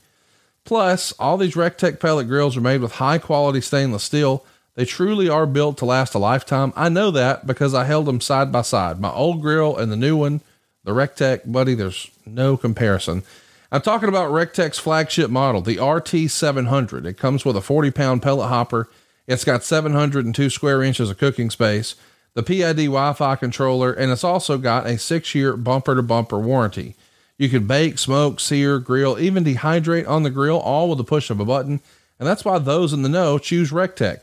Plus, 0.68 1.14
all 1.14 1.38
these 1.38 1.56
RECTEQ 1.56 1.98
pellet 1.98 2.28
grills 2.28 2.58
are 2.58 2.62
made 2.62 2.82
with 2.82 2.92
high 2.92 3.20
quality 3.20 3.62
stainless 3.62 4.04
steel. 4.04 4.46
They 4.76 4.84
truly 4.84 5.30
are 5.30 5.46
built 5.46 5.78
to 5.78 5.86
last 5.86 6.14
a 6.14 6.20
lifetime. 6.20 6.74
I 6.76 6.90
know 6.90 7.10
that 7.10 7.48
because 7.48 7.74
I 7.74 7.86
held 7.86 8.06
them 8.06 8.20
side 8.20 8.52
by 8.52 8.64
side. 8.64 9.00
My 9.00 9.10
old 9.10 9.42
grill 9.42 9.78
and 9.78 9.90
the 9.90 9.96
new 9.96 10.18
one, 10.18 10.42
the 10.84 10.92
RECTEQ, 10.92 11.50
buddy, 11.50 11.74
there's 11.74 12.12
no 12.26 12.58
comparison. 12.58 13.24
I'm 13.72 13.82
talking 13.82 14.10
about 14.10 14.32
RECTEQ's 14.32 14.78
flagship 14.78 15.30
model, 15.30 15.62
the 15.62 15.78
RT700. 15.78 17.06
It 17.06 17.18
comes 17.18 17.46
with 17.46 17.56
a 17.56 17.62
40 17.62 17.92
pound 17.92 18.22
pellet 18.22 18.50
hopper. 18.50 18.90
It's 19.26 19.46
got 19.46 19.64
702 19.64 20.50
square 20.50 20.84
inches 20.84 21.10
of 21.10 21.18
cooking 21.18 21.50
space 21.50 21.96
the 22.34 22.44
PID 22.44 22.78
Wi 22.78 23.14
Fi 23.14 23.36
controller, 23.38 23.94
and 23.94 24.12
it's 24.12 24.24
also 24.24 24.58
got 24.58 24.86
a 24.86 25.00
six 25.00 25.34
year 25.34 25.58
bumper 25.58 25.96
to 25.96 26.04
bumper 26.04 26.38
warranty. 26.38 26.96
You 27.38 27.50
can 27.50 27.68
bake, 27.68 28.00
smoke, 28.00 28.40
sear, 28.40 28.80
grill, 28.80 29.20
even 29.20 29.44
dehydrate 29.44 30.08
on 30.08 30.24
the 30.24 30.30
grill, 30.30 30.58
all 30.58 30.90
with 30.90 30.98
the 30.98 31.04
push 31.04 31.30
of 31.30 31.40
a 31.40 31.46
button. 31.46 31.82
And 32.20 32.28
that's 32.28 32.44
why 32.44 32.58
those 32.58 32.94
in 32.94 33.04
the 33.04 33.10
know 33.10 33.38
choose 33.38 33.72
RECTEQ. 33.72 34.20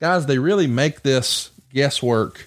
Guys, 0.00 0.26
they 0.26 0.38
really 0.38 0.66
make 0.66 1.02
this 1.02 1.50
guesswork 1.72 2.46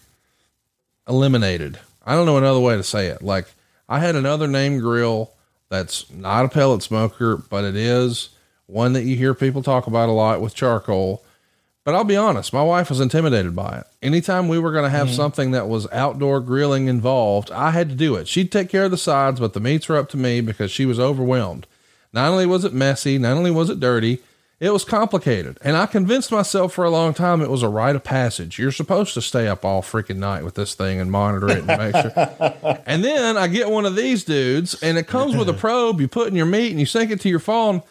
eliminated. 1.07 1.79
I 2.05 2.15
don't 2.15 2.25
know 2.25 2.37
another 2.37 2.59
way 2.59 2.75
to 2.77 2.83
say 2.83 3.07
it. 3.07 3.21
Like, 3.21 3.47
I 3.89 3.99
had 3.99 4.15
another 4.15 4.47
name 4.47 4.79
grill 4.79 5.31
that's 5.69 6.09
not 6.11 6.45
a 6.45 6.49
pellet 6.49 6.81
smoker, 6.81 7.35
but 7.35 7.65
it 7.65 7.75
is 7.75 8.29
one 8.67 8.93
that 8.93 9.03
you 9.03 9.15
hear 9.15 9.33
people 9.33 9.61
talk 9.61 9.87
about 9.87 10.09
a 10.09 10.13
lot 10.13 10.41
with 10.41 10.55
charcoal. 10.55 11.23
But 11.85 11.93
I'll 11.93 12.03
be 12.03 12.17
honest, 12.17 12.51
my 12.51 12.63
wife 12.63 12.89
was 12.89 12.99
intimidated 12.99 13.55
by 13.55 13.77
it. 13.77 13.85
Anytime 14.01 14.47
we 14.47 14.57
were 14.57 14.71
going 14.71 14.85
to 14.85 14.89
have 14.89 15.07
mm-hmm. 15.07 15.15
something 15.15 15.51
that 15.51 15.69
was 15.69 15.87
outdoor 15.91 16.41
grilling 16.41 16.87
involved, 16.87 17.51
I 17.51 17.69
had 17.69 17.89
to 17.89 17.95
do 17.95 18.15
it. 18.15 18.27
She'd 18.27 18.51
take 18.51 18.69
care 18.69 18.85
of 18.85 18.91
the 18.91 18.97
sides, 18.97 19.39
but 19.39 19.53
the 19.53 19.59
meats 19.59 19.87
were 19.87 19.95
up 19.95 20.09
to 20.09 20.17
me 20.17 20.41
because 20.41 20.71
she 20.71 20.87
was 20.87 20.99
overwhelmed. 20.99 21.67
Not 22.11 22.31
only 22.31 22.47
was 22.47 22.65
it 22.65 22.73
messy, 22.73 23.19
not 23.19 23.37
only 23.37 23.51
was 23.51 23.69
it 23.69 23.79
dirty, 23.79 24.19
it 24.59 24.71
was 24.71 24.83
complicated. 24.83 25.59
And 25.61 25.77
I 25.77 25.85
convinced 25.85 26.31
myself 26.31 26.73
for 26.73 26.85
a 26.85 26.89
long 26.89 27.13
time 27.13 27.39
it 27.41 27.51
was 27.51 27.61
a 27.61 27.69
rite 27.69 27.95
of 27.95 28.03
passage. 28.03 28.57
You're 28.57 28.71
supposed 28.71 29.13
to 29.13 29.21
stay 29.21 29.47
up 29.47 29.63
all 29.63 29.83
freaking 29.83 30.17
night 30.17 30.43
with 30.43 30.55
this 30.55 30.73
thing 30.73 30.99
and 30.99 31.11
monitor 31.11 31.49
it 31.49 31.57
and 31.59 31.67
make 31.67 31.95
sure. 31.95 32.81
and 32.87 33.03
then 33.03 33.37
I 33.37 33.47
get 33.47 33.69
one 33.69 33.85
of 33.85 33.95
these 33.95 34.23
dudes 34.23 34.81
and 34.81 34.97
it 34.97 35.05
comes 35.07 35.35
with 35.35 35.49
a 35.49 35.53
probe. 35.65 36.01
You 36.01 36.07
put 36.07 36.29
in 36.29 36.35
your 36.35 36.47
meat 36.47 36.71
and 36.71 36.79
you 36.79 36.87
sync 36.87 37.11
it 37.11 37.21
to 37.21 37.29
your 37.29 37.39
phone 37.39 37.83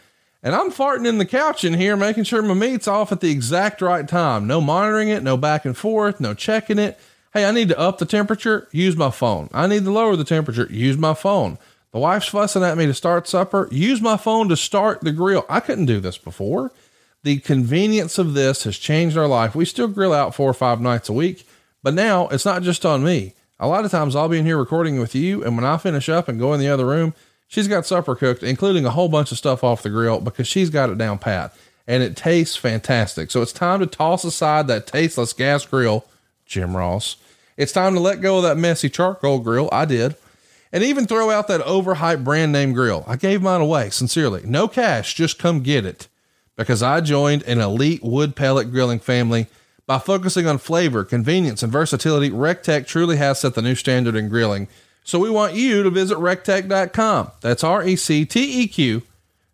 and 0.44 0.54
I'm 0.54 0.70
farting 0.70 1.08
in 1.08 1.16
the 1.16 1.24
couch 1.24 1.64
in 1.64 1.72
here, 1.72 1.96
making 1.96 2.24
sure 2.24 2.42
my 2.42 2.52
meat's 2.52 2.86
off 2.86 3.10
at 3.10 3.20
the 3.20 3.30
exact 3.30 3.80
right 3.80 4.06
time. 4.06 4.46
No 4.46 4.60
monitoring 4.60 5.08
it, 5.08 5.22
no 5.22 5.38
back 5.38 5.64
and 5.64 5.74
forth, 5.74 6.20
no 6.20 6.34
checking 6.34 6.78
it. 6.78 7.00
Hey, 7.32 7.46
I 7.46 7.50
need 7.50 7.70
to 7.70 7.78
up 7.78 7.96
the 7.96 8.04
temperature, 8.04 8.68
use 8.70 8.94
my 8.94 9.10
phone. 9.10 9.48
I 9.54 9.66
need 9.66 9.84
to 9.84 9.90
lower 9.90 10.16
the 10.16 10.22
temperature, 10.22 10.68
use 10.70 10.98
my 10.98 11.14
phone. 11.14 11.56
The 11.92 11.98
wife's 11.98 12.26
fussing 12.26 12.62
at 12.62 12.76
me 12.76 12.84
to 12.84 12.92
start 12.92 13.26
supper, 13.26 13.68
use 13.72 14.02
my 14.02 14.18
phone 14.18 14.50
to 14.50 14.56
start 14.56 15.00
the 15.00 15.12
grill. 15.12 15.46
I 15.48 15.60
couldn't 15.60 15.86
do 15.86 15.98
this 15.98 16.18
before. 16.18 16.72
The 17.22 17.38
convenience 17.38 18.18
of 18.18 18.34
this 18.34 18.64
has 18.64 18.76
changed 18.76 19.16
our 19.16 19.26
life. 19.26 19.54
We 19.54 19.64
still 19.64 19.88
grill 19.88 20.12
out 20.12 20.34
four 20.34 20.50
or 20.50 20.54
five 20.54 20.78
nights 20.78 21.08
a 21.08 21.14
week, 21.14 21.48
but 21.82 21.94
now 21.94 22.28
it's 22.28 22.44
not 22.44 22.62
just 22.62 22.84
on 22.84 23.02
me. 23.02 23.32
A 23.58 23.66
lot 23.66 23.86
of 23.86 23.90
times 23.90 24.14
I'll 24.14 24.28
be 24.28 24.38
in 24.38 24.44
here 24.44 24.58
recording 24.58 25.00
with 25.00 25.14
you, 25.14 25.42
and 25.42 25.56
when 25.56 25.64
I 25.64 25.78
finish 25.78 26.10
up 26.10 26.28
and 26.28 26.38
go 26.38 26.52
in 26.52 26.60
the 26.60 26.68
other 26.68 26.84
room, 26.84 27.14
She's 27.54 27.68
got 27.68 27.86
supper 27.86 28.16
cooked, 28.16 28.42
including 28.42 28.84
a 28.84 28.90
whole 28.90 29.08
bunch 29.08 29.30
of 29.30 29.38
stuff 29.38 29.62
off 29.62 29.84
the 29.84 29.88
grill 29.88 30.18
because 30.18 30.48
she's 30.48 30.70
got 30.70 30.90
it 30.90 30.98
down 30.98 31.18
pat 31.18 31.54
and 31.86 32.02
it 32.02 32.16
tastes 32.16 32.56
fantastic. 32.56 33.30
So 33.30 33.42
it's 33.42 33.52
time 33.52 33.78
to 33.78 33.86
toss 33.86 34.24
aside 34.24 34.66
that 34.66 34.88
tasteless 34.88 35.32
gas 35.32 35.64
grill, 35.64 36.04
Jim 36.46 36.76
Ross. 36.76 37.14
It's 37.56 37.70
time 37.70 37.94
to 37.94 38.00
let 38.00 38.20
go 38.20 38.38
of 38.38 38.42
that 38.42 38.56
messy 38.56 38.88
charcoal 38.88 39.38
grill. 39.38 39.68
I 39.70 39.84
did. 39.84 40.16
And 40.72 40.82
even 40.82 41.06
throw 41.06 41.30
out 41.30 41.46
that 41.46 41.60
overhyped 41.60 42.24
brand 42.24 42.50
name 42.50 42.72
grill. 42.72 43.04
I 43.06 43.14
gave 43.14 43.40
mine 43.40 43.60
away, 43.60 43.90
sincerely. 43.90 44.42
No 44.44 44.66
cash, 44.66 45.14
just 45.14 45.38
come 45.38 45.62
get 45.62 45.86
it. 45.86 46.08
Because 46.56 46.82
I 46.82 47.02
joined 47.02 47.44
an 47.44 47.60
elite 47.60 48.02
wood 48.02 48.34
pellet 48.34 48.72
grilling 48.72 48.98
family. 48.98 49.46
By 49.86 50.00
focusing 50.00 50.48
on 50.48 50.58
flavor, 50.58 51.04
convenience, 51.04 51.62
and 51.62 51.70
versatility, 51.70 52.30
RECTEQ 52.30 52.84
truly 52.88 53.18
has 53.18 53.38
set 53.38 53.54
the 53.54 53.62
new 53.62 53.76
standard 53.76 54.16
in 54.16 54.28
grilling. 54.28 54.66
So 55.04 55.18
we 55.18 55.30
want 55.30 55.54
you 55.54 55.82
to 55.82 55.90
visit 55.90 56.16
recteq.com. 56.16 57.32
That's 57.42 57.62
R 57.62 57.84
E 57.84 57.94
C 57.94 58.24
T 58.24 58.62
E 58.62 58.66
Q 58.66 59.02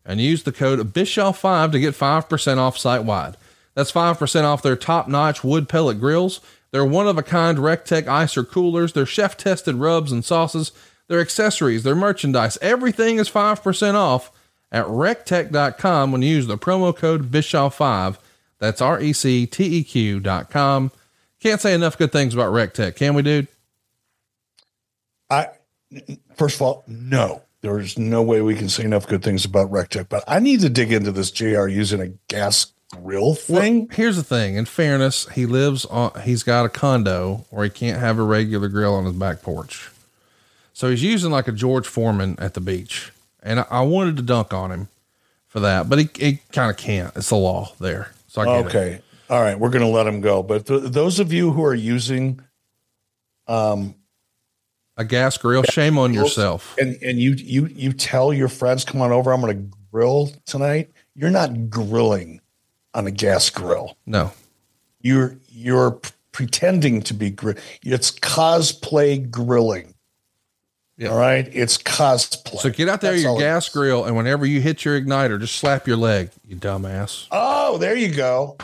and 0.05 0.21
use 0.21 0.45
the 0.45 0.53
code 0.53 0.79
Bischoff5 0.93 1.73
to 1.73 1.81
get 1.81 1.95
5% 1.95 2.57
off 2.57 2.79
site 2.79 3.05
wide. 3.05 3.37
That's 3.75 3.93
5% 3.93 4.45
off 4.45 4.63
their 4.63 4.77
top 4.77 5.09
notch 5.09 5.45
wood 5.45 5.69
pellet 5.69 6.01
grills, 6.01 6.41
their 6.71 6.85
one 6.85 7.07
of 7.07 7.19
a 7.19 7.23
kind 7.23 7.59
RECTEQ 7.59 8.05
icer 8.05 8.49
coolers, 8.49 8.93
their 8.93 9.07
chef 9.07 9.37
tested 9.37 9.75
rubs 9.75 10.13
and 10.13 10.25
sauces, 10.25 10.73
their 11.09 11.21
accessories, 11.21 11.83
their 11.83 11.97
merchandise. 11.97 12.57
Everything 12.63 13.19
is 13.19 13.29
5% 13.29 13.95
off 13.95 14.31
at 14.73 14.87
recteq.com 14.87 16.13
when 16.13 16.23
you 16.23 16.37
use 16.37 16.47
the 16.47 16.59
promo 16.59 16.97
code 16.97 17.31
Bischoff5. 17.31 18.17
That's 18.61 18.81
R 18.81 19.01
E 19.01 19.13
C 19.13 19.47
T 19.47 19.79
E 19.79 19.85
Q.com. 19.85 20.93
Can't 21.41 21.61
say 21.61 21.75
enough 21.75 21.99
good 21.99 22.13
things 22.13 22.35
about 22.35 22.53
RECTEQ, 22.53 22.95
can 22.95 23.15
we, 23.15 23.23
dude? 23.23 23.49
First 26.35 26.57
of 26.57 26.63
all, 26.63 26.85
no, 26.87 27.43
there's 27.63 27.99
no 27.99 28.23
way 28.23 28.41
we 28.41 28.55
can 28.55 28.69
say 28.69 28.85
enough 28.85 29.07
good 29.07 29.23
things 29.23 29.45
about 29.45 29.71
RECTEQ, 29.71 30.09
but 30.09 30.25
I 30.27 30.39
need 30.39 30.61
to 30.61 30.71
dig 30.71 30.93
into 30.93 31.13
this 31.13 31.31
JR 31.31 31.67
using 31.67 32.01
a 32.01 32.09
gas 32.29 32.73
grill 32.91 33.35
thing. 33.35 33.81
Well, 33.81 33.97
here's 33.97 34.17
the 34.17 34.25
thing. 34.25 34.57
In 34.57 34.65
fairness, 34.65 35.29
he 35.31 35.47
lives 35.47 35.85
on, 35.87 36.13
he's 36.23 36.43
got 36.43 36.67
a 36.67 36.69
condo 36.69 37.47
where 37.51 37.65
he 37.65 37.71
can't 37.71 38.01
have 38.01 38.19
a 38.19 38.23
regular 38.23 38.69
grill 38.69 38.95
on 38.95 39.05
his 39.05 39.15
back 39.15 39.43
porch. 39.43 39.91
So 40.73 40.89
he's 40.89 41.03
using 41.03 41.31
like 41.31 41.49
a 41.49 41.53
George 41.53 41.87
Foreman 41.87 42.37
at 42.39 42.55
the 42.55 42.61
beach. 42.61 43.13
And 43.43 43.61
I, 43.61 43.67
I 43.71 43.81
wanted 43.83 44.17
to 44.17 44.23
dunk 44.23 44.53
on 44.53 44.71
him 44.73 44.89
for 45.47 45.61
that, 45.61 45.89
but 45.89 45.99
he, 45.99 46.09
he 46.15 46.41
kind 46.53 46.71
of 46.71 46.77
can't. 46.77 47.15
It's 47.17 47.29
the 47.29 47.37
law 47.37 47.73
there. 47.81 48.13
So 48.29 48.43
I 48.43 48.45
can't 48.45 48.67
okay. 48.67 48.93
It. 48.93 49.05
All 49.29 49.43
right. 49.43 49.59
We're 49.59 49.71
going 49.71 49.85
to 49.85 49.89
let 49.89 50.07
him 50.07 50.21
go. 50.21 50.43
But 50.43 50.67
th- 50.67 50.85
those 50.85 51.21
of 51.21 51.33
you 51.33 51.53
who 51.53 51.65
are 51.65 51.75
using, 51.75 52.41
um, 53.47 53.95
a 55.01 55.05
gas 55.05 55.39
grill. 55.39 55.63
Shame 55.65 55.99
on 55.99 56.15
yourself. 56.15 56.77
And 56.79 56.97
and 57.03 57.19
you 57.19 57.33
you 57.33 57.67
you 57.67 57.93
tell 57.93 58.33
your 58.33 58.49
friends, 58.49 58.85
come 58.85 59.01
on 59.01 59.11
over. 59.11 59.33
I'm 59.33 59.41
going 59.41 59.57
to 59.57 59.77
grill 59.91 60.31
tonight. 60.45 60.91
You're 61.15 61.31
not 61.31 61.71
grilling 61.71 62.41
on 62.95 63.07
a 63.07 63.11
gas 63.11 63.51
grill. 63.51 63.97
No, 64.07 64.33
you're 65.01 65.37
you're 65.49 65.93
p- 65.93 66.11
pretending 66.33 67.03
to 67.03 67.15
be 67.15 67.31
grill. 67.31 67.57
It's 67.83 68.11
cosplay 68.13 69.29
grilling. 69.31 69.95
Yeah. 70.97 71.09
All 71.09 71.19
right, 71.19 71.49
it's 71.51 71.79
cosplay. 71.79 72.59
So 72.59 72.69
get 72.69 72.91
out 72.91 73.01
there 73.01 73.13
That's 73.13 73.23
your 73.23 73.39
gas 73.39 73.71
grill, 73.71 74.05
and 74.05 74.15
whenever 74.15 74.45
you 74.45 74.61
hit 74.61 74.85
your 74.85 75.01
igniter, 75.01 75.41
just 75.41 75.57
slap 75.57 75.87
your 75.87 75.97
leg, 75.97 76.31
you 76.47 76.57
dumbass. 76.57 77.27
Oh, 77.31 77.79
there 77.79 77.97
you 77.97 78.15
go. 78.15 78.59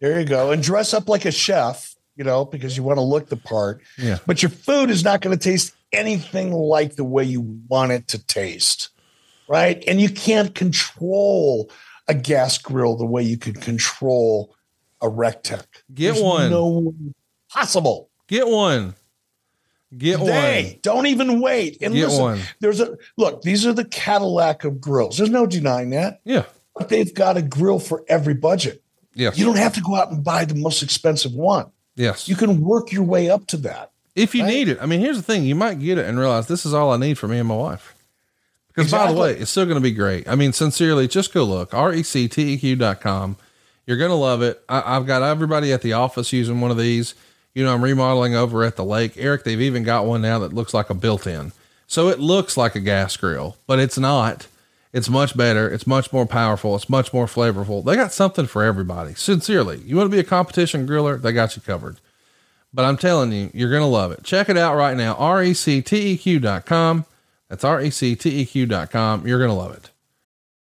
There 0.00 0.20
you 0.20 0.24
go. 0.24 0.52
And 0.52 0.62
dress 0.62 0.94
up 0.94 1.08
like 1.08 1.24
a 1.24 1.32
chef, 1.32 1.96
you 2.14 2.22
know, 2.22 2.44
because 2.44 2.76
you 2.76 2.84
want 2.84 2.98
to 2.98 3.02
look 3.02 3.28
the 3.28 3.36
part. 3.36 3.82
Yeah. 3.98 4.18
But 4.24 4.40
your 4.40 4.50
food 4.50 4.88
is 4.88 5.02
not 5.02 5.20
going 5.20 5.36
to 5.36 5.42
taste 5.42 5.74
anything 5.92 6.52
like 6.52 6.96
the 6.96 7.04
way 7.04 7.24
you 7.24 7.60
want 7.68 7.92
it 7.92 8.08
to 8.08 8.24
taste, 8.26 8.90
right? 9.48 9.82
And 9.86 10.00
you 10.00 10.08
can't 10.10 10.54
control 10.54 11.70
a 12.08 12.14
gas 12.14 12.58
grill 12.58 12.96
the 12.96 13.06
way 13.06 13.22
you 13.22 13.38
could 13.38 13.60
control 13.60 14.54
a 15.00 15.08
RECTEQ. 15.08 15.64
Get 15.94 16.14
There's 16.14 16.22
one. 16.22 16.50
No 16.50 16.94
possible. 17.48 18.10
Get 18.26 18.46
one. 18.46 18.94
Get 19.96 20.20
they, 20.20 20.70
one. 20.72 20.80
Don't 20.82 21.06
even 21.06 21.40
wait. 21.40 21.78
And 21.80 21.94
Get 21.94 22.06
listen, 22.06 22.22
one. 22.22 22.40
there's 22.60 22.80
a 22.80 22.96
look, 23.16 23.42
these 23.42 23.66
are 23.66 23.72
the 23.72 23.84
Cadillac 23.84 24.64
of 24.64 24.80
grills. 24.80 25.16
There's 25.16 25.30
no 25.30 25.46
denying 25.46 25.90
that. 25.90 26.20
Yeah. 26.24 26.44
But 26.76 26.88
they've 26.88 27.12
got 27.12 27.36
a 27.36 27.42
grill 27.42 27.80
for 27.80 28.04
every 28.08 28.34
budget. 28.34 28.82
Yes. 29.14 29.36
You 29.36 29.44
don't 29.44 29.56
have 29.58 29.74
to 29.74 29.80
go 29.80 29.96
out 29.96 30.12
and 30.12 30.22
buy 30.22 30.44
the 30.44 30.54
most 30.54 30.82
expensive 30.82 31.32
one. 31.32 31.70
Yes. 31.96 32.28
You 32.28 32.36
can 32.36 32.60
work 32.60 32.92
your 32.92 33.02
way 33.02 33.28
up 33.28 33.46
to 33.48 33.56
that 33.58 33.89
if 34.14 34.34
you 34.34 34.42
right? 34.42 34.48
need 34.48 34.68
it. 34.68 34.78
I 34.80 34.86
mean, 34.86 35.00
here's 35.00 35.16
the 35.16 35.22
thing: 35.22 35.44
you 35.44 35.54
might 35.54 35.78
get 35.78 35.98
it 35.98 36.06
and 36.06 36.18
realize 36.18 36.46
this 36.46 36.66
is 36.66 36.74
all 36.74 36.92
I 36.92 36.96
need 36.96 37.18
for 37.18 37.28
me 37.28 37.38
and 37.38 37.48
my 37.48 37.56
wife. 37.56 37.94
Because 38.68 38.84
exactly. 38.84 39.06
by 39.06 39.12
the 39.12 39.20
way, 39.20 39.40
it's 39.40 39.50
still 39.50 39.64
going 39.64 39.76
to 39.76 39.82
be 39.82 39.90
great. 39.90 40.28
I 40.28 40.36
mean, 40.36 40.52
sincerely, 40.52 41.08
just 41.08 41.34
go 41.34 41.44
look 41.44 41.72
recteq.com. 41.72 43.36
You're 43.86 43.96
going 43.96 44.10
to 44.10 44.14
love 44.14 44.42
it. 44.42 44.62
I, 44.68 44.96
I've 44.96 45.06
got 45.06 45.22
everybody 45.22 45.72
at 45.72 45.82
the 45.82 45.94
office 45.94 46.32
using 46.32 46.60
one 46.60 46.70
of 46.70 46.78
these. 46.78 47.14
You 47.54 47.64
know, 47.64 47.74
I'm 47.74 47.82
remodeling 47.82 48.36
over 48.36 48.62
at 48.62 48.76
the 48.76 48.84
lake. 48.84 49.14
Eric, 49.16 49.42
they've 49.42 49.60
even 49.60 49.82
got 49.82 50.06
one 50.06 50.22
now 50.22 50.38
that 50.38 50.52
looks 50.52 50.72
like 50.72 50.88
a 50.88 50.94
built-in. 50.94 51.50
So 51.88 52.08
it 52.08 52.20
looks 52.20 52.56
like 52.56 52.76
a 52.76 52.80
gas 52.80 53.16
grill, 53.16 53.56
but 53.66 53.80
it's 53.80 53.98
not. 53.98 54.46
It's 54.92 55.08
much 55.08 55.36
better. 55.36 55.68
It's 55.68 55.86
much 55.86 56.12
more 56.12 56.26
powerful. 56.26 56.76
It's 56.76 56.88
much 56.88 57.12
more 57.12 57.26
flavorful. 57.26 57.84
They 57.84 57.96
got 57.96 58.12
something 58.12 58.46
for 58.46 58.62
everybody. 58.62 59.14
Sincerely, 59.14 59.78
you 59.78 59.96
want 59.96 60.08
to 60.08 60.14
be 60.14 60.20
a 60.20 60.24
competition 60.24 60.86
griller? 60.86 61.20
They 61.20 61.32
got 61.32 61.56
you 61.56 61.62
covered. 61.62 61.98
But 62.72 62.84
I'm 62.84 62.96
telling 62.96 63.32
you, 63.32 63.50
you're 63.52 63.70
going 63.70 63.82
to 63.82 63.86
love 63.86 64.12
it. 64.12 64.22
Check 64.22 64.48
it 64.48 64.56
out 64.56 64.76
right 64.76 64.96
now. 64.96 65.14
RECTEQ.com. 65.14 67.04
That's 67.48 67.64
RECTEQ.com. 67.64 69.26
You're 69.26 69.38
going 69.38 69.50
to 69.50 69.54
love 69.54 69.74
it. 69.74 69.90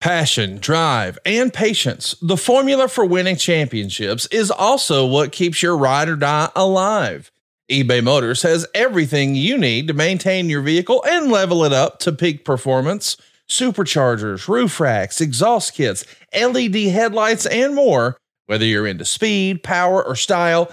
Passion, 0.01 0.57
drive, 0.57 1.19
and 1.27 1.53
patience. 1.53 2.15
The 2.23 2.39
formula 2.39 2.89
for 2.89 3.05
winning 3.05 3.37
championships 3.37 4.25
is 4.27 4.51
also 4.51 5.05
what 5.05 5.31
keeps 5.31 5.63
your 5.63 5.77
ride 5.77 6.09
or 6.09 6.17
die 6.17 6.49
alive. 6.57 7.31
eBay 7.71 8.03
Motors 8.03 8.41
has 8.41 8.67
everything 8.75 9.35
you 9.35 9.59
need 9.59 9.89
to 9.89 9.93
maintain 9.93 10.49
your 10.49 10.63
vehicle 10.63 11.05
and 11.07 11.31
level 11.31 11.65
it 11.65 11.75
up 11.75 11.99
to 11.99 12.13
peak 12.13 12.47
performance. 12.47 13.19
Superchargers, 13.47 14.49
roof 14.49 14.81
racks, 14.81 15.21
exhaust 15.21 15.75
kits, 15.75 16.07
LED 16.35 16.77
headlights, 16.77 17.45
and 17.45 17.75
more. 17.75 18.17
Whether 18.47 18.65
you're 18.65 18.87
into 18.87 19.05
speed, 19.05 19.63
power, 19.63 20.03
or 20.03 20.17
style, 20.17 20.73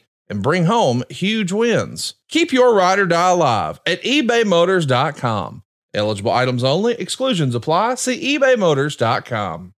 and 0.31 0.41
bring 0.41 0.63
home 0.63 1.03
huge 1.09 1.51
wins. 1.51 2.15
Keep 2.29 2.53
your 2.53 2.73
ride 2.73 2.99
or 2.99 3.05
die 3.05 3.31
alive 3.31 3.81
at 3.85 4.01
ebaymotors.com. 4.01 5.61
Eligible 5.93 6.31
items 6.31 6.63
only, 6.63 6.93
exclusions 6.93 7.53
apply. 7.53 7.95
See 7.95 8.37
ebaymotors.com. 8.37 9.73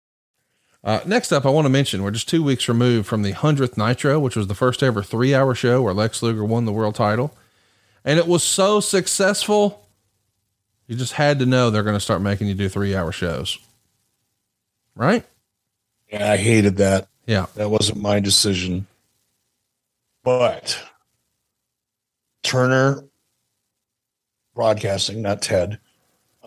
Uh, 0.84 0.99
next 1.08 1.32
up, 1.32 1.45
I 1.45 1.49
want 1.49 1.66
to 1.66 1.70
mention 1.70 2.04
we're 2.04 2.12
just 2.12 2.30
two 2.30 2.43
weeks 2.43 2.68
removed 2.68 3.08
from 3.08 3.24
the 3.24 3.34
100th 3.34 3.78
Nitro, 3.78 4.20
which 4.20 4.36
was 4.36 4.45
the 4.45 4.54
first 4.54 4.84
ever 4.84 5.01
three 5.01 5.34
hour 5.34 5.56
show 5.56 5.82
where 5.82 5.93
Lex 5.93 6.22
Luger 6.22 6.45
won 6.45 6.66
the 6.66 6.72
world 6.72 6.93
title. 6.93 7.36
And 8.06 8.20
it 8.20 8.28
was 8.28 8.43
so 8.43 8.80
successful, 8.80 9.88
you 10.88 10.95
just 10.95 11.14
had 11.14 11.39
to 11.39 11.47
know 11.47 11.72
they're 11.72 11.82
going 11.82 11.95
to 11.95 11.99
start 11.99 12.22
making 12.22 12.47
you 12.47 12.54
do 12.54 12.70
three 12.70 12.95
hour 12.95 13.12
shows. 13.12 13.58
Right? 14.95 15.26
Yeah, 16.12 16.32
I 16.32 16.38
hated 16.38 16.78
that. 16.78 17.08
Yeah. 17.26 17.47
That 17.56 17.70
wasn't 17.70 18.01
my 18.01 18.20
decision. 18.20 18.86
But 20.24 20.82
Turner 22.43 23.03
Broadcasting, 24.55 25.21
not 25.21 25.41
Ted, 25.41 25.80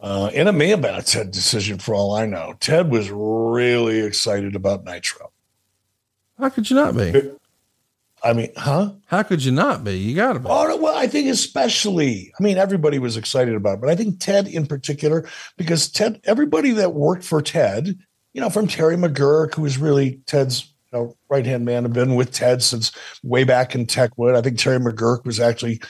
uh, 0.00 0.30
and 0.34 0.48
it 0.48 0.52
may 0.52 0.68
have 0.68 0.80
been 0.80 0.94
a 0.94 1.02
Ted 1.02 1.30
decision 1.30 1.78
for 1.78 1.94
all 1.94 2.14
I 2.14 2.26
know. 2.26 2.54
Ted 2.60 2.90
was 2.90 3.10
really 3.10 4.00
excited 4.00 4.54
about 4.54 4.84
Nitro. 4.84 5.32
How 6.38 6.48
could 6.50 6.70
you 6.70 6.76
not 6.76 6.96
be? 6.96 7.32
I 8.22 8.32
mean, 8.32 8.50
huh? 8.56 8.92
How 9.06 9.22
could 9.22 9.44
you 9.44 9.52
not 9.52 9.84
be? 9.84 9.96
You 9.96 10.14
got 10.14 10.34
to 10.34 10.40
be. 10.40 10.46
Oh, 10.48 10.76
well, 10.76 10.96
I 10.96 11.06
think 11.06 11.28
especially, 11.28 12.32
I 12.38 12.42
mean, 12.42 12.58
everybody 12.58 12.98
was 12.98 13.16
excited 13.16 13.54
about 13.54 13.74
it, 13.74 13.80
but 13.80 13.90
I 13.90 13.94
think 13.94 14.20
Ted 14.20 14.48
in 14.48 14.66
particular, 14.66 15.28
because 15.56 15.88
Ted, 15.88 16.20
everybody 16.24 16.70
that 16.72 16.94
worked 16.94 17.24
for 17.24 17.42
Ted, 17.42 17.98
you 18.32 18.40
know, 18.40 18.50
from 18.50 18.66
Terry 18.66 18.96
McGuirk, 18.96 19.54
who 19.54 19.62
was 19.62 19.78
really 19.78 20.20
Ted's 20.26 20.72
know, 20.96 21.16
right 21.28 21.46
hand 21.46 21.64
man, 21.64 21.84
have 21.84 21.92
been 21.92 22.14
with 22.14 22.32
Ted 22.32 22.62
since 22.62 22.92
way 23.22 23.44
back 23.44 23.74
in 23.74 23.86
Techwood. 23.86 24.36
I 24.36 24.42
think 24.42 24.58
Terry 24.58 24.78
McGuirk 24.78 25.24
was 25.24 25.40
actually 25.40 25.80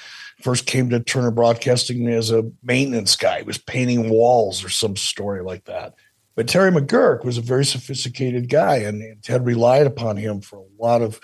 first 0.43 0.67
came 0.67 0.91
to 0.91 1.01
Turner 1.01 1.31
Broadcasting 1.31 2.09
as 2.09 2.31
a 2.31 2.51
maintenance 2.63 3.17
guy. 3.17 3.39
He 3.39 3.45
was 3.45 3.59
painting 3.59 4.11
walls 4.11 4.63
or 4.65 4.69
some 4.69 4.97
story 4.97 5.43
like 5.43 5.65
that. 5.65 5.95
But 6.35 6.49
Terry 6.49 6.71
McGuirk 6.71 7.25
was 7.25 7.39
a 7.39 7.43
very 7.43 7.65
sophisticated 7.65 8.51
guy, 8.51 8.77
and, 8.77 9.01
and 9.01 9.23
Ted 9.23 9.47
relied 9.47 9.87
upon 9.87 10.19
him 10.19 10.43
for 10.43 10.59
a 10.59 10.83
lot 10.83 11.01
of 11.01 11.19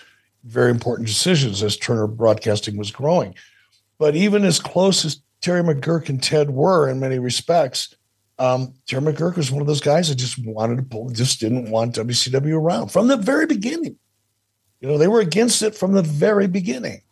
very 0.45 0.70
important 0.70 1.07
decisions 1.07 1.62
as 1.62 1.76
Turner 1.76 2.07
Broadcasting 2.07 2.78
was 2.78 2.91
growing. 2.91 3.35
But 3.99 4.16
even 4.16 4.45
as 4.45 4.59
close 4.59 5.05
as 5.05 5.22
Terry 5.43 5.62
McGuirk 5.62 6.09
and 6.09 6.22
Ted 6.22 6.51
were 6.51 6.89
in 6.89 6.99
many 6.99 7.18
respects, 7.18 7.95
um, 8.43 8.74
Terry 8.88 9.03
McGuirk 9.03 9.36
was 9.36 9.53
one 9.53 9.61
of 9.61 9.68
those 9.68 9.80
guys 9.80 10.09
that 10.09 10.16
just 10.16 10.36
wanted 10.45 10.76
to 10.76 10.82
pull, 10.82 11.11
just 11.11 11.38
didn't 11.38 11.70
want 11.70 11.95
WCW 11.95 12.57
around 12.57 12.88
from 12.88 13.07
the 13.07 13.16
very 13.16 13.47
beginning. 13.47 13.97
You 14.80 14.88
know, 14.88 14.99
they 14.99 15.07
were 15.07 15.20
against 15.20 15.62
it 15.62 15.76
from 15.76 15.93
the 15.93 16.03
very 16.03 16.49
beginning. 16.49 17.03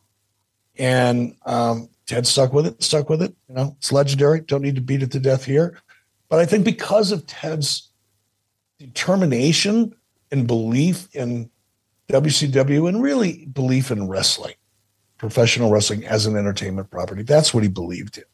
And 0.76 1.36
um, 1.46 1.88
Ted 2.06 2.26
stuck 2.26 2.52
with 2.52 2.66
it, 2.66 2.82
stuck 2.82 3.08
with 3.08 3.22
it. 3.22 3.32
You 3.48 3.54
know, 3.54 3.76
it's 3.78 3.92
legendary. 3.92 4.40
Don't 4.40 4.62
need 4.62 4.74
to 4.74 4.80
beat 4.80 5.04
it 5.04 5.12
to 5.12 5.20
death 5.20 5.44
here. 5.44 5.80
But 6.28 6.40
I 6.40 6.46
think 6.46 6.64
because 6.64 7.12
of 7.12 7.24
Ted's 7.28 7.90
determination 8.80 9.94
and 10.32 10.48
belief 10.48 11.14
in 11.14 11.48
WCW 12.08 12.88
and 12.88 13.00
really 13.00 13.46
belief 13.46 13.92
in 13.92 14.08
wrestling, 14.08 14.54
professional 15.16 15.70
wrestling 15.70 16.04
as 16.04 16.26
an 16.26 16.36
entertainment 16.36 16.90
property, 16.90 17.22
that's 17.22 17.54
what 17.54 17.62
he 17.62 17.68
believed 17.68 18.18
in. 18.18 18.24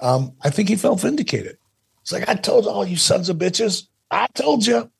Um, 0.00 0.32
I 0.40 0.48
think 0.48 0.70
he 0.70 0.76
felt 0.76 1.02
vindicated. 1.02 1.58
It's 2.04 2.12
like, 2.12 2.28
I 2.28 2.34
told 2.34 2.66
all 2.66 2.84
you 2.84 2.98
sons 2.98 3.30
of 3.30 3.38
bitches, 3.38 3.88
I 4.10 4.26
told 4.34 4.66
you. 4.66 4.90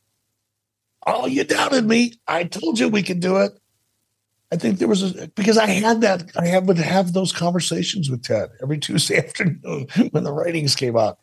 All 1.02 1.28
you 1.28 1.44
doubted 1.44 1.84
me. 1.84 2.14
I 2.26 2.44
told 2.44 2.78
you 2.78 2.88
we 2.88 3.02
could 3.02 3.20
do 3.20 3.36
it. 3.36 3.52
I 4.50 4.56
think 4.56 4.78
there 4.78 4.88
was 4.88 5.14
a 5.14 5.28
because 5.28 5.58
I 5.58 5.66
had 5.66 6.00
that 6.00 6.30
I 6.34 6.46
had 6.46 6.66
would 6.66 6.78
have 6.78 7.12
those 7.12 7.30
conversations 7.30 8.08
with 8.08 8.22
Ted 8.22 8.48
every 8.62 8.78
Tuesday 8.80 9.18
afternoon 9.18 9.86
when 10.12 10.24
the 10.24 10.32
ratings 10.32 10.74
came 10.74 10.96
out. 10.96 11.18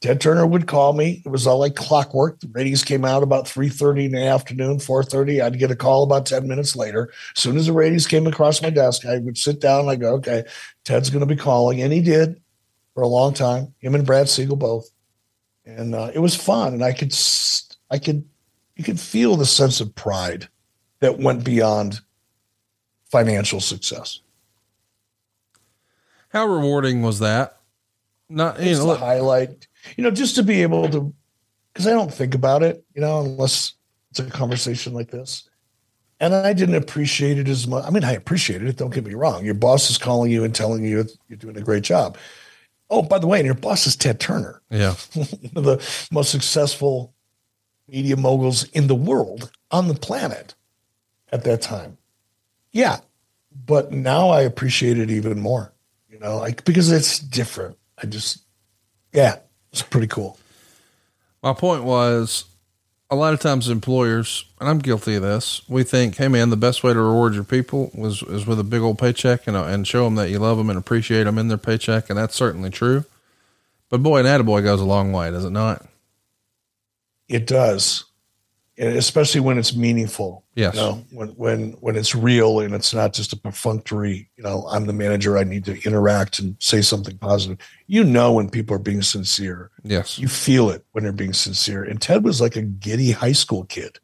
Ted 0.00 0.20
Turner 0.20 0.46
would 0.46 0.68
call 0.68 0.92
me. 0.92 1.20
It 1.24 1.30
was 1.30 1.48
all 1.48 1.58
like 1.58 1.74
clockwork. 1.74 2.38
The 2.38 2.50
ratings 2.52 2.84
came 2.84 3.04
out 3.04 3.24
about 3.24 3.46
3:30 3.46 4.04
in 4.04 4.12
the 4.12 4.24
afternoon, 4.24 4.78
4:30. 4.78 5.42
I'd 5.42 5.58
get 5.58 5.72
a 5.72 5.76
call 5.76 6.04
about 6.04 6.26
10 6.26 6.46
minutes 6.46 6.76
later. 6.76 7.10
As 7.34 7.42
soon 7.42 7.56
as 7.56 7.66
the 7.66 7.72
ratings 7.72 8.06
came 8.06 8.28
across 8.28 8.62
my 8.62 8.70
desk, 8.70 9.04
I 9.04 9.18
would 9.18 9.36
sit 9.36 9.60
down 9.60 9.80
and 9.80 9.90
I 9.90 9.96
go, 9.96 10.14
okay, 10.14 10.44
Ted's 10.84 11.10
going 11.10 11.26
to 11.26 11.34
be 11.34 11.40
calling. 11.40 11.82
And 11.82 11.92
he 11.92 12.02
did 12.02 12.40
for 12.94 13.02
a 13.02 13.08
long 13.08 13.34
time, 13.34 13.74
him 13.80 13.96
and 13.96 14.06
Brad 14.06 14.28
Siegel 14.28 14.56
both. 14.56 14.90
And 15.66 15.94
uh, 15.94 16.10
it 16.14 16.18
was 16.18 16.34
fun. 16.34 16.74
And 16.74 16.84
I 16.84 16.92
could, 16.92 17.14
I 17.90 17.98
could, 17.98 18.24
you 18.76 18.84
could 18.84 19.00
feel 19.00 19.36
the 19.36 19.46
sense 19.46 19.80
of 19.80 19.94
pride 19.94 20.48
that 21.00 21.18
went 21.18 21.44
beyond 21.44 22.00
financial 23.10 23.60
success. 23.60 24.20
How 26.30 26.46
rewarding 26.46 27.02
was 27.02 27.20
that? 27.20 27.60
Not 28.28 28.60
you 28.60 28.70
It's 28.70 28.80
know, 28.80 28.86
look, 28.86 28.98
highlight, 28.98 29.68
you 29.96 30.02
know, 30.02 30.10
just 30.10 30.34
to 30.34 30.42
be 30.42 30.62
able 30.62 30.88
to, 30.88 31.14
because 31.72 31.86
I 31.86 31.90
don't 31.90 32.12
think 32.12 32.34
about 32.34 32.62
it, 32.62 32.84
you 32.94 33.00
know, 33.00 33.20
unless 33.20 33.74
it's 34.10 34.20
a 34.20 34.24
conversation 34.24 34.94
like 34.94 35.10
this. 35.10 35.48
And 36.20 36.34
I 36.34 36.52
didn't 36.52 36.76
appreciate 36.76 37.38
it 37.38 37.48
as 37.48 37.66
much. 37.66 37.84
I 37.84 37.90
mean, 37.90 38.04
I 38.04 38.12
appreciated 38.12 38.68
it. 38.68 38.76
Don't 38.76 38.94
get 38.94 39.04
me 39.04 39.14
wrong. 39.14 39.44
Your 39.44 39.54
boss 39.54 39.90
is 39.90 39.98
calling 39.98 40.30
you 40.30 40.44
and 40.44 40.54
telling 40.54 40.84
you 40.84 41.04
you're 41.28 41.36
doing 41.36 41.56
a 41.56 41.60
great 41.60 41.82
job. 41.82 42.16
Oh, 42.94 43.02
by 43.02 43.18
the 43.18 43.26
way, 43.26 43.40
and 43.40 43.46
your 43.46 43.56
boss 43.56 43.88
is 43.88 43.96
Ted 43.96 44.20
Turner, 44.20 44.62
yeah. 44.70 44.94
one 45.14 45.50
of 45.56 45.64
the 45.64 46.06
most 46.12 46.30
successful 46.30 47.12
media 47.88 48.16
moguls 48.16 48.62
in 48.68 48.86
the 48.86 48.94
world 48.94 49.50
on 49.72 49.88
the 49.88 49.94
planet 49.94 50.54
at 51.32 51.42
that 51.42 51.60
time. 51.60 51.98
Yeah, 52.70 52.98
but 53.66 53.90
now 53.90 54.28
I 54.28 54.42
appreciate 54.42 54.96
it 54.96 55.10
even 55.10 55.40
more. 55.40 55.72
You 56.08 56.20
know, 56.20 56.38
like 56.38 56.64
because 56.64 56.92
it's 56.92 57.18
different. 57.18 57.76
I 58.00 58.06
just, 58.06 58.44
yeah, 59.12 59.38
it's 59.72 59.82
pretty 59.82 60.06
cool. 60.06 60.38
My 61.42 61.52
point 61.52 61.82
was 61.82 62.44
a 63.14 63.16
lot 63.16 63.32
of 63.32 63.40
times 63.40 63.68
employers, 63.68 64.44
and 64.60 64.68
I'm 64.68 64.78
guilty 64.78 65.14
of 65.14 65.22
this, 65.22 65.62
we 65.68 65.84
think, 65.84 66.16
hey 66.16 66.28
man, 66.28 66.50
the 66.50 66.56
best 66.56 66.82
way 66.82 66.92
to 66.92 67.00
reward 67.00 67.34
your 67.34 67.44
people 67.44 67.90
was 67.94 68.22
is 68.24 68.46
with 68.46 68.58
a 68.60 68.64
big 68.64 68.82
old 68.82 68.98
paycheck 68.98 69.46
and, 69.46 69.56
uh, 69.56 69.64
and 69.64 69.86
show 69.86 70.04
them 70.04 70.16
that 70.16 70.30
you 70.30 70.38
love 70.38 70.58
them 70.58 70.68
and 70.68 70.78
appreciate 70.78 71.24
them 71.24 71.38
in 71.38 71.48
their 71.48 71.56
paycheck. 71.56 72.10
And 72.10 72.18
that's 72.18 72.34
certainly 72.34 72.70
true. 72.70 73.04
But 73.88 74.02
boy, 74.02 74.20
an 74.20 74.26
attaboy 74.26 74.64
goes 74.64 74.80
a 74.80 74.84
long 74.84 75.12
way, 75.12 75.30
does 75.30 75.44
it 75.44 75.50
not? 75.50 75.86
It 77.28 77.46
does, 77.46 78.04
especially 78.78 79.40
when 79.40 79.58
it's 79.58 79.74
meaningful. 79.74 80.44
Yes. 80.54 80.74
You 80.74 80.80
know, 80.80 81.04
when 81.10 81.28
when 81.30 81.72
when 81.80 81.96
it's 81.96 82.14
real 82.14 82.60
and 82.60 82.74
it's 82.74 82.92
not 82.92 83.12
just 83.12 83.32
a 83.32 83.36
perfunctory. 83.36 84.28
You 84.36 84.44
know, 84.44 84.66
I'm 84.68 84.86
the 84.86 84.92
manager. 84.92 85.38
I 85.38 85.44
need 85.44 85.64
to 85.66 85.80
interact 85.86 86.38
and 86.38 86.56
say 86.60 86.82
something 86.82 87.18
positive. 87.18 87.58
You 87.86 88.04
know 88.04 88.32
when 88.32 88.50
people 88.50 88.74
are 88.76 88.80
being 88.80 89.02
sincere. 89.02 89.70
Yes. 89.82 90.18
You 90.18 90.28
feel 90.28 90.70
it 90.70 90.84
when 90.92 91.04
they're 91.04 91.12
being 91.12 91.32
sincere. 91.32 91.84
And 91.84 92.00
Ted 92.00 92.24
was 92.24 92.40
like 92.40 92.56
a 92.56 92.62
giddy 92.62 93.12
high 93.12 93.32
school 93.32 93.64
kid. 93.64 93.98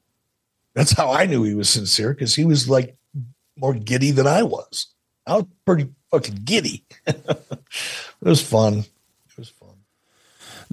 That's 0.74 0.92
how 0.92 1.12
I 1.12 1.26
knew 1.26 1.42
he 1.42 1.54
was 1.54 1.68
sincere 1.68 2.14
because 2.14 2.34
he 2.34 2.44
was 2.44 2.68
like 2.68 2.96
more 3.56 3.74
giddy 3.74 4.12
than 4.12 4.26
I 4.26 4.42
was. 4.42 4.88
I 5.26 5.36
was 5.36 5.46
pretty 5.66 5.88
fucking 6.10 6.40
giddy. 6.44 6.84
it 7.06 7.38
was 8.20 8.42
fun. 8.42 8.84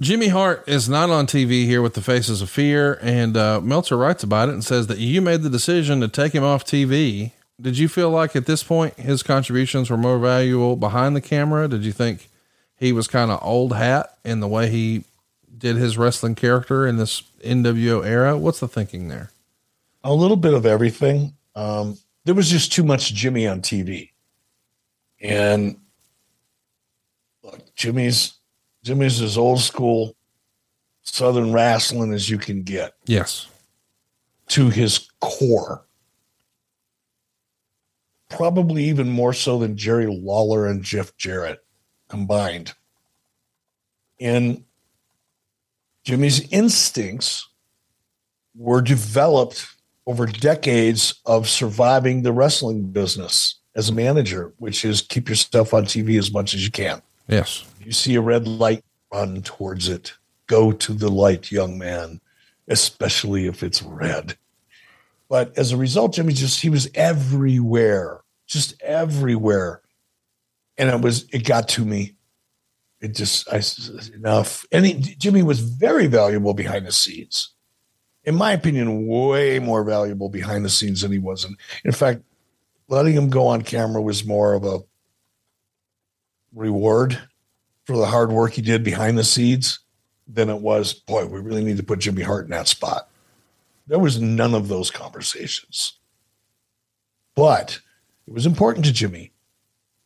Jimmy 0.00 0.28
Hart 0.28 0.62
is 0.68 0.88
not 0.88 1.10
on 1.10 1.26
TV 1.26 1.64
here 1.64 1.82
with 1.82 1.94
the 1.94 2.00
Faces 2.00 2.40
of 2.40 2.48
Fear, 2.48 3.00
and 3.02 3.36
uh, 3.36 3.60
Meltzer 3.60 3.96
writes 3.96 4.22
about 4.22 4.48
it 4.48 4.52
and 4.52 4.64
says 4.64 4.86
that 4.86 4.98
you 4.98 5.20
made 5.20 5.42
the 5.42 5.50
decision 5.50 6.00
to 6.00 6.06
take 6.06 6.32
him 6.32 6.44
off 6.44 6.64
TV. 6.64 7.32
Did 7.60 7.78
you 7.78 7.88
feel 7.88 8.08
like 8.08 8.36
at 8.36 8.46
this 8.46 8.62
point 8.62 8.94
his 8.94 9.24
contributions 9.24 9.90
were 9.90 9.96
more 9.96 10.20
valuable 10.20 10.76
behind 10.76 11.16
the 11.16 11.20
camera? 11.20 11.66
Did 11.66 11.82
you 11.82 11.90
think 11.90 12.28
he 12.76 12.92
was 12.92 13.08
kind 13.08 13.32
of 13.32 13.40
old 13.42 13.74
hat 13.74 14.16
in 14.24 14.38
the 14.38 14.46
way 14.46 14.70
he 14.70 15.02
did 15.56 15.74
his 15.74 15.98
wrestling 15.98 16.36
character 16.36 16.86
in 16.86 16.96
this 16.96 17.24
NWO 17.44 18.06
era? 18.06 18.38
What's 18.38 18.60
the 18.60 18.68
thinking 18.68 19.08
there? 19.08 19.32
A 20.04 20.14
little 20.14 20.36
bit 20.36 20.54
of 20.54 20.64
everything. 20.64 21.32
Um, 21.56 21.98
there 22.24 22.36
was 22.36 22.48
just 22.48 22.72
too 22.72 22.84
much 22.84 23.12
Jimmy 23.14 23.48
on 23.48 23.62
TV. 23.62 24.10
And 25.20 25.80
look, 27.42 27.74
Jimmy's 27.74 28.37
Jimmy's 28.82 29.20
as 29.20 29.36
old 29.36 29.60
school 29.60 30.14
Southern 31.02 31.52
wrestling 31.52 32.12
as 32.12 32.28
you 32.28 32.38
can 32.38 32.62
get. 32.62 32.92
Yes. 33.06 33.48
to 34.48 34.70
his 34.70 35.08
core. 35.20 35.84
Probably 38.28 38.84
even 38.84 39.08
more 39.08 39.32
so 39.32 39.58
than 39.58 39.76
Jerry 39.76 40.06
Lawler 40.06 40.66
and 40.66 40.82
Jeff 40.82 41.16
Jarrett 41.16 41.60
combined. 42.08 42.74
And 44.20 44.64
Jimmy's 46.04 46.50
instincts 46.52 47.48
were 48.54 48.80
developed 48.82 49.66
over 50.06 50.26
decades 50.26 51.20
of 51.26 51.48
surviving 51.48 52.22
the 52.22 52.32
wrestling 52.32 52.84
business 52.90 53.56
as 53.74 53.90
a 53.90 53.94
manager, 53.94 54.52
which 54.58 54.84
is 54.84 55.02
keep 55.02 55.28
yourself 55.28 55.72
on 55.74 55.84
TV 55.84 56.18
as 56.18 56.32
much 56.32 56.54
as 56.54 56.64
you 56.64 56.70
can. 56.70 57.00
Yes. 57.28 57.64
You 57.88 57.94
see 57.94 58.16
a 58.16 58.20
red 58.20 58.46
light, 58.46 58.84
run 59.10 59.40
towards 59.40 59.88
it. 59.88 60.12
Go 60.46 60.72
to 60.72 60.92
the 60.92 61.08
light, 61.08 61.50
young 61.50 61.78
man, 61.78 62.20
especially 62.68 63.46
if 63.46 63.62
it's 63.62 63.80
red. 63.80 64.36
But 65.30 65.56
as 65.56 65.72
a 65.72 65.78
result, 65.78 66.12
Jimmy 66.12 66.34
just 66.34 66.60
he 66.60 66.68
was 66.68 66.90
everywhere, 66.94 68.20
just 68.46 68.74
everywhere. 68.82 69.80
And 70.76 70.90
it 70.90 71.00
was 71.00 71.24
it 71.32 71.46
got 71.46 71.66
to 71.70 71.86
me. 71.86 72.14
It 73.00 73.14
just 73.14 73.50
I 73.50 73.62
enough. 74.14 74.66
And 74.70 74.84
he, 74.84 74.92
Jimmy 74.92 75.42
was 75.42 75.60
very 75.60 76.08
valuable 76.08 76.52
behind 76.52 76.86
the 76.86 76.92
scenes. 76.92 77.54
in 78.22 78.34
my 78.34 78.52
opinion, 78.52 79.06
way 79.06 79.60
more 79.60 79.82
valuable 79.82 80.28
behind 80.28 80.62
the 80.62 80.68
scenes 80.68 81.00
than 81.00 81.10
he 81.10 81.18
was. 81.18 81.42
And 81.42 81.56
in 81.86 81.92
fact, 81.92 82.20
letting 82.88 83.14
him 83.14 83.30
go 83.30 83.46
on 83.46 83.62
camera 83.62 84.02
was 84.02 84.26
more 84.26 84.52
of 84.52 84.64
a 84.66 84.80
reward 86.52 87.18
for 87.88 87.96
the 87.96 88.04
hard 88.04 88.30
work 88.30 88.52
he 88.52 88.60
did 88.60 88.84
behind 88.84 89.16
the 89.16 89.24
scenes 89.24 89.78
than 90.28 90.50
it 90.50 90.60
was, 90.60 90.92
boy, 90.92 91.24
we 91.24 91.40
really 91.40 91.64
need 91.64 91.78
to 91.78 91.82
put 91.82 92.00
Jimmy 92.00 92.20
Hart 92.20 92.44
in 92.44 92.50
that 92.50 92.68
spot. 92.68 93.08
There 93.86 93.98
was 93.98 94.20
none 94.20 94.54
of 94.54 94.68
those 94.68 94.90
conversations. 94.90 95.94
But 97.34 97.80
it 98.26 98.34
was 98.34 98.44
important 98.44 98.84
to 98.84 98.92
Jimmy. 98.92 99.32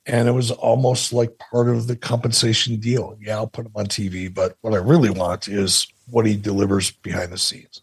And 0.06 0.28
it 0.28 0.30
was 0.30 0.52
almost 0.52 1.12
like 1.12 1.36
part 1.50 1.68
of 1.68 1.88
the 1.88 1.96
compensation 1.96 2.76
deal. 2.76 3.18
Yeah, 3.20 3.34
I'll 3.34 3.48
put 3.48 3.66
him 3.66 3.72
on 3.74 3.86
TV, 3.86 4.32
but 4.32 4.56
what 4.60 4.74
I 4.74 4.76
really 4.76 5.10
want 5.10 5.48
is 5.48 5.88
what 6.08 6.24
he 6.24 6.36
delivers 6.36 6.92
behind 6.92 7.32
the 7.32 7.38
scenes. 7.38 7.82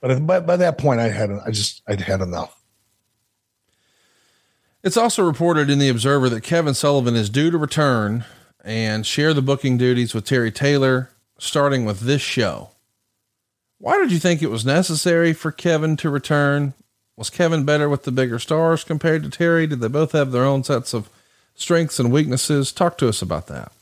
But 0.00 0.26
by, 0.26 0.40
by 0.40 0.56
that 0.56 0.78
point, 0.78 0.98
I 0.98 1.10
had 1.10 1.30
I 1.30 1.52
just 1.52 1.82
I'd 1.86 2.00
had 2.00 2.22
enough. 2.22 2.60
It's 4.82 4.96
also 4.96 5.24
reported 5.24 5.70
in 5.70 5.78
the 5.78 5.88
Observer 5.88 6.28
that 6.28 6.42
Kevin 6.42 6.74
Sullivan 6.74 7.14
is 7.14 7.30
due 7.30 7.52
to 7.52 7.58
return 7.58 8.24
and 8.64 9.06
share 9.06 9.34
the 9.34 9.42
booking 9.42 9.78
duties 9.78 10.14
with 10.14 10.24
Terry 10.26 10.50
Taylor, 10.50 11.10
starting 11.38 11.84
with 11.84 12.00
this 12.00 12.22
show. 12.22 12.70
Why 13.78 13.96
did 13.98 14.10
you 14.10 14.18
think 14.18 14.42
it 14.42 14.50
was 14.50 14.66
necessary 14.66 15.32
for 15.32 15.52
Kevin 15.52 15.96
to 15.98 16.10
return? 16.10 16.74
Was 17.16 17.30
Kevin 17.30 17.64
better 17.64 17.88
with 17.88 18.02
the 18.04 18.12
bigger 18.12 18.38
stars 18.38 18.84
compared 18.84 19.22
to 19.22 19.30
Terry? 19.30 19.66
Did 19.66 19.80
they 19.80 19.88
both 19.88 20.12
have 20.12 20.32
their 20.32 20.44
own 20.44 20.64
sets 20.64 20.94
of 20.94 21.08
strengths 21.54 21.98
and 21.98 22.12
weaknesses? 22.12 22.72
Talk 22.72 22.98
to 22.98 23.08
us 23.08 23.22
about 23.22 23.46
that. 23.46 23.72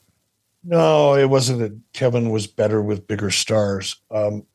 No, 0.65 1.15
it 1.15 1.31
wasn't 1.31 1.61
that 1.61 1.79
Kevin 1.93 2.31
was 2.31 2.47
better 2.47 2.83
with 2.83 3.07
bigger 3.07 3.31
stars. 3.31 3.97
Um, 4.11 4.47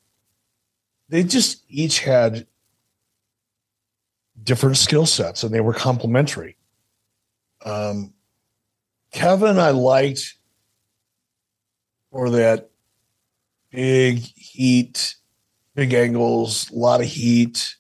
they 1.10 1.24
just 1.24 1.64
each 1.70 2.00
had 2.00 2.46
different 4.44 4.78
skill 4.78 5.06
sets 5.06 5.44
and 5.44 5.54
they 5.54 5.62
were 5.62 5.74
complementary. 5.74 6.58
Um, 7.64 8.14
Kevin, 9.12 9.60
I 9.60 9.72
liked 9.72 10.36
for 12.12 12.30
that 12.32 12.70
big 13.72 14.20
heat, 14.20 15.16
big 15.76 15.94
angles, 15.94 16.70
a 16.72 16.76
lot 16.76 17.02
of 17.02 17.08
heat, 17.08 17.76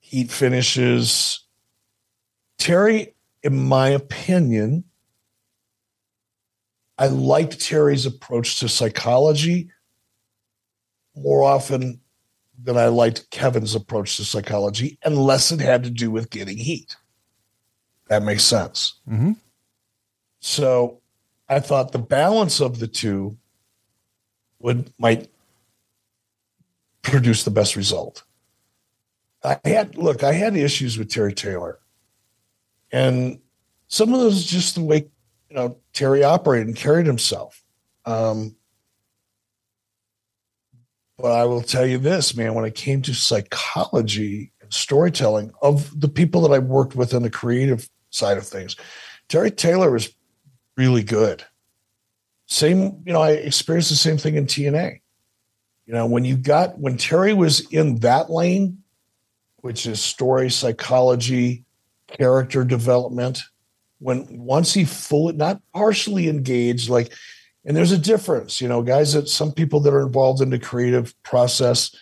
heat 0.00 0.30
finishes. 0.30 1.44
Terry, 2.58 3.14
in 3.42 3.58
my 3.58 3.88
opinion, 3.88 4.84
I 6.98 7.06
liked 7.06 7.60
Terry's 7.60 8.06
approach 8.06 8.60
to 8.60 8.68
psychology 8.68 9.70
more 11.16 11.42
often 11.42 12.00
than 12.62 12.76
I 12.76 12.86
liked 12.86 13.30
Kevin's 13.30 13.74
approach 13.74 14.16
to 14.16 14.24
psychology, 14.24 14.98
unless 15.04 15.50
it 15.50 15.60
had 15.60 15.82
to 15.84 15.90
do 15.90 16.10
with 16.10 16.30
getting 16.30 16.56
heat. 16.56 16.96
That 18.08 18.22
makes 18.22 18.44
sense. 18.44 19.00
Mm-hmm. 19.08 19.32
So 20.42 21.00
I 21.48 21.60
thought 21.60 21.92
the 21.92 21.98
balance 21.98 22.60
of 22.60 22.80
the 22.80 22.88
two 22.88 23.38
would 24.58 24.92
might 24.98 25.30
produce 27.02 27.44
the 27.44 27.50
best 27.50 27.76
result. 27.76 28.24
I 29.44 29.58
had 29.64 29.96
look, 29.96 30.24
I 30.24 30.32
had 30.32 30.56
issues 30.56 30.98
with 30.98 31.10
Terry 31.10 31.32
Taylor. 31.32 31.78
And 32.90 33.38
some 33.86 34.12
of 34.12 34.18
those 34.20 34.44
just 34.44 34.74
the 34.74 34.82
way 34.82 35.08
you 35.48 35.56
know 35.56 35.78
Terry 35.92 36.24
operated 36.24 36.66
and 36.66 36.76
carried 36.76 37.06
himself. 37.06 37.62
Um, 38.04 38.56
but 41.18 41.30
I 41.30 41.44
will 41.44 41.62
tell 41.62 41.86
you 41.86 41.98
this, 41.98 42.34
man, 42.34 42.54
when 42.54 42.64
it 42.64 42.74
came 42.74 43.00
to 43.02 43.14
psychology 43.14 44.50
and 44.60 44.72
storytelling 44.72 45.52
of 45.62 46.00
the 46.00 46.08
people 46.08 46.40
that 46.40 46.52
I 46.52 46.58
worked 46.58 46.96
with 46.96 47.14
on 47.14 47.22
the 47.22 47.30
creative 47.30 47.88
side 48.10 48.38
of 48.38 48.46
things, 48.46 48.74
Terry 49.28 49.52
Taylor 49.52 49.88
was 49.88 50.12
really 50.76 51.02
good. 51.02 51.44
Same, 52.46 53.02
you 53.06 53.12
know, 53.12 53.22
I 53.22 53.32
experienced 53.32 53.90
the 53.90 53.96
same 53.96 54.18
thing 54.18 54.36
in 54.36 54.46
TNA. 54.46 55.00
You 55.86 55.94
know, 55.94 56.06
when 56.06 56.24
you 56.24 56.36
got 56.36 56.78
when 56.78 56.96
Terry 56.96 57.34
was 57.34 57.60
in 57.72 57.96
that 58.00 58.30
lane, 58.30 58.82
which 59.56 59.86
is 59.86 60.00
story, 60.00 60.50
psychology, 60.50 61.64
character 62.06 62.64
development, 62.64 63.42
when 63.98 64.26
once 64.30 64.74
he 64.74 64.84
fully 64.84 65.34
not 65.34 65.60
partially 65.72 66.28
engaged, 66.28 66.88
like 66.88 67.12
and 67.64 67.76
there's 67.76 67.92
a 67.92 67.98
difference, 67.98 68.60
you 68.60 68.68
know, 68.68 68.82
guys 68.82 69.12
that 69.12 69.28
some 69.28 69.52
people 69.52 69.80
that 69.80 69.94
are 69.94 70.06
involved 70.06 70.40
in 70.40 70.50
the 70.50 70.58
creative 70.58 71.14
process, 71.22 71.94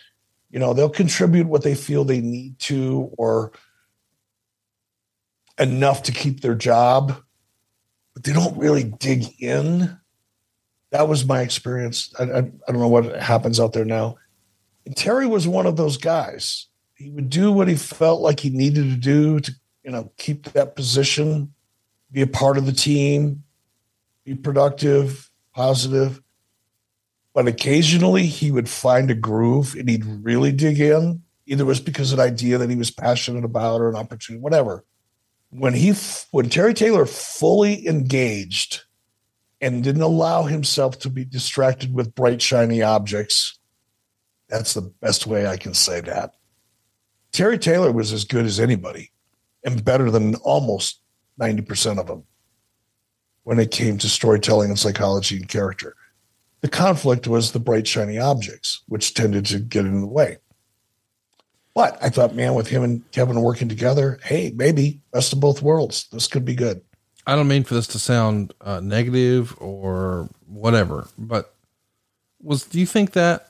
you 0.49 0.59
know, 0.59 0.73
they'll 0.73 0.89
contribute 0.89 1.47
what 1.47 1.63
they 1.63 1.75
feel 1.75 2.03
they 2.03 2.21
need 2.21 2.57
to 2.59 3.11
or 3.17 3.51
enough 5.59 6.03
to 6.03 6.11
keep 6.11 6.41
their 6.41 6.55
job, 6.55 7.21
but 8.13 8.23
they 8.23 8.33
don't 8.33 8.57
really 8.57 8.83
dig 8.83 9.41
in. 9.41 9.97
That 10.91 11.07
was 11.07 11.25
my 11.25 11.41
experience. 11.41 12.13
I, 12.19 12.23
I, 12.23 12.37
I 12.37 12.41
don't 12.71 12.79
know 12.79 12.87
what 12.87 13.15
happens 13.21 13.59
out 13.59 13.73
there 13.73 13.85
now. 13.85 14.17
And 14.85 14.95
Terry 14.95 15.27
was 15.27 15.47
one 15.47 15.65
of 15.65 15.77
those 15.77 15.97
guys. 15.97 16.67
He 16.95 17.09
would 17.11 17.29
do 17.29 17.51
what 17.51 17.67
he 17.67 17.75
felt 17.75 18.21
like 18.21 18.39
he 18.39 18.49
needed 18.49 18.89
to 18.89 18.97
do 18.97 19.39
to, 19.39 19.51
you 19.83 19.91
know, 19.91 20.11
keep 20.17 20.51
that 20.51 20.75
position, 20.75 21.53
be 22.11 22.21
a 22.21 22.27
part 22.27 22.57
of 22.57 22.65
the 22.65 22.71
team, 22.71 23.43
be 24.25 24.35
productive, 24.35 25.29
positive. 25.55 26.21
But 27.33 27.47
occasionally 27.47 28.25
he 28.25 28.51
would 28.51 28.67
find 28.67 29.09
a 29.09 29.15
groove 29.15 29.75
and 29.75 29.89
he'd 29.89 30.05
really 30.05 30.51
dig 30.51 30.79
in. 30.79 31.23
Either 31.45 31.63
it 31.63 31.67
was 31.67 31.79
because 31.79 32.11
of 32.11 32.19
an 32.19 32.25
idea 32.25 32.57
that 32.57 32.69
he 32.69 32.75
was 32.75 32.91
passionate 32.91 33.45
about 33.45 33.81
or 33.81 33.89
an 33.89 33.95
opportunity, 33.95 34.41
whatever. 34.41 34.85
When 35.51 35.73
he, 35.73 35.93
when 36.31 36.49
Terry 36.49 36.73
Taylor 36.73 37.05
fully 37.05 37.87
engaged 37.87 38.83
and 39.59 39.83
didn't 39.83 40.01
allow 40.01 40.43
himself 40.43 40.97
to 40.99 41.09
be 41.09 41.25
distracted 41.25 41.93
with 41.93 42.15
bright, 42.15 42.41
shiny 42.41 42.81
objects, 42.81 43.59
that's 44.47 44.73
the 44.73 44.81
best 44.81 45.27
way 45.27 45.45
I 45.45 45.57
can 45.57 45.73
say 45.73 46.01
that. 46.01 46.33
Terry 47.31 47.57
Taylor 47.57 47.91
was 47.91 48.11
as 48.11 48.25
good 48.25 48.45
as 48.45 48.59
anybody 48.59 49.11
and 49.63 49.83
better 49.85 50.09
than 50.09 50.35
almost 50.35 51.01
90% 51.39 51.99
of 51.99 52.07
them 52.07 52.23
when 53.43 53.59
it 53.59 53.71
came 53.71 53.97
to 53.97 54.09
storytelling 54.09 54.69
and 54.69 54.79
psychology 54.79 55.37
and 55.37 55.47
character. 55.47 55.95
The 56.61 56.69
conflict 56.69 57.27
was 57.27 57.51
the 57.51 57.59
bright, 57.59 57.87
shiny 57.87 58.19
objects, 58.19 58.83
which 58.87 59.13
tended 59.13 59.45
to 59.47 59.59
get 59.59 59.85
in 59.85 60.01
the 60.01 60.07
way. 60.07 60.37
But 61.73 61.97
I 62.01 62.09
thought, 62.09 62.35
man, 62.35 62.53
with 62.53 62.67
him 62.67 62.83
and 62.83 63.09
Kevin 63.11 63.41
working 63.41 63.69
together, 63.69 64.19
hey, 64.23 64.51
maybe 64.55 64.99
best 65.13 65.31
of 65.31 65.39
both 65.39 65.61
worlds. 65.61 66.07
This 66.11 66.27
could 66.27 66.43
be 66.43 66.55
good. 66.55 66.81
I 67.25 67.35
don't 67.35 67.47
mean 67.47 67.63
for 67.63 67.75
this 67.75 67.87
to 67.87 67.99
sound 67.99 68.53
uh, 68.61 68.79
negative 68.79 69.55
or 69.59 70.29
whatever, 70.47 71.07
but 71.17 71.53
was 72.41 72.63
do 72.63 72.79
you 72.79 72.85
think 72.85 73.11
that 73.11 73.49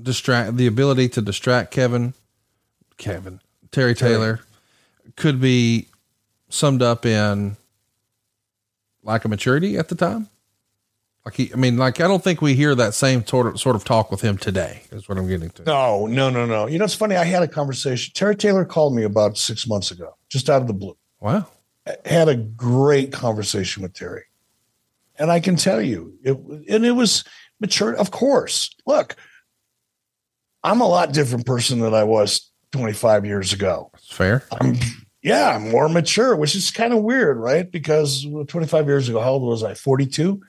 distract 0.00 0.56
the 0.56 0.66
ability 0.66 1.08
to 1.08 1.22
distract 1.22 1.70
Kevin, 1.70 2.12
Kevin 2.98 3.40
Terry 3.72 3.94
Taylor, 3.94 4.40
could 5.16 5.40
be 5.40 5.88
summed 6.50 6.82
up 6.82 7.06
in 7.06 7.56
lack 9.02 9.24
of 9.24 9.30
maturity 9.30 9.78
at 9.78 9.88
the 9.88 9.94
time? 9.94 10.28
Like 11.26 11.34
he, 11.34 11.52
I 11.52 11.56
mean, 11.56 11.76
like 11.76 12.00
I 12.00 12.06
don't 12.06 12.22
think 12.22 12.40
we 12.40 12.54
hear 12.54 12.76
that 12.76 12.94
same 12.94 13.26
sort 13.26 13.48
of 13.48 13.58
sort 13.58 13.74
of 13.74 13.84
talk 13.84 14.12
with 14.12 14.20
him 14.20 14.38
today. 14.38 14.82
Is 14.92 15.08
what 15.08 15.18
I'm 15.18 15.26
getting 15.26 15.50
to. 15.50 15.64
No, 15.64 16.06
no, 16.06 16.30
no, 16.30 16.46
no. 16.46 16.68
You 16.68 16.78
know, 16.78 16.84
it's 16.84 16.94
funny. 16.94 17.16
I 17.16 17.24
had 17.24 17.42
a 17.42 17.48
conversation. 17.48 18.12
Terry 18.14 18.36
Taylor 18.36 18.64
called 18.64 18.94
me 18.94 19.02
about 19.02 19.36
six 19.36 19.66
months 19.66 19.90
ago, 19.90 20.16
just 20.28 20.48
out 20.48 20.62
of 20.62 20.68
the 20.68 20.72
blue. 20.72 20.96
Wow. 21.20 21.48
I 21.84 21.96
had 22.08 22.28
a 22.28 22.36
great 22.36 23.12
conversation 23.12 23.82
with 23.82 23.92
Terry, 23.92 24.22
and 25.18 25.32
I 25.32 25.40
can 25.40 25.56
tell 25.56 25.82
you, 25.82 26.16
it 26.22 26.36
and 26.68 26.86
it 26.86 26.92
was 26.92 27.24
mature. 27.60 27.92
Of 27.92 28.12
course, 28.12 28.70
look, 28.86 29.16
I'm 30.62 30.80
a 30.80 30.86
lot 30.86 31.12
different 31.12 31.44
person 31.44 31.80
than 31.80 31.92
I 31.92 32.04
was 32.04 32.52
25 32.70 33.26
years 33.26 33.52
ago. 33.52 33.90
That's 33.94 34.12
fair. 34.12 34.44
I'm 34.52 34.76
yeah, 35.22 35.56
I'm 35.56 35.72
more 35.72 35.88
mature, 35.88 36.36
which 36.36 36.54
is 36.54 36.70
kind 36.70 36.92
of 36.92 37.02
weird, 37.02 37.36
right? 37.38 37.68
Because 37.68 38.24
25 38.46 38.86
years 38.86 39.08
ago, 39.08 39.20
how 39.20 39.32
old 39.32 39.42
was 39.42 39.64
I? 39.64 39.74
42. 39.74 40.40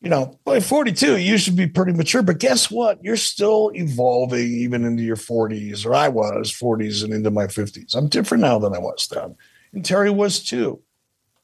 You 0.00 0.08
know, 0.08 0.38
by 0.44 0.60
42, 0.60 1.18
you 1.18 1.36
should 1.36 1.56
be 1.56 1.66
pretty 1.66 1.92
mature. 1.92 2.22
But 2.22 2.38
guess 2.38 2.70
what? 2.70 3.02
You're 3.04 3.18
still 3.18 3.70
evolving 3.74 4.50
even 4.50 4.84
into 4.84 5.02
your 5.02 5.16
40s, 5.16 5.84
or 5.84 5.94
I 5.94 6.08
was 6.08 6.50
40s 6.50 7.04
and 7.04 7.12
into 7.12 7.30
my 7.30 7.46
50s. 7.46 7.94
I'm 7.94 8.08
different 8.08 8.40
now 8.40 8.58
than 8.58 8.74
I 8.74 8.78
was 8.78 9.08
then. 9.08 9.36
And 9.74 9.84
Terry 9.84 10.10
was 10.10 10.42
too. 10.42 10.80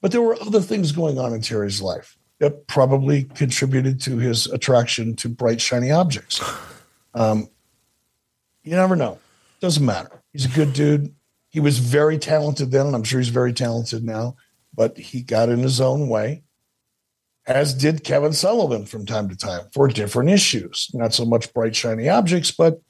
But 0.01 0.13
there 0.13 0.23
were 0.23 0.41
other 0.41 0.61
things 0.61 0.93
going 0.93 1.19
on 1.19 1.35
in 1.35 1.43
Terry's 1.43 1.83
life 1.83 2.17
that 2.39 2.67
probably 2.67 3.25
contributed 3.25 4.01
to 4.03 4.19
his 4.19 4.47
attraction 4.47 5.17
to 5.17 5.29
bright, 5.29 5.61
shiny 5.61 5.91
objects. 5.91 6.41
Um, 7.15 7.49
you 8.63 8.73
never 8.73 8.95
know. 8.95 9.19
Doesn't 9.61 9.87
matter. 9.87 10.23
He's 10.35 10.45
a 10.45 10.51
good 10.51 10.75
dude. 10.75 11.15
He 11.49 11.61
was 11.61 11.79
very 11.79 12.19
talented 12.19 12.71
then, 12.71 12.89
and 12.89 12.95
I'm 12.95 13.05
sure 13.05 13.19
he's 13.21 13.31
very 13.31 13.55
talented 13.55 14.05
now, 14.05 14.37
but 14.75 14.99
he 14.99 15.23
got 15.23 15.49
in 15.49 15.61
his 15.61 15.81
own 15.81 16.09
way, 16.09 16.43
as 17.47 17.75
did 17.75 18.05
Kevin 18.05 18.33
Sullivan 18.33 18.87
from 18.87 19.07
time 19.07 19.29
to 19.29 19.37
time 19.37 19.67
for 19.73 19.89
different 19.89 20.31
issues. 20.31 20.91
Not 20.93 21.15
so 21.15 21.25
much 21.25 21.53
bright, 21.55 21.77
shiny 21.77 22.09
objects, 22.09 22.51
but 22.51 22.81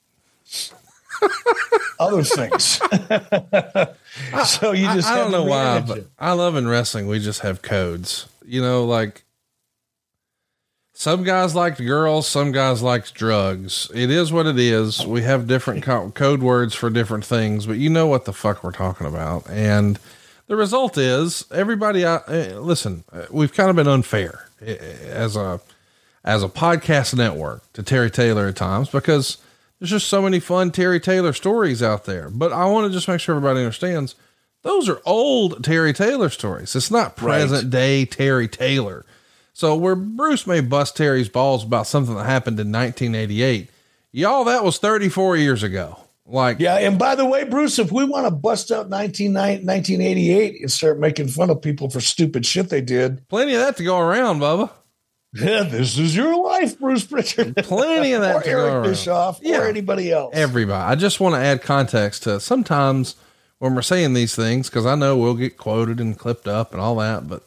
other 2.01 2.23
things. 2.23 2.65
so 4.47 4.73
you 4.73 4.87
just 4.95 5.09
I, 5.09 5.15
I 5.15 5.19
don't 5.19 5.33
know 5.33 5.45
why, 5.45 5.81
but 5.81 5.99
it. 5.99 6.09
I 6.19 6.33
love 6.33 6.57
in 6.57 6.67
wrestling. 6.69 7.07
We 7.07 7.19
just 7.19 7.41
have 7.41 7.63
codes. 7.63 8.29
You 8.45 8.63
know, 8.63 8.85
like 8.85 9.25
some 10.95 11.25
guys 11.25 11.55
liked 11.55 11.79
girls, 11.79 12.27
some 12.27 12.53
guys 12.53 12.81
liked 12.81 13.13
drugs. 13.13 13.91
It 13.95 14.11
is 14.11 14.33
what 14.33 14.47
it 14.47 14.59
is. 14.59 15.05
We 15.05 15.23
have 15.23 15.47
different 15.47 15.83
co- 15.83 16.11
code 16.13 16.43
words 16.43 16.75
for 16.75 16.89
different 16.89 17.25
things, 17.25 17.67
but 17.67 17.77
you 17.77 17.91
know 17.91 18.07
what 18.07 18.25
the 18.25 18.33
fuck 18.33 18.65
we're 18.65 18.73
talking 18.73 19.07
about. 19.07 19.49
And 19.51 19.99
the 20.47 20.57
result 20.57 20.97
is 20.99 21.45
everybody. 21.53 22.05
Uh, 22.05 22.21
uh, 22.29 22.61
listen, 22.61 23.05
uh, 23.13 23.27
we've 23.31 23.53
kind 23.53 23.71
of 23.71 23.77
been 23.77 23.89
unfair 23.89 24.49
uh, 24.63 24.71
as 24.71 25.37
a 25.37 25.61
as 26.25 26.43
a 26.43 26.49
podcast 26.49 27.17
network 27.17 27.73
to 27.73 27.83
Terry 27.83 28.11
Taylor 28.11 28.49
at 28.49 28.57
times 28.57 28.89
because 28.89 29.39
there's 29.79 29.91
just 29.91 30.09
so 30.09 30.23
many 30.23 30.41
fun 30.41 30.71
Terry 30.71 31.01
Taylor 31.01 31.33
stories 31.33 31.83
out 31.83 32.05
there. 32.05 32.31
But 32.31 32.53
I 32.53 32.67
want 32.67 32.87
to 32.87 32.93
just 32.93 33.09
make 33.09 33.21
sure 33.21 33.37
everybody 33.37 33.61
understands 33.61 34.15
those 34.63 34.89
are 34.89 35.01
old 35.05 35.63
Terry 35.63 35.93
Taylor 35.93 36.29
stories. 36.29 36.75
It's 36.75 36.91
not 36.91 37.17
present 37.17 37.71
day 37.71 38.05
Terry 38.05 38.49
Taylor. 38.49 39.05
So 39.53 39.77
where 39.77 39.95
Bruce 39.95 40.47
may 40.47 40.61
bust 40.61 40.97
Terry's 40.97 41.29
balls 41.29 41.65
about 41.65 41.87
something 41.87 42.17
that 42.17 42.27
happened 42.27 42.59
in 42.59 42.73
1988, 42.73 43.71
y'all, 44.11 44.45
that 44.45 44.65
was 44.65 44.79
34 44.79 45.37
years 45.37 45.63
ago. 45.63 46.01
Like, 46.29 46.59
Yeah, 46.59 46.77
and 46.79 46.99
by 46.99 47.15
the 47.15 47.25
way, 47.25 47.45
Bruce, 47.45 47.79
if 47.79 47.93
we 47.93 48.05
want 48.05 48.27
to 48.27 48.31
bust 48.33 48.71
out 48.73 48.89
19, 48.89 49.33
1988 49.33 50.61
and 50.61 50.73
start 50.73 50.99
making 50.99 51.29
fun 51.29 51.51
of 51.51 51.63
people 51.63 51.89
for 51.91 52.01
stupid 52.01 52.45
shit 52.45 52.69
they 52.69 52.81
did, 52.81 53.27
plenty 53.29 53.55
of 53.55 53.61
that 53.61 53.77
to 53.77 53.85
go 53.85 53.99
around, 54.01 54.41
Bubba. 54.41 54.71
yeah, 55.35 55.63
this 55.65 55.99
is 55.99 56.17
your 56.17 56.37
life, 56.43 56.79
Bruce 56.79 57.05
Pritchard. 57.05 57.57
Plenty 57.59 58.13
of 58.13 58.23
that 58.23 58.37
or 58.37 58.43
to 58.43 58.51
go 58.51 58.59
Eric 58.59 58.73
around. 58.75 58.83
Bischoff 58.85 59.39
Yeah. 59.43 59.59
or 59.61 59.69
anybody 59.69 60.11
else. 60.11 60.35
Everybody. 60.35 60.83
I 60.83 60.95
just 60.97 61.21
want 61.21 61.35
to 61.35 61.41
add 61.41 61.63
context 61.63 62.25
to 62.25 62.41
sometimes 62.41 63.15
when 63.59 63.75
we're 63.75 63.83
saying 63.83 64.15
these 64.15 64.35
things, 64.35 64.69
because 64.69 64.85
I 64.87 64.95
know 64.97 65.17
we'll 65.17 65.35
get 65.35 65.57
quoted 65.57 66.01
and 66.01 66.19
clipped 66.19 66.49
up 66.49 66.73
and 66.73 66.81
all 66.81 66.97
that, 66.97 67.29
but 67.29 67.45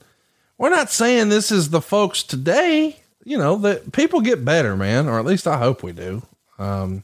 we're 0.58 0.70
not 0.70 0.90
saying 0.92 1.30
this 1.30 1.52
is 1.52 1.70
the 1.70 1.82
folks 1.82 2.24
today. 2.24 3.00
You 3.26 3.38
know, 3.38 3.58
that 3.58 3.92
people 3.92 4.22
get 4.22 4.44
better, 4.46 4.76
man, 4.76 5.08
or 5.08 5.20
at 5.20 5.26
least 5.26 5.46
I 5.48 5.58
hope 5.58 5.84
we 5.84 5.92
do. 5.92 6.22
Um, 6.58 7.04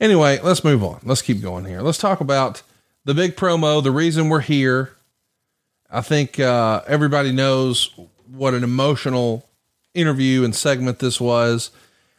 Anyway, 0.00 0.38
let's 0.42 0.62
move 0.62 0.84
on. 0.84 1.00
Let's 1.04 1.22
keep 1.22 1.40
going 1.40 1.64
here. 1.64 1.80
Let's 1.80 1.98
talk 1.98 2.20
about 2.20 2.62
the 3.04 3.14
big 3.14 3.36
promo, 3.36 3.82
the 3.82 3.90
reason 3.90 4.28
we're 4.28 4.40
here. 4.40 4.92
I 5.90 6.00
think 6.00 6.38
uh, 6.38 6.82
everybody 6.86 7.32
knows 7.32 7.90
what 8.30 8.54
an 8.54 8.64
emotional 8.64 9.46
interview 9.94 10.44
and 10.44 10.54
segment 10.54 10.98
this 10.98 11.20
was, 11.20 11.70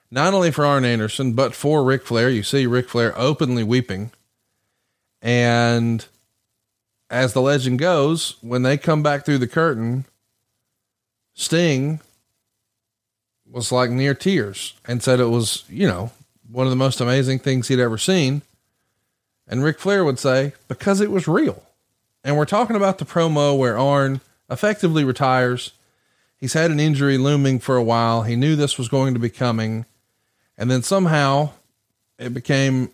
not 0.10 0.34
only 0.34 0.52
for 0.52 0.66
Arn 0.66 0.86
Anderson, 0.86 1.34
but 1.34 1.54
for 1.54 1.84
Ric 1.84 2.06
Flair. 2.06 2.30
You 2.30 2.44
see 2.44 2.66
Ric 2.66 2.90
Flair 2.90 3.14
openly 3.18 3.64
weeping. 3.64 4.12
And 5.22 6.06
as 7.10 7.34
the 7.34 7.42
legend 7.42 7.80
goes, 7.80 8.36
when 8.42 8.64
they 8.64 8.78
come 8.78 9.04
back 9.04 9.26
through 9.26 9.40
the 9.40 9.48
curtain, 9.48 10.06
Sting 11.34 12.00
was 13.50 13.72
like 13.72 13.90
near 13.90 14.14
tears 14.14 14.74
and 14.88 15.04
said 15.04 15.20
it 15.20 15.26
was, 15.26 15.64
you 15.70 15.88
know, 15.88 16.12
one 16.52 16.66
of 16.66 16.70
the 16.70 16.76
most 16.76 17.02
amazing 17.02 17.40
things 17.40 17.68
he'd 17.68 17.80
ever 17.80 17.98
seen. 17.98 18.42
And 19.48 19.64
Ric 19.64 19.80
Flair 19.80 20.04
would 20.04 20.20
say, 20.20 20.54
because 20.68 21.02
it 21.02 21.12
was 21.12 21.28
real. 21.28 21.64
And 22.24 22.38
we're 22.38 22.46
talking 22.46 22.76
about 22.76 22.98
the 22.98 23.06
promo 23.06 23.58
where 23.58 23.78
Arn 23.78 24.22
effectively 24.50 25.04
retires. 25.04 25.72
He's 26.38 26.54
had 26.54 26.72
an 26.72 26.80
injury 26.80 27.18
looming 27.18 27.60
for 27.60 27.76
a 27.76 27.84
while. 27.84 28.24
He 28.24 28.36
knew 28.36 28.56
this 28.56 28.78
was 28.78 28.90
going 28.90 29.14
to 29.14 29.20
be 29.20 29.30
coming. 29.30 29.86
And 30.58 30.70
then 30.70 30.84
somehow 30.84 31.52
it 32.20 32.34
became 32.34 32.90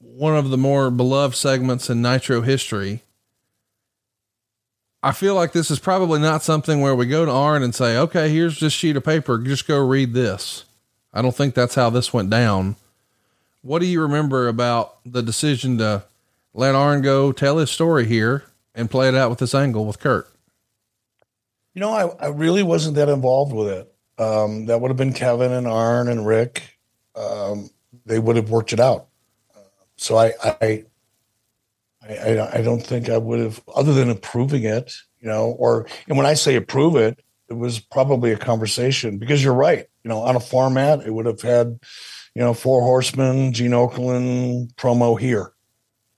one 0.00 0.36
of 0.36 0.50
the 0.50 0.58
more 0.58 0.90
beloved 0.90 1.36
segments 1.36 1.90
in 1.90 2.02
Nitro 2.02 2.40
history. 2.40 3.02
I 5.02 5.12
feel 5.12 5.34
like 5.34 5.52
this 5.52 5.70
is 5.70 5.78
probably 5.78 6.18
not 6.18 6.42
something 6.42 6.80
where 6.80 6.94
we 6.94 7.06
go 7.06 7.24
to 7.24 7.30
Arn 7.30 7.62
and 7.62 7.74
say, 7.74 7.96
okay, 7.96 8.30
here's 8.30 8.58
this 8.58 8.72
sheet 8.72 8.96
of 8.96 9.04
paper. 9.04 9.38
Just 9.38 9.68
go 9.68 9.78
read 9.86 10.12
this. 10.12 10.64
I 11.12 11.22
don't 11.22 11.34
think 11.34 11.54
that's 11.54 11.76
how 11.76 11.90
this 11.90 12.12
went 12.12 12.30
down. 12.30 12.76
What 13.62 13.80
do 13.80 13.86
you 13.86 14.00
remember 14.00 14.48
about 14.48 14.96
the 15.04 15.22
decision 15.22 15.78
to 15.78 16.04
let 16.54 16.74
Arn 16.74 17.02
go 17.02 17.32
tell 17.32 17.58
his 17.58 17.70
story 17.70 18.06
here 18.06 18.44
and 18.74 18.90
play 18.90 19.08
it 19.08 19.14
out 19.14 19.30
with 19.30 19.40
this 19.40 19.54
angle 19.54 19.84
with 19.84 19.98
Curt? 19.98 20.28
You 21.74 21.80
know, 21.80 21.90
I, 21.90 22.26
I 22.26 22.28
really 22.28 22.62
wasn't 22.62 22.96
that 22.96 23.08
involved 23.08 23.52
with 23.52 23.68
it. 23.68 23.92
Um, 24.16 24.66
that 24.66 24.80
would 24.80 24.88
have 24.88 24.96
been 24.96 25.12
Kevin 25.12 25.52
and 25.52 25.66
Arn 25.66 26.08
and 26.08 26.26
Ric. 26.26 26.78
Um, 27.14 27.70
they 28.06 28.18
would 28.18 28.36
have 28.36 28.50
worked 28.50 28.72
it 28.72 28.80
out. 28.80 29.06
So 29.96 30.16
I, 30.16 30.32
I, 30.44 30.84
I, 32.08 32.14
I, 32.14 32.58
I 32.58 32.62
don't 32.62 32.80
think 32.80 33.08
I 33.08 33.18
would 33.18 33.40
have, 33.40 33.60
other 33.74 33.92
than 33.92 34.10
approving 34.10 34.64
it, 34.64 34.94
you 35.20 35.28
know, 35.28 35.50
or, 35.58 35.86
and 36.06 36.16
when 36.16 36.26
I 36.26 36.34
say 36.34 36.54
approve 36.54 36.96
it, 36.96 37.18
it 37.48 37.54
was 37.54 37.80
probably 37.80 38.30
a 38.32 38.36
conversation 38.36 39.18
because 39.18 39.42
you're 39.42 39.54
right. 39.54 39.86
You 40.04 40.08
know, 40.08 40.20
on 40.20 40.36
a 40.36 40.40
format, 40.40 41.00
it 41.00 41.12
would 41.12 41.26
have 41.26 41.40
had, 41.40 41.80
you 42.38 42.44
know, 42.44 42.54
Four 42.54 42.82
Horsemen, 42.82 43.52
Gene 43.52 43.72
Okerlund 43.72 44.72
promo 44.74 45.18
here, 45.18 45.54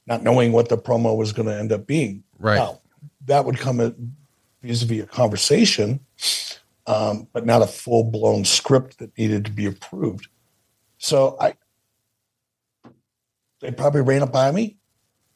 not 0.06 0.22
knowing 0.22 0.52
what 0.52 0.68
the 0.68 0.76
promo 0.76 1.16
was 1.16 1.32
going 1.32 1.48
to 1.48 1.59
end 1.59 1.72
up 1.72 1.86
being. 1.86 2.24
Right. 2.38 2.56
Now, 2.56 2.82
that 3.24 3.47
would 3.47 3.56
come 3.56 3.80
at 3.80 3.94
vis-a-vis 4.62 5.05
a 5.05 5.06
conversation, 5.06 5.98
um, 6.86 7.26
but 7.32 7.47
not 7.47 7.62
a 7.62 7.66
full-blown 7.66 8.44
script 8.44 8.98
that 8.98 9.16
needed 9.16 9.47
to 9.47 9.51
be 9.51 9.64
approved. 9.64 10.28
So 10.98 11.38
I, 11.40 11.55
they 13.60 13.70
probably 13.70 14.02
ran 14.02 14.22
up 14.22 14.30
by 14.30 14.51
me, 14.51 14.76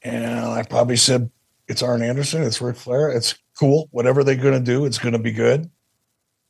and 0.02 0.38
I 0.38 0.64
probably 0.64 0.96
said, 0.96 1.30
"It's 1.66 1.82
Arn 1.82 2.02
Anderson, 2.02 2.42
it's 2.42 2.60
Ric 2.60 2.76
Flair, 2.76 3.08
it's 3.08 3.36
cool. 3.58 3.88
Whatever 3.90 4.22
they're 4.22 4.34
going 4.34 4.52
to 4.52 4.60
do, 4.60 4.84
it's 4.84 4.98
going 4.98 5.14
to 5.14 5.18
be 5.18 5.32
good." 5.32 5.70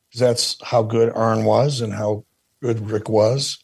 Because 0.09 0.19
that's 0.19 0.57
how 0.61 0.83
good 0.83 1.13
Arn 1.15 1.45
was 1.45 1.79
and 1.79 1.93
how 1.93 2.25
good 2.61 2.91
Ric 2.91 3.07
was. 3.07 3.59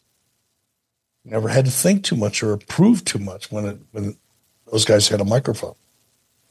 Never 1.24 1.48
had 1.48 1.66
to 1.66 1.70
think 1.70 2.04
too 2.04 2.16
much 2.16 2.42
or 2.42 2.52
approve 2.52 3.04
too 3.04 3.18
much 3.18 3.50
when 3.52 3.64
it 3.64 3.78
when 3.92 4.16
those 4.70 4.84
guys 4.84 5.08
had 5.08 5.20
a 5.20 5.24
microphone. 5.24 5.74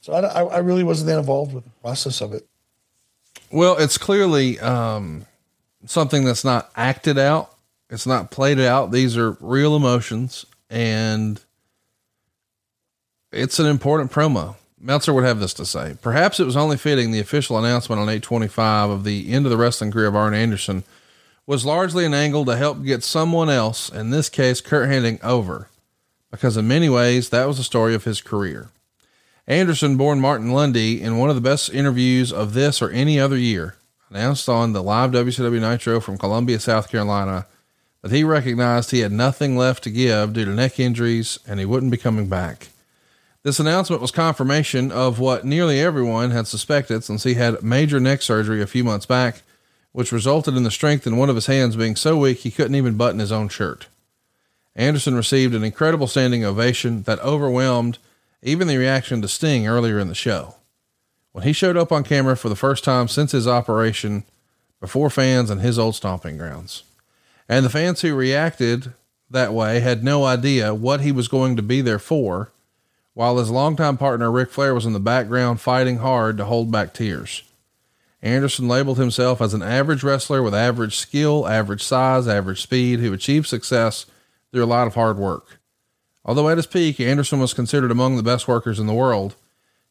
So 0.00 0.12
I, 0.14 0.42
I, 0.42 0.58
really 0.58 0.82
wasn't 0.82 1.08
that 1.08 1.18
involved 1.18 1.54
with 1.54 1.62
the 1.62 1.70
process 1.80 2.20
of 2.20 2.32
it. 2.32 2.46
Well, 3.52 3.76
it's 3.78 3.98
clearly 3.98 4.58
um, 4.58 5.26
something 5.86 6.24
that's 6.24 6.44
not 6.44 6.70
acted 6.74 7.18
out. 7.18 7.54
It's 7.88 8.06
not 8.06 8.30
played 8.32 8.58
out. 8.58 8.90
These 8.90 9.16
are 9.16 9.36
real 9.40 9.76
emotions, 9.76 10.44
and 10.70 11.40
it's 13.30 13.60
an 13.60 13.66
important 13.66 14.10
promo. 14.10 14.56
Meltzer 14.80 15.12
would 15.12 15.24
have 15.24 15.38
this 15.38 15.54
to 15.54 15.66
say. 15.66 15.96
Perhaps 16.02 16.40
it 16.40 16.44
was 16.44 16.56
only 16.56 16.76
fitting 16.76 17.12
the 17.12 17.20
official 17.20 17.56
announcement 17.56 18.00
on 18.00 18.08
825 18.08 18.90
of 18.90 19.04
the 19.04 19.32
end 19.32 19.46
of 19.46 19.50
the 19.50 19.56
wrestling 19.56 19.92
career 19.92 20.08
of 20.08 20.16
Arn 20.16 20.34
Anderson 20.34 20.82
was 21.46 21.64
largely 21.64 22.04
an 22.04 22.14
angle 22.14 22.44
to 22.44 22.56
help 22.56 22.82
get 22.82 23.02
someone 23.02 23.50
else, 23.50 23.88
in 23.88 24.10
this 24.10 24.28
case, 24.28 24.60
Curt 24.60 24.88
Hennig, 24.88 25.22
over, 25.22 25.68
because 26.30 26.56
in 26.56 26.68
many 26.68 26.88
ways 26.88 27.30
that 27.30 27.46
was 27.46 27.58
the 27.58 27.64
story 27.64 27.94
of 27.94 28.04
his 28.04 28.20
career. 28.20 28.68
Anderson, 29.46 29.96
born 29.96 30.20
Martin 30.20 30.52
Lunde, 30.52 31.00
in 31.00 31.18
one 31.18 31.28
of 31.28 31.34
the 31.34 31.40
best 31.40 31.68
interviews 31.70 32.32
of 32.32 32.54
this 32.54 32.80
or 32.80 32.90
any 32.90 33.18
other 33.18 33.36
year, 33.36 33.74
announced 34.08 34.48
on 34.48 34.72
the 34.72 34.82
live 34.82 35.10
WCW 35.10 35.60
Nitro 35.60 36.00
from 36.00 36.16
Columbia, 36.16 36.60
South 36.60 36.88
Carolina, 36.88 37.46
that 38.02 38.12
he 38.12 38.22
recognized 38.22 38.90
he 38.90 39.00
had 39.00 39.12
nothing 39.12 39.56
left 39.56 39.82
to 39.84 39.90
give 39.90 40.32
due 40.32 40.44
to 40.44 40.50
neck 40.50 40.78
injuries 40.78 41.38
and 41.46 41.58
he 41.58 41.66
wouldn't 41.66 41.92
be 41.92 41.96
coming 41.96 42.28
back. 42.28 42.68
This 43.42 43.58
announcement 43.58 44.00
was 44.00 44.12
confirmation 44.12 44.92
of 44.92 45.18
what 45.18 45.44
nearly 45.44 45.80
everyone 45.80 46.30
had 46.30 46.46
suspected 46.46 47.02
since 47.02 47.24
he 47.24 47.34
had 47.34 47.62
major 47.62 47.98
neck 47.98 48.22
surgery 48.22 48.62
a 48.62 48.66
few 48.66 48.84
months 48.84 49.06
back, 49.06 49.42
which 49.92 50.12
resulted 50.12 50.56
in 50.56 50.62
the 50.62 50.70
strength 50.70 51.06
in 51.06 51.16
one 51.16 51.28
of 51.28 51.36
his 51.36 51.46
hands 51.46 51.76
being 51.76 51.96
so 51.96 52.16
weak 52.16 52.38
he 52.38 52.50
couldn't 52.50 52.74
even 52.74 52.96
button 52.96 53.20
his 53.20 53.32
own 53.32 53.48
shirt. 53.48 53.86
Anderson 54.74 55.14
received 55.14 55.54
an 55.54 55.64
incredible 55.64 56.06
standing 56.06 56.44
ovation 56.44 57.02
that 57.02 57.20
overwhelmed 57.20 57.98
even 58.42 58.66
the 58.66 58.78
reaction 58.78 59.20
to 59.22 59.28
Sting 59.28 59.66
earlier 59.66 59.98
in 59.98 60.08
the 60.08 60.14
show. 60.14 60.56
When 61.32 61.44
he 61.44 61.52
showed 61.52 61.76
up 61.76 61.92
on 61.92 62.04
camera 62.04 62.36
for 62.36 62.48
the 62.48 62.56
first 62.56 62.84
time 62.84 63.08
since 63.08 63.32
his 63.32 63.46
operation 63.46 64.24
before 64.80 65.10
fans 65.10 65.50
in 65.50 65.58
his 65.58 65.78
old 65.78 65.94
stomping 65.94 66.36
grounds. 66.36 66.82
And 67.48 67.64
the 67.64 67.70
fans 67.70 68.00
who 68.00 68.14
reacted 68.14 68.92
that 69.30 69.52
way 69.52 69.80
had 69.80 70.04
no 70.04 70.24
idea 70.24 70.74
what 70.74 71.00
he 71.00 71.12
was 71.12 71.28
going 71.28 71.56
to 71.56 71.62
be 71.62 71.80
there 71.80 71.98
for, 71.98 72.50
while 73.14 73.38
his 73.38 73.50
longtime 73.50 73.96
partner 73.96 74.30
Ric 74.30 74.50
Flair 74.50 74.74
was 74.74 74.86
in 74.86 74.92
the 74.92 75.00
background 75.00 75.60
fighting 75.60 75.98
hard 75.98 76.36
to 76.38 76.44
hold 76.44 76.70
back 76.70 76.92
tears. 76.92 77.42
Anderson 78.22 78.68
labeled 78.68 78.98
himself 78.98 79.40
as 79.40 79.52
an 79.52 79.62
average 79.62 80.04
wrestler 80.04 80.42
with 80.42 80.54
average 80.54 80.96
skill, 80.96 81.48
average 81.48 81.82
size, 81.82 82.28
average 82.28 82.62
speed, 82.62 83.00
who 83.00 83.12
achieved 83.12 83.48
success 83.48 84.06
through 84.52 84.62
a 84.62 84.66
lot 84.66 84.86
of 84.86 84.94
hard 84.94 85.18
work. 85.18 85.58
Although 86.24 86.48
at 86.48 86.56
his 86.56 86.66
peak, 86.68 87.00
Anderson 87.00 87.40
was 87.40 87.52
considered 87.52 87.90
among 87.90 88.16
the 88.16 88.22
best 88.22 88.46
workers 88.46 88.78
in 88.78 88.86
the 88.86 88.94
world, 88.94 89.34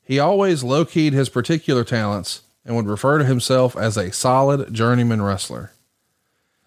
he 0.01 0.17
always 0.17 0.63
low 0.63 0.85
keyed 0.85 1.13
his 1.13 1.27
particular 1.27 1.83
talents 1.83 2.41
and 2.65 2.75
would 2.75 2.87
refer 2.87 3.17
to 3.17 3.25
himself 3.25 3.75
as 3.75 3.97
a 3.97 4.13
solid 4.13 4.73
journeyman 4.73 5.21
wrestler. 5.21 5.71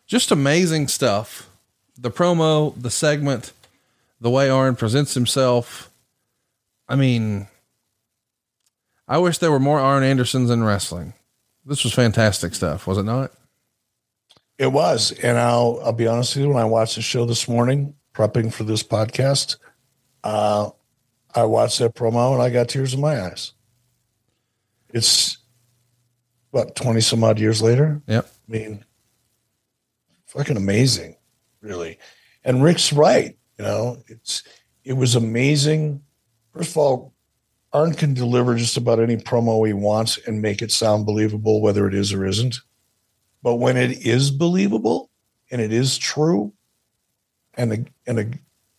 Just 0.06 0.30
amazing 0.30 0.88
stuff. 0.88 1.48
The 1.96 2.10
promo, 2.10 2.74
the 2.80 2.90
segment, 2.90 3.52
the 4.20 4.30
way 4.30 4.50
Arn 4.50 4.76
presents 4.76 5.14
himself. 5.14 5.90
I 6.88 6.96
mean, 6.96 7.46
I 9.08 9.18
wish 9.18 9.38
there 9.38 9.52
were 9.52 9.60
more 9.60 9.80
Arn 9.80 10.02
Andersons 10.02 10.50
in 10.50 10.64
wrestling. 10.64 11.14
This 11.66 11.84
was 11.84 11.94
fantastic 11.94 12.54
stuff, 12.54 12.86
was 12.86 12.98
it 12.98 13.04
not? 13.04 13.32
It 14.58 14.68
was. 14.68 15.12
And 15.12 15.38
I'll 15.38 15.80
I'll 15.84 15.92
be 15.92 16.06
honest 16.06 16.36
with 16.36 16.44
you, 16.44 16.48
when 16.50 16.62
I 16.62 16.66
watched 16.66 16.96
the 16.96 17.02
show 17.02 17.24
this 17.24 17.48
morning, 17.48 17.94
prepping 18.14 18.52
for 18.52 18.64
this 18.64 18.82
podcast, 18.82 19.56
uh, 20.22 20.70
I 21.34 21.44
watched 21.44 21.78
that 21.80 21.94
promo 21.94 22.34
and 22.34 22.42
I 22.42 22.50
got 22.50 22.68
tears 22.68 22.94
in 22.94 23.00
my 23.00 23.20
eyes. 23.20 23.52
It's 24.90 25.38
what, 26.50 26.76
20 26.76 27.00
some 27.00 27.24
odd 27.24 27.40
years 27.40 27.60
later? 27.60 28.00
Yep. 28.06 28.26
I 28.26 28.52
mean, 28.52 28.84
fucking 30.26 30.56
amazing, 30.56 31.16
really. 31.60 31.98
And 32.44 32.62
Ric's 32.62 32.92
right. 32.92 33.36
You 33.58 33.64
know, 33.64 33.96
it's 34.06 34.42
it 34.84 34.92
was 34.92 35.16
amazing. 35.16 36.02
First 36.52 36.70
of 36.70 36.76
all, 36.76 37.13
Arn 37.74 37.92
can 37.92 38.14
deliver 38.14 38.54
just 38.54 38.76
about 38.76 39.00
any 39.00 39.16
promo 39.16 39.66
he 39.66 39.72
wants 39.72 40.16
and 40.16 40.40
make 40.40 40.62
it 40.62 40.70
sound 40.70 41.04
believable, 41.04 41.60
whether 41.60 41.88
it 41.88 41.94
is 41.94 42.12
or 42.12 42.24
isn't. 42.24 42.60
But 43.42 43.56
when 43.56 43.76
it 43.76 44.06
is 44.06 44.30
believable 44.30 45.10
and 45.50 45.60
it 45.60 45.72
is 45.72 45.98
true, 45.98 46.52
and 47.54 47.72
a 47.72 47.84
and 48.06 48.18
a 48.18 48.30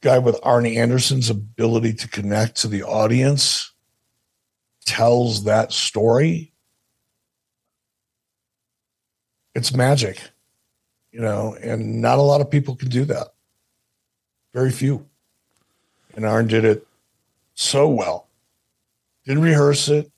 guy 0.02 0.18
with 0.18 0.40
Arnie 0.42 0.78
Anderson's 0.78 1.30
ability 1.30 1.94
to 1.94 2.08
connect 2.08 2.58
to 2.62 2.68
the 2.68 2.84
audience 2.84 3.74
tells 4.86 5.44
that 5.44 5.74
story, 5.74 6.54
it's 9.54 9.74
magic, 9.74 10.22
you 11.12 11.20
know, 11.20 11.58
and 11.62 12.02
not 12.02 12.20
a 12.20 12.22
lot 12.22 12.42
of 12.42 12.50
people 12.50 12.76
can 12.76 12.90
do 12.90 13.04
that. 13.06 13.28
Very 14.54 14.72
few. 14.72 15.06
And 16.16 16.26
Arn 16.26 16.48
did 16.48 16.64
it 16.64 16.88
so 17.56 17.90
well. 17.90 18.25
Didn't 19.26 19.44
rehearse 19.44 19.90
it, 19.90 20.12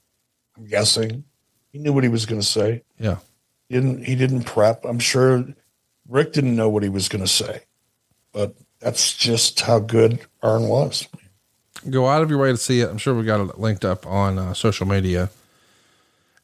I'm 0.58 0.68
guessing. 0.68 1.24
He 1.72 1.80
knew 1.80 1.94
what 1.94 2.04
he 2.04 2.10
was 2.10 2.26
going 2.26 2.42
to 2.42 2.48
say. 2.48 2.84
Yeah. 3.00 3.18
He 3.70 3.76
didn't 3.76 4.06
he 4.06 4.16
didn't 4.16 4.44
prep. 4.44 4.86
I'm 4.86 5.00
sure 5.00 5.46
Ric 6.08 6.34
didn't 6.34 6.56
know 6.56 6.70
what 6.70 6.84
he 6.84 6.90
was 6.90 7.10
going 7.10 7.24
to 7.24 7.28
say. 7.28 7.62
But 8.32 8.56
that's 8.80 9.14
just 9.14 9.62
how 9.62 9.80
good 9.80 10.20
Arn 10.42 10.68
was. 10.68 11.08
Go 11.90 12.08
out 12.08 12.22
of 12.22 12.30
your 12.30 12.40
way 12.40 12.52
to 12.52 12.58
see 12.58 12.82
it. 12.82 12.90
I'm 12.90 12.98
sure 12.98 13.16
we 13.16 13.24
got 13.24 13.42
it 13.42 13.60
linked 13.60 13.86
up 13.86 14.06
on 14.06 14.38
uh, 14.38 14.54
social 14.54 14.88
media. 14.88 15.30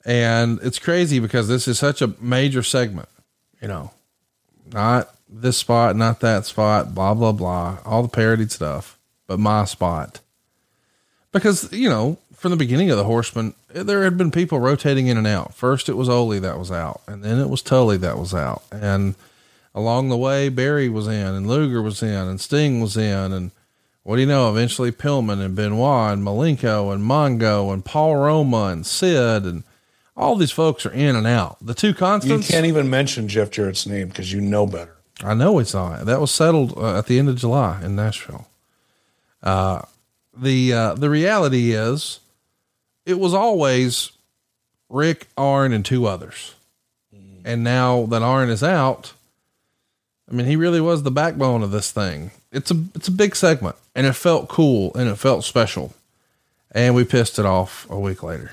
And 0.05 0.59
it's 0.61 0.79
crazy 0.79 1.19
because 1.19 1.47
this 1.47 1.67
is 1.67 1.79
such 1.79 2.01
a 2.01 2.13
major 2.19 2.61
segment, 2.61 3.07
you 3.61 3.67
know, 3.67 3.91
not 4.71 5.09
this 5.29 5.57
spot, 5.57 5.95
not 5.95 6.19
that 6.19 6.45
spot, 6.45 6.93
blah, 6.93 7.13
blah, 7.13 7.31
blah, 7.31 7.77
all 7.85 8.03
the 8.03 8.09
parodied 8.09 8.51
stuff, 8.51 8.99
but 9.27 9.39
my 9.39 9.63
spot. 9.65 10.19
Because, 11.31 11.71
you 11.71 11.89
know, 11.89 12.17
from 12.43 12.51
the 12.51 12.57
beginning 12.57 12.91
of 12.91 12.97
the 12.97 13.05
Horseman, 13.05 13.53
there 13.69 14.03
had 14.03 14.17
been 14.17 14.29
people 14.29 14.59
rotating 14.59 15.07
in 15.07 15.17
and 15.17 15.25
out. 15.25 15.55
First, 15.55 15.87
it 15.87 15.93
was 15.93 16.09
Ole 16.09 16.41
that 16.41 16.59
was 16.59 16.73
out, 16.73 16.99
and 17.07 17.23
then 17.23 17.39
it 17.39 17.49
was 17.49 17.61
Tully 17.61 17.95
that 17.95 18.17
was 18.17 18.33
out. 18.33 18.63
And 18.69 19.15
along 19.73 20.09
the 20.09 20.17
way, 20.17 20.49
Barry 20.49 20.89
was 20.89 21.07
in, 21.07 21.25
and 21.25 21.47
Luger 21.47 21.81
was 21.81 22.03
in, 22.03 22.09
and 22.09 22.41
Sting 22.41 22.81
was 22.81 22.97
in, 22.97 23.31
and 23.31 23.51
what 24.03 24.17
do 24.17 24.23
you 24.23 24.27
know? 24.27 24.51
Eventually, 24.51 24.91
Pillman 24.91 25.39
and 25.39 25.55
Benoit 25.55 26.11
and 26.11 26.21
Malenko 26.21 26.93
and 26.93 27.01
Mongo 27.01 27.71
and 27.71 27.85
Paul 27.85 28.17
Roma 28.17 28.65
and 28.65 28.85
Sid 28.85 29.45
and 29.45 29.63
all 30.17 30.35
these 30.35 30.51
folks 30.51 30.85
are 30.85 30.91
in 30.91 31.15
and 31.15 31.25
out. 31.25 31.55
The 31.61 31.73
two 31.73 31.93
constants. 31.93 32.49
You 32.49 32.53
can't 32.53 32.65
even 32.65 32.89
mention 32.89 33.29
Jeff 33.29 33.51
Jarrett's 33.51 33.87
name 33.87 34.09
because 34.09 34.33
you 34.33 34.41
know 34.41 34.67
better. 34.67 34.97
I 35.23 35.33
know 35.33 35.59
it's 35.59 35.73
not. 35.73 36.05
That 36.07 36.19
was 36.19 36.31
settled 36.31 36.77
uh, 36.77 36.99
at 36.99 37.05
the 37.07 37.19
end 37.19 37.29
of 37.29 37.37
July 37.37 37.81
in 37.81 37.95
Nashville. 37.95 38.49
Uh, 39.41 39.83
the 40.35 40.73
uh, 40.73 40.93
the 40.95 41.09
reality 41.09 41.71
is, 41.71 42.19
it 43.05 43.19
was 43.19 43.33
always 43.33 44.11
Ric, 44.89 45.27
Arn, 45.37 45.73
and 45.73 45.85
two 45.85 46.05
others. 46.05 46.55
And 47.45 47.63
now 47.63 48.05
that 48.05 48.21
Arn 48.21 48.49
is 48.49 48.63
out, 48.63 49.13
I 50.29 50.33
mean, 50.33 50.45
he 50.45 50.55
really 50.55 50.79
was 50.79 51.03
the 51.03 51.11
backbone 51.11 51.61
of 51.61 51.71
this 51.71 51.91
thing. 51.91 52.31
It's 52.51 52.71
a 52.71 52.83
it's 52.95 53.09
a 53.09 53.11
big 53.11 53.35
segment, 53.35 53.75
and 53.93 54.07
it 54.07 54.13
felt 54.13 54.47
cool 54.47 54.93
and 54.95 55.09
it 55.09 55.15
felt 55.15 55.43
special. 55.43 55.93
And 56.71 56.95
we 56.95 57.03
pissed 57.03 57.37
it 57.37 57.45
off 57.45 57.85
a 57.89 57.99
week 57.99 58.23
later. 58.23 58.51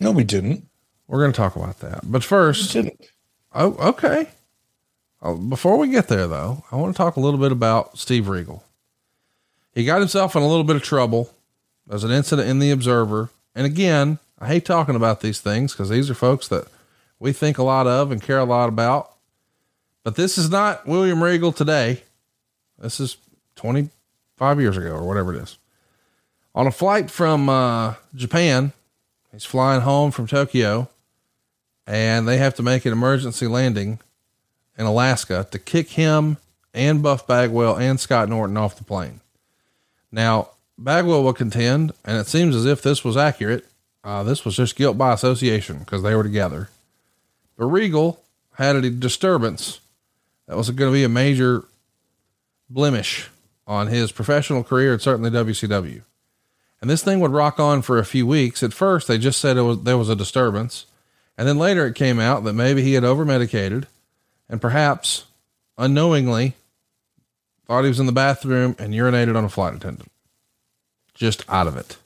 No, 0.00 0.10
we 0.10 0.24
didn't. 0.24 0.66
We're 1.06 1.20
going 1.20 1.32
to 1.32 1.36
talk 1.36 1.54
about 1.54 1.80
that, 1.80 2.00
but 2.04 2.22
We 2.22 2.26
first, 2.26 2.72
didn't. 2.72 2.98
Oh, 3.54 3.74
okay. 3.90 4.28
Uh, 5.20 5.34
before 5.34 5.76
we 5.76 5.88
get 5.88 6.08
there, 6.08 6.26
though, 6.26 6.64
I 6.72 6.76
want 6.76 6.94
to 6.94 6.96
talk 6.96 7.16
a 7.16 7.20
little 7.20 7.38
bit 7.38 7.52
about 7.52 7.98
Steve 7.98 8.28
Regal. 8.28 8.64
He 9.74 9.84
got 9.84 10.00
himself 10.00 10.34
in 10.34 10.42
a 10.42 10.48
little 10.48 10.64
bit 10.64 10.76
of 10.76 10.82
trouble. 10.82 11.30
There's 11.86 12.04
an 12.04 12.10
incident 12.10 12.48
in 12.48 12.58
the 12.58 12.70
Observer. 12.70 13.30
And 13.54 13.66
again, 13.66 14.18
I 14.38 14.46
hate 14.46 14.64
talking 14.64 14.96
about 14.96 15.20
these 15.20 15.40
things 15.40 15.72
because 15.72 15.88
these 15.88 16.10
are 16.10 16.14
folks 16.14 16.48
that 16.48 16.68
we 17.18 17.32
think 17.32 17.58
a 17.58 17.62
lot 17.62 17.86
of 17.86 18.10
and 18.10 18.22
care 18.22 18.38
a 18.38 18.44
lot 18.44 18.68
about. 18.68 19.12
But 20.04 20.16
this 20.16 20.36
is 20.36 20.50
not 20.50 20.86
William 20.86 21.22
Regal 21.22 21.52
today. 21.52 22.02
This 22.78 22.98
is 22.98 23.16
25 23.56 24.60
years 24.60 24.76
ago 24.76 24.90
or 24.90 25.06
whatever 25.06 25.34
it 25.34 25.42
is. 25.42 25.58
On 26.54 26.66
a 26.66 26.72
flight 26.72 27.10
from 27.10 27.48
uh, 27.48 27.94
Japan, 28.14 28.72
he's 29.30 29.44
flying 29.44 29.82
home 29.82 30.10
from 30.10 30.26
Tokyo 30.26 30.88
and 31.86 32.26
they 32.26 32.38
have 32.38 32.54
to 32.54 32.62
make 32.62 32.84
an 32.84 32.92
emergency 32.92 33.46
landing 33.46 33.98
in 34.78 34.86
Alaska 34.86 35.46
to 35.50 35.58
kick 35.58 35.90
him 35.90 36.38
and 36.74 37.02
Buff 37.02 37.26
Bagwell 37.26 37.76
and 37.76 38.00
Scott 38.00 38.28
Norton 38.28 38.56
off 38.56 38.76
the 38.76 38.84
plane. 38.84 39.20
Now, 40.10 40.48
Bagwell 40.82 41.22
will 41.22 41.32
contend, 41.32 41.92
and 42.04 42.18
it 42.18 42.26
seems 42.26 42.56
as 42.56 42.66
if 42.66 42.82
this 42.82 43.04
was 43.04 43.16
accurate. 43.16 43.66
Uh, 44.04 44.22
this 44.22 44.44
was 44.44 44.56
just 44.56 44.76
guilt 44.76 44.98
by 44.98 45.12
association 45.12 45.78
because 45.78 46.02
they 46.02 46.14
were 46.14 46.22
together. 46.22 46.68
But 47.56 47.66
Regal 47.66 48.20
had 48.56 48.76
a 48.76 48.90
disturbance 48.90 49.80
that 50.46 50.56
was 50.56 50.70
going 50.70 50.90
to 50.90 50.94
be 50.94 51.04
a 51.04 51.08
major 51.08 51.64
blemish 52.68 53.28
on 53.66 53.86
his 53.86 54.12
professional 54.12 54.64
career 54.64 54.92
and 54.92 55.02
certainly 55.02 55.30
WCW. 55.30 56.02
And 56.80 56.90
this 56.90 57.04
thing 57.04 57.20
would 57.20 57.30
rock 57.30 57.60
on 57.60 57.82
for 57.82 57.98
a 57.98 58.04
few 58.04 58.26
weeks. 58.26 58.62
At 58.62 58.72
first, 58.72 59.06
they 59.06 59.18
just 59.18 59.40
said 59.40 59.56
it 59.56 59.62
was 59.62 59.82
there 59.84 59.96
was 59.96 60.08
a 60.08 60.16
disturbance, 60.16 60.86
and 61.38 61.46
then 61.46 61.58
later 61.58 61.86
it 61.86 61.94
came 61.94 62.18
out 62.18 62.42
that 62.44 62.54
maybe 62.54 62.82
he 62.82 62.94
had 62.94 63.04
over 63.04 63.24
medicated, 63.24 63.86
and 64.48 64.60
perhaps 64.60 65.24
unknowingly 65.78 66.54
thought 67.66 67.82
he 67.82 67.88
was 67.88 68.00
in 68.00 68.06
the 68.06 68.12
bathroom 68.12 68.74
and 68.78 68.92
urinated 68.92 69.36
on 69.36 69.44
a 69.44 69.48
flight 69.48 69.74
attendant. 69.74 70.11
Just 71.22 71.44
out 71.48 71.68
of 71.68 71.76
it. 71.76 71.98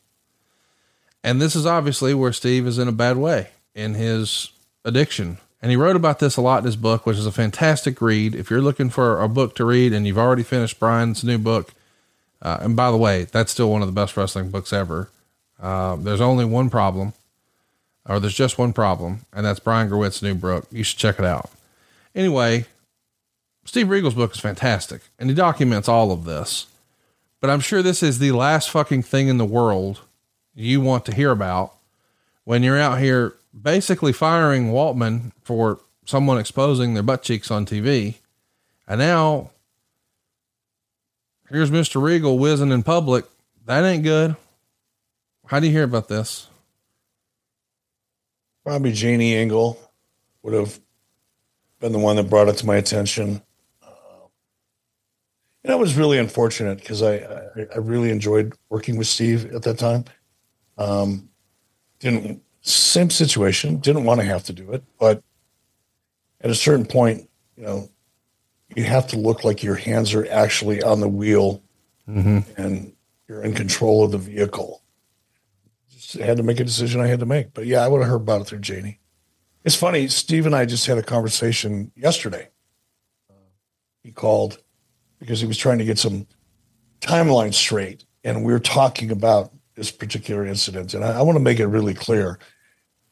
And 1.24 1.40
this 1.40 1.56
is 1.56 1.64
obviously 1.64 2.12
where 2.12 2.34
Steve 2.34 2.66
is 2.66 2.78
in 2.78 2.86
a 2.86 2.92
bad 2.92 3.16
way 3.16 3.48
in 3.74 3.94
his 3.94 4.50
addiction. 4.84 5.38
And 5.62 5.70
he 5.70 5.76
wrote 5.78 5.96
about 5.96 6.18
this 6.18 6.36
a 6.36 6.42
lot 6.42 6.58
in 6.58 6.66
his 6.66 6.76
book, 6.76 7.06
which 7.06 7.16
is 7.16 7.24
a 7.24 7.32
fantastic 7.32 8.02
read. 8.02 8.34
If 8.34 8.50
you're 8.50 8.60
looking 8.60 8.90
for 8.90 9.22
a 9.22 9.26
book 9.26 9.54
to 9.54 9.64
read 9.64 9.94
and 9.94 10.06
you've 10.06 10.18
already 10.18 10.42
finished 10.42 10.78
Brian's 10.78 11.24
new 11.24 11.38
book, 11.38 11.72
uh, 12.42 12.58
and 12.60 12.76
by 12.76 12.90
the 12.90 12.98
way, 12.98 13.24
that's 13.24 13.52
still 13.52 13.70
one 13.70 13.80
of 13.80 13.88
the 13.88 13.92
best 13.92 14.18
wrestling 14.18 14.50
books 14.50 14.70
ever. 14.70 15.08
Uh, 15.58 15.96
there's 15.96 16.20
only 16.20 16.44
one 16.44 16.68
problem, 16.68 17.14
or 18.06 18.20
there's 18.20 18.34
just 18.34 18.58
one 18.58 18.74
problem, 18.74 19.24
and 19.32 19.46
that's 19.46 19.60
Brian 19.60 19.88
Gewirtz's 19.88 20.22
new 20.22 20.34
book. 20.34 20.66
You 20.70 20.84
should 20.84 20.98
check 20.98 21.18
it 21.18 21.24
out. 21.24 21.50
Anyway, 22.14 22.66
Steve 23.64 23.88
Regal's 23.88 24.12
book 24.12 24.34
is 24.34 24.40
fantastic, 24.40 25.00
and 25.18 25.30
he 25.30 25.34
documents 25.34 25.88
all 25.88 26.12
of 26.12 26.26
this. 26.26 26.66
But 27.40 27.50
I'm 27.50 27.60
sure 27.60 27.82
this 27.82 28.02
is 28.02 28.18
the 28.18 28.32
last 28.32 28.70
fucking 28.70 29.02
thing 29.02 29.28
in 29.28 29.38
the 29.38 29.44
world 29.44 30.00
you 30.54 30.80
want 30.80 31.04
to 31.06 31.14
hear 31.14 31.30
about 31.30 31.74
when 32.44 32.62
you're 32.62 32.78
out 32.78 32.98
here 32.98 33.34
basically 33.60 34.12
firing 34.12 34.68
Waltman 34.68 35.32
for 35.42 35.80
someone 36.04 36.38
exposing 36.38 36.94
their 36.94 37.02
butt 37.02 37.22
cheeks 37.22 37.50
on 37.50 37.66
TV. 37.66 38.16
And 38.88 39.00
now 39.00 39.50
here's 41.50 41.70
Mr. 41.70 42.02
Regal 42.02 42.38
whizzing 42.38 42.72
in 42.72 42.82
public. 42.82 43.24
That 43.66 43.84
ain't 43.84 44.04
good. 44.04 44.36
How 45.46 45.60
do 45.60 45.66
you 45.66 45.72
hear 45.72 45.84
about 45.84 46.08
this? 46.08 46.48
Probably 48.64 48.92
Janie 48.92 49.34
Engel 49.34 49.78
would 50.42 50.54
have 50.54 50.80
been 51.80 51.92
the 51.92 51.98
one 51.98 52.16
that 52.16 52.30
brought 52.30 52.48
it 52.48 52.56
to 52.56 52.66
my 52.66 52.76
attention. 52.76 53.42
And 55.66 55.72
that 55.72 55.80
was 55.80 55.96
really 55.96 56.16
unfortunate 56.16 56.78
because 56.78 57.02
I, 57.02 57.16
I, 57.16 57.66
I 57.74 57.78
really 57.78 58.10
enjoyed 58.10 58.54
working 58.68 58.96
with 58.96 59.08
Steve 59.08 59.52
at 59.52 59.62
that 59.62 59.76
time. 59.80 60.04
Um, 60.78 61.28
didn't 61.98 62.40
same 62.60 63.10
situation. 63.10 63.78
Didn't 63.78 64.04
want 64.04 64.20
to 64.20 64.26
have 64.28 64.44
to 64.44 64.52
do 64.52 64.70
it, 64.70 64.84
but 65.00 65.24
at 66.40 66.50
a 66.50 66.54
certain 66.54 66.86
point, 66.86 67.28
you 67.56 67.64
know, 67.64 67.88
you 68.76 68.84
have 68.84 69.08
to 69.08 69.18
look 69.18 69.42
like 69.42 69.64
your 69.64 69.74
hands 69.74 70.14
are 70.14 70.30
actually 70.30 70.84
on 70.84 71.00
the 71.00 71.08
wheel 71.08 71.62
Mm-hmm. 72.08 72.38
and 72.56 72.92
you're 73.26 73.42
in 73.42 73.52
control 73.52 74.04
of 74.04 74.12
the 74.12 74.18
vehicle. 74.18 74.84
Just 75.90 76.12
had 76.12 76.36
to 76.36 76.44
make 76.44 76.60
a 76.60 76.64
decision 76.64 77.00
I 77.00 77.08
had 77.08 77.18
to 77.18 77.26
make. 77.26 77.52
But 77.54 77.66
yeah, 77.66 77.84
I 77.84 77.88
would 77.88 78.00
have 78.02 78.08
heard 78.08 78.20
about 78.20 78.42
it 78.42 78.46
through 78.46 78.60
Janie. 78.60 79.00
It's 79.64 79.74
funny, 79.74 80.06
Steve 80.06 80.46
and 80.46 80.54
I 80.54 80.66
just 80.66 80.86
had 80.86 80.98
a 80.98 81.02
conversation 81.02 81.90
yesterday. 81.96 82.50
He 84.04 84.12
called 84.12 84.58
because 85.18 85.40
he 85.40 85.46
was 85.46 85.58
trying 85.58 85.78
to 85.78 85.84
get 85.84 85.98
some 85.98 86.26
timeline 87.00 87.54
straight, 87.54 88.04
and 88.24 88.44
we're 88.44 88.58
talking 88.58 89.10
about 89.10 89.52
this 89.74 89.90
particular 89.90 90.46
incident. 90.46 90.94
And 90.94 91.04
I, 91.04 91.18
I 91.18 91.22
want 91.22 91.36
to 91.36 91.42
make 91.42 91.60
it 91.60 91.66
really 91.66 91.94
clear. 91.94 92.38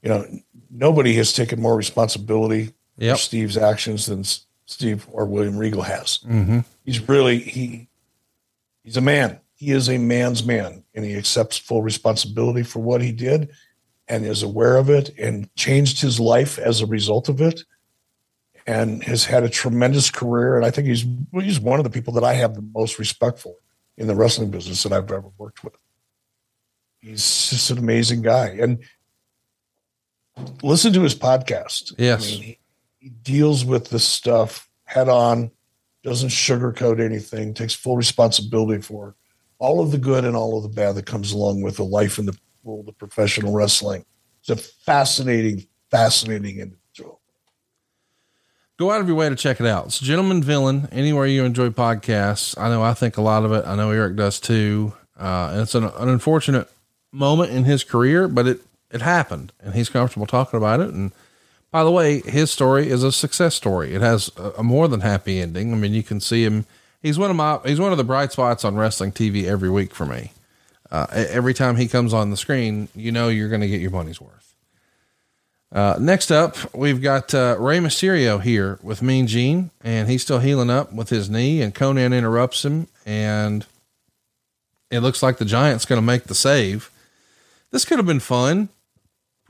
You 0.02 0.08
know, 0.10 0.26
nobody 0.70 1.14
has 1.14 1.32
taken 1.32 1.60
more 1.60 1.76
responsibility 1.76 2.72
Yep. 2.96 3.16
for 3.16 3.22
Steve's 3.22 3.56
actions 3.56 4.06
than 4.06 4.22
Steve 4.66 5.06
or 5.10 5.26
William 5.26 5.56
Regal 5.56 5.82
has. 5.82 6.18
Mm-hmm. 6.18 6.60
He's 6.84 7.08
really 7.08 7.40
he 7.40 7.88
he's 8.84 8.96
a 8.96 9.00
man. 9.00 9.40
He 9.56 9.72
is 9.72 9.88
a 9.88 9.98
man's 9.98 10.44
man, 10.44 10.84
and 10.94 11.04
he 11.04 11.16
accepts 11.16 11.58
full 11.58 11.82
responsibility 11.82 12.62
for 12.62 12.78
what 12.80 13.02
he 13.02 13.10
did, 13.10 13.50
and 14.06 14.24
is 14.24 14.42
aware 14.44 14.76
of 14.76 14.90
it, 14.90 15.10
and 15.18 15.52
changed 15.56 16.00
his 16.00 16.20
life 16.20 16.58
as 16.58 16.80
a 16.82 16.86
result 16.86 17.28
of 17.28 17.40
it, 17.40 17.64
and 18.66 19.02
has 19.04 19.24
had 19.24 19.42
a 19.42 19.48
tremendous 19.48 20.10
career. 20.10 20.56
And 20.56 20.64
I 20.64 20.70
think 20.70 20.88
he's 20.88 21.04
he's 21.32 21.60
one 21.60 21.80
of 21.80 21.84
the 21.84 21.90
people 21.90 22.12
that 22.14 22.24
I 22.24 22.34
have 22.34 22.54
the 22.54 22.62
most 22.62 22.98
respect 22.98 23.38
for 23.38 23.54
in 23.96 24.06
the 24.06 24.14
wrestling 24.14 24.50
business 24.50 24.82
that 24.82 24.92
I've 24.92 25.10
ever 25.10 25.30
worked 25.38 25.62
with. 25.64 25.74
He's 27.00 27.50
just 27.50 27.70
an 27.70 27.78
amazing 27.78 28.22
guy, 28.22 28.56
and 28.60 28.82
listen 30.62 30.92
to 30.94 31.02
his 31.02 31.14
podcast. 31.14 31.94
Yes. 31.98 32.26
he, 32.26 32.58
he 32.98 33.10
deals 33.10 33.64
with 33.64 33.90
this 33.90 34.04
stuff 34.04 34.68
head 34.84 35.08
on, 35.08 35.50
doesn't 36.02 36.30
sugarcoat 36.30 37.00
anything, 37.00 37.54
takes 37.54 37.74
full 37.74 37.96
responsibility 37.96 38.80
for 38.80 39.16
all 39.58 39.80
of 39.80 39.90
the 39.90 39.98
good 39.98 40.24
and 40.24 40.36
all 40.36 40.56
of 40.56 40.62
the 40.62 40.68
bad 40.68 40.94
that 40.94 41.06
comes 41.06 41.32
along 41.32 41.62
with 41.62 41.76
the 41.76 41.84
life 41.84 42.18
in 42.18 42.26
the 42.26 42.36
world 42.62 42.88
of 42.88 42.98
professional 42.98 43.52
wrestling. 43.52 44.04
It's 44.40 44.50
a 44.50 44.56
fascinating, 44.56 45.66
fascinating 45.90 46.58
individual. 46.58 46.78
Go 48.76 48.90
out 48.90 49.00
of 49.00 49.06
your 49.06 49.16
way 49.16 49.28
to 49.28 49.36
check 49.36 49.60
it 49.60 49.66
out. 49.66 49.86
It's 49.86 50.00
Gentleman 50.00 50.42
Villain, 50.42 50.88
anywhere 50.90 51.26
you 51.26 51.44
enjoy 51.44 51.68
podcasts. 51.68 52.58
I 52.58 52.68
know 52.68 52.82
I 52.82 52.92
think 52.92 53.16
a 53.16 53.22
lot 53.22 53.44
of 53.44 53.52
it. 53.52 53.64
I 53.64 53.76
know 53.76 53.92
Eric 53.92 54.16
does 54.16 54.40
too. 54.40 54.94
Uh, 55.16 55.50
and 55.52 55.60
it's 55.60 55.76
an, 55.76 55.84
an 55.84 56.08
unfortunate 56.08 56.68
moment 57.12 57.52
in 57.52 57.62
his 57.64 57.84
career, 57.84 58.26
but 58.26 58.48
it, 58.48 58.60
it 58.90 59.00
happened 59.00 59.52
and 59.60 59.74
he's 59.74 59.88
comfortable 59.88 60.26
talking 60.26 60.56
about 60.56 60.80
it. 60.80 60.88
And 60.90 61.12
by 61.70 61.84
the 61.84 61.92
way, 61.92 62.20
his 62.22 62.50
story 62.50 62.88
is 62.88 63.04
a 63.04 63.12
success 63.12 63.54
story. 63.54 63.94
It 63.94 64.00
has 64.00 64.32
a, 64.36 64.50
a 64.58 64.62
more 64.64 64.88
than 64.88 65.02
happy 65.02 65.40
ending. 65.40 65.72
I 65.72 65.76
mean, 65.76 65.94
you 65.94 66.02
can 66.02 66.18
see 66.18 66.42
him. 66.44 66.66
He's 67.00 67.16
one 67.16 67.30
of 67.30 67.36
my, 67.36 67.60
he's 67.64 67.78
one 67.78 67.92
of 67.92 67.98
the 67.98 68.02
bright 68.02 68.32
spots 68.32 68.64
on 68.64 68.74
wrestling 68.74 69.12
TV 69.12 69.44
every 69.44 69.70
week 69.70 69.94
for 69.94 70.04
me. 70.04 70.32
Uh, 70.90 71.06
every 71.12 71.54
time 71.54 71.76
he 71.76 71.86
comes 71.86 72.12
on 72.12 72.30
the 72.30 72.36
screen, 72.36 72.88
you 72.96 73.12
know, 73.12 73.28
you're 73.28 73.48
going 73.48 73.60
to 73.60 73.68
get 73.68 73.80
your 73.80 73.92
money's 73.92 74.20
worth. 74.20 74.43
Uh, 75.74 75.96
next 75.98 76.30
up, 76.30 76.72
we've 76.72 77.02
got 77.02 77.34
uh, 77.34 77.56
Rey 77.58 77.78
Mysterio 77.78 78.40
here 78.40 78.78
with 78.80 79.02
Mean 79.02 79.26
Gene, 79.26 79.72
and 79.82 80.08
he's 80.08 80.22
still 80.22 80.38
healing 80.38 80.70
up 80.70 80.92
with 80.92 81.08
his 81.08 81.28
knee. 81.28 81.60
And 81.60 81.74
Konnan 81.74 82.16
interrupts 82.16 82.64
him, 82.64 82.86
and 83.04 83.66
it 84.88 85.00
looks 85.00 85.20
like 85.20 85.38
the 85.38 85.44
Giant's 85.44 85.84
going 85.84 86.00
to 86.00 86.06
make 86.06 86.24
the 86.24 86.34
save. 86.34 86.92
This 87.72 87.84
could 87.84 87.98
have 87.98 88.06
been 88.06 88.20
fun. 88.20 88.68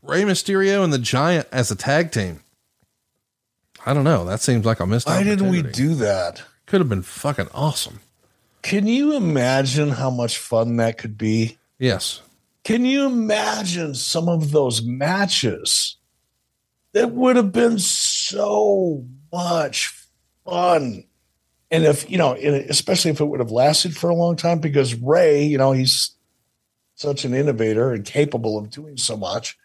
Rey 0.03 0.23
Mysterio 0.23 0.83
and 0.83 0.95
the 0.95 0.99
Giant 0.99 1.47
as 1.53 1.71
a 1.71 1.77
tag 1.77 2.11
team. 2.11 2.41
I 3.85 3.93
don't 3.93 4.05
know. 4.05 4.25
That 4.25 4.41
seems 4.41 4.65
like 4.65 4.81
a 4.81 4.87
missed 4.87 5.07
Why 5.07 5.23
didn't 5.23 5.51
we 5.51 5.61
do 5.61 5.95
that? 5.97 6.43
Could 6.65 6.81
have 6.81 6.89
been 6.89 7.03
fucking 7.03 7.49
awesome. 7.53 8.01
Can 8.63 8.87
you 8.87 9.15
imagine 9.15 9.91
how 9.91 10.09
much 10.09 10.39
fun 10.39 10.77
that 10.77 10.97
could 10.97 11.19
be? 11.19 11.59
Yes. 11.79 12.23
Can 12.65 12.87
you 12.87 13.05
imagine 13.05 13.95
some 13.95 14.31
of 14.31 14.53
those 14.53 14.81
matches? 14.83 15.94
That 16.95 17.11
would 17.11 17.37
have 17.37 17.53
been 17.53 17.79
so 17.79 19.05
much 19.33 19.93
fun. 20.45 21.05
And 21.71 21.85
if, 21.85 22.09
you 22.09 22.17
know, 22.17 22.35
especially 22.35 23.11
if 23.11 23.21
it 23.21 23.25
would 23.25 23.41
have 23.41 23.51
lasted 23.51 23.97
for 23.97 24.09
a 24.09 24.15
long 24.15 24.37
time, 24.37 24.61
because 24.61 24.95
Rey, 24.95 25.43
you 25.43 25.59
know, 25.59 25.73
he's 25.73 26.13
such 26.95 27.25
an 27.25 27.35
innovator 27.35 27.93
and 27.93 28.05
capable 28.05 28.57
of 28.57 28.71
doing 28.71 28.97
so 28.97 29.17
much. 29.17 29.59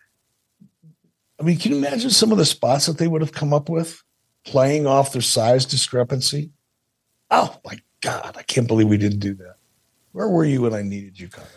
I 1.39 1.43
mean, 1.43 1.59
can 1.59 1.71
you 1.71 1.77
imagine 1.77 2.09
some 2.09 2.31
of 2.31 2.39
the 2.39 2.45
spots 2.45 2.87
that 2.87 2.97
they 2.97 3.07
would 3.07 3.21
have 3.21 3.31
come 3.31 3.53
up 3.53 3.69
with 3.69 4.03
playing 4.43 4.87
off 4.87 5.13
their 5.13 5.21
size 5.21 5.65
discrepancy? 5.65 6.49
Oh 7.29 7.55
my 7.63 7.79
God, 8.01 8.37
I 8.37 8.41
can't 8.41 8.67
believe 8.67 8.87
we 8.87 8.97
didn't 8.97 9.19
do 9.19 9.35
that. 9.35 9.57
Where 10.13 10.27
were 10.27 10.45
you 10.45 10.63
when 10.63 10.73
I 10.73 10.81
needed 10.81 11.19
you, 11.19 11.27
Conrad? 11.29 11.51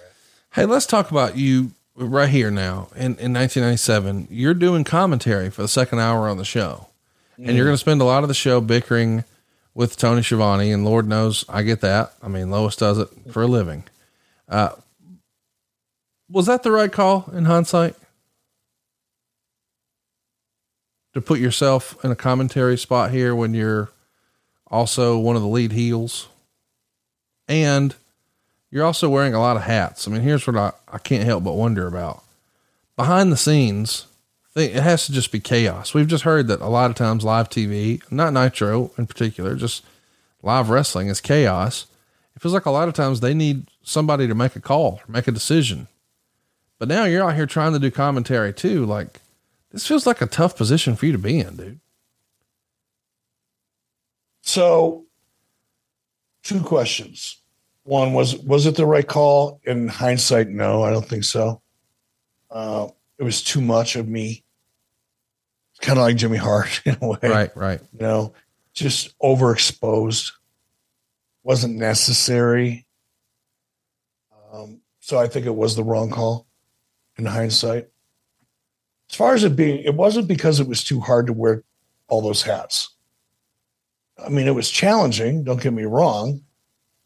Hey, 0.53 0.67
let's 0.67 0.85
talk 0.85 1.11
about 1.11 1.39
you 1.39 1.73
right 2.03 2.29
here 2.29 2.51
now. 2.51 2.89
In, 2.95 3.17
in 3.17 3.33
1997, 3.33 4.29
you're 4.31 4.55
doing 4.55 4.85
commentary 4.85 5.51
for 5.51 5.63
the 5.63 5.69
second 5.69 6.01
hour 6.01 6.29
on 6.29 6.37
the 6.37 6.45
show, 6.45 6.89
and 7.37 7.57
you're 7.57 7.65
going 7.65 7.75
to 7.75 7.79
spend 7.79 8.01
a 8.01 8.05
lot 8.05 8.23
of 8.23 8.29
the 8.29 8.35
show 8.35 8.61
bickering 8.61 9.25
with 9.75 9.97
Tony 9.97 10.23
Schiavone. 10.23 10.71
And 10.71 10.85
Lord 10.85 11.07
knows 11.07 11.45
I 11.49 11.63
get 11.63 11.81
that. 11.81 12.13
I 12.23 12.29
mean, 12.29 12.51
Lois 12.51 12.77
does 12.77 12.99
it 12.99 13.09
for 13.31 13.43
a 13.43 13.47
living. 13.47 13.85
Uh, 14.49 14.71
was 16.29 16.47
that 16.47 16.63
the 16.63 16.73
right 16.73 16.93
call 16.93 17.31
in 17.33 17.45
hindsight? 17.45 17.95
To 21.15 21.21
put 21.21 21.41
yourself 21.41 22.03
in 22.03 22.11
a 22.11 22.17
commentary 22.17 22.79
spot 22.79 23.11
here 23.11 23.35
when 23.35 23.53
you're 23.53 23.91
also 24.67 25.19
one 25.19 25.37
of 25.37 25.43
the 25.43 25.49
lead 25.49 25.73
heels, 25.73 26.29
and 27.47 27.95
you're 28.73 28.87
also 28.87 29.09
wearing 29.09 29.35
a 29.35 29.41
lot 29.41 29.57
of 29.57 29.63
hats. 29.63 30.09
I 30.09 30.11
mean, 30.11 30.23
here's 30.23 30.47
what 30.47 30.57
I, 30.57 30.73
I 30.91 30.99
can't 30.99 31.25
help 31.25 31.45
but 31.45 31.53
wonder 31.53 31.87
about. 31.87 32.25
Behind 32.97 33.31
the 33.31 33.37
scenes, 33.37 34.07
it 34.57 34.73
has 34.73 35.07
to 35.07 35.13
just 35.13 35.31
be 35.31 35.41
chaos. 35.41 35.93
We've 35.93 36.09
just 36.09 36.25
heard 36.25 36.49
that 36.49 36.63
a 36.63 36.69
lot 36.69 36.91
of 36.91 36.97
times 36.97 37.23
live 37.23 37.51
TV, 37.51 38.03
not 38.11 38.33
Nitro 38.33 38.91
in 38.97 39.07
particular, 39.07 39.55
just 39.57 39.85
live 40.43 40.71
wrestling 40.71 41.09
is 41.09 41.21
chaos. 41.21 41.87
It 42.35 42.41
feels 42.41 42.55
like 42.55 42.67
a 42.67 42.71
lot 42.71 42.89
of 42.89 42.95
times 42.95 43.21
they 43.21 43.35
need 43.35 43.67
somebody 43.83 44.27
to 44.27 44.35
make 44.35 44.57
a 44.57 44.61
call, 44.61 45.03
make 45.07 45.29
a 45.29 45.33
decision. 45.33 45.87
But 46.79 46.89
now 46.89 47.05
you're 47.05 47.23
out 47.23 47.37
here 47.37 47.47
trying 47.47 47.75
to 47.75 47.79
do 47.79 47.91
commentary 47.91 48.55
too. 48.55 48.87
Like, 48.87 49.21
this 49.71 49.87
feels 49.87 50.07
like 50.07 50.23
a 50.23 50.27
tough 50.27 50.57
position 50.57 50.97
for 50.97 51.05
you 51.07 51.13
to 51.13 51.19
be 51.19 51.39
in, 51.41 51.57
dude. 51.57 51.81
So, 54.41 55.05
two 56.43 56.63
questions. 56.63 57.42
One 57.85 58.13
was 58.13 58.37
was 58.37 58.67
it 58.67 58.77
the 58.77 58.87
right 58.87 59.07
call? 59.07 59.61
In 59.65 59.89
hindsight, 59.89 60.49
no, 60.49 60.83
I 60.83 60.91
don't 60.91 61.07
think 61.07 61.25
so. 61.25 61.61
Uh, 62.51 62.89
it 63.19 63.25
was 63.25 63.43
too 63.43 63.61
much 63.61 63.97
of 63.97 64.07
me. 64.07 64.45
Kind 65.81 65.99
of 65.99 66.05
like 66.05 66.17
Jimmy 66.17 66.37
Hart 66.37 66.83
in 66.87 66.97
a 67.01 67.09
way, 67.09 67.19
Right, 67.23 67.57
right. 67.57 67.81
You 67.93 67.99
know, 67.99 68.35
just 68.73 69.19
overexposed. 69.19 70.33
Wasn't 71.43 71.77
necessary. 71.77 72.87
Um, 74.53 74.81
so 75.01 75.19
I 75.19 75.27
think 75.27 75.47
it 75.47 75.55
was 75.55 75.75
the 75.75 75.83
wrong 75.83 76.11
call 76.11 76.47
in 77.17 77.27
hindsight. 77.27 77.89
As 79.11 79.17
far 79.17 79.35
as 79.35 79.43
it 79.45 79.57
being, 79.57 79.83
it 79.83 79.95
wasn't 79.95 80.29
because 80.29 80.61
it 80.61 80.69
was 80.69 80.85
too 80.85 81.01
hard 81.01 81.27
to 81.27 81.33
wear 81.33 81.65
all 82.07 82.23
those 82.23 82.43
hats. 82.43 82.91
I 84.25 84.29
mean, 84.29 84.47
it 84.47 84.55
was 84.55 84.71
challenging, 84.71 85.43
don't 85.43 85.61
get 85.61 85.73
me 85.73 85.85
wrong, 85.85 86.43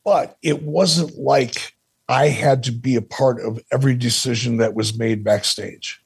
but 0.07 0.39
it 0.41 0.63
wasn't 0.63 1.19
like 1.19 1.75
I 2.09 2.29
had 2.29 2.63
to 2.63 2.73
be 2.73 2.95
a 2.95 3.03
part 3.03 3.41
of 3.41 3.59
every 3.73 3.97
decision 3.97 4.59
that 4.59 4.73
was 4.73 4.97
made 4.97 5.25
backstage. 5.25 6.01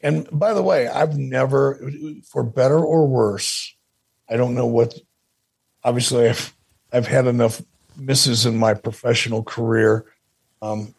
And 0.00 0.28
by 0.32 0.52
the 0.54 0.62
way, 0.62 0.88
I've 0.88 1.16
never, 1.16 1.80
for 2.28 2.42
better 2.42 2.80
or 2.80 3.06
worse, 3.06 3.76
I 4.28 4.36
don't 4.36 4.56
know 4.56 4.66
what, 4.66 4.98
obviously, 5.84 6.28
I've, 6.28 6.52
I've 6.92 7.06
had 7.06 7.28
enough 7.28 7.62
misses 7.96 8.44
in 8.44 8.58
my 8.58 8.74
professional 8.74 9.44
career 9.44 10.06
um, 10.60 10.92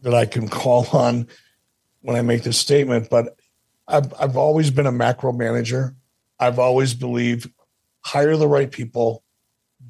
that 0.00 0.14
I 0.14 0.26
can 0.26 0.48
call 0.48 0.88
on 0.92 1.28
when 2.00 2.16
I 2.16 2.22
make 2.22 2.42
this 2.42 2.58
statement, 2.58 3.10
but 3.10 3.36
I've, 3.86 4.12
I've 4.18 4.36
always 4.36 4.72
been 4.72 4.86
a 4.86 4.92
macro 4.92 5.30
manager. 5.30 5.94
I've 6.40 6.58
always 6.58 6.94
believed 6.94 7.48
hire 8.00 8.36
the 8.36 8.48
right 8.48 8.72
people, 8.72 9.22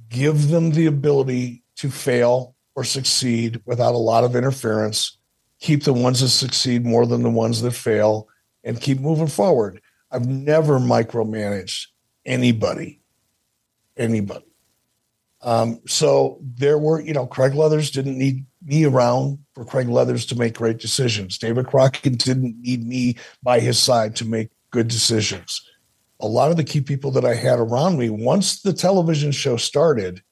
give 0.09 0.49
them 0.49 0.71
the 0.71 0.87
ability 0.87 1.63
to 1.77 1.91
fail 1.91 2.55
or 2.75 2.85
succeed 2.85 3.61
without 3.65 3.95
a 3.95 3.99
lot 3.99 4.25
of 4.25 4.37
interference, 4.37 5.19
keep 5.61 5.85
the 5.85 5.93
ones 5.93 6.21
that 6.21 6.29
succeed 6.29 6.85
more 6.85 7.07
than 7.07 7.23
the 7.23 7.31
ones 7.31 7.63
that 7.63 7.73
fail, 7.73 8.29
and 8.65 8.81
keep 8.81 9.01
moving 9.01 9.27
forward. 9.27 9.81
I've 10.11 10.27
never 10.27 10.79
micromanaged 10.79 11.87
anybody, 12.25 13.01
anybody. 13.97 14.45
Um, 15.43 15.81
so 15.87 16.39
there 16.43 16.79
were, 16.79 17.01
you 17.01 17.13
know, 17.13 17.27
Craig 17.27 17.55
Leathers 17.55 17.91
didn't 17.91 18.19
need 18.19 18.45
me 18.65 18.85
around 18.85 19.39
for 19.55 19.65
Craig 19.65 19.89
Leathers 19.89 20.27
to 20.27 20.37
make 20.37 20.55
great 20.55 20.79
decisions. 20.79 21.39
David 21.39 21.67
Crockett 21.67 22.19
didn't 22.19 22.61
need 22.61 22.87
me 22.87 23.17
by 23.43 23.61
his 23.61 23.79
side 23.79 24.17
to 24.17 24.25
make 24.25 24.51
good 24.71 24.89
decisions. 24.89 25.63
A 26.21 26.27
lot 26.27 26.51
of 26.51 26.57
the 26.57 26.65
key 26.65 26.81
people 26.81 27.11
that 27.13 27.25
I 27.25 27.35
had 27.35 27.59
around 27.59 27.99
me, 27.99 28.09
once 28.09 28.63
the 28.63 28.73
television 28.73 29.33
show 29.33 29.57
started, 29.57 30.23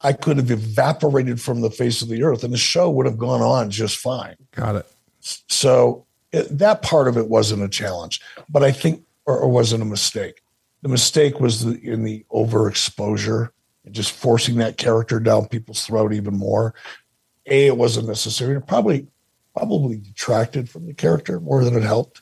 I 0.00 0.12
could 0.12 0.36
have 0.36 0.50
evaporated 0.50 1.40
from 1.40 1.60
the 1.60 1.70
face 1.70 2.02
of 2.02 2.08
the 2.08 2.24
earth 2.24 2.42
and 2.42 2.52
the 2.52 2.58
show 2.58 2.90
would 2.90 3.06
have 3.06 3.18
gone 3.18 3.40
on 3.40 3.70
just 3.70 3.98
fine. 3.98 4.36
Got 4.50 4.76
it. 4.76 4.86
So 5.20 6.06
it, 6.32 6.58
that 6.58 6.82
part 6.82 7.06
of 7.06 7.16
it 7.16 7.28
wasn't 7.28 7.62
a 7.62 7.68
challenge, 7.68 8.20
but 8.48 8.64
I 8.64 8.72
think, 8.72 9.04
or, 9.26 9.38
or 9.38 9.48
wasn't 9.48 9.82
a 9.82 9.86
mistake. 9.86 10.42
The 10.82 10.88
mistake 10.88 11.38
was 11.38 11.64
the, 11.64 11.80
in 11.80 12.02
the 12.02 12.24
overexposure 12.32 13.50
and 13.84 13.94
just 13.94 14.12
forcing 14.12 14.56
that 14.56 14.76
character 14.76 15.20
down 15.20 15.46
people's 15.46 15.86
throat 15.86 16.12
even 16.12 16.36
more. 16.36 16.74
A, 17.46 17.66
it 17.66 17.76
wasn't 17.76 18.08
necessary. 18.08 18.56
It 18.56 18.66
probably, 18.66 19.06
probably 19.56 19.98
detracted 19.98 20.68
from 20.68 20.86
the 20.86 20.94
character 20.94 21.38
more 21.38 21.64
than 21.64 21.76
it 21.76 21.82
helped. 21.82 22.21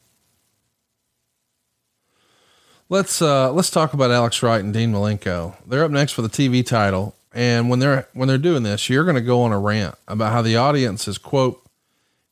Let's 2.90 3.22
uh, 3.22 3.52
let's 3.52 3.70
talk 3.70 3.94
about 3.94 4.10
Alex 4.10 4.42
Wright 4.42 4.62
and 4.62 4.74
Dean 4.74 4.92
Malenko. 4.92 5.54
They're 5.64 5.84
up 5.84 5.92
next 5.92 6.10
for 6.12 6.22
the 6.22 6.28
TV 6.28 6.66
title, 6.66 7.14
and 7.32 7.70
when 7.70 7.78
they're 7.78 8.08
when 8.14 8.26
they're 8.26 8.36
doing 8.36 8.64
this, 8.64 8.90
you're 8.90 9.04
going 9.04 9.14
to 9.14 9.22
go 9.22 9.42
on 9.42 9.52
a 9.52 9.60
rant 9.60 9.94
about 10.08 10.32
how 10.32 10.42
the 10.42 10.56
audience 10.56 11.06
is 11.06 11.16
quote 11.16 11.62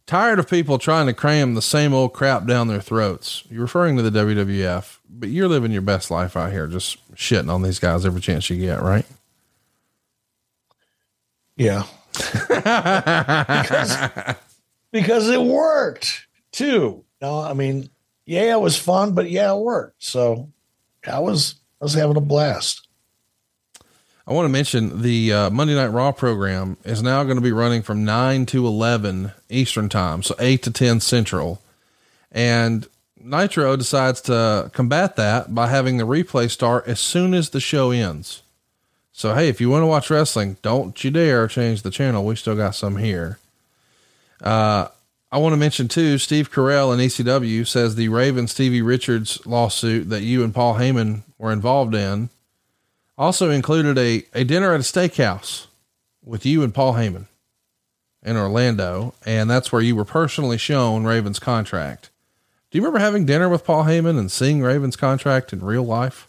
tired 0.07 0.41
of 0.41 0.51
people 0.51 0.77
trying 0.77 1.07
to 1.07 1.13
cram 1.13 1.55
the 1.55 1.63
same 1.63 1.95
old 1.95 2.13
crap 2.13 2.45
down 2.45 2.67
their 2.67 2.81
throats. 2.81 3.45
You're 3.49 3.63
referring 3.63 3.97
to 3.99 4.03
the 4.03 4.11
WWF, 4.11 4.99
but 5.09 5.29
you're 5.29 5.47
living 5.47 5.71
your 5.71 5.83
best 5.83 6.11
life 6.11 6.37
out 6.37 6.51
here, 6.51 6.67
just 6.67 7.07
shitting 7.15 7.53
on 7.53 7.63
these 7.63 7.79
guys 7.79 8.05
every 8.05 8.21
chance 8.21 8.51
you 8.51 8.57
get, 8.57 8.83
right? 8.83 9.07
Yeah. 11.57 11.85
because, 12.49 13.97
because 14.91 15.29
it 15.29 15.41
worked 15.41 16.27
too. 16.51 17.05
No, 17.23 17.39
I 17.39 17.53
mean, 17.53 17.91
yeah, 18.29 18.53
it 18.53 18.61
was 18.61 18.77
fun, 18.77 19.15
but 19.15 19.31
yeah, 19.31 19.51
it 19.55 19.59
worked. 19.59 20.05
So 20.05 20.51
I 21.11 21.19
was 21.21 21.55
I 21.81 21.85
was 21.87 21.95
having 21.95 22.19
a 22.19 22.21
blast. 22.21 22.87
I 24.27 24.35
want 24.35 24.45
to 24.45 24.51
mention 24.51 25.01
the 25.01 25.33
uh, 25.33 25.51
Monday 25.51 25.75
Night 25.75 25.87
Raw 25.87 26.13
program 26.13 26.77
is 26.85 27.03
now 27.03 27.25
going 27.25 27.39
to 27.39 27.43
be 27.43 27.53
running 27.53 27.81
from 27.81 28.05
9 28.05 28.45
to 28.47 28.67
11 28.67 29.33
Eastern 29.49 29.89
time, 29.89 30.23
so 30.23 30.35
8 30.39 30.63
to 30.65 30.71
10 30.71 31.01
Central. 31.01 31.63
And 32.31 32.87
Nitro 33.19 33.75
decides 33.77 34.21
to 34.23 34.71
combat 34.75 35.17
that 35.17 35.55
by 35.55 35.69
having 35.69 35.97
the 35.97 36.05
replay 36.05 36.51
start 36.51 36.87
as 36.87 37.01
soon 37.01 37.33
as 37.33 37.49
the 37.49 37.61
show 37.61 37.91
ends. 37.91 38.43
So, 39.11 39.35
hey, 39.35 39.49
if 39.49 39.59
you 39.59 39.71
want 39.71 39.83
to 39.83 39.87
watch 39.87 40.11
wrestling, 40.11 40.59
don't 40.61 41.03
you 41.03 41.11
dare 41.11 41.49
change 41.49 41.81
the 41.81 41.91
channel. 41.91 42.27
We 42.27 42.37
still 42.37 42.57
got 42.57 42.75
some 42.75 42.99
here. 42.99 43.39
Uh, 44.43 44.89
I 45.31 45.39
want 45.39 45.53
to 45.53 45.59
mention 45.59 45.89
too, 45.89 46.17
Steve 46.19 46.51
Carell 46.51 46.93
in 46.93 47.01
ECW 47.01 47.67
says 47.67 47.95
the 47.95 48.09
Raven 48.09 48.47
Stevie 48.49 48.81
Richards 48.81 49.45
lawsuit 49.47 50.09
that 50.09 50.23
you 50.23 50.43
and 50.43 50.55
Paul 50.55 50.75
Heyman 50.75 51.23
were 51.37 51.53
involved 51.53 51.95
in 51.95 52.31
also 53.19 53.51
included 53.51 53.99
a, 53.99 54.25
a 54.33 54.45
dinner 54.45 54.73
at 54.73 54.81
a 54.81 54.85
steakhouse 54.85 55.67
with 56.25 56.47
you 56.47 56.63
and 56.63 56.73
Paul 56.73 56.95
Heyman 56.95 57.27
in 58.23 58.37
Orlando. 58.37 59.15
And 59.27 59.51
that's 59.51 59.73
where 59.73 59.83
you 59.83 59.97
were 59.97 60.05
personally 60.05 60.57
shown 60.57 61.05
Raven's 61.05 61.41
contract. 61.41 62.11
Do 62.71 62.79
you 62.79 62.83
remember 62.83 63.01
having 63.01 63.27
dinner 63.27 63.49
with 63.49 63.65
Paul 63.65 63.85
Heyman 63.85 64.19
and 64.19 64.31
seeing 64.31 64.63
Raven's 64.63 64.97
contract 64.97 65.53
in 65.53 65.61
real 65.61 65.83
life? 65.83 66.29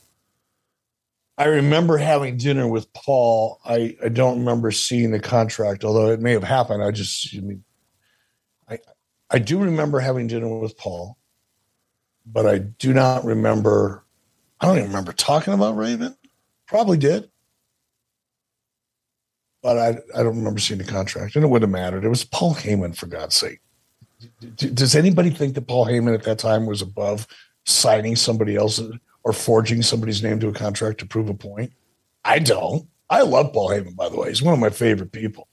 I 1.38 1.45
remember 1.45 1.97
having 1.97 2.38
dinner 2.38 2.67
with 2.67 2.91
Paul. 2.93 3.59
I, 3.63 3.95
I 4.03 4.09
don't 4.09 4.39
remember 4.39 4.71
seeing 4.71 5.11
the 5.11 5.19
contract, 5.19 5.85
although 5.85 6.11
it 6.11 6.19
may 6.19 6.34
have 6.34 6.43
happened. 6.43 6.84
I 6.84 6.91
just, 6.91 7.34
I 7.35 7.39
mean, 7.39 7.63
I, 9.30 9.39
do 9.39 9.60
remember 9.60 9.99
having 9.99 10.27
dinner 10.27 10.47
with 10.47 10.77
Paul, 10.77 11.18
but 12.26 12.45
I 12.45 12.60
do 12.60 12.93
not 12.93 13.26
remember, 13.26 14.03
I 14.60 14.68
don't 14.68 14.77
even 14.77 14.89
remember 14.89 15.14
talking 15.14 15.53
about 15.53 15.77
Raven. 15.77 16.15
Probably 16.68 16.97
did. 16.97 17.30
But 19.61 19.77
I, 19.77 19.89
I 20.15 20.23
don't 20.23 20.38
remember 20.38 20.60
seeing 20.60 20.77
the 20.77 20.85
contract, 20.85 21.35
and 21.35 21.43
it 21.43 21.47
wouldn't 21.47 21.69
have 21.69 21.81
mattered. 21.81 22.06
It 22.06 22.10
was 22.10 22.23
Paul 22.23 22.56
Heyman, 22.56 22.95
for 22.95 23.07
God's 23.07 23.35
sake. 23.35 23.60
Does 24.56 24.95
anybody 24.95 25.30
think 25.30 25.56
that 25.56 25.68
Paul 25.68 25.85
Heyman 25.85 26.14
at 26.14 26.23
that 26.23 26.39
time 26.39 26.65
was 26.65 26.81
above 26.81 27.27
signing 27.65 28.15
somebody 28.15 28.56
else 28.56 28.81
or 29.23 29.34
forging 29.34 29.81
somebody's 29.81 30.23
name 30.23 30.39
to 30.39 30.47
a 30.47 30.53
contract 30.53 30.99
to 30.99 31.06
prove 31.06 31.30
a 31.30 31.34
point? 31.34 31.73
I 32.23 32.39
don't. 32.39 32.88
I 33.10 33.22
love 33.23 33.53
Paul 33.53 33.69
Heyman, 33.69 33.95
by 33.95 34.10
the 34.10 34.18
way. 34.18 34.30
He's 34.30 34.41
one 34.41 34.53
of 34.53 34.60
my 34.60 34.69
favorite 34.69 35.11
people, 35.11 35.47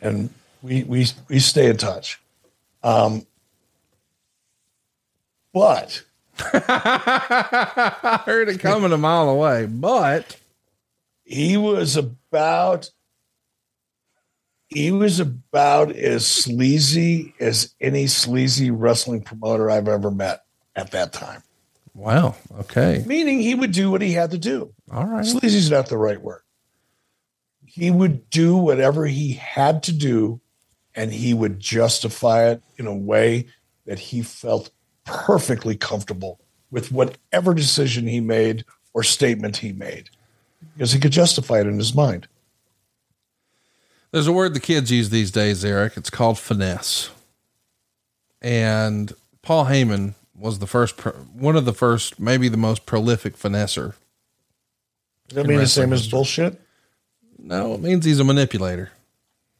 and 0.00 0.30
we 0.62 0.84
we 0.84 1.06
we 1.28 1.38
stay 1.38 1.68
in 1.68 1.76
touch. 1.76 2.21
Um, 2.82 3.26
but 5.52 6.02
I 6.38 8.22
heard 8.24 8.48
it 8.48 8.60
coming 8.60 8.92
a 8.92 8.98
mile 8.98 9.28
away, 9.28 9.66
but 9.66 10.36
he 11.24 11.56
was 11.56 11.96
about 11.96 12.90
he 14.68 14.90
was 14.90 15.20
about 15.20 15.94
as 15.94 16.26
sleazy 16.26 17.34
as 17.38 17.74
any 17.80 18.06
sleazy 18.06 18.70
wrestling 18.70 19.22
promoter 19.22 19.70
I've 19.70 19.88
ever 19.88 20.10
met 20.10 20.44
at 20.74 20.92
that 20.92 21.12
time. 21.12 21.42
Wow. 21.94 22.36
Okay. 22.60 23.04
Meaning 23.06 23.40
he 23.40 23.54
would 23.54 23.72
do 23.72 23.90
what 23.90 24.00
he 24.00 24.12
had 24.12 24.30
to 24.30 24.38
do. 24.38 24.72
All 24.90 25.04
right. 25.06 25.26
Sleazy's 25.26 25.70
not 25.70 25.88
the 25.88 25.98
right 25.98 26.20
word. 26.20 26.40
He 27.66 27.90
would 27.90 28.30
do 28.30 28.56
whatever 28.56 29.04
he 29.06 29.34
had 29.34 29.82
to 29.84 29.92
do 29.92 30.40
and 30.94 31.12
he 31.12 31.34
would 31.34 31.58
justify 31.58 32.50
it 32.50 32.62
in 32.76 32.86
a 32.86 32.94
way 32.94 33.46
that 33.86 33.98
he 33.98 34.22
felt 34.22 34.70
perfectly 35.04 35.76
comfortable 35.76 36.40
with 36.70 36.92
whatever 36.92 37.54
decision 37.54 38.06
he 38.06 38.20
made 38.20 38.64
or 38.94 39.02
statement 39.02 39.58
he 39.58 39.72
made 39.72 40.10
because 40.74 40.92
he 40.92 41.00
could 41.00 41.12
justify 41.12 41.60
it 41.60 41.66
in 41.66 41.78
his 41.78 41.94
mind. 41.94 42.28
There's 44.10 44.26
a 44.26 44.32
word 44.32 44.54
the 44.54 44.60
kids 44.60 44.90
use 44.90 45.10
these 45.10 45.30
days, 45.30 45.64
Eric. 45.64 45.96
It's 45.96 46.10
called 46.10 46.38
finesse. 46.38 47.10
And 48.42 49.12
Paul 49.40 49.66
Heyman 49.66 50.14
was 50.36 50.58
the 50.58 50.66
first, 50.66 51.00
one 51.34 51.56
of 51.56 51.64
the 51.64 51.72
first, 51.72 52.20
maybe 52.20 52.48
the 52.48 52.56
most 52.56 52.84
prolific 52.84 53.36
finesser. 53.38 53.94
Does 55.28 55.36
that 55.36 55.46
mean 55.46 55.58
the 55.58 55.66
same 55.66 55.92
as 55.92 56.08
bullshit? 56.08 56.60
No, 57.38 57.74
it 57.74 57.80
means 57.80 58.04
he's 58.04 58.20
a 58.20 58.24
manipulator. 58.24 58.92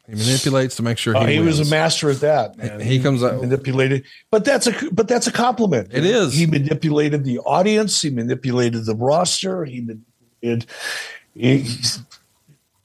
He 0.08 0.16
manipulates 0.16 0.76
to 0.76 0.82
make 0.82 0.98
sure 0.98 1.14
he, 1.14 1.20
oh, 1.20 1.26
he 1.26 1.38
was 1.38 1.60
a 1.60 1.70
master 1.70 2.10
at 2.10 2.20
that. 2.20 2.58
Man. 2.58 2.80
He, 2.80 2.98
he 2.98 3.02
comes 3.02 3.22
out 3.22 3.40
manipulated, 3.40 4.04
but 4.30 4.44
that's 4.44 4.66
a 4.66 4.90
but 4.90 5.06
that's 5.06 5.28
a 5.28 5.32
compliment. 5.32 5.90
It 5.92 6.04
is. 6.04 6.34
He 6.34 6.46
manipulated 6.46 7.24
the 7.24 7.38
audience. 7.40 8.02
He 8.02 8.10
manipulated 8.10 8.84
the 8.84 8.96
roster. 8.96 9.64
He 9.64 9.86
did. 10.42 10.66
He, 11.34 11.64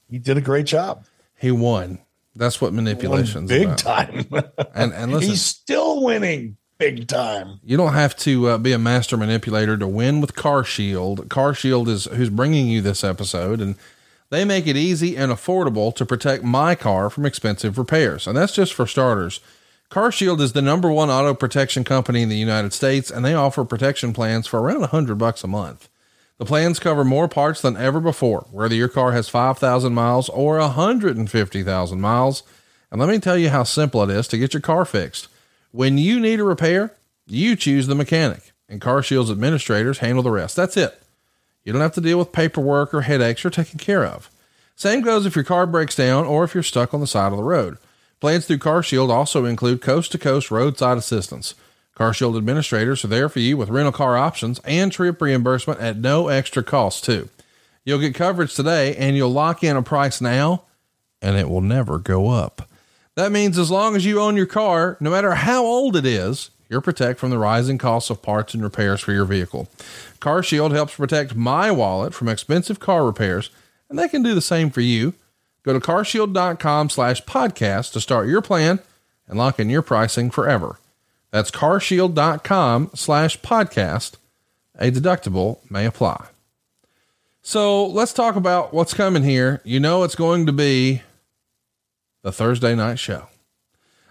he 0.10 0.20
did 0.20 0.38
a 0.38 0.42
great 0.42 0.68
job. 0.68 1.06
He 1.36 1.52
won. 1.52 2.00
That's 2.36 2.62
what 2.62 2.72
manipulation's 2.72 3.50
big 3.50 3.66
about. 3.66 3.78
time. 3.80 4.26
and 4.76 4.94
and 4.94 5.12
listen, 5.12 5.30
he's 5.30 5.44
still 5.44 6.04
winning 6.04 6.58
big 6.78 7.08
time. 7.08 7.60
You 7.64 7.78
don't 7.78 7.94
have 7.94 8.16
to 8.18 8.50
uh, 8.50 8.58
be 8.60 8.72
a 8.74 8.80
master 8.80 9.18
manipulator 9.18 9.76
to 9.78 9.88
win 9.88 10.22
with 10.22 10.36
Car 10.36 10.64
Shield. 10.64 11.30
Car 11.30 11.56
Shield 11.56 11.90
is 11.90 12.06
who's 12.06 12.30
bringing 12.30 12.68
you 12.68 12.82
this 12.82 13.04
episode, 13.04 13.60
and 13.60 13.76
they 14.30 14.44
make 14.44 14.68
it 14.68 14.76
easy 14.76 15.16
and 15.16 15.32
affordable 15.32 15.96
to 15.96 16.06
protect 16.06 16.44
my 16.44 16.76
car 16.76 17.10
from 17.10 17.26
expensive 17.26 17.78
repairs. 17.78 18.28
And 18.28 18.36
that's 18.38 18.54
just 18.54 18.74
for 18.74 18.86
starters. 18.86 19.40
CarShield 19.90 20.42
is 20.42 20.52
the 20.52 20.62
number 20.62 20.92
one 20.92 21.10
auto 21.10 21.34
protection 21.34 21.86
company 21.86 22.22
in 22.22 22.30
the 22.30 22.36
United 22.36 22.74
States, 22.74 23.10
and 23.10 23.24
they 23.24 23.34
offer 23.34 23.64
protection 23.64 24.14
plans 24.14 24.46
for 24.46 24.60
around 24.60 24.82
100 24.82 25.16
bucks 25.16 25.44
a 25.44 25.48
month. 25.48 25.88
The 26.40 26.46
plans 26.46 26.78
cover 26.78 27.06
more 27.06 27.28
parts 27.28 27.62
than 27.62 27.78
ever 27.78 28.00
before, 28.00 28.48
whether 28.52 28.76
your 28.76 28.90
car 28.90 29.14
has 29.14 29.30
5,000 29.30 29.94
miles 29.94 30.30
or 30.30 30.60
150,000 30.60 32.02
miles. 32.02 32.44
And 32.92 33.00
let 33.00 33.10
me 33.10 33.20
tell 33.20 33.38
you 33.38 33.50
how 33.50 33.64
simple 33.64 34.04
it 34.04 34.10
is 34.10 34.28
to 34.28 34.38
get 34.38 34.54
your 34.54 34.62
car 34.62 34.86
fixed. 34.86 35.30
When 35.72 35.98
you 35.98 36.20
need 36.20 36.40
a 36.40 36.44
repair, 36.44 36.94
you 37.26 37.56
choose 37.56 37.88
the 37.88 37.96
mechanic, 37.96 38.52
and 38.70 38.82
CarShield's 38.82 39.32
administrators 39.32 40.00
handle 40.00 40.24
the 40.24 40.32
rest. 40.32 40.56
That's 40.56 40.78
it. 40.78 41.02
You 41.68 41.74
don't 41.74 41.82
have 41.82 41.96
to 41.96 42.02
deal 42.02 42.18
with 42.18 42.32
paperwork 42.32 42.94
or 42.94 43.02
headaches 43.02 43.44
you're 43.44 43.52
taken 43.52 43.78
care 43.78 44.06
of. 44.06 44.32
Same 44.78 45.02
goes 45.02 45.26
if 45.26 45.36
your 45.36 45.44
car 45.44 45.68
breaks 45.68 45.98
down 45.98 46.24
or 46.24 46.46
if 46.46 46.54
you're 46.54 46.64
stuck 46.64 46.94
on 46.94 47.02
the 47.02 47.08
side 47.08 47.34
of 47.34 47.38
the 47.38 47.44
road. 47.44 47.78
Plans 48.22 48.46
through 48.46 48.60
CarShield 48.60 49.10
also 49.10 49.44
include 49.44 49.82
coast 49.82 50.14
to 50.14 50.18
coast 50.18 50.50
roadside 50.50 50.98
assistance. 50.98 51.56
CarShield 51.94 52.38
administrators 52.38 53.04
are 53.04 53.10
there 53.10 53.28
for 53.28 53.42
you 53.42 53.58
with 53.58 53.68
rental 53.68 53.92
car 53.92 54.16
options 54.16 54.60
and 54.60 54.94
trip 54.94 55.22
reimbursement 55.22 55.82
at 55.82 55.98
no 55.98 56.30
extra 56.30 56.64
cost, 56.64 57.04
too. 57.04 57.28
You'll 57.84 58.00
get 58.00 58.16
coverage 58.16 58.56
today 58.56 58.96
and 58.96 59.18
you'll 59.18 59.30
lock 59.30 59.62
in 59.62 59.76
a 59.76 59.84
price 59.84 60.22
now 60.22 60.64
and 61.22 61.36
it 61.36 61.50
will 61.50 61.60
never 61.60 62.00
go 62.00 62.30
up. 62.30 62.70
That 63.16 63.34
means 63.34 63.58
as 63.58 63.70
long 63.70 63.98
as 63.98 64.06
you 64.06 64.22
own 64.22 64.38
your 64.38 64.46
car, 64.46 64.96
no 65.02 65.10
matter 65.10 65.34
how 65.34 65.66
old 65.66 65.98
it 65.98 66.06
is, 66.06 66.50
you're 66.70 66.82
protected 66.82 67.20
from 67.20 67.30
the 67.30 67.38
rising 67.38 67.78
costs 67.78 68.10
of 68.10 68.22
parts 68.22 68.54
and 68.54 68.64
repairs 68.64 69.02
for 69.02 69.12
your 69.12 69.26
vehicle. 69.26 69.70
CarShield 70.20 70.72
helps 70.72 70.96
protect 70.96 71.36
my 71.36 71.72
wallet 71.72 72.14
from 72.14 72.30
expensive 72.30 72.80
car 72.80 73.06
repairs 73.06 73.50
and 73.90 73.98
they 73.98 74.08
can 74.08 74.24
do 74.24 74.36
the 74.36 74.42
same 74.42 74.70
for 74.70 74.82
you. 74.82 75.14
Go 75.64 75.74
to 75.74 75.80
carshield.com 75.80 76.90
slash 76.90 77.24
podcast 77.24 77.92
to 77.94 78.02
start 78.02 78.28
your 78.28 78.42
plan 78.42 78.80
and 79.28 79.38
lock 79.38 79.60
in 79.60 79.70
your 79.70 79.82
pricing 79.82 80.30
forever. 80.30 80.80
That's 81.32 81.52
carshield.com 81.52 82.92
slash 82.94 83.40
podcast. 83.42 84.16
A 84.80 84.92
deductible 84.92 85.60
may 85.70 85.86
apply. 85.86 86.28
So 87.42 87.86
let's 87.86 88.14
talk 88.14 88.36
about 88.36 88.74
what's 88.74 88.94
coming 88.94 89.24
here. 89.24 89.62
You 89.64 89.80
know, 89.80 90.04
it's 90.04 90.16
going 90.16 90.46
to 90.46 90.54
be 90.54 91.02
the 92.22 92.32
Thursday 92.32 92.76
night 92.76 93.00
show. 93.00 93.28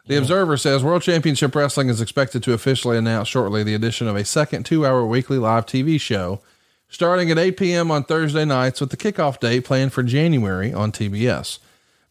The 0.06 0.16
Observer 0.16 0.56
says 0.56 0.84
World 0.84 1.02
Championship 1.02 1.52
Wrestling 1.52 1.88
is 1.88 2.00
expected 2.00 2.40
to 2.44 2.52
officially 2.52 2.96
announce 2.96 3.26
shortly 3.26 3.64
the 3.64 3.74
addition 3.74 4.06
of 4.06 4.14
a 4.14 4.24
second 4.24 4.64
two 4.64 4.86
hour 4.86 5.04
weekly 5.04 5.36
live 5.36 5.66
TV 5.66 6.00
show 6.00 6.40
starting 6.88 7.28
at 7.32 7.38
8 7.38 7.56
p.m. 7.56 7.90
on 7.90 8.04
Thursday 8.04 8.44
nights 8.44 8.80
with 8.80 8.90
the 8.90 8.96
kickoff 8.96 9.40
date 9.40 9.64
planned 9.64 9.92
for 9.92 10.04
January 10.04 10.72
on 10.72 10.92
TBS. 10.92 11.58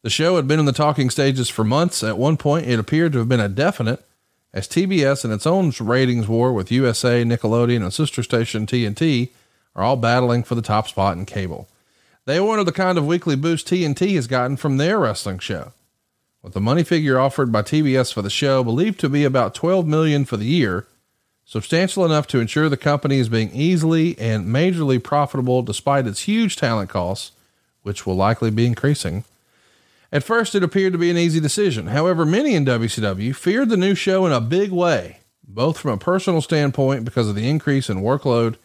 The 0.02 0.10
show 0.10 0.36
had 0.36 0.46
been 0.46 0.60
in 0.60 0.66
the 0.66 0.74
talking 0.74 1.10
stages 1.10 1.48
for 1.48 1.64
months. 1.64 2.04
At 2.04 2.18
one 2.18 2.36
point, 2.36 2.68
it 2.68 2.78
appeared 2.78 3.14
to 3.14 3.20
have 3.20 3.30
been 3.30 3.40
a 3.40 3.48
definite, 3.48 4.06
as 4.54 4.68
TBS 4.68 5.24
and 5.24 5.32
its 5.32 5.48
own 5.48 5.72
ratings 5.80 6.28
war 6.28 6.52
with 6.52 6.74
USA, 6.74 7.24
Nickelodeon, 7.24 7.82
and 7.82 7.94
sister 7.94 8.24
station 8.24 8.66
TNT 8.66 9.30
are 9.74 9.84
all 9.84 9.96
battling 9.96 10.44
for 10.44 10.56
the 10.56 10.62
top 10.62 10.90
spot 10.90 11.18
in 11.18 11.26
cable. 11.26 11.70
They 12.26 12.42
wanted 12.42 12.66
the 12.66 12.74
kind 12.74 12.98
of 12.98 13.08
weekly 13.08 13.38
boost 13.38 13.68
TNT 13.68 14.16
has 14.16 14.28
gotten 14.28 14.58
from 14.58 14.76
their 14.76 15.00
wrestling 15.00 15.40
show. 15.40 15.72
With 16.46 16.54
the 16.54 16.62
money 16.62 16.84
figure 16.84 17.20
offered 17.20 17.52
by 17.52 17.64
TBS 17.64 18.14
for 18.14 18.22
the 18.22 18.30
show 18.30 18.64
believed 18.64 19.00
to 19.00 19.10
be 19.10 19.24
about 19.24 19.56
12 19.56 19.88
million 19.88 20.26
for 20.26 20.38
the 20.38 20.46
year, 20.46 20.86
substantial 21.44 22.06
enough 22.06 22.28
to 22.28 22.40
ensure 22.40 22.70
the 22.70 22.78
company 22.78 23.18
is 23.18 23.30
being 23.30 23.50
easily 23.52 24.16
and 24.20 24.46
majorly 24.46 25.04
profitable 25.04 25.64
despite 25.64 26.06
its 26.06 26.26
huge 26.28 26.56
talent 26.56 26.92
costs, 26.92 27.32
which 27.82 28.06
will 28.06 28.16
likely 28.16 28.52
be 28.52 28.68
increasing. 28.68 29.24
At 30.12 30.24
first, 30.24 30.54
it 30.54 30.62
appeared 30.62 30.94
to 30.94 31.00
be 31.00 31.10
an 31.10 31.18
easy 31.18 31.40
decision. 31.40 31.88
However, 31.88 32.28
many 32.28 32.54
in 32.54 32.64
WCW 32.64 33.36
feared 33.36 33.70
the 33.70 33.76
new 33.76 33.96
show 33.96 34.28
in 34.28 34.32
a 34.32 34.40
big 34.40 34.72
way, 34.72 35.22
both 35.48 35.80
from 35.80 35.94
a 35.94 35.98
personal 35.98 36.44
standpoint 36.44 37.06
because 37.06 37.28
of 37.28 37.34
the 37.34 37.50
increase 37.50 37.90
in 37.90 38.04
workload 38.04 38.58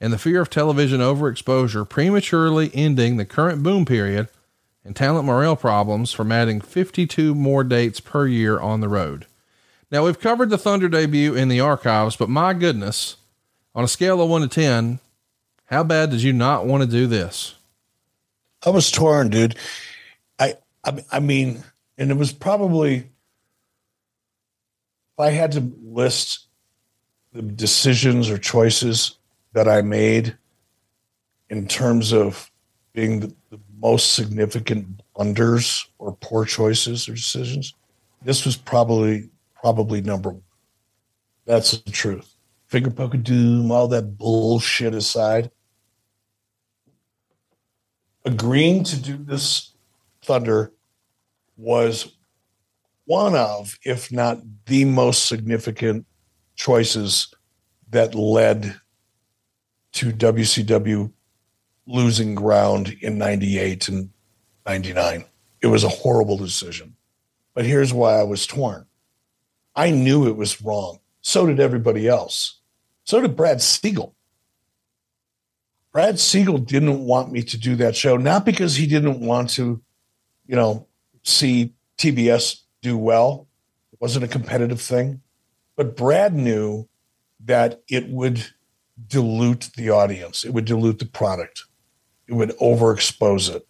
and 0.00 0.12
the 0.12 0.18
fear 0.18 0.40
of 0.40 0.50
television 0.50 0.98
overexposure 1.00 1.88
prematurely 1.88 2.72
ending 2.74 3.16
the 3.16 3.24
current 3.24 3.62
boom 3.62 3.84
period 3.84 4.26
and 4.88 4.96
talent 4.96 5.26
morale 5.26 5.54
problems 5.54 6.12
from 6.14 6.32
adding 6.32 6.62
52 6.62 7.34
more 7.34 7.62
dates 7.62 8.00
per 8.00 8.26
year 8.26 8.58
on 8.58 8.80
the 8.80 8.88
road. 8.88 9.26
Now, 9.90 10.06
we've 10.06 10.18
covered 10.18 10.48
the 10.48 10.56
Thunder 10.56 10.88
debut 10.88 11.34
in 11.34 11.48
the 11.48 11.60
archives, 11.60 12.16
but 12.16 12.30
my 12.30 12.54
goodness, 12.54 13.18
on 13.74 13.84
a 13.84 13.88
scale 13.88 14.22
of 14.22 14.30
1 14.30 14.40
to 14.40 14.48
10, 14.48 14.98
how 15.66 15.84
bad 15.84 16.10
did 16.10 16.22
you 16.22 16.32
not 16.32 16.64
want 16.64 16.82
to 16.84 16.88
do 16.88 17.06
this? 17.06 17.54
I 18.64 18.70
was 18.70 18.90
torn, 18.90 19.28
dude. 19.28 19.56
I, 20.38 20.54
I, 20.82 21.04
I 21.12 21.20
mean, 21.20 21.62
and 21.98 22.10
it 22.10 22.16
was 22.16 22.32
probably, 22.32 22.96
if 22.96 23.04
I 25.18 25.28
had 25.28 25.52
to 25.52 25.70
list 25.82 26.46
the 27.34 27.42
decisions 27.42 28.30
or 28.30 28.38
choices 28.38 29.18
that 29.52 29.68
I 29.68 29.82
made 29.82 30.34
in 31.50 31.68
terms 31.68 32.14
of 32.14 32.50
being 32.94 33.20
the, 33.20 33.34
the 33.50 33.60
most 33.80 34.14
significant 34.14 35.02
blunders 35.14 35.88
or 35.98 36.16
poor 36.20 36.44
choices 36.44 37.08
or 37.08 37.14
decisions, 37.14 37.74
this 38.22 38.44
was 38.44 38.56
probably 38.56 39.30
probably 39.60 40.00
number 40.00 40.30
one. 40.30 40.42
That's 41.46 41.72
the 41.72 41.90
truth. 41.90 42.34
Finger 42.66 42.90
poke 42.90 43.22
doom, 43.22 43.70
all 43.70 43.88
that 43.88 44.18
bullshit 44.18 44.94
aside. 44.94 45.50
Agreeing 48.24 48.84
to 48.84 49.00
do 49.00 49.16
this 49.16 49.72
Thunder 50.22 50.72
was 51.56 52.16
one 53.06 53.34
of, 53.34 53.78
if 53.84 54.12
not 54.12 54.38
the 54.66 54.84
most 54.84 55.26
significant 55.26 56.04
choices 56.54 57.32
that 57.88 58.14
led 58.14 58.78
to 59.92 60.12
WCW 60.12 61.10
losing 61.88 62.34
ground 62.34 62.94
in 63.00 63.18
98 63.18 63.88
and 63.88 64.10
99. 64.66 65.24
It 65.62 65.66
was 65.68 65.82
a 65.82 65.88
horrible 65.88 66.36
decision. 66.36 66.94
But 67.54 67.64
here's 67.64 67.92
why 67.92 68.20
I 68.20 68.22
was 68.22 68.46
torn. 68.46 68.86
I 69.74 69.90
knew 69.90 70.28
it 70.28 70.36
was 70.36 70.62
wrong. 70.62 71.00
So 71.22 71.46
did 71.46 71.58
everybody 71.58 72.06
else. 72.06 72.60
So 73.04 73.20
did 73.20 73.36
Brad 73.36 73.62
Siegel. 73.62 74.14
Brad 75.92 76.20
Siegel 76.20 76.58
didn't 76.58 77.04
want 77.04 77.32
me 77.32 77.42
to 77.42 77.56
do 77.56 77.74
that 77.76 77.96
show, 77.96 78.16
not 78.16 78.44
because 78.44 78.76
he 78.76 78.86
didn't 78.86 79.20
want 79.20 79.50
to, 79.50 79.80
you 80.46 80.54
know, 80.54 80.86
see 81.24 81.72
TBS 81.96 82.60
do 82.82 82.98
well. 82.98 83.48
It 83.92 84.00
wasn't 84.00 84.26
a 84.26 84.28
competitive 84.28 84.80
thing. 84.80 85.22
But 85.74 85.96
Brad 85.96 86.34
knew 86.34 86.86
that 87.44 87.82
it 87.88 88.08
would 88.08 88.44
dilute 89.06 89.70
the 89.76 89.90
audience, 89.90 90.44
it 90.44 90.52
would 90.52 90.66
dilute 90.66 90.98
the 90.98 91.06
product 91.06 91.64
it 92.28 92.34
would 92.34 92.50
overexpose 92.58 93.54
it. 93.54 93.66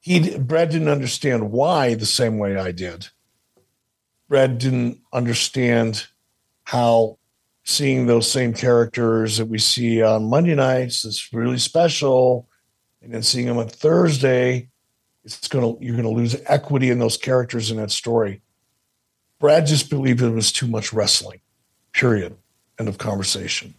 He 0.00 0.38
Brad 0.38 0.70
didn't 0.70 0.88
understand 0.88 1.50
why 1.50 1.94
the 1.94 2.06
same 2.06 2.38
way 2.38 2.56
I 2.56 2.72
did. 2.72 3.08
Brad 4.28 4.58
didn't 4.58 5.00
understand 5.12 6.06
how 6.64 7.18
seeing 7.64 8.06
those 8.06 8.30
same 8.30 8.52
characters 8.52 9.38
that 9.38 9.46
we 9.46 9.58
see 9.58 10.02
on 10.02 10.28
Monday 10.28 10.54
nights 10.54 11.04
is 11.04 11.32
really 11.32 11.58
special, 11.58 12.48
and 13.02 13.12
then 13.12 13.22
seeing 13.22 13.46
them 13.46 13.58
on 13.58 13.68
Thursday, 13.68 14.68
it's 15.24 15.48
gonna 15.48 15.74
you're 15.80 15.96
gonna 15.96 16.10
lose 16.10 16.36
equity 16.46 16.90
in 16.90 16.98
those 16.98 17.16
characters 17.16 17.70
in 17.70 17.78
that 17.78 17.90
story. 17.90 18.42
Brad 19.40 19.66
just 19.66 19.90
believed 19.90 20.22
it 20.22 20.28
was 20.30 20.52
too 20.52 20.66
much 20.66 20.92
wrestling. 20.92 21.40
Period. 21.92 22.36
End 22.78 22.88
of 22.88 22.98
conversation. 22.98 23.74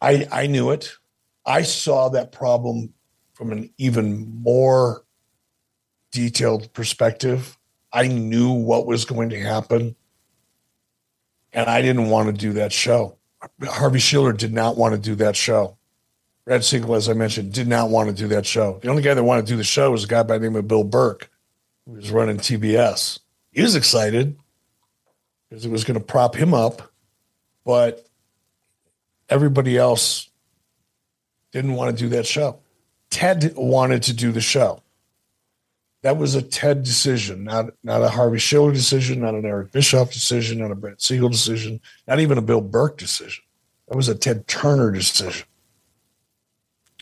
I 0.00 0.26
I 0.30 0.46
knew 0.46 0.70
it. 0.70 0.96
I 1.46 1.62
saw 1.62 2.08
that 2.10 2.32
problem 2.32 2.94
from 3.34 3.52
an 3.52 3.70
even 3.78 4.42
more 4.42 5.04
detailed 6.10 6.72
perspective. 6.72 7.58
I 7.92 8.08
knew 8.08 8.52
what 8.52 8.86
was 8.86 9.04
going 9.04 9.30
to 9.30 9.40
happen, 9.40 9.94
and 11.52 11.68
I 11.68 11.82
didn't 11.82 12.08
want 12.08 12.28
to 12.28 12.32
do 12.32 12.54
that 12.54 12.72
show. 12.72 13.18
Harvey 13.62 13.98
Schiller 13.98 14.32
did 14.32 14.52
not 14.52 14.76
want 14.76 14.94
to 14.94 15.00
do 15.00 15.14
that 15.16 15.36
show. 15.36 15.76
Brad 16.44 16.64
Siegel, 16.64 16.94
as 16.94 17.08
I 17.08 17.14
mentioned, 17.14 17.52
did 17.52 17.68
not 17.68 17.90
want 17.90 18.08
to 18.08 18.14
do 18.14 18.28
that 18.28 18.46
show. 18.46 18.78
The 18.82 18.88
only 18.88 19.02
guy 19.02 19.14
that 19.14 19.24
wanted 19.24 19.46
to 19.46 19.52
do 19.52 19.56
the 19.56 19.64
show 19.64 19.90
was 19.90 20.04
a 20.04 20.08
guy 20.08 20.22
by 20.22 20.38
the 20.38 20.44
name 20.44 20.56
of 20.56 20.68
Bill 20.68 20.84
Burke, 20.84 21.30
who 21.86 21.92
was 21.92 22.10
running 22.10 22.36
TBS. 22.36 23.20
He 23.50 23.62
was 23.62 23.76
excited 23.76 24.36
because 25.48 25.64
it 25.64 25.70
was 25.70 25.84
going 25.84 25.98
to 25.98 26.04
prop 26.04 26.34
him 26.34 26.52
up, 26.52 26.82
but 27.64 28.06
everybody 29.28 29.78
else 29.78 30.28
didn't 31.54 31.74
want 31.74 31.96
to 31.96 32.04
do 32.04 32.08
that 32.10 32.26
show. 32.26 32.58
Ted 33.10 33.52
wanted 33.56 34.02
to 34.04 34.12
do 34.12 34.32
the 34.32 34.40
show. 34.40 34.82
That 36.02 36.18
was 36.18 36.34
a 36.34 36.42
Ted 36.42 36.82
decision, 36.82 37.44
not 37.44 37.70
not 37.82 38.02
a 38.02 38.10
Harvey 38.10 38.38
Schiller 38.38 38.72
decision, 38.72 39.20
not 39.20 39.34
an 39.34 39.46
Eric 39.46 39.72
Bischoff 39.72 40.12
decision, 40.12 40.58
not 40.58 40.70
a 40.70 40.74
Brett 40.74 41.00
Siegel 41.00 41.30
decision, 41.30 41.80
not 42.06 42.20
even 42.20 42.36
a 42.36 42.42
Bill 42.42 42.60
Burke 42.60 42.98
decision. 42.98 43.42
That 43.88 43.96
was 43.96 44.08
a 44.08 44.14
Ted 44.14 44.46
Turner 44.46 44.90
decision. 44.90 45.46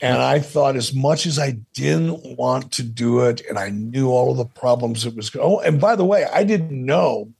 And 0.02 0.18
I 0.18 0.38
thought, 0.40 0.76
as 0.76 0.92
much 0.92 1.26
as 1.26 1.38
I 1.38 1.52
didn't 1.74 2.36
want 2.36 2.72
to 2.72 2.82
do 2.82 3.20
it, 3.20 3.40
and 3.48 3.58
I 3.58 3.70
knew 3.70 4.10
all 4.10 4.32
of 4.32 4.36
the 4.36 4.44
problems 4.44 5.06
it 5.06 5.16
was. 5.16 5.34
Oh, 5.36 5.60
and 5.60 5.80
by 5.80 5.96
the 5.96 6.04
way, 6.04 6.26
I 6.26 6.44
didn't 6.44 6.72
know 6.72 7.32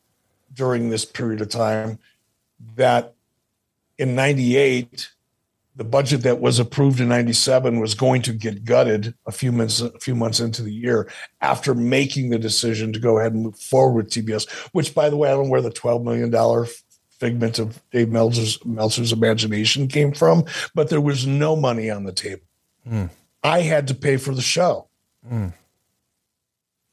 during 0.55 0.89
this 0.89 1.05
period 1.05 1.40
of 1.40 1.48
time 1.48 1.98
that 2.76 3.14
in 3.98 4.14
'98 4.14 5.10
the 5.74 5.85
budget 5.85 6.23
that 6.23 6.40
was 6.40 6.59
approved 6.59 7.01
in 7.01 7.09
97 7.09 7.81
was 7.81 7.94
going 7.94 8.23
to 8.23 8.32
get 8.32 8.65
gutted 8.65 9.15
a 9.27 9.32
few 9.32 9.53
months 9.53 9.81
a 9.81 9.99
few 9.99 10.15
months 10.15 10.40
into 10.40 10.62
the 10.62 10.73
year 10.73 11.11
after 11.40 11.74
making 11.74 12.31
the 12.31 12.39
decision 12.39 12.93
to 12.93 12.99
go 12.99 13.19
ahead 13.19 13.32
and 13.32 13.44
move 13.44 13.59
forward 13.59 14.05
with 14.05 14.12
TBS 14.12 14.49
which 14.73 14.94
by 14.94 15.09
the 15.09 15.16
way 15.16 15.28
I 15.28 15.32
don't 15.32 15.44
know 15.44 15.51
where 15.51 15.62
the 15.62 15.70
12 15.70 16.03
million 16.03 16.31
dollar 16.31 16.66
figment 17.19 17.59
of 17.59 17.81
Dave 17.90 18.09
Meltzer's, 18.09 18.65
Meltzer's 18.65 19.12
imagination 19.12 19.89
came 19.89 20.12
from 20.12 20.44
but 20.74 20.90
there 20.90 21.01
was 21.01 21.27
no 21.27 21.57
money 21.57 21.90
on 21.90 22.05
the 22.05 22.12
table 22.12 22.44
mm. 22.86 23.11
I 23.43 23.61
had 23.61 23.89
to 23.89 23.94
pay 23.94 24.19
for 24.19 24.35
the 24.35 24.43
show 24.43 24.89
mm. 25.31 25.53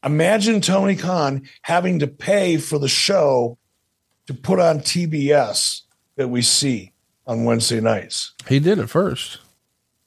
imagine 0.03 0.61
Tony 0.61 0.95
Khan 0.95 1.43
having 1.64 1.99
to 1.99 2.07
pay 2.07 2.57
for 2.57 2.80
the 2.80 2.88
show 2.88 3.57
to 4.27 4.34
put 4.34 4.60
on 4.60 4.80
TBS 4.80 5.81
that 6.15 6.30
we 6.30 6.41
see 6.41 6.93
on 7.30 7.43
Wednesday 7.43 7.80
nights. 7.80 8.34
He 8.47 8.60
did 8.60 8.80
it 8.80 8.88
first. 8.88 9.38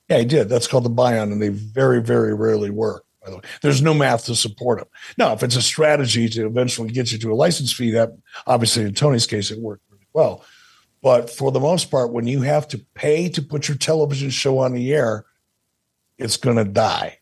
Yeah, 0.08 0.18
he 0.18 0.24
did. 0.24 0.48
That's 0.48 0.66
called 0.66 0.84
the 0.84 0.90
buy-on, 0.90 1.30
and 1.30 1.40
they 1.40 1.50
very, 1.50 2.02
very 2.02 2.34
rarely 2.34 2.68
work. 2.68 3.04
By 3.24 3.30
the 3.30 3.36
way, 3.36 3.42
there's 3.62 3.80
no 3.80 3.94
math 3.94 4.24
to 4.24 4.34
support 4.34 4.80
them. 4.80 4.88
Now, 5.16 5.32
if 5.32 5.44
it's 5.44 5.54
a 5.54 5.62
strategy 5.62 6.28
to 6.30 6.44
eventually 6.44 6.90
get 6.90 7.12
you 7.12 7.18
to 7.18 7.32
a 7.32 7.36
license 7.36 7.72
fee, 7.72 7.92
that 7.92 8.10
obviously 8.48 8.82
in 8.82 8.94
Tony's 8.94 9.28
case 9.28 9.52
it 9.52 9.60
worked 9.60 9.84
really 9.90 10.08
well. 10.12 10.44
But 11.00 11.30
for 11.30 11.52
the 11.52 11.60
most 11.60 11.92
part, 11.92 12.12
when 12.12 12.26
you 12.26 12.40
have 12.42 12.66
to 12.68 12.78
pay 12.94 13.28
to 13.28 13.40
put 13.40 13.68
your 13.68 13.76
television 13.76 14.30
show 14.30 14.58
on 14.58 14.72
the 14.72 14.92
air, 14.92 15.24
it's 16.18 16.36
going 16.36 16.56
to 16.56 16.64
die. 16.64 17.18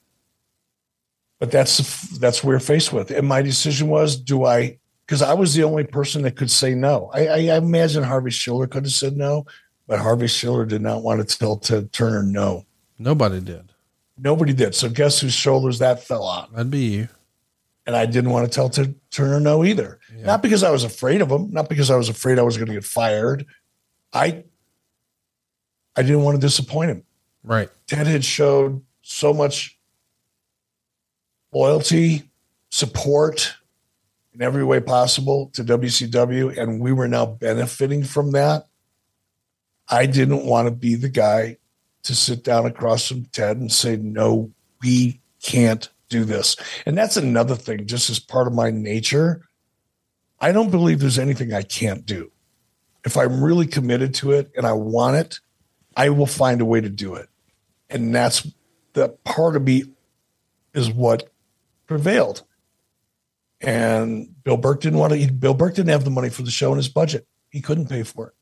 But 1.39 1.51
that's 1.51 2.19
that's 2.19 2.43
what 2.43 2.49
we're 2.49 2.61
faced 2.61 2.95
with. 2.95 3.11
And 3.11 3.29
my 3.29 3.43
decision 3.43 3.89
was, 3.89 4.17
do 4.17 4.47
I? 4.47 4.79
Because 5.05 5.21
I 5.21 5.35
was 5.35 5.55
the 5.55 5.65
only 5.65 5.85
person 5.85 6.23
that 6.23 6.37
could 6.37 6.51
say 6.51 6.75
no. 6.75 7.11
I, 7.13 7.27
I, 7.27 7.37
I 7.37 7.57
imagine 7.57 8.03
Harvey 8.03 8.31
Schiller 8.31 8.67
could 8.67 8.85
have 8.85 8.93
said 8.93 9.17
no, 9.17 9.45
but 9.91 9.99
Harvey 9.99 10.29
Schiller 10.29 10.65
did 10.65 10.83
not 10.83 11.03
want 11.03 11.29
to 11.29 11.37
tell 11.37 11.57
Ted 11.57 11.93
Turner 11.93 12.23
no. 12.23 12.65
Nobody 12.97 13.41
did. 13.41 13.73
Nobody 14.17 14.53
did. 14.53 14.73
So 14.77 14.89
guess 14.89 15.19
whose 15.19 15.35
shoulders 15.35 15.81
that 15.81 16.05
fell 16.05 16.23
on? 16.23 16.49
That'd 16.53 16.71
be 16.71 16.79
you. 16.79 17.09
And 17.87 17.97
I 17.97 18.07
didn't 18.07 18.31
want 18.31 18.47
to 18.47 18.55
tell 18.55 18.69
Ted 18.71 18.95
Turner 19.11 19.41
no 19.41 19.65
either. 19.65 19.99
Yeah. 20.17 20.27
Not 20.27 20.43
because 20.43 20.63
I 20.63 20.71
was 20.71 20.85
afraid 20.85 21.21
of 21.21 21.29
him, 21.29 21.51
not 21.51 21.69
because 21.69 21.91
I 21.91 21.97
was 21.97 22.09
afraid 22.09 22.39
I 22.39 22.43
was 22.43 22.57
going 22.57 22.69
to 22.69 22.75
get 22.75 22.85
fired. 22.85 23.47
I 24.13 24.45
I 25.97 26.03
didn't 26.03 26.23
want 26.23 26.37
to 26.37 26.41
disappoint 26.41 26.93
him. 26.93 27.03
Right. 27.43 27.69
Ted 27.89 28.07
had 28.07 28.25
showed 28.25 28.85
so 29.03 29.35
much 29.35 29.77
loyalty, 31.53 32.31
support 32.69 33.57
in 34.35 34.41
every 34.41 34.63
way 34.63 34.79
possible 34.79 35.51
to 35.55 35.65
WCW, 35.65 36.57
and 36.57 36.81
we 36.81 36.93
were 36.93 37.09
now 37.09 37.27
benefiting 37.27 38.05
from 38.05 38.31
that. 38.33 38.69
I 39.91 40.07
didn't 40.07 40.47
want 40.47 40.69
to 40.69 40.73
be 40.73 40.95
the 40.95 41.09
guy 41.09 41.59
to 42.05 42.15
sit 42.15 42.45
down 42.45 42.65
across 42.65 43.09
from 43.09 43.25
Ted 43.27 43.59
and 43.59 43.71
say, 43.71 43.97
no, 43.97 44.53
we 44.83 45.21
can't 45.43 45.89
do 46.09 46.25
this. 46.25 46.57
And 46.87 46.97
that's 46.97 47.17
another 47.17 47.57
thing, 47.57 47.87
just 47.87 48.09
as 48.09 48.19
part 48.19 48.47
of 48.47 48.55
my 48.55 48.71
nature. 48.71 49.43
I 50.41 50.53
don't 50.53 50.71
believe 50.71 51.01
there's 51.01 51.19
anything 51.19 51.53
I 51.53 51.63
can't 51.63 52.07
do. 52.07 52.31
If 53.05 53.17
I'm 53.17 53.43
really 53.43 53.67
committed 53.67 54.15
to 54.15 54.33
it 54.33 54.51
and 54.57 54.67
I 54.67 54.73
want 54.73 55.17
it, 55.17 55.41
I 55.97 56.11
will 56.11 56.27
find 56.27 56.61
a 56.61 56.65
way 56.65 56.81
to 56.81 56.89
do 56.89 57.15
it. 57.15 57.29
And 57.91 58.15
that's 58.15 58.47
the 58.93 59.11
part 59.25 59.57
of 59.57 59.63
me 59.63 59.85
is 60.73 60.91
what 60.91 61.31
prevailed. 61.87 62.45
And 63.61 64.43
Bill 64.45 64.57
Burke 64.57 64.81
didn't 64.81 64.99
want 64.99 65.13
to, 65.13 65.33
Bill 65.33 65.55
Burke 65.55 65.75
didn't 65.75 65.91
have 65.91 66.05
the 66.05 66.11
money 66.11 66.31
for 66.31 66.43
the 66.43 66.51
show 66.51 66.71
in 66.71 66.77
his 66.77 66.89
budget. 66.89 67.27
He 67.51 67.61
couldn't 67.61 67.89
pay 67.89 68.05
for 68.05 68.29
it. 68.29 68.35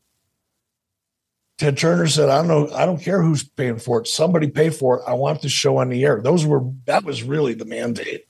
Ted 1.58 1.76
Turner 1.76 2.06
said, 2.06 2.28
I 2.28 2.38
don't 2.38 2.46
know, 2.48 2.74
I 2.74 2.86
don't 2.86 3.02
care 3.02 3.20
who's 3.20 3.42
paying 3.42 3.80
for 3.80 4.00
it. 4.00 4.06
Somebody 4.06 4.48
pay 4.48 4.70
for 4.70 4.98
it. 4.98 5.04
I 5.08 5.14
want 5.14 5.42
the 5.42 5.48
show 5.48 5.78
on 5.78 5.88
the 5.88 6.04
air. 6.04 6.20
Those 6.22 6.46
were 6.46 6.62
that 6.86 7.04
was 7.04 7.24
really 7.24 7.52
the 7.52 7.64
mandate. 7.64 8.26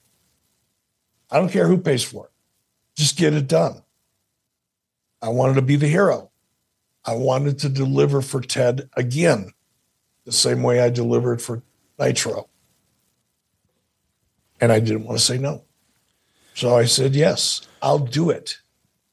I 1.30 1.38
don't 1.38 1.50
care 1.50 1.68
who 1.68 1.76
pays 1.76 2.02
for 2.02 2.26
it. 2.26 2.32
Just 2.96 3.18
get 3.18 3.34
it 3.34 3.46
done. 3.46 3.82
I 5.20 5.28
wanted 5.28 5.54
to 5.54 5.62
be 5.62 5.76
the 5.76 5.86
hero. 5.86 6.30
I 7.04 7.16
wanted 7.16 7.58
to 7.60 7.68
deliver 7.68 8.22
for 8.22 8.40
Ted 8.40 8.88
again, 8.96 9.52
the 10.24 10.32
same 10.32 10.62
way 10.62 10.80
I 10.80 10.88
delivered 10.88 11.42
for 11.42 11.62
Nitro. 11.98 12.48
And 14.60 14.72
I 14.72 14.80
didn't 14.80 15.04
want 15.04 15.18
to 15.18 15.24
say 15.24 15.36
no. 15.36 15.64
So 16.54 16.76
I 16.76 16.86
said, 16.86 17.14
yes, 17.14 17.60
I'll 17.82 17.98
do 17.98 18.30
it. 18.30 18.58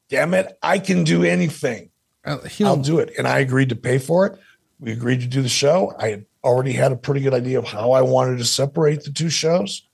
Damn 0.10 0.34
it, 0.34 0.58
I 0.64 0.80
can 0.80 1.04
do 1.04 1.24
anything. 1.24 1.90
Uh, 2.26 2.40
I'll 2.62 2.78
do 2.78 3.00
it. 3.00 3.14
And 3.18 3.28
I 3.28 3.40
agreed 3.40 3.70
to 3.70 3.76
pay 3.76 3.98
for 3.98 4.26
it. 4.26 4.40
We 4.80 4.92
agreed 4.92 5.22
to 5.22 5.28
do 5.28 5.42
the 5.42 5.50
show. 5.50 5.94
I 5.98 6.10
had 6.10 6.26
already 6.44 6.74
had 6.74 6.92
a 6.92 6.96
pretty 6.96 7.22
good 7.22 7.34
idea 7.34 7.60
of 7.60 7.66
how 7.66 7.92
I 7.92 8.02
wanted 8.02 8.38
to 8.40 8.46
separate 8.46 9.04
the 9.04 9.12
two 9.12 9.30
shows. 9.30 9.88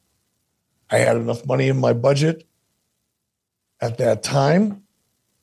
I 0.89 0.97
had 0.97 1.17
enough 1.17 1.45
money 1.45 1.67
in 1.67 1.79
my 1.79 1.93
budget 1.93 2.47
at 3.79 3.97
that 3.99 4.23
time 4.23 4.83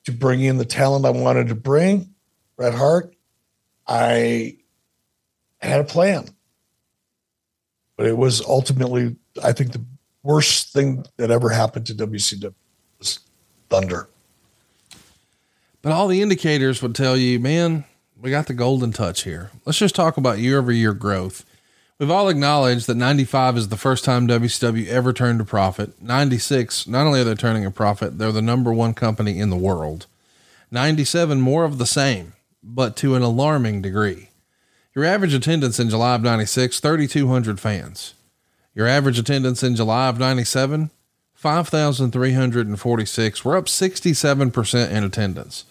to 0.05 0.13
bring 0.13 0.43
in 0.43 0.59
the 0.59 0.65
talent 0.65 1.05
I 1.05 1.11
wanted 1.11 1.49
to 1.49 1.55
bring. 1.55 2.15
Bret 2.57 2.75
Hart, 2.75 3.15
I 3.87 4.59
had 5.59 5.81
a 5.81 5.85
plan. 5.85 6.29
But 7.97 8.07
it 8.07 8.17
was 8.17 8.41
ultimately, 8.41 9.17
I 9.43 9.53
think, 9.53 9.73
the 9.73 9.85
worst 10.23 10.73
thing 10.73 11.05
that 11.17 11.31
ever 11.31 11.49
happened 11.49 11.87
to 11.87 11.95
WCW 11.95 12.55
was 12.99 13.21
Thunder. 13.71 14.09
But 15.83 15.93
all 15.93 16.09
the 16.09 16.23
indicators 16.23 16.83
would 16.83 16.95
tell 16.95 17.17
you, 17.17 17.39
man, 17.39 17.85
we 18.21 18.31
got 18.31 18.47
the 18.47 18.55
golden 18.55 18.93
touch 18.93 19.23
here. 19.23 19.51
Let's 19.65 19.79
just 19.79 19.95
talk 19.95 20.17
about 20.17 20.41
year 20.41 20.59
over 20.59 20.73
year 20.73 20.93
growth. 20.93 21.45
We've 21.99 22.11
all 22.11 22.29
acknowledged 22.29 22.87
that 22.87 22.97
95 22.97 23.57
is 23.57 23.69
the 23.69 23.77
first 23.77 24.05
time 24.05 24.29
WCW 24.29 24.87
ever 24.87 25.13
turned 25.13 25.41
a 25.41 25.45
profit. 25.45 26.01
96, 26.01 26.87
not 26.87 27.07
only 27.07 27.21
are 27.21 27.25
they 27.25 27.35
turning 27.35 27.65
a 27.65 27.71
profit, 27.71 28.19
they're 28.19 28.31
the 28.31 28.43
number 28.43 28.73
one 28.73 28.95
company 28.95 29.39
in 29.39 29.51
the 29.51 29.57
world. 29.57 30.07
97, 30.71 31.41
more 31.41 31.65
of 31.65 31.79
the 31.79 31.87
same, 31.87 32.35
but 32.63 32.95
to 32.97 33.15
an 33.15 33.23
alarming 33.23 33.83
degree. 33.83 34.29
Your 34.95 35.05
average 35.05 35.35
attendance 35.35 35.81
in 35.81 35.91
July 35.91 36.15
of 36.15 36.23
96, 36.23 36.81
3,200 36.81 37.59
fans. 37.59 38.15
Your 38.75 38.87
average 38.87 39.19
attendance 39.19 39.63
in 39.63 39.75
July 39.75 40.09
of 40.09 40.19
97, 40.19 40.91
5,346. 41.35 43.45
We're 43.45 43.57
up 43.57 43.67
67% 43.67 44.91
in 44.91 45.05
attendance. 45.05 45.65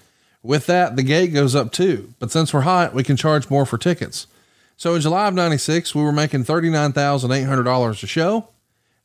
With 0.47 0.65
that, 0.67 0.95
the 0.95 1.03
gate 1.03 1.33
goes 1.33 1.55
up 1.55 1.73
too. 1.73 2.13
But 2.19 2.31
since 2.31 2.53
we're 2.53 2.61
hot, 2.61 2.93
we 2.93 3.03
can 3.03 3.17
charge 3.17 3.49
more 3.49 3.65
for 3.65 3.77
tickets. 3.77 4.27
So 4.77 4.95
in 4.95 5.01
July 5.01 5.27
of 5.27 5.33
96, 5.33 5.93
we 5.93 6.01
were 6.01 6.13
making 6.13 6.45
$39,800 6.45 8.03
a 8.03 8.07
show. 8.07 8.47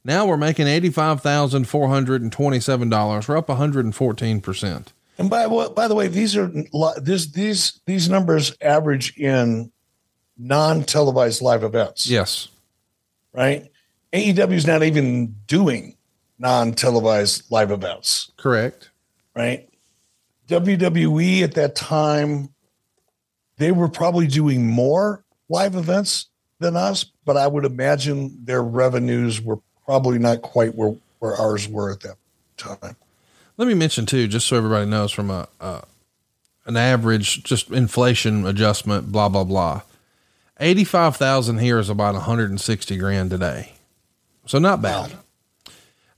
Now 0.04 0.24
we're 0.24 0.36
making 0.36 0.66
$85,427. 0.66 3.28
We're 3.28 3.36
up 3.36 3.48
114%. 3.48 4.86
And 5.18 5.28
by, 5.28 5.48
by 5.48 5.88
the 5.88 5.96
way, 5.96 6.06
these 6.06 6.36
are 6.36 6.48
this, 7.00 7.26
these, 7.32 7.80
these 7.86 8.08
numbers 8.08 8.56
average 8.60 9.18
in 9.18 9.72
non 10.38 10.84
televised 10.84 11.42
live 11.42 11.64
events. 11.64 12.08
Yes. 12.08 12.46
Right. 13.32 13.68
AEW 14.12 14.52
is 14.52 14.68
not 14.68 14.84
even 14.84 15.34
doing 15.48 15.96
non 16.38 16.74
televised 16.74 17.50
live 17.50 17.72
events. 17.72 18.30
Correct. 18.36 18.90
Right. 19.34 19.68
WWE 20.52 21.42
at 21.42 21.54
that 21.54 21.74
time, 21.74 22.50
they 23.56 23.72
were 23.72 23.88
probably 23.88 24.26
doing 24.26 24.66
more 24.66 25.24
live 25.48 25.74
events 25.74 26.26
than 26.58 26.76
us, 26.76 27.04
but 27.24 27.36
I 27.36 27.46
would 27.46 27.64
imagine 27.64 28.44
their 28.44 28.62
revenues 28.62 29.40
were 29.40 29.58
probably 29.84 30.18
not 30.18 30.42
quite 30.42 30.74
where, 30.74 30.94
where 31.18 31.34
ours 31.34 31.68
were 31.68 31.90
at 31.90 32.00
that 32.00 32.16
time. 32.56 32.96
Let 33.56 33.68
me 33.68 33.74
mention 33.74 34.06
too, 34.06 34.28
just 34.28 34.46
so 34.46 34.56
everybody 34.56 34.86
knows 34.86 35.12
from 35.12 35.30
a, 35.30 35.48
uh, 35.60 35.82
an 36.64 36.76
average, 36.76 37.42
just 37.44 37.70
inflation 37.70 38.46
adjustment, 38.46 39.12
blah, 39.12 39.28
blah, 39.28 39.44
blah. 39.44 39.82
85,000 40.58 41.58
here 41.58 41.78
is 41.78 41.88
about 41.88 42.14
160 42.14 42.96
grand 42.96 43.30
today. 43.30 43.72
So 44.46 44.58
not 44.58 44.80
bad. 44.80 45.12
Wow. 45.12 45.18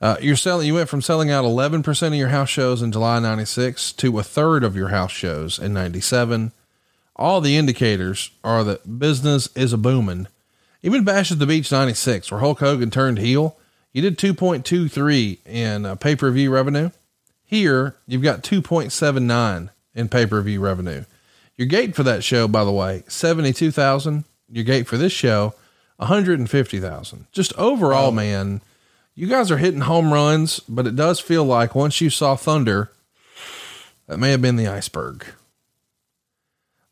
Uh, 0.05 0.18
you're 0.20 0.36
selling, 0.36 0.66
you 0.66 0.74
went 0.74 0.90
from 0.90 1.01
selling 1.01 1.31
out 1.31 1.47
11% 1.47 2.06
of 2.09 2.12
your 2.14 2.28
house 2.28 2.51
shows 2.51 2.82
in 2.82 2.93
July 2.93 3.18
96 3.20 3.90
to 3.94 4.18
a 4.18 4.22
third 4.22 4.62
of 4.62 4.76
your 4.76 4.89
house 4.89 5.12
shows 5.12 5.59
in 5.59 5.72
97. 5.72 6.52
All 7.16 7.40
the 7.40 7.56
indicators 7.56 8.31
are 8.44 8.62
that 8.64 8.98
business 8.98 9.48
is 9.56 9.72
a 9.72 9.78
booming. 9.78 10.26
Even 10.82 11.05
Bash 11.05 11.32
at 11.32 11.39
the 11.39 11.47
Beach 11.47 11.72
96, 11.72 12.31
where 12.31 12.40
Hulk 12.40 12.60
Hogan 12.60 12.90
turned 12.90 13.16
heel, 13.16 13.56
you 13.94 14.02
did 14.02 14.18
2.23 14.18 15.39
in 15.47 15.86
uh, 15.86 15.94
pay 15.94 16.14
per 16.14 16.31
view 16.31 16.51
revenue. 16.51 16.90
Here, 17.43 17.97
you've 18.06 18.20
got 18.20 18.43
2.79 18.43 19.70
in 19.94 20.09
pay 20.10 20.26
per 20.26 20.43
view 20.43 20.60
revenue. 20.60 21.06
Your 21.56 21.66
gate 21.66 21.97
for 21.97 22.02
that 22.02 22.22
show, 22.22 22.47
by 22.47 22.64
the 22.64 22.72
way, 22.72 23.05
72,000. 23.09 24.24
Your 24.51 24.64
gate 24.64 24.86
for 24.86 24.98
this 24.98 25.14
show, 25.14 25.55
150,000. 25.97 27.26
Just 27.32 27.55
overall, 27.55 28.12
man 28.12 28.60
you 29.15 29.28
guys 29.28 29.51
are 29.51 29.59
hitting 29.59 29.82
home 29.82 30.12
runs, 30.12 30.61
but 30.61 30.86
it 30.86 30.97
does 30.97 31.20
feel 31.20 31.45
like 31.45 31.74
once 31.74 32.01
you 32.01 32.11
saw 32.11 32.35
thunder, 32.35 32.91
that 34.07 34.19
may 34.19 34.32
have 34.32 34.43
been 34.43 34.57
the 34.57 34.66
iceberg. 34.66 35.24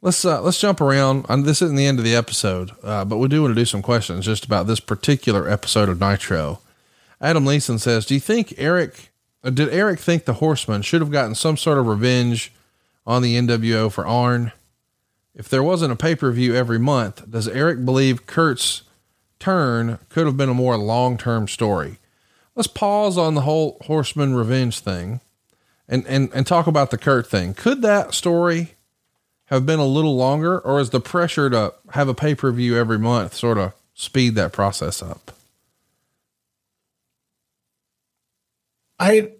Let's 0.00 0.24
uh, 0.24 0.40
let's 0.40 0.60
jump 0.60 0.80
around. 0.80 1.24
this 1.44 1.62
isn't 1.62 1.76
the 1.76 1.86
end 1.86 1.98
of 1.98 2.04
the 2.04 2.16
episode, 2.16 2.72
uh, 2.82 3.04
but 3.04 3.18
we 3.18 3.28
do 3.28 3.42
want 3.42 3.54
to 3.54 3.60
do 3.60 3.64
some 3.64 3.82
questions 3.82 4.24
just 4.24 4.44
about 4.44 4.66
this 4.66 4.80
particular 4.80 5.48
episode 5.48 5.88
of 5.88 6.00
Nitro. 6.00 6.60
Adam 7.20 7.44
Leeson 7.44 7.78
says, 7.78 8.06
"Do 8.06 8.14
you 8.14 8.20
think 8.20 8.54
Eric? 8.56 9.10
did 9.44 9.68
Eric 9.70 9.98
think 9.98 10.24
the 10.24 10.34
Horsemen 10.34 10.82
should 10.82 11.00
have 11.00 11.10
gotten 11.10 11.34
some 11.34 11.56
sort 11.56 11.78
of 11.78 11.86
revenge 11.86 12.52
on 13.04 13.22
the 13.22 13.36
NWO 13.36 13.90
for 13.92 14.06
Arn? 14.06 14.52
If 15.34 15.48
there 15.48 15.62
wasn't 15.62 15.92
a 15.92 15.96
pay 15.96 16.16
per 16.16 16.30
view 16.32 16.54
every 16.54 16.78
month, 16.78 17.30
does 17.30 17.46
Eric 17.46 17.84
believe 17.84 18.26
Curt's 18.26 18.82
turn 19.38 19.98
could 20.08 20.26
have 20.26 20.36
been 20.36 20.48
a 20.48 20.54
more 20.54 20.76
long 20.76 21.16
term 21.16 21.46
story?" 21.46 21.98
Let's 22.54 22.66
pause 22.66 23.16
on 23.16 23.34
the 23.34 23.42
whole 23.42 23.78
horseman 23.86 24.34
revenge 24.34 24.80
thing 24.80 25.20
and, 25.88 26.06
and, 26.06 26.30
and 26.34 26.46
talk 26.46 26.66
about 26.66 26.90
the 26.90 26.98
Curt 26.98 27.26
thing. 27.26 27.54
Could 27.54 27.82
that 27.82 28.12
story 28.12 28.74
have 29.46 29.64
been 29.64 29.78
a 29.78 29.86
little 29.86 30.16
longer 30.16 30.58
or 30.58 30.78
is 30.78 30.90
the 30.90 31.00
pressure 31.00 31.48
to 31.50 31.74
have 31.90 32.08
a 32.08 32.14
pay 32.14 32.34
per 32.34 32.50
view 32.52 32.76
every 32.76 32.98
month 32.98 33.34
sort 33.34 33.58
of 33.58 33.72
speed 33.94 34.34
that 34.34 34.52
process 34.52 35.02
up? 35.02 35.32
I, 38.98 39.32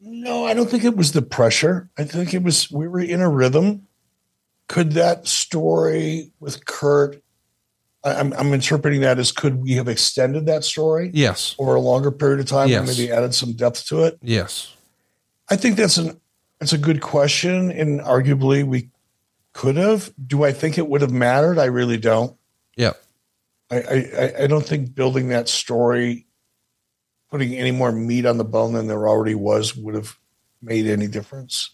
no, 0.00 0.46
I 0.46 0.54
don't 0.54 0.70
think 0.70 0.84
it 0.84 0.96
was 0.96 1.12
the 1.12 1.22
pressure. 1.22 1.90
I 1.98 2.04
think 2.04 2.34
it 2.34 2.42
was, 2.42 2.70
we 2.70 2.86
were 2.86 3.00
in 3.00 3.20
a 3.20 3.28
rhythm. 3.28 3.88
Could 4.68 4.92
that 4.92 5.26
story 5.26 6.30
with 6.40 6.64
Curt 6.64 7.23
I'm, 8.04 8.32
I'm 8.34 8.52
interpreting 8.52 9.00
that 9.00 9.18
as 9.18 9.32
could 9.32 9.56
we 9.62 9.72
have 9.72 9.88
extended 9.88 10.46
that 10.46 10.62
story 10.64 11.10
Yes. 11.14 11.54
over 11.58 11.74
a 11.74 11.80
longer 11.80 12.10
period 12.10 12.40
of 12.40 12.46
time 12.46 12.64
and 12.64 12.86
Yes. 12.86 12.98
maybe 12.98 13.10
added 13.10 13.34
some 13.34 13.52
depth 13.52 13.86
to 13.86 14.04
it? 14.04 14.18
Yes. 14.22 14.74
I 15.48 15.56
think 15.56 15.76
that's 15.76 15.96
an 15.96 16.20
that's 16.60 16.72
a 16.72 16.78
good 16.78 17.00
question, 17.02 17.70
and 17.70 18.00
arguably 18.00 18.64
we 18.64 18.90
could 19.52 19.76
have. 19.76 20.12
Do 20.26 20.44
I 20.44 20.52
think 20.52 20.78
it 20.78 20.88
would 20.88 21.00
have 21.00 21.10
mattered? 21.10 21.58
I 21.58 21.66
really 21.66 21.96
don't. 21.98 22.36
Yeah. 22.76 22.92
I, 23.70 23.76
I, 23.76 24.32
I 24.42 24.46
don't 24.46 24.64
think 24.64 24.94
building 24.94 25.28
that 25.28 25.48
story, 25.48 26.26
putting 27.30 27.54
any 27.54 27.70
more 27.72 27.90
meat 27.92 28.24
on 28.24 28.38
the 28.38 28.44
bone 28.44 28.72
than 28.74 28.86
there 28.86 29.08
already 29.08 29.34
was, 29.34 29.74
would 29.76 29.94
have 29.94 30.16
made 30.62 30.86
any 30.86 31.06
difference. 31.08 31.70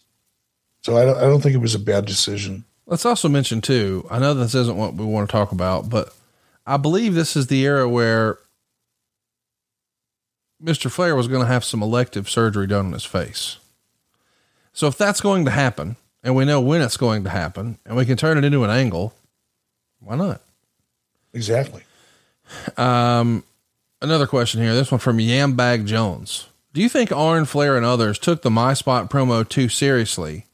So 0.81 0.97
I 0.97 1.05
don't, 1.05 1.17
I 1.17 1.21
don't 1.21 1.41
think 1.41 1.55
it 1.55 1.59
was 1.59 1.75
a 1.75 1.79
bad 1.79 2.05
decision. 2.05 2.65
Let's 2.87 3.05
also 3.05 3.29
mention 3.29 3.61
too. 3.61 4.05
I 4.09 4.19
know 4.19 4.33
this 4.33 4.55
isn't 4.55 4.77
what 4.77 4.95
we 4.95 5.05
want 5.05 5.29
to 5.29 5.31
talk 5.31 5.51
about, 5.51 5.89
but 5.89 6.13
I 6.71 6.77
believe 6.77 7.15
this 7.15 7.35
is 7.35 7.47
the 7.47 7.65
era 7.65 7.89
where 7.89 8.39
Mr. 10.63 10.89
Flair 10.89 11.17
was 11.17 11.27
going 11.27 11.41
to 11.41 11.51
have 11.51 11.65
some 11.65 11.83
elective 11.83 12.29
surgery 12.29 12.65
done 12.65 12.85
on 12.85 12.93
his 12.93 13.03
face. 13.03 13.57
So 14.71 14.87
if 14.87 14.97
that's 14.97 15.19
going 15.19 15.43
to 15.43 15.51
happen, 15.51 15.97
and 16.23 16.33
we 16.33 16.45
know 16.45 16.61
when 16.61 16.81
it's 16.81 16.95
going 16.95 17.25
to 17.25 17.29
happen, 17.29 17.77
and 17.85 17.97
we 17.97 18.05
can 18.05 18.15
turn 18.15 18.37
it 18.37 18.45
into 18.45 18.63
an 18.63 18.69
angle, 18.69 19.13
why 19.99 20.15
not? 20.15 20.39
Exactly. 21.33 21.83
Um, 22.77 23.43
another 24.01 24.25
question 24.25 24.61
here. 24.61 24.73
This 24.73 24.91
one 24.91 24.99
from 24.99 25.17
Yambag 25.17 25.85
Jones. 25.85 26.47
Do 26.71 26.81
you 26.81 26.87
think 26.87 27.11
Arn 27.11 27.43
Flair 27.43 27.75
and 27.75 27.85
others 27.85 28.17
took 28.17 28.43
the 28.43 28.49
My 28.49 28.75
Spot 28.75 29.09
promo 29.09 29.45
too 29.45 29.67
seriously, 29.67 30.45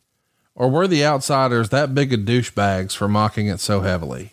or 0.56 0.68
were 0.68 0.88
the 0.88 1.06
outsiders 1.06 1.70
that 1.70 1.94
big 1.94 2.12
of 2.12 2.22
douchebags 2.22 2.96
for 2.96 3.08
mocking 3.08 3.46
it 3.46 3.60
so 3.60 3.82
heavily? 3.82 4.32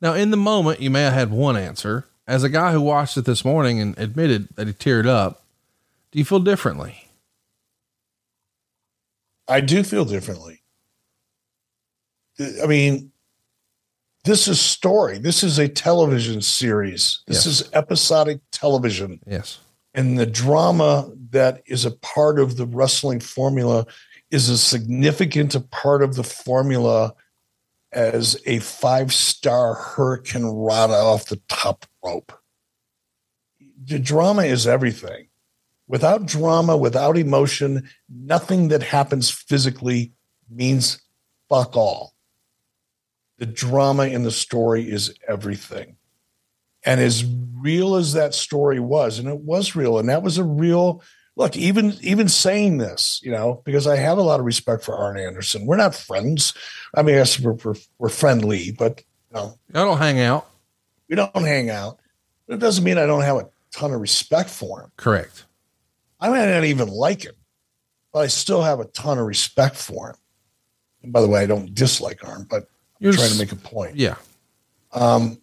Now, 0.00 0.14
in 0.14 0.30
the 0.30 0.36
moment, 0.36 0.80
you 0.80 0.90
may 0.90 1.02
have 1.02 1.12
had 1.12 1.30
one 1.30 1.56
answer. 1.56 2.06
As 2.26 2.44
a 2.44 2.48
guy 2.48 2.72
who 2.72 2.80
watched 2.80 3.16
it 3.16 3.24
this 3.24 3.44
morning 3.44 3.80
and 3.80 3.98
admitted 3.98 4.48
that 4.56 4.66
he 4.66 4.72
teared 4.74 5.06
up, 5.06 5.42
do 6.12 6.18
you 6.18 6.24
feel 6.24 6.40
differently? 6.40 7.08
I 9.48 9.60
do 9.60 9.82
feel 9.82 10.04
differently. 10.04 10.62
I 12.62 12.66
mean, 12.66 13.10
this 14.24 14.46
is 14.46 14.60
story. 14.60 15.18
This 15.18 15.42
is 15.42 15.58
a 15.58 15.68
television 15.68 16.42
series. 16.42 17.20
This 17.26 17.46
Yes. 17.46 17.62
is 17.62 17.70
episodic 17.72 18.40
television. 18.52 19.20
Yes. 19.26 19.58
And 19.94 20.18
the 20.18 20.26
drama 20.26 21.10
that 21.30 21.62
is 21.66 21.84
a 21.86 21.90
part 21.90 22.38
of 22.38 22.56
the 22.56 22.66
wrestling 22.66 23.20
formula 23.20 23.86
is 24.30 24.50
a 24.50 24.58
significant 24.58 25.56
part 25.70 26.02
of 26.02 26.14
the 26.14 26.22
formula 26.22 27.14
as 27.92 28.40
a 28.46 28.58
five 28.58 29.12
star 29.12 29.74
hurricane 29.74 30.46
rata 30.46 30.94
off 30.94 31.26
the 31.26 31.40
top 31.48 31.86
rope. 32.04 32.32
The 33.84 33.98
drama 33.98 34.42
is 34.42 34.66
everything. 34.66 35.28
Without 35.86 36.26
drama, 36.26 36.76
without 36.76 37.16
emotion, 37.16 37.88
nothing 38.08 38.68
that 38.68 38.82
happens 38.82 39.30
physically 39.30 40.12
means 40.50 41.00
fuck 41.48 41.76
all. 41.76 42.12
The 43.38 43.46
drama 43.46 44.04
in 44.04 44.22
the 44.22 44.30
story 44.30 44.90
is 44.90 45.14
everything. 45.26 45.96
And 46.84 47.00
as 47.00 47.24
real 47.54 47.96
as 47.96 48.12
that 48.12 48.34
story 48.34 48.80
was, 48.80 49.18
and 49.18 49.28
it 49.28 49.40
was 49.40 49.74
real, 49.74 49.98
and 49.98 50.08
that 50.08 50.22
was 50.22 50.38
a 50.38 50.44
real 50.44 51.02
look, 51.38 51.56
even 51.56 51.96
even 52.02 52.28
saying 52.28 52.76
this, 52.76 53.20
you 53.22 53.30
know, 53.30 53.62
because 53.64 53.86
I 53.86 53.96
have 53.96 54.18
a 54.18 54.22
lot 54.22 54.40
of 54.40 54.46
respect 54.46 54.84
for 54.84 54.94
Arn 54.94 55.16
Anderson. 55.16 55.64
We're 55.64 55.76
not 55.76 55.94
friends. 55.94 56.52
I 56.94 57.02
mean, 57.02 57.14
yes, 57.14 57.40
we're, 57.40 57.52
we're, 57.52 57.74
we're 57.98 58.08
friendly, 58.10 58.72
but 58.72 59.02
you 59.30 59.36
know, 59.36 59.58
I 59.72 59.84
don't 59.84 59.98
hang 59.98 60.20
out. 60.20 60.50
we 61.08 61.16
don't 61.16 61.34
hang 61.34 61.70
out. 61.70 62.00
But 62.46 62.54
it 62.54 62.60
doesn't 62.60 62.84
mean 62.84 62.98
I 62.98 63.06
don't 63.06 63.22
have 63.22 63.36
a 63.36 63.48
ton 63.70 63.94
of 63.94 64.00
respect 64.00 64.50
for 64.50 64.82
him. 64.82 64.90
Correct. 64.96 65.46
I 66.20 66.28
might 66.28 66.46
not 66.46 66.64
even 66.64 66.88
like 66.88 67.22
him, 67.22 67.34
but 68.12 68.20
I 68.20 68.26
still 68.26 68.62
have 68.62 68.80
a 68.80 68.86
ton 68.86 69.18
of 69.18 69.26
respect 69.26 69.76
for 69.76 70.10
him. 70.10 70.16
And 71.04 71.12
by 71.12 71.20
the 71.20 71.28
way, 71.28 71.40
I 71.40 71.46
don't 71.46 71.72
dislike 71.72 72.26
Arn, 72.26 72.46
but 72.50 72.68
You're 72.98 73.12
I'm 73.12 73.18
trying 73.18 73.30
to 73.30 73.38
make 73.38 73.52
a 73.52 73.56
point. 73.56 73.96
Yeah. 73.96 74.16
Um, 74.92 75.40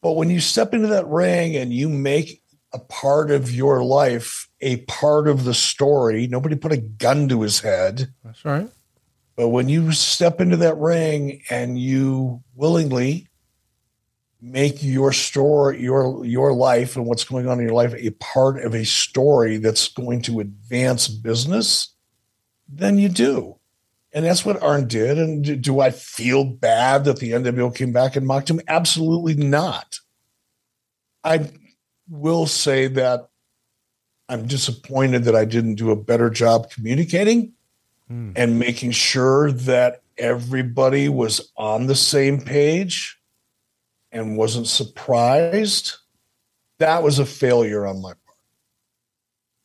but 0.00 0.14
when 0.14 0.30
you 0.30 0.40
step 0.40 0.74
into 0.74 0.88
that 0.88 1.06
ring 1.06 1.54
and 1.56 1.72
you 1.72 1.88
make 1.88 2.41
a 2.72 2.78
part 2.78 3.30
of 3.30 3.50
your 3.50 3.84
life 3.84 4.48
a 4.62 4.76
part 4.82 5.26
of 5.26 5.44
the 5.44 5.54
story, 5.54 6.28
nobody 6.28 6.54
put 6.54 6.72
a 6.72 6.76
gun 6.76 7.28
to 7.28 7.42
his 7.42 7.60
head. 7.60 8.12
That's 8.24 8.44
right. 8.44 8.68
But 9.34 9.48
when 9.48 9.68
you 9.68 9.92
step 9.92 10.40
into 10.40 10.56
that 10.58 10.76
ring 10.78 11.42
and 11.50 11.78
you 11.78 12.42
willingly 12.54 13.28
make 14.40 14.82
your 14.82 15.12
story, 15.12 15.82
your 15.82 16.24
your 16.24 16.52
life 16.52 16.96
and 16.96 17.06
what's 17.06 17.24
going 17.24 17.48
on 17.48 17.58
in 17.58 17.66
your 17.66 17.74
life 17.74 17.94
a 17.94 18.10
part 18.10 18.62
of 18.64 18.74
a 18.74 18.84
story 18.84 19.56
that's 19.56 19.88
going 19.88 20.22
to 20.22 20.40
advance 20.40 21.08
business, 21.08 21.94
then 22.68 22.98
you 22.98 23.08
do. 23.08 23.56
And 24.14 24.26
that's 24.26 24.44
what 24.44 24.62
Arn 24.62 24.86
did. 24.86 25.18
And 25.18 25.42
do, 25.42 25.56
do 25.56 25.80
I 25.80 25.90
feel 25.90 26.44
bad 26.44 27.04
that 27.04 27.18
the 27.18 27.32
NWO 27.32 27.74
came 27.74 27.92
back 27.92 28.14
and 28.14 28.26
mocked 28.26 28.50
him? 28.50 28.60
Absolutely 28.68 29.34
not. 29.34 29.98
I 31.24 31.48
will 32.12 32.46
say 32.46 32.86
that 32.88 33.28
I'm 34.28 34.46
disappointed 34.46 35.24
that 35.24 35.34
I 35.34 35.44
didn't 35.46 35.76
do 35.76 35.90
a 35.90 35.96
better 35.96 36.28
job 36.30 36.70
communicating 36.70 37.52
Hmm. 38.08 38.32
and 38.36 38.58
making 38.58 38.90
sure 38.90 39.50
that 39.52 40.02
everybody 40.18 41.08
was 41.08 41.50
on 41.56 41.86
the 41.86 41.94
same 41.94 42.40
page 42.40 43.18
and 44.10 44.36
wasn't 44.36 44.66
surprised. 44.66 45.94
That 46.78 47.02
was 47.02 47.18
a 47.18 47.24
failure 47.24 47.86
on 47.86 48.02
my 48.02 48.10
part. 48.10 48.38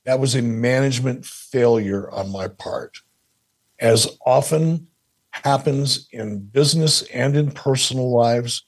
That 0.05 0.19
was 0.19 0.35
a 0.35 0.41
management 0.41 1.25
failure 1.25 2.09
on 2.09 2.31
my 2.31 2.47
part. 2.47 3.01
As 3.79 4.07
often 4.25 4.87
happens 5.31 6.07
in 6.11 6.39
business 6.39 7.01
and 7.13 7.35
in 7.35 7.51
personal 7.51 8.09
lives, 8.11 8.63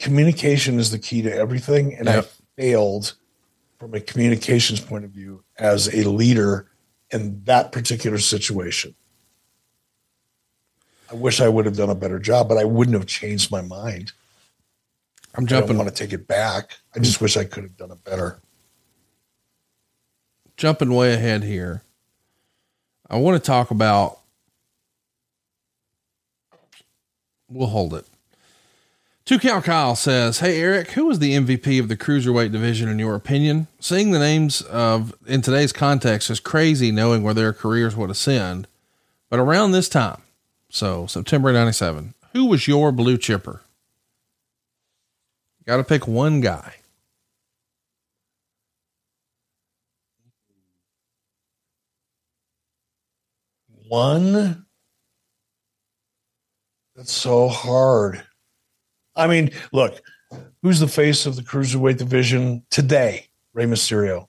communication 0.00 0.80
is 0.80 0.90
the 0.90 0.98
key 0.98 1.22
to 1.22 1.32
everything. 1.32 1.94
And 1.94 2.06
Yep. 2.06 2.24
I 2.24 2.60
failed 2.60 3.14
from 3.80 3.94
a 3.94 4.00
communications 4.00 4.78
point 4.78 5.06
of 5.06 5.10
view 5.10 5.42
as 5.58 5.88
a 5.94 6.06
leader 6.06 6.66
in 7.10 7.42
that 7.44 7.72
particular 7.72 8.18
situation. 8.18 8.94
I 11.10 11.14
wish 11.14 11.40
I 11.40 11.48
would 11.48 11.64
have 11.64 11.78
done 11.78 11.88
a 11.88 11.94
better 11.94 12.18
job, 12.18 12.46
but 12.46 12.58
I 12.58 12.64
wouldn't 12.64 12.96
have 12.96 13.06
changed 13.06 13.50
my 13.50 13.62
mind. 13.62 14.12
I'm 15.34 15.44
I 15.44 15.46
don't 15.46 15.60
jumping 15.60 15.78
want 15.78 15.88
to 15.88 15.94
take 15.94 16.12
it 16.12 16.28
back. 16.28 16.76
I 16.94 16.98
just 16.98 17.22
wish 17.22 17.38
I 17.38 17.44
could 17.44 17.62
have 17.62 17.76
done 17.78 17.90
it 17.90 18.04
better. 18.04 18.38
jumping 20.58 20.92
way 20.92 21.14
ahead 21.14 21.42
here. 21.42 21.82
I 23.08 23.16
want 23.16 23.42
to 23.42 23.46
talk 23.46 23.70
about. 23.70 24.18
We'll 27.48 27.68
hold 27.68 27.94
it. 27.94 28.06
Two 29.30 29.38
Count 29.38 29.64
Kyle 29.64 29.94
says, 29.94 30.40
Hey, 30.40 30.60
Eric, 30.60 30.90
who 30.90 31.06
was 31.06 31.20
the 31.20 31.36
MVP 31.36 31.78
of 31.78 31.86
the 31.86 31.96
cruiserweight 31.96 32.50
division 32.50 32.88
in 32.88 32.98
your 32.98 33.14
opinion? 33.14 33.68
Seeing 33.78 34.10
the 34.10 34.18
names 34.18 34.60
of 34.62 35.14
in 35.24 35.40
today's 35.40 35.72
context 35.72 36.30
is 36.30 36.40
crazy 36.40 36.90
knowing 36.90 37.22
where 37.22 37.32
their 37.32 37.52
careers 37.52 37.94
would 37.94 38.10
ascend. 38.10 38.66
But 39.28 39.38
around 39.38 39.70
this 39.70 39.88
time, 39.88 40.22
so 40.68 41.06
September 41.06 41.52
97, 41.52 42.14
who 42.32 42.46
was 42.46 42.66
your 42.66 42.90
blue 42.90 43.16
chipper? 43.16 43.62
Got 45.64 45.76
to 45.76 45.84
pick 45.84 46.08
one 46.08 46.40
guy. 46.40 46.74
One. 53.86 54.66
That's 56.96 57.12
so 57.12 57.46
hard. 57.46 58.24
I 59.16 59.26
mean, 59.26 59.50
look, 59.72 60.00
who's 60.62 60.80
the 60.80 60.88
face 60.88 61.26
of 61.26 61.36
the 61.36 61.42
cruiserweight 61.42 61.98
division 61.98 62.62
today? 62.70 63.28
Rey 63.52 63.64
Mysterio. 63.64 64.28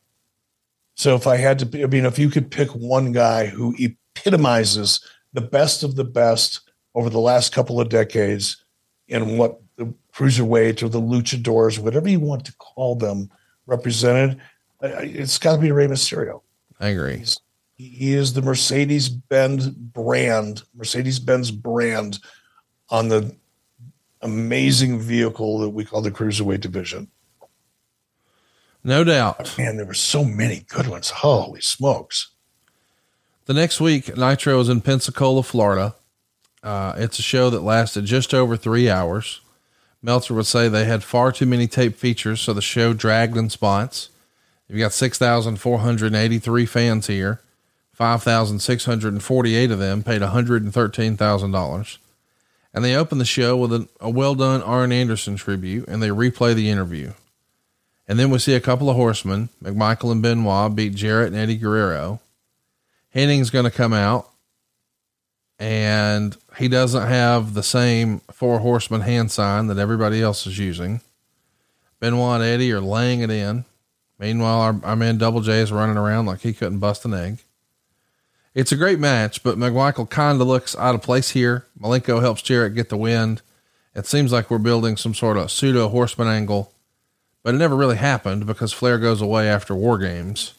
So 0.95 1.15
if 1.15 1.27
I 1.27 1.37
had 1.37 1.59
to, 1.59 1.83
I 1.83 1.87
mean, 1.87 2.05
if 2.05 2.19
you 2.19 2.29
could 2.29 2.51
pick 2.51 2.69
one 2.69 3.11
guy 3.11 3.45
who 3.45 3.75
epitomizes 3.77 5.03
the 5.33 5.41
best 5.41 5.83
of 5.83 5.95
the 5.95 6.03
best 6.03 6.61
over 6.95 7.09
the 7.09 7.19
last 7.19 7.53
couple 7.53 7.79
of 7.79 7.89
decades 7.89 8.63
in 9.07 9.37
what 9.37 9.59
the 9.77 9.93
cruiserweight 10.13 10.83
or 10.83 10.89
the 10.89 11.01
luchadors, 11.01 11.79
whatever 11.79 12.09
you 12.09 12.19
want 12.19 12.45
to 12.45 12.53
call 12.57 12.95
them, 12.95 13.29
represented, 13.65 14.39
it's 14.81 15.37
got 15.37 15.55
to 15.55 15.61
be 15.61 15.71
Rey 15.71 15.87
Mysterio. 15.87 16.41
I 16.79 16.89
agree. 16.89 17.23
He 17.75 18.13
is 18.13 18.33
the 18.33 18.41
Mercedes 18.41 19.09
Benz 19.09 19.69
brand, 19.69 20.63
Mercedes 20.75 21.19
Benz 21.19 21.51
brand 21.51 22.19
on 22.89 23.07
the 23.07 23.35
amazing 24.21 24.99
vehicle 24.99 25.59
that 25.59 25.69
we 25.69 25.85
call 25.85 26.01
the 26.01 26.11
cruiserweight 26.11 26.61
division. 26.61 27.09
No 28.83 29.03
doubt. 29.03 29.57
Man, 29.57 29.77
there 29.77 29.85
were 29.85 29.93
so 29.93 30.23
many 30.23 30.65
good 30.67 30.87
ones. 30.87 31.09
Holy 31.09 31.61
smokes. 31.61 32.31
The 33.45 33.53
next 33.53 33.79
week, 33.79 34.15
Nitro 34.17 34.59
is 34.59 34.69
in 34.69 34.81
Pensacola, 34.81 35.43
Florida. 35.43 35.95
Uh, 36.63 36.93
it's 36.97 37.19
a 37.19 37.23
show 37.23 37.49
that 37.49 37.61
lasted 37.61 38.05
just 38.05 38.33
over 38.33 38.55
three 38.55 38.89
hours. 38.89 39.41
Meltzer 40.01 40.33
would 40.33 40.45
say 40.47 40.67
they 40.67 40.85
had 40.85 41.03
far 41.03 41.31
too 41.31 41.45
many 41.45 41.67
tape 41.67 41.95
features, 41.95 42.41
so 42.41 42.53
the 42.53 42.61
show 42.61 42.93
dragged 42.93 43.37
in 43.37 43.49
spots. 43.49 44.09
You've 44.67 44.79
got 44.79 44.93
6,483 44.93 46.65
fans 46.65 47.07
here. 47.07 47.41
5,648 47.93 49.71
of 49.71 49.79
them 49.79 50.01
paid 50.01 50.21
$113,000. 50.21 51.97
And 52.73 52.85
they 52.85 52.95
open 52.95 53.17
the 53.17 53.25
show 53.25 53.57
with 53.57 53.73
a, 53.73 53.87
a 53.99 54.09
well 54.09 54.35
done 54.35 54.61
Arn 54.61 54.91
Anderson 54.91 55.35
tribute 55.35 55.87
and 55.87 56.01
they 56.01 56.09
replay 56.09 56.55
the 56.55 56.69
interview. 56.69 57.13
And 58.07 58.19
then 58.19 58.29
we 58.29 58.39
see 58.39 58.55
a 58.55 58.61
couple 58.61 58.89
of 58.89 58.95
horsemen, 58.95 59.49
McMichael 59.63 60.11
and 60.11 60.21
Benoit 60.21 60.75
beat 60.75 60.95
Jarrett 60.95 61.27
and 61.27 61.35
Eddie 61.35 61.57
Guerrero. 61.57 62.19
Hennig's 63.15 63.49
going 63.49 63.65
to 63.65 63.71
come 63.71 63.93
out 63.93 64.31
and 65.59 66.35
he 66.57 66.67
doesn't 66.67 67.07
have 67.07 67.53
the 67.53 67.61
same 67.61 68.21
four 68.31 68.59
horsemen 68.59 69.01
hand 69.01 69.31
sign 69.31 69.67
that 69.67 69.77
everybody 69.77 70.21
else 70.21 70.47
is 70.47 70.57
using. 70.57 71.01
Benoit 71.99 72.41
and 72.41 72.43
Eddie 72.43 72.71
are 72.71 72.81
laying 72.81 73.21
it 73.21 73.29
in. 73.29 73.65
Meanwhile, 74.17 74.59
our, 74.59 74.79
our 74.83 74.95
man 74.95 75.19
Double 75.19 75.41
J 75.41 75.59
is 75.59 75.71
running 75.71 75.97
around 75.97 76.25
like 76.25 76.41
he 76.41 76.53
couldn't 76.53 76.79
bust 76.79 77.05
an 77.05 77.13
egg. 77.13 77.43
It's 78.53 78.71
a 78.71 78.77
great 78.77 78.99
match, 78.99 79.43
but 79.43 79.57
McMichael 79.57 80.09
kind 80.09 80.41
of 80.41 80.47
looks 80.47 80.75
out 80.75 80.95
of 80.95 81.01
place 81.01 81.29
here. 81.29 81.65
Malenko 81.79 82.21
helps 82.21 82.41
Jarrett 82.41 82.75
get 82.75 82.89
the 82.89 82.97
wind. 82.97 83.41
It 83.95 84.05
seems 84.05 84.31
like 84.31 84.49
we're 84.49 84.57
building 84.57 84.97
some 84.97 85.13
sort 85.13 85.37
of 85.37 85.51
pseudo 85.51 85.87
horseman 85.87 86.27
angle, 86.27 86.73
but 87.43 87.55
it 87.55 87.57
never 87.57 87.75
really 87.75 87.97
happened 87.97 88.45
because 88.45 88.73
Flair 88.73 88.97
goes 88.97 89.21
away 89.21 89.47
after 89.47 89.73
War 89.73 89.97
Games. 89.97 90.53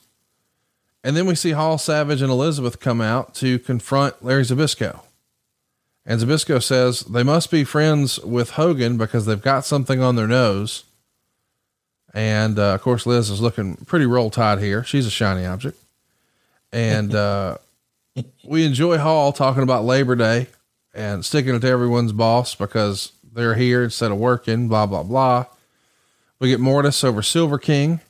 And 1.04 1.16
then 1.16 1.26
we 1.26 1.34
see 1.34 1.50
Hall, 1.50 1.78
Savage, 1.78 2.22
and 2.22 2.30
Elizabeth 2.30 2.80
come 2.80 3.00
out 3.00 3.34
to 3.36 3.58
confront 3.58 4.24
Larry 4.24 4.44
Zbyszko. 4.44 5.00
And 6.06 6.20
Zbyszko 6.20 6.62
says 6.62 7.00
they 7.00 7.22
must 7.22 7.50
be 7.50 7.64
friends 7.64 8.18
with 8.20 8.50
Hogan 8.50 8.96
because 8.96 9.26
they've 9.26 9.40
got 9.40 9.64
something 9.64 10.00
on 10.00 10.16
their 10.16 10.26
nose. 10.26 10.84
And 12.14 12.58
uh, 12.58 12.74
of 12.74 12.82
course, 12.82 13.06
Liz 13.06 13.30
is 13.30 13.40
looking 13.40 13.76
pretty 13.76 14.06
roll 14.06 14.30
tide 14.30 14.60
here. 14.60 14.84
She's 14.84 15.06
a 15.06 15.10
shiny 15.10 15.46
object. 15.46 15.78
And 16.72 17.14
uh, 17.14 17.58
we 18.44 18.64
enjoy 18.64 18.98
Hall 18.98 19.32
talking 19.32 19.62
about 19.62 19.84
Labor 19.84 20.14
Day 20.14 20.48
and 20.94 21.24
sticking 21.24 21.54
it 21.54 21.60
to 21.60 21.68
everyone's 21.68 22.12
boss 22.12 22.54
because 22.54 23.12
they're 23.32 23.54
here 23.54 23.84
instead 23.84 24.10
of 24.10 24.18
working, 24.18 24.68
blah, 24.68 24.86
blah, 24.86 25.02
blah. 25.02 25.46
We 26.38 26.48
get 26.48 26.60
Mortis 26.60 27.04
over 27.04 27.22
Silver 27.22 27.58
King. 27.58 28.00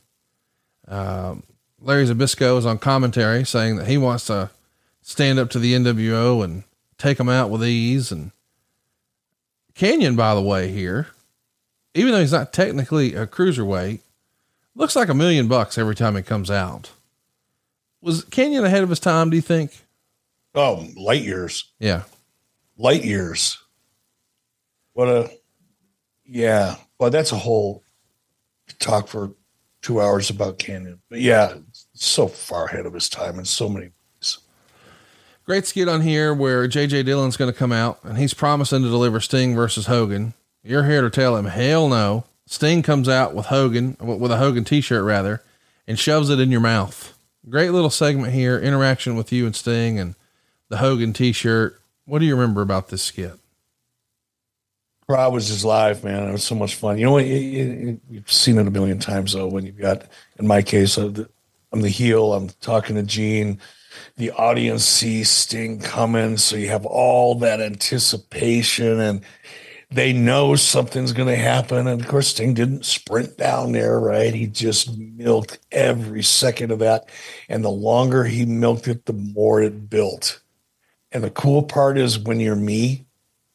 Um, 0.89 1.45
Larry 1.81 2.07
Zbyszko 2.07 2.59
is 2.59 2.67
on 2.67 2.79
commentary 2.79 3.45
saying 3.45 3.77
that 3.77 3.87
he 3.87 3.99
wants 3.99 4.27
to 4.27 4.51
stand 5.03 5.39
up 5.39 5.51
to 5.51 5.59
the 5.59 5.75
NWO 5.75 6.43
and 6.43 6.65
take 6.99 7.19
them 7.19 7.29
out 7.29 7.51
with 7.51 7.65
ease. 7.65 8.11
And 8.11 8.33
Kanyon, 9.75 10.17
by 10.17 10.35
the 10.35 10.43
way, 10.43 10.69
here, 10.69 11.09
even 11.95 12.13
though 12.13 12.21
he's 12.21 12.33
not 12.33 12.53
technically 12.53 13.15
a 13.15 13.27
cruiserweight, 13.27 14.01
looks 14.75 14.97
like 14.97 15.09
a 15.09 15.15
million 15.15 15.49
bucks 15.49 15.77
every 15.77 15.95
time 15.95 16.17
he 16.17 16.23
comes 16.23 16.51
out. 16.51 16.91
Was 18.01 18.25
Kanyon 18.25 18.65
ahead 18.65 18.83
of 18.83 18.91
his 18.91 19.01
time, 19.01 19.31
do 19.31 19.37
you 19.37 19.43
think? 19.43 19.73
Oh, 20.55 20.87
light 20.97 21.23
years. 21.23 21.73
Yeah. 21.79 22.03
Light 22.77 23.05
years. 23.05 23.59
What 24.93 25.09
a, 25.09 25.31
yeah. 26.25 26.77
Well, 26.99 27.11
that's 27.11 27.33
a 27.33 27.39
whole 27.39 27.83
talk 28.79 29.09
for 29.09 29.33
two 29.81 30.01
hours 30.01 30.31
about 30.31 30.59
Kanyon. 30.59 30.99
But 31.09 31.21
yeah, 31.21 31.55
so 31.95 32.27
far 32.29 32.67
ahead 32.67 32.87
of 32.87 32.95
his 32.95 33.09
time 33.09 33.39
in 33.39 33.45
so 33.45 33.69
many 33.69 33.87
ways. 33.87 34.39
Great 35.45 35.67
skit 35.67 35.89
on 35.89 36.03
here 36.03 36.33
where 36.33 36.69
JJ 36.69 37.05
Dillon's 37.05 37.37
going 37.37 37.53
to 37.53 37.59
come 37.59 37.73
out 37.73 37.99
and 38.05 38.17
he's 38.17 38.35
promising 38.35 38.83
to 38.83 38.89
deliver 38.89 39.21
Sting 39.21 39.55
versus 39.55 39.87
Hogan. 39.87 40.35
You're 40.63 40.85
here 40.85 41.03
to 41.03 41.11
tell 41.11 41.37
him, 41.37 41.47
hell 41.47 41.89
no. 41.89 42.25
Sting 42.47 42.83
comes 42.83 43.09
out 43.09 43.35
with 43.35 43.47
Hogan, 43.47 43.97
with 44.01 44.31
a 44.31 44.37
Hogan 44.37 44.65
t 44.65 44.81
shirt 44.81 45.05
rather, 45.05 45.43
and 45.87 45.99
shoves 45.99 46.31
it 46.31 46.39
in 46.39 46.51
your 46.51 46.61
mouth. 46.61 47.17
Great 47.49 47.71
little 47.71 47.91
segment 47.91 48.33
here, 48.33 48.59
interaction 48.59 49.17
with 49.17 49.33
you 49.33 49.47
and 49.47 49.57
Sting 49.57 49.99
and 49.99 50.15
the 50.73 50.79
Hogan 50.79 51.13
t 51.13 51.33
shirt. 51.33 51.79
What 52.07 52.21
do 52.21 52.25
you 52.25 52.35
remember 52.35 52.63
about 52.63 52.89
this 52.89 53.03
skit? 53.03 53.39
Crowd 55.07 55.35
was 55.35 55.49
just 55.49 55.67
live, 55.67 56.03
man. 56.03 56.27
It 56.27 56.33
was 56.33 56.45
so 56.45 56.55
much 56.55 56.77
fun. 56.77 56.97
You 56.97 57.05
know? 57.05 57.19
You've 57.19 58.33
seen 58.33 58.57
it 58.57 58.67
a 58.67 58.71
million 58.71 58.99
times 58.99 59.35
though. 59.35 59.49
When 59.49 59.67
you've 59.67 59.77
got, 59.77 60.07
in 60.39 60.47
my 60.47 60.63
case, 60.63 60.97
I'm 60.97 61.27
the 61.73 61.91
heel. 61.91 62.33
I'm 62.33 62.49
talking 62.63 62.97
to 62.97 63.03
Gene. 63.03 63.61
The 64.17 64.31
audience 64.31 64.87
sees 64.87 65.29
Sting 65.29 65.79
coming, 65.79 66.39
so 66.39 66.57
you 66.57 66.69
have 66.69 66.87
all 66.87 67.35
that 67.41 67.61
anticipation, 67.61 68.99
and 68.99 69.21
they 69.91 70.15
know 70.15 70.57
something's 70.57 71.13
going 71.13 71.29
to 71.29 71.37
happen. 71.37 71.87
And 71.87 72.01
of 72.01 72.09
course, 72.09 72.29
Sting 72.29 72.55
didn't 72.55 72.87
sprint 72.87 73.37
down 73.37 73.73
there, 73.73 74.01
right? 74.01 74.33
He 74.33 74.47
just 74.47 74.97
milked 74.97 75.59
every 75.71 76.23
second 76.23 76.71
of 76.71 76.79
that, 76.79 77.11
and 77.51 77.63
the 77.63 77.69
longer 77.69 78.25
he 78.25 78.47
milked 78.47 78.89
it, 78.89 79.05
the 79.05 79.13
more 79.13 79.61
it 79.61 79.91
built. 79.91 80.39
And 81.13 81.23
the 81.23 81.31
cool 81.31 81.63
part 81.63 81.99
is 81.99 82.19
when 82.19 82.41
you're 82.41 82.57
me 82.57 83.05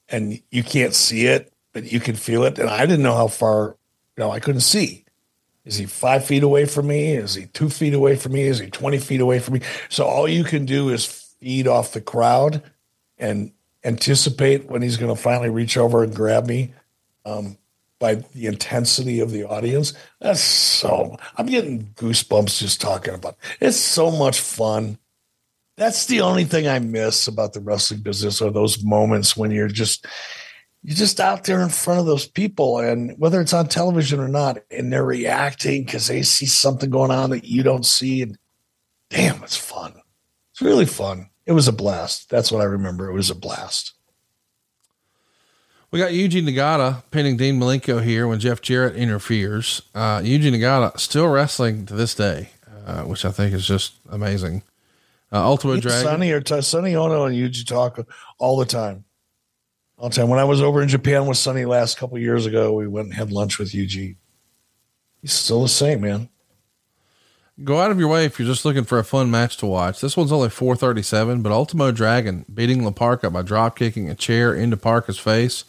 and 0.10 0.42
you 0.52 0.64
can't 0.64 0.94
see 0.94 1.26
it, 1.26 1.52
but 1.74 1.92
you 1.92 2.00
can 2.00 2.16
feel 2.16 2.44
it. 2.44 2.60
And 2.60 2.70
I 2.70 2.86
didn't 2.86 3.04
know 3.04 3.16
how 3.16 3.28
far, 3.28 3.76
you 4.16 4.24
know, 4.24 4.32
I 4.32 4.40
couldn't 4.40 4.62
see. 4.62 5.06
Is 5.66 5.76
he 5.76 5.86
five 5.86 6.26
feet 6.26 6.44
away 6.44 6.66
from 6.66 6.88
me? 6.88 7.12
Is 7.12 7.34
he 7.34 7.48
two 7.48 7.70
feet 7.70 7.94
away 7.94 8.16
from 8.16 8.34
me? 8.34 8.44
Is 8.44 8.60
he 8.60 8.70
20 8.70 9.00
feet 9.00 9.20
away 9.20 9.40
from 9.40 9.56
me? 9.56 9.62
So 9.90 10.06
all 10.06 10.28
you 10.28 10.44
can 10.44 10.66
do 10.66 10.90
is 10.90 11.06
feed 11.06 11.68
off 11.68 11.92
the 11.92 12.00
crowd 12.00 12.64
and 13.18 13.52
anticipate 13.84 14.70
when 14.70 14.82
he's 14.82 14.98
going 14.98 15.14
to 15.14 15.22
finally 15.22 15.50
reach 15.50 15.78
over 15.78 16.04
and 16.04 16.16
grab 16.16 16.46
me 16.46 16.74
um, 17.26 17.58
by 18.00 18.16
the 18.16 18.46
intensity 18.46 19.20
of 19.20 19.32
the 19.32 19.44
audience. 19.44 19.94
That's 20.20 20.42
so, 20.42 21.18
I'm 21.38 21.48
getting 21.48 21.88
goosebumps 21.96 22.60
just 22.60 22.80
talking 22.80 23.16
about 23.16 23.34
it. 23.34 23.68
It's 23.68 23.78
so 23.78 24.10
much 24.10 24.40
fun 24.40 24.98
that's 25.78 26.08
the 26.08 26.22
only 26.22 26.44
thing 26.44 26.68
I 26.68 26.80
miss 26.80 27.28
about 27.28 27.54
the 27.54 27.62
wrestling 27.62 28.02
business 28.02 28.42
are 28.42 28.50
those 28.50 28.84
moments 28.84 29.38
when 29.38 29.52
you're 29.52 29.68
just 29.68 30.06
you're 30.84 30.96
just 30.96 31.20
out 31.20 31.44
there 31.44 31.62
in 31.62 31.70
front 31.70 32.00
of 32.00 32.06
those 32.06 32.28
people 32.28 32.80
and 32.80 33.14
whether 33.18 33.40
it's 33.40 33.54
on 33.54 33.68
television 33.68 34.20
or 34.20 34.28
not 34.28 34.58
and 34.72 34.92
they're 34.92 35.06
reacting 35.06 35.86
because 35.86 36.08
they 36.08 36.24
see 36.24 36.46
something 36.46 36.90
going 36.90 37.12
on 37.12 37.30
that 37.30 37.46
you 37.46 37.64
don't 37.64 37.86
see 37.86 38.22
and 38.22 38.38
damn 39.10 39.42
it's 39.44 39.58
fun. 39.58 39.94
It's 40.52 40.62
really 40.62 40.86
fun. 40.86 41.30
It 41.46 41.52
was 41.54 41.68
a 41.68 41.74
blast. 41.74 42.30
That's 42.30 42.52
what 42.52 42.62
i 42.62 42.66
remember. 42.66 43.10
It 43.10 43.14
was 43.14 43.30
a 43.30 43.36
blast. 43.36 43.94
We 45.90 46.00
got 46.00 46.12
Yuji 46.12 46.44
Nagata 46.44 47.04
pinning 47.12 47.38
Dean 47.38 47.60
Malenko 47.60 48.04
here 48.04 48.28
when 48.28 48.40
Jeff 48.40 48.62
Jarrett 48.62 48.98
interferes. 48.98 49.82
Uh, 49.96 50.20
Yuji 50.20 50.52
Nagata 50.52 51.00
still 51.00 51.28
wrestling 51.28 51.86
to 51.86 51.94
this 51.94 52.14
day, 52.14 52.50
uh, 52.86 53.04
which 53.04 53.24
I 53.24 53.32
think 53.32 53.54
is 53.54 53.66
just 53.66 53.94
amazing. 54.10 54.64
Uh, 55.32 55.44
Ultimo 55.44 55.78
Dragon. 55.80 56.04
Sonny 56.04 56.32
or 56.32 56.42
t- 56.42 56.62
Sonny 56.62 56.96
Onoo 56.96 57.24
and 57.24 57.36
Yuji 57.36 57.66
talk 57.68 58.00
all 58.38 58.58
the 58.58 58.66
time. 58.66 59.04
All 59.98 60.10
the 60.10 60.16
time. 60.16 60.30
When 60.30 60.40
I 60.40 60.46
was 60.46 60.62
over 60.62 60.82
in 60.82 60.88
Japan 60.88 61.26
with 61.26 61.38
Sonny 61.38 61.66
last 61.66 61.98
couple 61.98 62.18
years 62.18 62.46
ago, 62.46 62.74
we 62.74 62.88
went 62.88 63.08
and 63.08 63.14
had 63.14 63.32
lunch 63.32 63.60
with 63.60 63.72
Yuji. 63.72 64.16
He's 65.22 65.34
still 65.34 65.64
the 65.64 65.68
same, 65.68 66.02
man. 66.02 66.30
Go 67.64 67.80
out 67.80 67.90
of 67.90 68.00
your 68.00 68.08
way 68.08 68.26
if 68.26 68.38
you're 68.38 68.48
just 68.48 68.66
looking 68.66 68.84
for 68.84 69.00
a 69.00 69.04
fun 69.04 69.32
match 69.32 69.58
to 69.58 69.66
watch. 69.66 70.00
This 70.00 70.16
one's 70.16 70.32
only 70.32 70.50
437, 70.50 71.42
but 71.42 71.52
Ultimo 71.52 71.92
Dragon 71.92 72.46
beating 72.54 72.84
La 72.84 72.92
Parka 72.92 73.32
by 73.32 73.42
drop 73.42 73.76
kicking 73.76 74.10
a 74.10 74.16
chair 74.16 74.54
into 74.54 74.78
Parka's 74.78 75.18
face. 75.18 75.64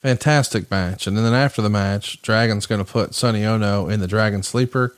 Fantastic 0.00 0.70
match. 0.70 1.06
And 1.06 1.16
then 1.16 1.34
after 1.34 1.60
the 1.60 1.68
match, 1.68 2.22
Dragon's 2.22 2.64
going 2.64 2.82
to 2.82 2.90
put 2.90 3.14
Sonny 3.14 3.44
Onoo 3.44 3.88
in 3.88 4.00
the 4.00 4.06
Dragon 4.06 4.42
Sleeper. 4.42 4.96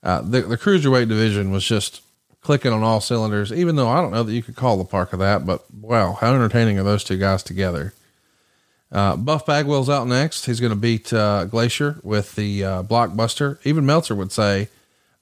Uh, 0.00 0.20
the, 0.20 0.42
the 0.42 0.56
cruiserweight 0.58 1.08
division 1.08 1.50
was 1.50 1.64
just 1.64 2.02
clicking 2.44 2.72
on 2.72 2.82
all 2.82 3.00
cylinders, 3.00 3.52
even 3.52 3.76
though 3.76 3.88
I 3.88 4.00
don't 4.00 4.12
know 4.12 4.22
that 4.22 4.32
you 4.32 4.42
could 4.42 4.54
call 4.54 4.76
the 4.76 4.84
park 4.84 5.12
of 5.12 5.18
that, 5.18 5.44
but 5.44 5.64
wow, 5.72 6.12
how 6.12 6.34
entertaining 6.34 6.78
are 6.78 6.84
those 6.84 7.02
two 7.02 7.18
guys 7.18 7.42
together? 7.42 7.92
Uh, 8.92 9.16
Buff 9.16 9.44
Bagwell's 9.44 9.90
out 9.90 10.06
next. 10.06 10.46
He's 10.46 10.60
going 10.60 10.70
to 10.70 10.76
beat 10.76 11.12
uh, 11.12 11.46
Glacier 11.46 11.98
with 12.04 12.36
the 12.36 12.64
uh, 12.64 12.82
blockbuster. 12.84 13.58
Even 13.64 13.84
Meltzer 13.84 14.14
would 14.14 14.30
say 14.30 14.68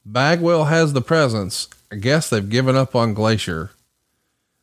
Bagwell 0.04 0.64
has 0.64 0.92
the 0.92 1.00
presence. 1.00 1.68
I 1.90 1.96
guess 1.96 2.28
they've 2.28 2.48
given 2.48 2.76
up 2.76 2.94
on 2.94 3.14
Glacier. 3.14 3.70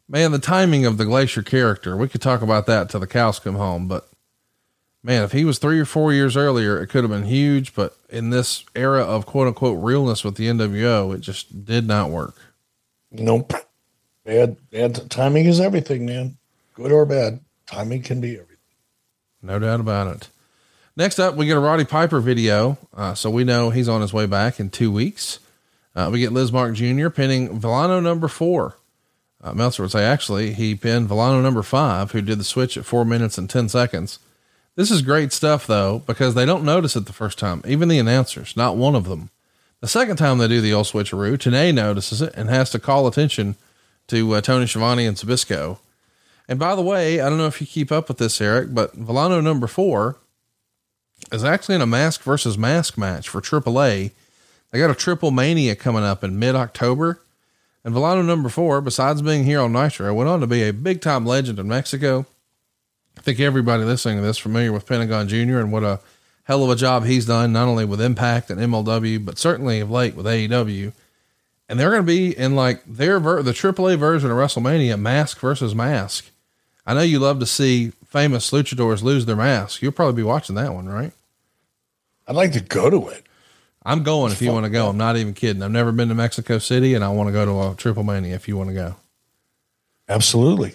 Man, 0.07 0.31
the 0.31 0.39
timing 0.39 0.85
of 0.85 0.97
the 0.97 1.05
Glacier 1.05 1.41
character, 1.41 1.97
we 1.97 2.07
could 2.07 2.21
talk 2.21 2.41
about 2.41 2.65
that 2.67 2.89
till 2.89 2.99
the 2.99 3.07
cows 3.07 3.39
come 3.39 3.55
home, 3.55 3.87
but 3.87 4.09
man, 5.03 5.23
if 5.23 5.31
he 5.31 5.45
was 5.45 5.59
three 5.59 5.79
or 5.79 5.85
four 5.85 6.13
years 6.13 6.35
earlier, 6.35 6.81
it 6.81 6.87
could 6.87 7.03
have 7.03 7.11
been 7.11 7.23
huge. 7.23 7.73
But 7.73 7.95
in 8.09 8.29
this 8.29 8.65
era 8.75 9.03
of 9.03 9.25
quote 9.25 9.47
unquote 9.47 9.81
realness 9.83 10.23
with 10.23 10.35
the 10.35 10.47
NWO, 10.47 11.13
it 11.15 11.21
just 11.21 11.65
did 11.65 11.87
not 11.87 12.09
work. 12.09 12.35
Nope. 13.11 13.53
Bad, 14.25 14.57
bad 14.69 15.09
timing 15.09 15.45
is 15.45 15.59
everything, 15.59 16.05
man. 16.05 16.37
Good 16.73 16.91
or 16.91 17.05
bad, 17.05 17.39
timing 17.65 18.03
can 18.03 18.21
be 18.21 18.33
everything. 18.33 18.57
No 19.41 19.57
doubt 19.59 19.79
about 19.79 20.15
it. 20.15 20.29
Next 20.95 21.19
up, 21.19 21.35
we 21.35 21.45
get 21.45 21.57
a 21.57 21.61
Roddy 21.61 21.85
Piper 21.85 22.19
video, 22.19 22.77
uh, 22.93 23.13
so 23.13 23.29
we 23.29 23.43
know 23.43 23.69
he's 23.69 23.87
on 23.87 24.01
his 24.01 24.13
way 24.13 24.25
back 24.25 24.59
in 24.59 24.69
two 24.69 24.91
weeks. 24.91 25.39
Uh, 25.95 26.09
we 26.11 26.19
get 26.19 26.31
Lizmark 26.31 26.75
Jr. 26.75 27.09
pinning 27.09 27.59
Villano 27.59 27.99
number 27.99 28.27
four. 28.27 28.75
Uh, 29.41 29.53
Meltzer 29.53 29.83
would 29.83 29.91
say 29.91 30.03
actually 30.03 30.53
he 30.53 30.75
pinned 30.75 31.07
Villano 31.07 31.41
number 31.41 31.63
five, 31.63 32.11
who 32.11 32.21
did 32.21 32.39
the 32.39 32.43
switch 32.43 32.77
at 32.77 32.85
four 32.85 33.05
minutes 33.05 33.37
and 33.37 33.49
ten 33.49 33.69
seconds. 33.69 34.19
This 34.75 34.91
is 34.91 35.01
great 35.01 35.31
stuff 35.31 35.65
though, 35.65 36.03
because 36.05 36.35
they 36.35 36.45
don't 36.45 36.65
notice 36.65 36.95
it 36.95 37.05
the 37.05 37.13
first 37.13 37.39
time, 37.39 37.61
even 37.65 37.87
the 37.87 37.99
announcers, 37.99 38.55
not 38.57 38.75
one 38.75 38.95
of 38.95 39.05
them. 39.05 39.29
The 39.81 39.87
second 39.87 40.17
time 40.17 40.37
they 40.37 40.47
do 40.47 40.61
the 40.61 40.73
old 40.73 40.87
switcheroo, 40.87 41.37
Tenay 41.37 41.73
notices 41.73 42.21
it 42.21 42.33
and 42.35 42.49
has 42.49 42.69
to 42.71 42.79
call 42.79 43.07
attention 43.07 43.55
to 44.07 44.33
uh, 44.33 44.41
Tony 44.41 44.67
Schiavone 44.67 45.05
and 45.05 45.15
Zbyszko. 45.15 45.77
And 46.47 46.59
by 46.59 46.75
the 46.75 46.81
way, 46.81 47.21
I 47.21 47.29
don't 47.29 47.37
know 47.37 47.47
if 47.47 47.61
you 47.61 47.67
keep 47.67 47.91
up 47.91 48.07
with 48.07 48.17
this, 48.17 48.41
Eric, 48.41 48.73
but 48.73 48.93
Villano 48.93 49.39
number 49.39 49.67
four 49.67 50.17
is 51.31 51.43
actually 51.43 51.75
in 51.75 51.81
a 51.81 51.87
mask 51.87 52.23
versus 52.23 52.57
mask 52.57 52.97
match 52.97 53.29
for 53.29 53.39
AAA. 53.39 54.11
They 54.71 54.79
got 54.79 54.89
a 54.89 54.95
triple 54.95 55.31
mania 55.31 55.75
coming 55.75 56.03
up 56.03 56.23
in 56.23 56.39
mid 56.39 56.55
October. 56.55 57.21
And 57.83 57.93
Villano 57.93 58.21
number 58.21 58.49
four, 58.49 58.81
besides 58.81 59.21
being 59.21 59.45
here 59.45 59.61
on 59.61 59.71
Nitro, 59.71 60.13
went 60.13 60.29
on 60.29 60.41
to 60.41 60.47
be 60.47 60.63
a 60.63 60.73
big 60.73 61.01
time 61.01 61.25
legend 61.25 61.59
in 61.59 61.67
Mexico. 61.67 62.25
I 63.17 63.21
think 63.21 63.39
everybody 63.39 63.83
listening 63.83 64.17
to 64.17 64.23
this 64.23 64.37
familiar 64.37 64.73
with 64.73 64.85
Pentagon 64.85 65.27
Jr. 65.27 65.59
and 65.59 65.71
what 65.71 65.83
a 65.83 65.99
hell 66.49 66.63
of 66.63 66.71
a 66.71 66.75
job 66.75 67.05
he's 67.05 67.27
done, 67.27 67.53
not 67.53 67.67
only 67.67 67.85
with 67.85 68.01
Impact 68.01 68.49
and 68.49 68.59
MLW, 68.59 69.23
but 69.23 69.37
certainly 69.37 69.81
of 69.81 69.91
late 69.91 70.15
with 70.15 70.25
AEW. 70.25 70.91
And 71.69 71.79
they're 71.79 71.91
going 71.91 72.01
to 72.01 72.07
be 72.07 72.35
in 72.35 72.55
like 72.55 72.81
their 72.87 73.19
ver- 73.19 73.43
the 73.43 73.51
AAA 73.51 73.99
version 73.99 74.31
of 74.31 74.37
WrestleMania, 74.37 74.99
mask 74.99 75.39
versus 75.39 75.75
mask. 75.75 76.31
I 76.87 76.95
know 76.95 77.01
you 77.01 77.19
love 77.19 77.39
to 77.41 77.45
see 77.45 77.91
famous 78.07 78.49
luchadors 78.49 79.03
lose 79.03 79.27
their 79.27 79.35
mask. 79.35 79.83
You'll 79.83 79.91
probably 79.91 80.15
be 80.15 80.23
watching 80.23 80.55
that 80.55 80.73
one, 80.73 80.89
right? 80.89 81.11
I'd 82.27 82.35
like 82.35 82.53
to 82.53 82.61
go 82.61 82.89
to 82.89 83.09
it. 83.09 83.27
I'm 83.85 84.01
going 84.01 84.31
if 84.31 84.41
you 84.41 84.51
want 84.51 84.65
to 84.65 84.71
go. 84.71 84.89
I'm 84.89 84.97
not 84.97 85.17
even 85.17 85.35
kidding. 85.35 85.61
I've 85.61 85.69
never 85.69 85.91
been 85.91 86.09
to 86.09 86.15
Mexico 86.15 86.57
City 86.57 86.95
and 86.95 87.03
I 87.03 87.09
want 87.09 87.27
to 87.27 87.31
go 87.31 87.45
to 87.45 87.73
a 87.73 87.75
Triple 87.75 88.03
Mania 88.03 88.33
if 88.33 88.47
you 88.47 88.57
want 88.57 88.71
to 88.71 88.75
go. 88.75 88.95
Absolutely. 90.07 90.73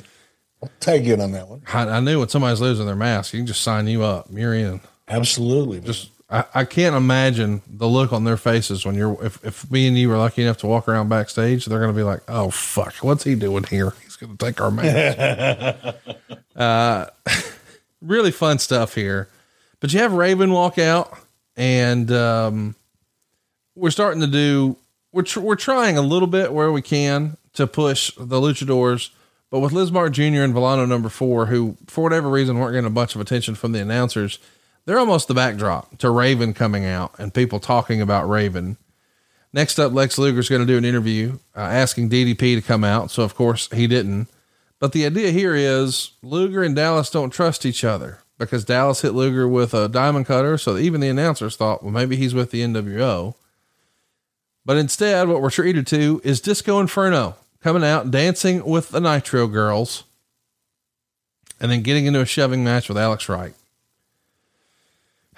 I'll 0.63 0.71
tag 0.79 1.05
you 1.05 1.15
in 1.15 1.21
on 1.21 1.33
that 1.33 1.49
one. 1.49 1.63
I, 1.73 1.83
I 1.89 1.99
knew 1.99 2.21
when 2.21 2.29
somebody's 2.29 2.61
losing 2.61 2.87
their 2.87 2.95
mask, 2.95 3.35
you 3.35 3.41
can 3.41 3.49
just 3.49 3.63
sign 3.63 3.89
you 3.89 4.05
up. 4.05 4.29
You're 4.31 4.55
in. 4.55 4.81
Absolutely. 5.09 5.79
man. 5.79 5.87
Just 5.87 6.11
I, 6.31 6.45
I 6.55 6.65
can't 6.65 6.97
imagine 6.97 7.63
the 7.69 7.87
look 7.87 8.13
on 8.13 8.25
their 8.25 8.37
faces 8.37 8.85
when 8.85 8.95
you're 8.95 9.23
if, 9.25 9.45
if 9.45 9.71
me 9.71 9.87
and 9.87 9.97
you 9.97 10.09
were 10.09 10.17
lucky 10.17 10.43
enough 10.43 10.57
to 10.59 10.67
walk 10.67 10.89
around 10.89 11.09
backstage, 11.09 11.67
they're 11.67 11.81
gonna 11.81 11.93
be 11.93 12.03
like, 12.03 12.23
Oh 12.29 12.51
fuck, 12.51 12.95
what's 12.97 13.25
he 13.25 13.35
doing 13.35 13.65
here? 13.65 13.93
He's 14.03 14.17
gonna 14.17 14.37
take 14.37 14.61
our 14.61 14.71
mask. 14.71 15.97
uh 16.57 17.07
really 18.03 18.31
fun 18.31 18.59
stuff 18.59 18.95
here. 18.95 19.29
But 19.81 19.93
you 19.93 20.01
have 20.01 20.13
Raven 20.13 20.51
walk 20.51 20.79
out 20.79 21.17
and 21.57 22.11
um 22.11 22.75
we're 23.75 23.91
starting 23.91 24.21
to 24.23 24.27
do 24.27 24.77
we're 25.13 25.23
tr- 25.23 25.41
we're 25.41 25.57
trying 25.57 25.99
a 25.99 26.03
little 26.03 26.29
bit 26.29 26.53
where 26.53 26.73
we 26.73 26.83
can 26.83 27.37
to 27.53 27.67
push 27.67 28.11
the 28.17 28.41
luchadors 28.41 29.11
but 29.51 29.61
with 29.61 29.73
Lizmark 29.73 30.11
Jr. 30.11 30.43
and 30.43 30.53
Villano 30.53 30.85
number 30.85 31.09
four, 31.09 31.47
who 31.47 31.77
for 31.87 32.03
whatever 32.03 32.29
reason 32.29 32.59
weren't 32.59 32.73
getting 32.73 32.89
a 32.89 32.91
bunch 32.91 33.15
of 33.15 33.21
attention 33.21 33.55
from 33.55 33.71
the 33.71 33.81
announcers, 33.81 34.41
they're 34.87 34.99
almost 34.99 35.29
the 35.29 35.35
backdrop 35.35 35.99
to 35.99 36.11
Raven 36.11 36.55
coming 36.55 36.85
out 36.85 37.15
and 37.19 37.33
people 37.33 37.61
talking 37.61 38.01
about 38.01 38.29
Raven. 38.29 38.77
Next 39.53 39.79
up, 39.79 39.93
Lex 39.93 40.19
Luger's 40.19 40.49
going 40.49 40.61
to 40.61 40.67
do 40.67 40.77
an 40.77 40.85
interview 40.85 41.39
uh, 41.57 41.61
asking 41.61 42.11
DDP 42.11 42.57
to 42.57 42.61
come 42.61 42.85
out. 42.85 43.11
So, 43.11 43.23
of 43.23 43.35
course, 43.35 43.71
he 43.73 43.87
didn't. 43.87 44.29
But 44.81 44.93
the 44.93 45.07
idea 45.07 45.31
here 45.31 45.55
is 45.55 46.11
Luger 46.23 46.63
and 46.63 46.75
Dallas 46.75 47.09
don't 47.09 47.31
trust 47.31 47.65
each 47.65 47.85
other 47.85 48.19
because 48.37 48.65
Dallas 48.65 49.03
hit 49.03 49.15
Luger 49.15 49.47
with 49.47 49.73
a 49.73 49.89
diamond 49.89 50.27
cutter. 50.27 50.59
So, 50.59 50.77
even 50.77 51.01
the 51.01 51.09
announcers 51.09 51.57
thought, 51.57 51.83
well, 51.83 51.93
maybe 51.93 52.17
he's 52.17 52.35
with 52.35 52.51
the 52.51 52.63
NWO. 52.63 53.35
But 54.67 54.77
instead, 54.77 55.29
what 55.29 55.41
we're 55.41 55.51
treated 55.51 55.87
to 55.89 56.21
is 56.25 56.41
Disco 56.41 56.81
Inferno 56.81 57.37
coming 57.63 57.85
out, 57.85 58.11
dancing 58.11 58.65
with 58.65 58.91
the 58.91 59.01
Nitro 59.01 59.47
girls, 59.47 60.05
and 61.61 61.71
then 61.71 61.83
getting 61.83 62.07
into 62.07 62.21
a 62.21 62.27
shoving 62.27 62.65
match 62.65 62.89
with 62.89 62.99
Alex 62.99 63.29
Wright. 63.29 63.55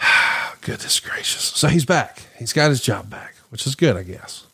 Goodness 0.60 1.00
gracious. 1.00 1.42
So 1.42 1.68
he's 1.68 1.84
back. 1.84 2.22
He's 2.38 2.52
got 2.52 2.70
his 2.70 2.80
job 2.80 3.08
back, 3.10 3.34
which 3.50 3.66
is 3.66 3.74
good, 3.74 3.96
I 3.96 4.02
guess. 4.02 4.46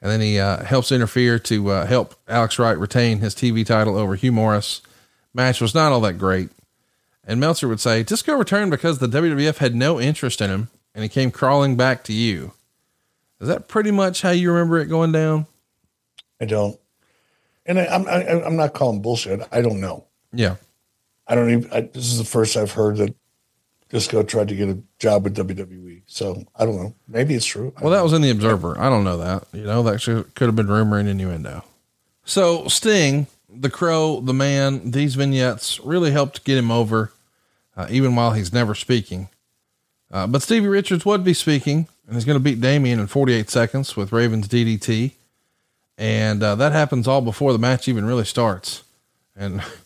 And 0.00 0.10
then 0.10 0.20
he 0.20 0.38
uh, 0.38 0.62
helps 0.64 0.92
interfere 0.92 1.38
to 1.40 1.70
uh, 1.70 1.86
help 1.86 2.14
Alex 2.28 2.58
Wright 2.58 2.78
retain 2.78 3.18
his 3.18 3.34
TV 3.34 3.64
title 3.64 3.96
over 3.96 4.14
Hugh 4.14 4.32
Morris. 4.32 4.82
Match 5.34 5.60
was 5.60 5.74
not 5.74 5.92
all 5.92 6.00
that 6.02 6.14
great. 6.14 6.50
And 7.26 7.40
Meltzer 7.40 7.66
would 7.66 7.80
say, 7.80 8.02
Disco 8.02 8.34
returned 8.34 8.70
because 8.70 8.98
the 8.98 9.08
WWF 9.08 9.56
had 9.56 9.74
no 9.74 10.00
interest 10.00 10.40
in 10.40 10.50
him 10.50 10.68
and 10.94 11.02
he 11.02 11.08
came 11.08 11.30
crawling 11.30 11.76
back 11.76 12.04
to 12.04 12.12
you. 12.12 12.52
Is 13.40 13.48
that 13.48 13.68
pretty 13.68 13.90
much 13.90 14.22
how 14.22 14.30
you 14.30 14.50
remember 14.50 14.78
it 14.78 14.86
going 14.86 15.12
down? 15.12 15.46
I 16.40 16.46
don't. 16.46 16.78
And 17.66 17.78
I, 17.78 17.86
I'm 17.86 18.06
I, 18.06 18.44
I'm 18.44 18.56
not 18.56 18.74
calling 18.74 19.02
bullshit. 19.02 19.40
I 19.52 19.60
don't 19.60 19.80
know. 19.80 20.04
Yeah. 20.32 20.56
I 21.26 21.34
don't 21.34 21.50
even. 21.50 21.72
I, 21.72 21.80
this 21.82 22.06
is 22.06 22.18
the 22.18 22.24
first 22.24 22.56
I've 22.56 22.72
heard 22.72 22.96
that 22.98 23.14
Disco 23.88 24.22
tried 24.22 24.48
to 24.48 24.56
get 24.56 24.68
a 24.68 24.78
job 24.98 25.24
with 25.24 25.36
WWE. 25.36 26.02
So 26.06 26.44
I 26.56 26.64
don't 26.64 26.76
know. 26.76 26.94
Maybe 27.06 27.34
it's 27.34 27.46
true. 27.46 27.72
Well, 27.80 27.92
that 27.92 28.02
was 28.02 28.12
in 28.12 28.22
the 28.22 28.30
Observer. 28.30 28.78
I 28.78 28.88
don't 28.88 29.04
know 29.04 29.18
that. 29.18 29.44
You 29.52 29.64
know, 29.64 29.82
that 29.84 30.02
could 30.34 30.46
have 30.46 30.56
been 30.56 30.68
rumor 30.68 30.98
and 30.98 31.08
innuendo. 31.08 31.64
So 32.24 32.66
Sting, 32.66 33.28
the 33.48 33.70
Crow, 33.70 34.20
the 34.20 34.34
Man, 34.34 34.90
these 34.90 35.14
vignettes 35.14 35.78
really 35.80 36.10
helped 36.10 36.44
get 36.44 36.58
him 36.58 36.70
over, 36.70 37.12
uh, 37.76 37.86
even 37.88 38.16
while 38.16 38.32
he's 38.32 38.52
never 38.52 38.74
speaking. 38.74 39.28
Uh, 40.10 40.26
but 40.26 40.42
Stevie 40.42 40.68
Richards 40.68 41.04
would 41.04 41.24
be 41.24 41.34
speaking, 41.34 41.88
and 42.06 42.14
he's 42.14 42.24
going 42.24 42.38
to 42.38 42.42
beat 42.42 42.60
Damien 42.60 42.98
in 43.00 43.06
48 43.06 43.50
seconds 43.50 43.96
with 43.96 44.12
Raven's 44.12 44.48
DDT. 44.48 45.12
And 45.98 46.42
uh, 46.42 46.54
that 46.56 46.72
happens 46.72 47.08
all 47.08 47.22
before 47.22 47.52
the 47.52 47.58
match 47.58 47.88
even 47.88 48.04
really 48.04 48.24
starts. 48.24 48.82
And 49.34 49.62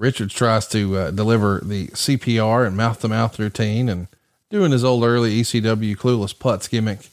Richards 0.00 0.32
tries 0.32 0.66
to 0.68 0.96
uh, 0.96 1.10
deliver 1.10 1.60
the 1.62 1.88
CPR 1.88 2.66
and 2.66 2.74
mouth 2.74 3.00
to 3.00 3.08
mouth 3.08 3.38
routine 3.38 3.88
and 3.90 4.08
doing 4.48 4.72
his 4.72 4.82
old 4.82 5.04
early 5.04 5.42
ECW 5.42 5.94
clueless 5.94 6.36
putts 6.36 6.68
gimmick. 6.68 7.08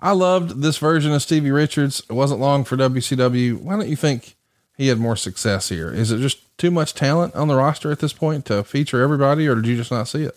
I 0.00 0.10
loved 0.10 0.60
this 0.60 0.78
version 0.78 1.12
of 1.12 1.22
Stevie 1.22 1.52
Richards. 1.52 2.02
It 2.10 2.12
wasn't 2.12 2.40
long 2.40 2.64
for 2.64 2.76
WCW. 2.76 3.60
Why 3.60 3.76
don't 3.76 3.88
you 3.88 3.96
think 3.96 4.34
he 4.76 4.88
had 4.88 4.98
more 4.98 5.14
success 5.14 5.68
here? 5.68 5.90
Is 5.90 6.10
it 6.10 6.18
just 6.18 6.40
too 6.58 6.72
much 6.72 6.94
talent 6.94 7.34
on 7.36 7.46
the 7.46 7.54
roster 7.54 7.92
at 7.92 8.00
this 8.00 8.12
point 8.12 8.44
to 8.46 8.64
feature 8.64 9.00
everybody, 9.00 9.46
or 9.46 9.54
did 9.54 9.66
you 9.66 9.76
just 9.76 9.92
not 9.92 10.08
see 10.08 10.24
it? 10.24 10.36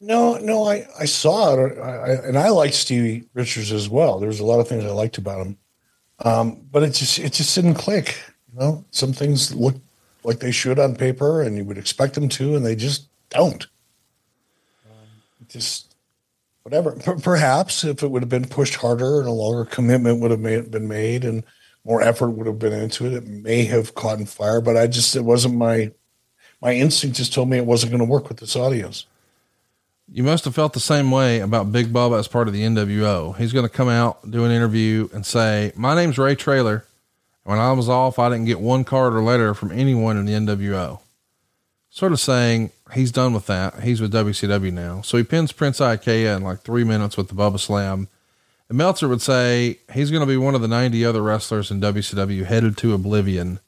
No, 0.00 0.38
no, 0.38 0.64
I, 0.64 0.86
I 0.98 1.04
saw 1.06 1.58
it, 1.58 1.78
I, 1.78 2.12
and 2.26 2.38
I 2.38 2.48
liked 2.50 2.74
Stevie 2.74 3.24
Richards 3.34 3.72
as 3.72 3.88
well. 3.88 4.20
There's 4.20 4.40
a 4.40 4.46
lot 4.46 4.60
of 4.60 4.68
things 4.68 4.84
I 4.84 4.90
liked 4.90 5.18
about 5.18 5.44
him, 5.44 5.58
um, 6.24 6.62
but 6.70 6.84
it 6.84 6.90
just 6.92 7.18
it 7.18 7.32
just 7.32 7.54
didn't 7.54 7.74
click. 7.74 8.18
You 8.52 8.60
know, 8.60 8.84
some 8.92 9.12
things 9.12 9.54
look 9.54 9.74
like 10.24 10.40
they 10.40 10.50
should 10.50 10.78
on 10.78 10.96
paper, 10.96 11.42
and 11.42 11.56
you 11.56 11.64
would 11.64 11.78
expect 11.78 12.14
them 12.14 12.28
to, 12.30 12.56
and 12.56 12.64
they 12.64 12.76
just 12.76 13.08
don't. 13.30 13.66
Um, 14.86 15.06
just 15.48 15.94
whatever. 16.62 16.92
P- 16.92 17.22
perhaps 17.22 17.84
if 17.84 18.02
it 18.02 18.10
would 18.10 18.22
have 18.22 18.28
been 18.28 18.48
pushed 18.48 18.76
harder 18.76 19.20
and 19.20 19.28
a 19.28 19.32
longer 19.32 19.64
commitment 19.64 20.20
would 20.20 20.30
have 20.30 20.40
made, 20.40 20.70
been 20.70 20.88
made, 20.88 21.24
and 21.24 21.42
more 21.84 22.02
effort 22.02 22.30
would 22.30 22.46
have 22.46 22.58
been 22.58 22.72
into 22.72 23.06
it, 23.06 23.14
it 23.14 23.26
may 23.26 23.64
have 23.64 23.94
caught 23.94 24.18
in 24.18 24.26
fire. 24.26 24.60
But 24.60 24.76
I 24.76 24.86
just 24.86 25.16
it 25.16 25.24
wasn't 25.24 25.56
my 25.56 25.92
my 26.60 26.74
instinct 26.74 27.16
just 27.16 27.32
told 27.32 27.48
me 27.48 27.56
it 27.56 27.66
wasn't 27.66 27.90
going 27.90 28.00
to 28.00 28.10
work 28.10 28.28
with 28.28 28.38
this 28.38 28.56
audience. 28.56 29.06
You 30.12 30.24
must 30.24 30.44
have 30.44 30.56
felt 30.56 30.72
the 30.72 30.80
same 30.80 31.12
way 31.12 31.38
about 31.38 31.70
Big 31.70 31.92
Bubba 31.92 32.18
as 32.18 32.26
part 32.26 32.48
of 32.48 32.54
the 32.54 32.62
NWO. 32.62 33.36
He's 33.36 33.52
going 33.52 33.64
to 33.64 33.72
come 33.72 33.88
out, 33.88 34.28
do 34.28 34.44
an 34.44 34.50
interview, 34.50 35.08
and 35.12 35.24
say, 35.24 35.72
My 35.76 35.94
name's 35.94 36.18
Ray 36.18 36.34
Traylor. 36.34 36.84
When 37.50 37.58
I 37.58 37.72
was 37.72 37.88
off, 37.88 38.20
I 38.20 38.28
didn't 38.28 38.44
get 38.44 38.60
one 38.60 38.84
card 38.84 39.12
or 39.12 39.20
letter 39.22 39.54
from 39.54 39.72
anyone 39.72 40.16
in 40.16 40.24
the 40.24 40.34
NWO. 40.34 41.00
Sort 41.88 42.12
of 42.12 42.20
saying 42.20 42.70
he's 42.94 43.10
done 43.10 43.32
with 43.32 43.46
that. 43.46 43.82
He's 43.82 44.00
with 44.00 44.12
WCW 44.12 44.72
now. 44.72 45.00
So 45.00 45.16
he 45.18 45.24
pins 45.24 45.50
Prince 45.50 45.80
Iaukea 45.80 46.36
in 46.36 46.44
like 46.44 46.60
three 46.60 46.84
minutes 46.84 47.16
with 47.16 47.26
the 47.26 47.34
Bubba 47.34 47.58
Slam. 47.58 48.06
And 48.68 48.78
Meltzer 48.78 49.08
would 49.08 49.20
say 49.20 49.80
he's 49.92 50.12
going 50.12 50.20
to 50.20 50.28
be 50.28 50.36
one 50.36 50.54
of 50.54 50.60
the 50.60 50.68
90 50.68 51.04
other 51.04 51.22
wrestlers 51.22 51.72
in 51.72 51.80
WCW 51.80 52.44
headed 52.44 52.76
to 52.76 52.94
oblivion. 52.94 53.58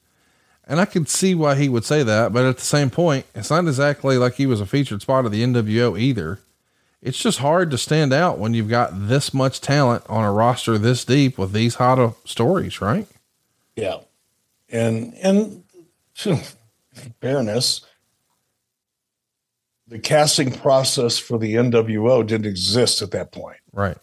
And 0.64 0.78
I 0.78 0.84
could 0.84 1.08
see 1.08 1.34
why 1.34 1.56
he 1.56 1.68
would 1.68 1.84
say 1.84 2.04
that, 2.04 2.32
but 2.32 2.46
at 2.46 2.58
the 2.58 2.64
same 2.64 2.88
point, 2.88 3.26
it's 3.34 3.50
not 3.50 3.64
exactly 3.64 4.16
like 4.16 4.34
he 4.34 4.46
was 4.46 4.60
a 4.60 4.64
featured 4.64 5.02
spot 5.02 5.26
of 5.26 5.32
the 5.32 5.42
NWO 5.42 5.98
either. 5.98 6.38
It's 7.02 7.18
just 7.18 7.40
hard 7.40 7.72
to 7.72 7.78
stand 7.78 8.12
out 8.12 8.38
when 8.38 8.54
you've 8.54 8.68
got 8.68 9.08
this 9.08 9.34
much 9.34 9.60
talent 9.60 10.04
on 10.08 10.22
a 10.22 10.30
roster 10.30 10.78
this 10.78 11.04
deep 11.04 11.36
with 11.36 11.50
these 11.50 11.74
hot 11.74 11.98
of 11.98 12.16
stories, 12.24 12.80
right? 12.80 13.08
Yeah. 13.76 13.98
And 14.70 15.14
and 15.22 15.64
fairness, 17.20 17.82
the 19.86 19.98
casting 19.98 20.52
process 20.52 21.18
for 21.18 21.38
the 21.38 21.54
NWO 21.54 22.26
didn't 22.26 22.46
exist 22.46 23.02
at 23.02 23.10
that 23.12 23.32
point. 23.32 23.58
Right. 23.72 23.96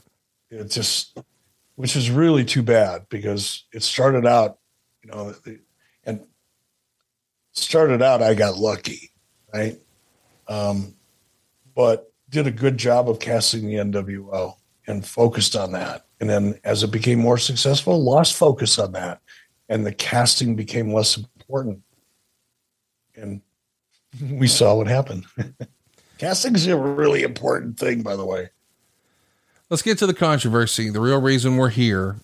It 0.50 0.70
just 0.70 1.18
which 1.76 1.96
is 1.96 2.12
really 2.12 2.44
too 2.44 2.62
bad 2.62 3.08
because 3.10 3.66
it 3.72 3.84
started 3.84 4.26
out, 4.26 4.60
you 5.04 5.12
know, 5.12 5.34
and 6.06 6.22
started 7.54 8.02
out 8.02 8.22
I 8.22 8.34
got 8.34 8.58
lucky, 8.58 9.12
right? 9.54 9.80
Um 10.48 10.96
but 11.76 12.12
did 12.30 12.46
a 12.46 12.52
good 12.52 12.78
job 12.78 13.10
of 13.10 13.20
casting 13.20 13.66
the 13.66 13.76
NWO 13.76 14.56
and 14.88 15.06
focused 15.06 15.56
on 15.56 15.72
that. 15.72 16.06
And 16.20 16.30
then 16.30 16.60
as 16.64 16.84
it 16.84 16.92
became 16.92 17.20
more 17.20 17.38
successful, 17.38 18.04
lost 18.04 18.36
focus 18.36 18.78
on 18.78 18.92
that 18.92 19.22
and 19.70 19.86
the 19.86 19.94
casting 19.94 20.56
became 20.56 20.92
less 20.92 21.16
important. 21.16 21.82
And 23.16 23.42
we 24.30 24.48
saw 24.48 24.76
what 24.76 24.88
happened. 24.88 25.26
Casting 26.18 26.56
is 26.56 26.68
a 26.68 26.76
really 26.76 27.24
important 27.24 27.80
thing, 27.80 28.02
by 28.02 28.16
the 28.16 28.26
way. 28.26 28.50
Let's 29.70 29.84
get 29.84 29.98
to 30.00 30.08
the 30.08 30.14
controversy. 30.14 30.90
The 30.90 31.00
real 31.00 31.22
reason 31.22 31.56
we're 31.56 31.70
here. 31.70 32.18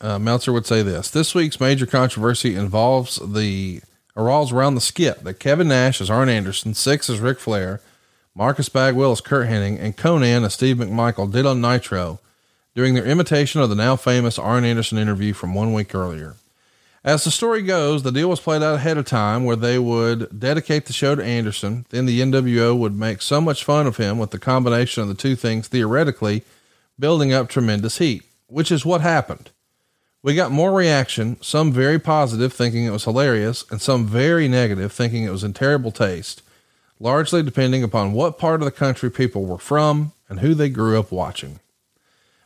Uh, 0.00 0.18
Meltzer 0.18 0.52
would 0.52 0.66
say 0.66 0.82
this 0.82 1.10
this 1.10 1.34
week's 1.34 1.58
major 1.58 1.86
controversy 1.86 2.54
involves 2.54 3.16
the 3.16 3.80
revolves 4.14 4.52
around 4.52 4.74
the 4.74 4.80
skit 4.80 5.24
that 5.24 5.40
Kevin 5.40 5.68
Nash 5.68 6.00
is 6.00 6.10
Arn 6.10 6.28
Anderson, 6.28 6.74
Syxx 6.74 7.08
is 7.08 7.18
Ric 7.20 7.40
Flair, 7.40 7.80
Marcus 8.34 8.68
Bagwell 8.68 9.12
is 9.12 9.20
Curt 9.20 9.48
Hennig, 9.48 9.80
and 9.80 9.96
Konnan 9.96 10.44
as 10.44 10.54
Steve 10.54 10.76
McMichael 10.76 11.30
did 11.30 11.46
on 11.46 11.60
Nitro 11.60 12.20
during 12.76 12.94
their 12.94 13.06
imitation 13.06 13.60
of 13.60 13.70
the 13.70 13.74
now 13.74 13.96
famous 13.96 14.38
Arn 14.38 14.64
Anderson 14.64 14.98
interview 14.98 15.32
from 15.32 15.54
one 15.54 15.72
week 15.72 15.94
earlier. 15.94 16.36
As 17.04 17.24
the 17.24 17.30
story 17.30 17.62
goes, 17.62 18.02
the 18.02 18.10
deal 18.10 18.28
was 18.28 18.40
played 18.40 18.62
out 18.62 18.74
ahead 18.74 18.98
of 18.98 19.06
time 19.06 19.44
where 19.44 19.56
they 19.56 19.78
would 19.78 20.38
dedicate 20.38 20.86
the 20.86 20.92
show 20.92 21.14
to 21.14 21.24
Anderson. 21.24 21.86
Then 21.90 22.06
the 22.06 22.20
NWO 22.20 22.76
would 22.76 22.98
make 22.98 23.22
so 23.22 23.40
much 23.40 23.64
fun 23.64 23.86
of 23.86 23.98
him 23.98 24.18
with 24.18 24.30
the 24.30 24.38
combination 24.38 25.02
of 25.02 25.08
the 25.08 25.14
two 25.14 25.36
things, 25.36 25.68
theoretically 25.68 26.42
building 26.98 27.32
up 27.32 27.48
tremendous 27.48 27.98
heat, 27.98 28.24
which 28.48 28.72
is 28.72 28.84
what 28.84 29.00
happened. 29.00 29.50
We 30.22 30.34
got 30.34 30.50
more 30.50 30.72
reaction, 30.72 31.40
some 31.40 31.72
very 31.72 32.00
positive, 32.00 32.52
thinking 32.52 32.84
it 32.84 32.90
was 32.90 33.04
hilarious, 33.04 33.64
and 33.70 33.80
some 33.80 34.04
very 34.04 34.48
negative, 34.48 34.92
thinking 34.92 35.22
it 35.22 35.30
was 35.30 35.44
in 35.44 35.52
terrible 35.52 35.92
taste, 35.92 36.42
largely 36.98 37.44
depending 37.44 37.84
upon 37.84 38.12
what 38.12 38.38
part 38.38 38.60
of 38.60 38.64
the 38.64 38.72
country 38.72 39.10
people 39.10 39.44
were 39.44 39.58
from 39.58 40.12
and 40.28 40.40
who 40.40 40.54
they 40.54 40.68
grew 40.68 40.98
up 40.98 41.12
watching. 41.12 41.60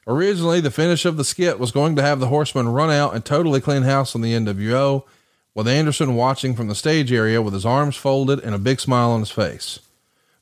Originally, 0.07 0.61
the 0.61 0.71
finish 0.71 1.05
of 1.05 1.17
the 1.17 1.25
skit 1.25 1.59
was 1.59 1.71
going 1.71 1.95
to 1.97 2.03
have 2.03 2.19
the 2.19 2.27
horseman 2.27 2.69
run 2.69 2.91
out 2.91 3.15
and 3.15 3.25
totally 3.25 3.61
clean 3.61 3.83
house 3.83 4.15
on 4.15 4.21
the 4.21 4.33
NWO, 4.33 5.05
with 5.55 5.69
Anderson 5.69 6.15
watching 6.15 6.55
from 6.55 6.69
the 6.69 6.75
stage 6.75 7.13
area 7.13 7.41
with 7.41 7.55
his 7.55 7.67
arms 7.67 7.95
folded 7.95 8.41
and 8.41 8.55
a 8.55 8.59
big 8.59 8.81
smile 8.81 9.11
on 9.11 9.21
his 9.21 9.31
face. 9.31 9.79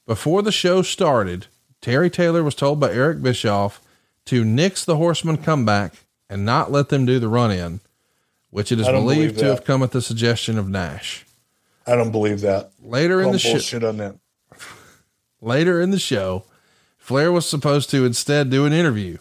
Before 0.07 0.41
the 0.41 0.53
show 0.53 0.83
started, 0.83 1.47
Terry 1.81 2.09
Taylor 2.11 2.43
was 2.43 2.55
told 2.55 2.81
by 2.81 2.93
Eric 2.93 3.23
Bischoff 3.23 3.81
to 4.27 4.45
nix 4.45 4.85
the 4.85 4.97
horseman 4.97 5.37
comeback 5.37 5.95
and 6.29 6.45
not 6.45 6.71
let 6.71 6.89
them 6.89 7.05
do 7.05 7.19
the 7.19 7.29
run 7.29 7.51
in, 7.51 7.81
which 8.51 8.73
it 8.73 8.81
is 8.81 8.87
believed 8.87 9.39
to 9.39 9.47
have 9.47 9.65
come 9.65 9.83
at 9.83 9.91
the 9.91 10.01
suggestion 10.01 10.59
of 10.59 10.69
Nash. 10.69 11.27
I 11.87 11.97
don't 11.97 12.13
believe 12.13 12.41
that. 12.43 12.71
Later 12.83 13.21
in 13.21 13.33
the 13.33 13.39
show, 13.39 13.59
that. 13.59 14.19
Later 15.41 15.81
in 15.81 15.91
the 15.91 15.99
show, 15.99 16.45
Flair 16.99 17.33
was 17.33 17.49
supposed 17.49 17.91
to 17.91 18.05
instead 18.05 18.51
do 18.51 18.65
an 18.65 18.73
interview. 18.73 19.19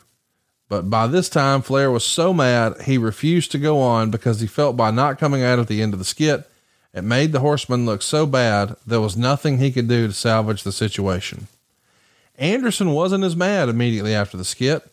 But 0.69 0.87
by 0.87 1.07
this 1.07 1.29
time, 1.29 1.63
Flair 1.63 1.89
was 1.89 2.03
so 2.03 2.31
mad 2.31 2.83
he 2.83 2.99
refused 2.99 3.51
to 3.51 3.57
go 3.57 3.81
on 3.81 4.11
because 4.11 4.39
he 4.39 4.47
felt 4.47 4.77
by 4.77 4.91
not 4.91 5.17
coming 5.17 5.43
out 5.43 5.57
at 5.57 5.67
the 5.67 5.81
end 5.81 5.93
of 5.93 5.99
the 5.99 6.05
skit, 6.05 6.47
it 6.93 7.03
made 7.03 7.31
the 7.31 7.39
horseman 7.39 7.87
look 7.87 8.03
so 8.03 8.27
bad 8.27 8.75
there 8.85 9.01
was 9.01 9.17
nothing 9.17 9.57
he 9.57 9.71
could 9.71 9.87
do 9.87 10.07
to 10.07 10.13
salvage 10.13 10.61
the 10.61 10.71
situation. 10.71 11.47
Anderson 12.37 12.91
wasn't 12.91 13.23
as 13.23 13.35
mad 13.35 13.67
immediately 13.67 14.13
after 14.13 14.37
the 14.37 14.45
skit, 14.45 14.89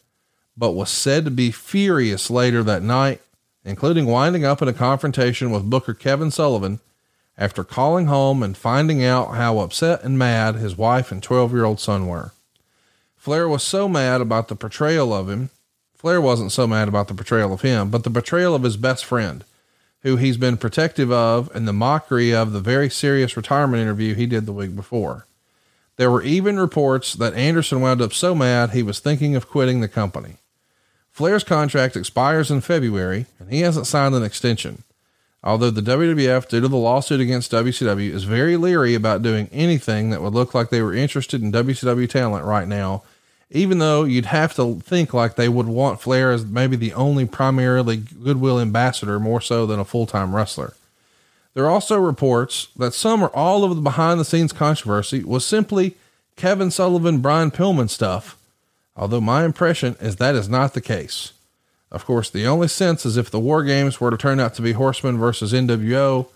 but 0.56 0.72
was 0.72 0.90
said 0.90 1.26
to 1.26 1.30
be 1.30 1.50
furious 1.50 2.30
later 2.30 2.62
that 2.62 2.82
night, 2.82 3.20
including 3.62 4.06
winding 4.06 4.44
up 4.44 4.62
in 4.62 4.68
a 4.68 4.72
confrontation 4.72 5.50
with 5.50 5.70
Booker 5.70 5.94
Kevin 5.94 6.30
Sullivan 6.30 6.80
after 7.36 7.62
calling 7.62 8.06
home 8.06 8.42
and 8.42 8.56
finding 8.56 9.04
out 9.04 9.34
how 9.34 9.58
upset 9.58 10.02
and 10.02 10.18
mad 10.18 10.54
his 10.54 10.76
wife 10.76 11.12
and 11.12 11.22
12 11.22 11.52
year 11.52 11.64
old 11.64 11.80
son 11.80 12.08
were. 12.08 12.32
Flair 13.16 13.46
was 13.46 13.62
so 13.62 13.88
mad 13.88 14.22
about 14.22 14.48
the 14.48 14.56
portrayal 14.56 15.12
of 15.12 15.28
him 15.28 15.50
Flair 16.06 16.20
wasn't 16.20 16.52
so 16.52 16.68
mad 16.68 16.86
about 16.86 17.08
the 17.08 17.14
portrayal 17.14 17.52
of 17.52 17.62
him, 17.62 17.90
but 17.90 18.04
the 18.04 18.10
betrayal 18.10 18.54
of 18.54 18.62
his 18.62 18.76
best 18.76 19.04
friend, 19.04 19.42
who 20.02 20.14
he's 20.16 20.36
been 20.36 20.56
protective 20.56 21.10
of, 21.10 21.50
and 21.52 21.66
the 21.66 21.72
mockery 21.72 22.32
of 22.32 22.52
the 22.52 22.60
very 22.60 22.88
serious 22.88 23.36
retirement 23.36 23.82
interview 23.82 24.14
he 24.14 24.24
did 24.24 24.46
the 24.46 24.52
week 24.52 24.76
before. 24.76 25.26
There 25.96 26.08
were 26.08 26.22
even 26.22 26.60
reports 26.60 27.14
that 27.14 27.34
Anderson 27.34 27.80
wound 27.80 28.00
up 28.00 28.12
so 28.12 28.36
mad 28.36 28.70
he 28.70 28.84
was 28.84 29.00
thinking 29.00 29.34
of 29.34 29.48
quitting 29.48 29.80
the 29.80 29.88
company. 29.88 30.36
Flair's 31.10 31.42
contract 31.42 31.96
expires 31.96 32.52
in 32.52 32.60
February, 32.60 33.26
and 33.40 33.50
he 33.50 33.62
hasn't 33.62 33.88
signed 33.88 34.14
an 34.14 34.22
extension. 34.22 34.84
Although 35.42 35.70
the 35.70 35.80
WWF, 35.80 36.46
due 36.48 36.60
to 36.60 36.68
the 36.68 36.76
lawsuit 36.76 37.18
against 37.18 37.50
WCW, 37.50 38.10
is 38.10 38.22
very 38.22 38.56
leery 38.56 38.94
about 38.94 39.22
doing 39.22 39.48
anything 39.50 40.10
that 40.10 40.22
would 40.22 40.34
look 40.34 40.54
like 40.54 40.70
they 40.70 40.82
were 40.82 40.94
interested 40.94 41.42
in 41.42 41.50
WCW 41.50 42.08
talent 42.08 42.44
right 42.44 42.68
now 42.68 43.02
even 43.51 43.78
though 43.78 44.05
you'd 44.05 44.27
have 44.27 44.55
to 44.55 44.81
think 44.81 45.14
like 45.14 45.36
they 45.36 45.48
would 45.48 45.66
want 45.66 46.01
Flair 46.01 46.32
as 46.32 46.44
maybe 46.44 46.77
the 46.77 46.93
only 46.93 47.24
primarily 47.24 47.97
goodwill 47.97 48.60
ambassador 48.60 49.20
more 49.20 49.40
so 49.40 49.66
than 49.66 49.78
a 49.78 49.85
full 49.85 50.06
time 50.06 50.35
wrestler. 50.35 50.74
There 51.55 51.64
are 51.64 51.70
also 51.70 51.98
reports 51.98 52.68
that 52.77 52.93
some 52.93 53.23
or 53.23 53.35
all 53.35 53.64
of 53.64 53.74
the 53.74 53.81
behind 53.81 54.20
the 54.20 54.24
scenes 54.24 54.52
controversy 54.52 55.24
was 55.24 55.44
simply 55.44 55.97
Kevin 56.36 56.70
Sullivan, 56.70 57.20
Brian 57.20 57.51
Pillman 57.51 57.89
stuff, 57.89 58.36
although 58.94 59.23
my 59.23 59.44
impression 59.44 59.97
is 60.01 60.16
that 60.16 60.35
is 60.35 60.48
not 60.48 60.74
the 60.74 60.82
case. 60.82 61.32
Of 61.90 62.05
course, 62.05 62.28
the 62.28 62.47
only 62.47 62.68
sense 62.68 63.06
is 63.06 63.16
if 63.16 63.31
the 63.31 63.40
War 63.40 63.62
Games 63.62 64.01
were 64.01 64.10
to 64.10 64.18
turn 64.18 64.39
out 64.39 64.55
to 64.55 64.62
be 64.62 64.73
Horsemen 64.73 65.16
versus 65.16 65.52
NWO, 65.52 66.27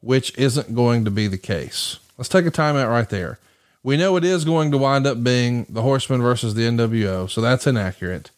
which 0.00 0.36
isn't 0.36 0.74
going 0.74 1.04
to 1.04 1.10
be 1.10 1.26
the 1.26 1.38
case. 1.38 1.98
Let's 2.18 2.28
take 2.28 2.44
a 2.44 2.50
timeout 2.50 2.90
right 2.90 3.08
there. 3.08 3.38
We 3.86 3.96
know 3.96 4.16
it 4.16 4.24
is 4.24 4.44
going 4.44 4.72
to 4.72 4.78
wind 4.78 5.06
up 5.06 5.22
being 5.22 5.64
the 5.68 5.82
Horsemen 5.82 6.20
versus 6.20 6.54
the 6.54 6.62
NWO, 6.62 7.30
so 7.30 7.40
that's 7.40 7.68
inaccurate. 7.68 8.32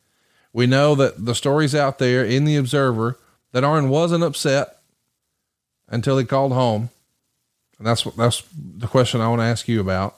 We 0.52 0.66
know 0.66 0.94
that 0.96 1.24
the 1.24 1.34
story's 1.34 1.74
out 1.74 1.98
there 1.98 2.22
in 2.22 2.44
the 2.44 2.56
Observer 2.56 3.18
that 3.52 3.64
Arn 3.64 3.88
wasn't 3.88 4.24
upset 4.24 4.76
until 5.88 6.18
he 6.18 6.26
called 6.26 6.52
home. 6.52 6.90
And 7.78 7.86
that's 7.86 8.04
what 8.04 8.14
that's 8.14 8.42
the 8.52 8.88
question 8.88 9.22
I 9.22 9.28
want 9.28 9.40
to 9.40 9.46
ask 9.46 9.66
you 9.68 9.80
about. 9.80 10.16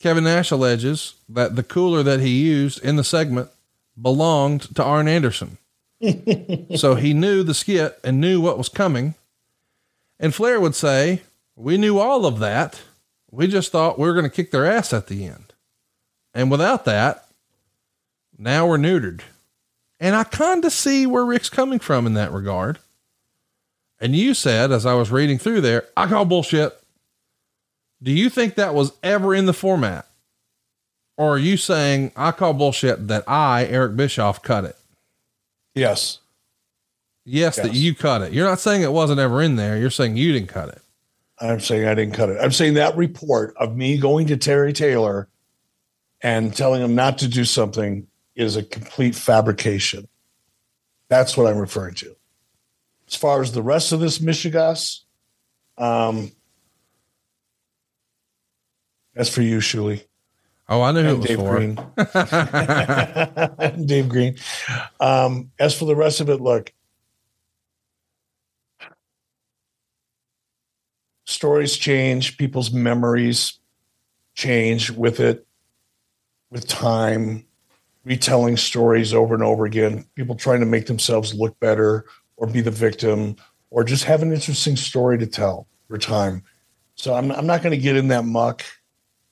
Kevin 0.00 0.24
Nash 0.24 0.50
alleges 0.50 1.14
that 1.30 1.56
the 1.56 1.62
cooler 1.62 2.02
that 2.02 2.20
he 2.20 2.42
used 2.42 2.84
in 2.84 2.96
the 2.96 3.04
segment 3.04 3.48
belonged 3.98 4.74
to 4.76 4.84
Arn 4.84 5.08
Anderson. 5.08 5.56
so 6.76 6.94
he 6.94 7.14
knew 7.14 7.42
the 7.42 7.54
skit 7.54 7.98
and 8.04 8.20
knew 8.20 8.42
what 8.42 8.58
was 8.58 8.68
coming. 8.68 9.14
And 10.20 10.34
Flair 10.34 10.60
would 10.60 10.74
say, 10.74 11.22
We 11.54 11.78
knew 11.78 11.98
all 11.98 12.26
of 12.26 12.38
that. 12.40 12.82
We 13.30 13.46
just 13.46 13.72
thought 13.72 13.98
we 13.98 14.06
were 14.06 14.14
going 14.14 14.24
to 14.24 14.34
kick 14.34 14.50
their 14.50 14.66
ass 14.66 14.92
at 14.92 15.08
the 15.08 15.26
end. 15.26 15.52
And 16.34 16.50
without 16.50 16.84
that, 16.84 17.26
now 18.38 18.66
we're 18.66 18.78
neutered. 18.78 19.22
And 19.98 20.14
I 20.14 20.24
kind 20.24 20.64
of 20.64 20.72
see 20.72 21.06
where 21.06 21.24
Ric's 21.24 21.48
coming 21.48 21.78
from 21.78 22.06
in 22.06 22.14
that 22.14 22.32
regard. 22.32 22.78
And 23.98 24.14
you 24.14 24.34
said, 24.34 24.70
as 24.70 24.84
I 24.84 24.94
was 24.94 25.10
reading 25.10 25.38
through 25.38 25.62
there, 25.62 25.84
I 25.96 26.06
call 26.06 26.26
bullshit. 26.26 26.78
Do 28.02 28.12
you 28.12 28.28
think 28.28 28.54
that 28.54 28.74
was 28.74 28.92
ever 29.02 29.34
in 29.34 29.46
the 29.46 29.54
format? 29.54 30.06
Or 31.16 31.30
are 31.30 31.38
you 31.38 31.56
saying 31.56 32.12
I 32.14 32.32
call 32.32 32.52
bullshit 32.52 33.08
that 33.08 33.24
I, 33.26 33.64
Eric 33.64 33.96
Bischoff, 33.96 34.42
cut 34.42 34.64
it? 34.64 34.76
Yes. 35.74 36.18
Yes, 37.24 37.56
yes. 37.56 37.66
that 37.66 37.74
you 37.74 37.94
cut 37.94 38.22
it. 38.22 38.32
You're 38.34 38.48
not 38.48 38.60
saying 38.60 38.82
it 38.82 38.92
wasn't 38.92 39.20
ever 39.20 39.40
in 39.40 39.56
there. 39.56 39.78
You're 39.78 39.90
saying 39.90 40.16
you 40.18 40.32
didn't 40.32 40.50
cut 40.50 40.68
it. 40.68 40.82
I'm 41.40 41.60
saying 41.60 41.86
I 41.86 41.94
didn't 41.94 42.14
cut 42.14 42.30
it. 42.30 42.38
I'm 42.40 42.52
saying 42.52 42.74
that 42.74 42.96
report 42.96 43.54
of 43.56 43.76
me 43.76 43.98
going 43.98 44.28
to 44.28 44.36
Terry 44.36 44.72
Taylor 44.72 45.28
and 46.22 46.54
telling 46.54 46.82
him 46.82 46.94
not 46.94 47.18
to 47.18 47.28
do 47.28 47.44
something 47.44 48.06
is 48.34 48.56
a 48.56 48.62
complete 48.62 49.14
fabrication. 49.14 50.08
That's 51.08 51.36
what 51.36 51.46
I'm 51.46 51.58
referring 51.58 51.94
to. 51.96 52.16
As 53.06 53.14
far 53.14 53.42
as 53.42 53.52
the 53.52 53.62
rest 53.62 53.92
of 53.92 54.00
this 54.00 54.18
Michigas, 54.18 55.00
um, 55.78 56.32
as 59.14 59.28
for 59.32 59.42
you, 59.42 59.58
Shuli. 59.58 60.04
Oh, 60.68 60.82
I 60.82 60.90
knew 60.92 61.02
who 61.02 61.10
it 61.10 61.18
was 61.18 61.26
Dave 61.26 61.38
for. 61.38 61.56
Green. 61.56 61.76
Dave 63.86 64.08
Green. 64.08 64.36
Um, 64.98 65.52
as 65.58 65.78
for 65.78 65.84
the 65.84 65.94
rest 65.94 66.20
of 66.20 66.28
it, 66.28 66.40
look, 66.40 66.72
stories 71.26 71.76
change, 71.76 72.38
people's 72.38 72.72
memories 72.72 73.58
change 74.34 74.90
with 74.90 75.20
it, 75.20 75.46
with 76.50 76.66
time, 76.66 77.44
retelling 78.04 78.56
stories 78.56 79.12
over 79.12 79.34
and 79.34 79.42
over 79.42 79.66
again, 79.66 80.06
people 80.14 80.36
trying 80.36 80.60
to 80.60 80.66
make 80.66 80.86
themselves 80.86 81.34
look 81.34 81.58
better 81.60 82.06
or 82.36 82.46
be 82.46 82.60
the 82.60 82.70
victim 82.70 83.36
or 83.70 83.82
just 83.82 84.04
have 84.04 84.22
an 84.22 84.32
interesting 84.32 84.76
story 84.76 85.18
to 85.18 85.26
tell 85.26 85.66
for 85.88 85.98
time. 85.98 86.42
So 86.94 87.14
I'm, 87.14 87.30
I'm 87.32 87.46
not 87.46 87.62
going 87.62 87.72
to 87.72 87.82
get 87.82 87.96
in 87.96 88.08
that 88.08 88.24
muck. 88.24 88.64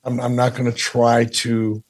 I'm, 0.02 0.20
I'm 0.20 0.36
not 0.36 0.54
going 0.54 0.70
to 0.70 0.76
try 0.76 1.24
to 1.24 1.82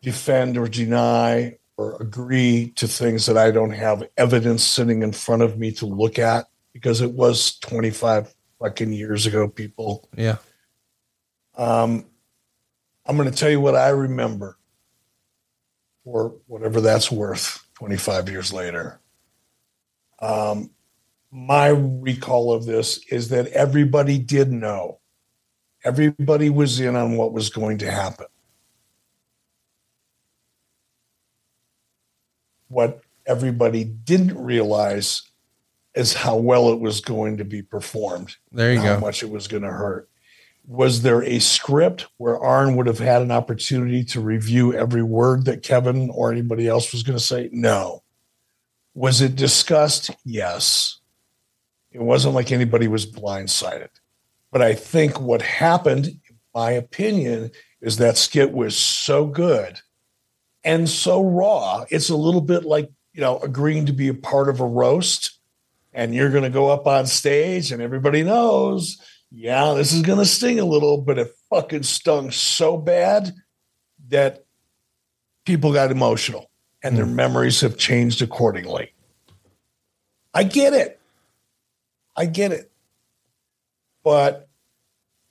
defend 0.00 0.56
or 0.56 0.66
deny 0.66 1.58
or 1.76 2.00
agree 2.00 2.72
to 2.76 2.88
things 2.88 3.26
that 3.26 3.36
I 3.36 3.50
don't 3.50 3.70
have 3.70 4.08
evidence 4.16 4.64
sitting 4.64 5.02
in 5.02 5.12
front 5.12 5.42
of 5.42 5.58
me 5.58 5.72
to 5.72 5.86
look 5.86 6.18
at 6.18 6.46
because 6.72 7.02
it 7.02 7.12
was 7.12 7.58
25 7.58 8.34
fucking 8.62 8.92
years 8.92 9.26
ago, 9.26 9.48
people. 9.48 10.08
Yeah. 10.16 10.36
Um, 11.56 12.06
I'm 13.04 13.16
going 13.16 13.30
to 13.30 13.36
tell 13.36 13.50
you 13.50 13.60
what 13.60 13.74
I 13.74 13.88
remember 13.88 14.56
for 16.04 16.36
whatever 16.46 16.80
that's 16.80 17.10
worth 17.10 17.66
25 17.74 18.28
years 18.28 18.52
later. 18.52 19.00
Um, 20.20 20.70
my 21.30 21.68
recall 21.68 22.52
of 22.52 22.64
this 22.64 23.04
is 23.08 23.30
that 23.30 23.48
everybody 23.48 24.18
did 24.18 24.52
know 24.52 25.00
Everybody 25.84 26.48
was 26.48 26.78
in 26.78 26.94
on 26.94 27.16
what 27.16 27.32
was 27.32 27.50
going 27.50 27.78
to 27.78 27.90
happen. 27.90 28.26
What 32.68 33.02
everybody 33.26 33.84
didn't 33.84 34.38
realize 34.38 35.22
is 35.94 36.14
how 36.14 36.36
well 36.36 36.70
it 36.70 36.80
was 36.80 37.00
going 37.00 37.36
to 37.36 37.44
be 37.44 37.62
performed. 37.62 38.36
There 38.50 38.72
you 38.72 38.78
how 38.78 38.84
go. 38.84 38.94
How 38.94 39.00
much 39.00 39.22
it 39.22 39.30
was 39.30 39.48
going 39.48 39.62
to 39.62 39.70
hurt. 39.70 40.08
Was 40.66 41.02
there 41.02 41.22
a 41.24 41.38
script 41.40 42.06
where 42.18 42.38
Arn 42.38 42.76
would 42.76 42.86
have 42.86 43.00
had 43.00 43.22
an 43.22 43.32
opportunity 43.32 44.04
to 44.04 44.20
review 44.20 44.72
every 44.72 45.02
word 45.02 45.44
that 45.46 45.62
Kevin 45.62 46.08
or 46.10 46.30
anybody 46.30 46.68
else 46.68 46.92
was 46.92 47.02
going 47.02 47.18
to 47.18 47.24
say? 47.24 47.48
No. 47.52 48.02
Was 48.94 49.20
it 49.20 49.34
discussed? 49.34 50.10
Yes. 50.24 51.00
It 51.90 52.00
wasn't 52.00 52.34
like 52.34 52.52
anybody 52.52 52.88
was 52.88 53.10
blindsided. 53.10 53.88
But 54.50 54.62
I 54.62 54.74
think 54.74 55.20
what 55.20 55.42
happened, 55.42 56.06
in 56.06 56.38
my 56.54 56.70
opinion, 56.70 57.50
is 57.80 57.96
that 57.96 58.16
skit 58.16 58.52
was 58.52 58.76
so 58.76 59.26
good 59.26 59.80
and 60.62 60.88
so 60.88 61.22
raw. 61.24 61.84
It's 61.90 62.10
a 62.10 62.16
little 62.16 62.40
bit 62.40 62.64
like, 62.64 62.90
you 63.12 63.20
know, 63.20 63.38
agreeing 63.40 63.86
to 63.86 63.92
be 63.92 64.08
a 64.08 64.14
part 64.14 64.48
of 64.48 64.60
a 64.60 64.66
roast 64.66 65.38
and 65.92 66.14
you're 66.14 66.30
going 66.30 66.44
to 66.44 66.50
go 66.50 66.68
up 66.68 66.86
on 66.86 67.06
stage 67.06 67.72
and 67.72 67.82
everybody 67.82 68.22
knows, 68.22 69.00
yeah, 69.30 69.74
this 69.74 69.92
is 69.92 70.02
going 70.02 70.18
to 70.18 70.26
sting 70.26 70.60
a 70.60 70.64
little, 70.64 70.98
but 70.98 71.18
it 71.18 71.32
fucking 71.50 71.82
stung 71.82 72.30
so 72.30 72.76
bad 72.76 73.32
that 74.08 74.44
people 75.44 75.72
got 75.72 75.90
emotional 75.90 76.50
and 76.82 76.96
their 76.96 77.06
hmm. 77.06 77.16
memories 77.16 77.60
have 77.60 77.76
changed 77.76 78.22
accordingly. 78.22 78.92
I 80.34 80.44
get 80.44 80.72
it. 80.72 81.00
I 82.16 82.26
get 82.26 82.52
it. 82.52 82.70
But 84.02 84.48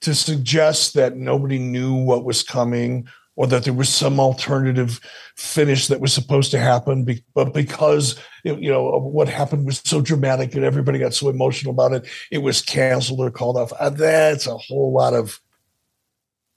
to 0.02 0.14
suggest 0.14 0.94
that 0.94 1.16
nobody 1.16 1.58
knew 1.58 1.94
what 1.94 2.24
was 2.24 2.42
coming 2.42 3.08
or 3.36 3.46
that 3.46 3.64
there 3.64 3.72
was 3.72 3.88
some 3.88 4.20
alternative 4.20 5.00
finish 5.36 5.88
that 5.88 6.00
was 6.00 6.12
supposed 6.12 6.50
to 6.50 6.58
happen, 6.58 7.06
but 7.34 7.54
because 7.54 8.18
you 8.44 8.70
know 8.70 8.98
what 8.98 9.28
happened 9.28 9.64
was 9.64 9.80
so 9.84 10.00
dramatic 10.00 10.54
and 10.54 10.64
everybody 10.64 10.98
got 10.98 11.14
so 11.14 11.28
emotional 11.28 11.72
about 11.72 11.92
it, 11.92 12.06
it 12.30 12.38
was 12.38 12.60
canceled 12.60 13.20
or 13.20 13.30
called 13.30 13.56
off. 13.56 13.72
Uh, 13.78 13.90
That's 13.90 14.46
a 14.46 14.56
whole 14.56 14.92
lot 14.92 15.14
of 15.14 15.40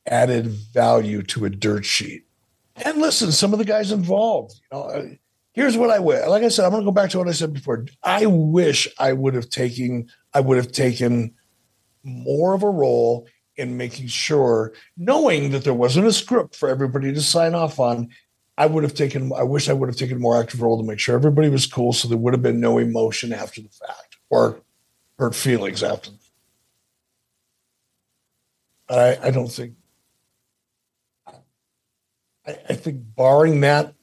added 0.06 0.48
value 0.48 1.24
to 1.24 1.46
a 1.46 1.50
dirt 1.50 1.86
sheet. 1.86 2.24
And 2.84 2.98
listen, 2.98 3.32
some 3.32 3.54
of 3.54 3.60
the 3.60 3.66
guys 3.66 3.92
involved, 3.92 4.60
you 4.72 4.78
know, 4.78 4.84
uh, 4.84 5.06
here's 5.54 5.78
what 5.78 5.90
I 5.90 6.00
wish. 6.00 6.28
Like 6.28 6.44
I 6.44 6.50
said, 6.50 6.66
I'm 6.66 6.72
going 6.72 6.84
to 6.84 6.86
go 6.86 6.92
back 6.92 7.10
to 7.12 7.18
what 7.18 7.30
I 7.30 7.32
said 7.32 7.54
before. 7.54 7.86
I 8.04 8.26
wish 8.26 8.88
I 9.00 9.14
would 9.14 9.34
have 9.34 9.50
taken, 9.50 10.10
I 10.34 10.42
would 10.42 10.58
have 10.58 10.72
taken 10.74 11.34
more 12.04 12.54
of 12.54 12.64
a 12.64 12.70
role 12.70 13.28
in 13.57 13.77
making 13.77 14.07
sure, 14.07 14.73
knowing 14.98 15.52
that 15.52 15.64
there 15.64 15.73
wasn't 15.73 16.07
a 16.07 16.14
script 16.14 16.56
for 16.56 16.69
everybody 16.69 17.14
to 17.14 17.22
sign 17.22 17.56
off 17.56 17.80
on. 17.80 18.10
I 18.57 18.65
would 18.65 18.84
have 18.84 18.94
taken, 18.94 19.32
I 19.34 19.44
wish 19.44 19.69
I 19.69 19.73
would 19.73 19.90
have 19.90 19.98
taken 19.98 20.18
a 20.18 20.19
more 20.19 20.40
active 20.40 20.61
role 20.61 20.77
to 20.77 20.88
make 20.88 20.99
sure 20.99 21.15
everybody 21.15 21.49
was 21.49 21.68
cool. 21.68 21.94
So 21.94 22.07
there 22.07 22.18
would 22.18 22.34
have 22.34 22.44
been 22.44 22.60
no 22.60 22.77
emotion 22.77 23.34
after 23.34 23.61
the 23.61 23.69
fact 23.69 24.18
or 24.30 24.61
hurt 25.19 25.36
feelings 25.36 25.84
after. 25.84 26.11
I, 28.90 29.18
I 29.23 29.32
don't 29.32 29.52
think, 29.52 29.73
I, 31.27 32.57
I 32.69 32.73
think 32.73 33.02
barring 33.15 33.61
that, 33.61 33.94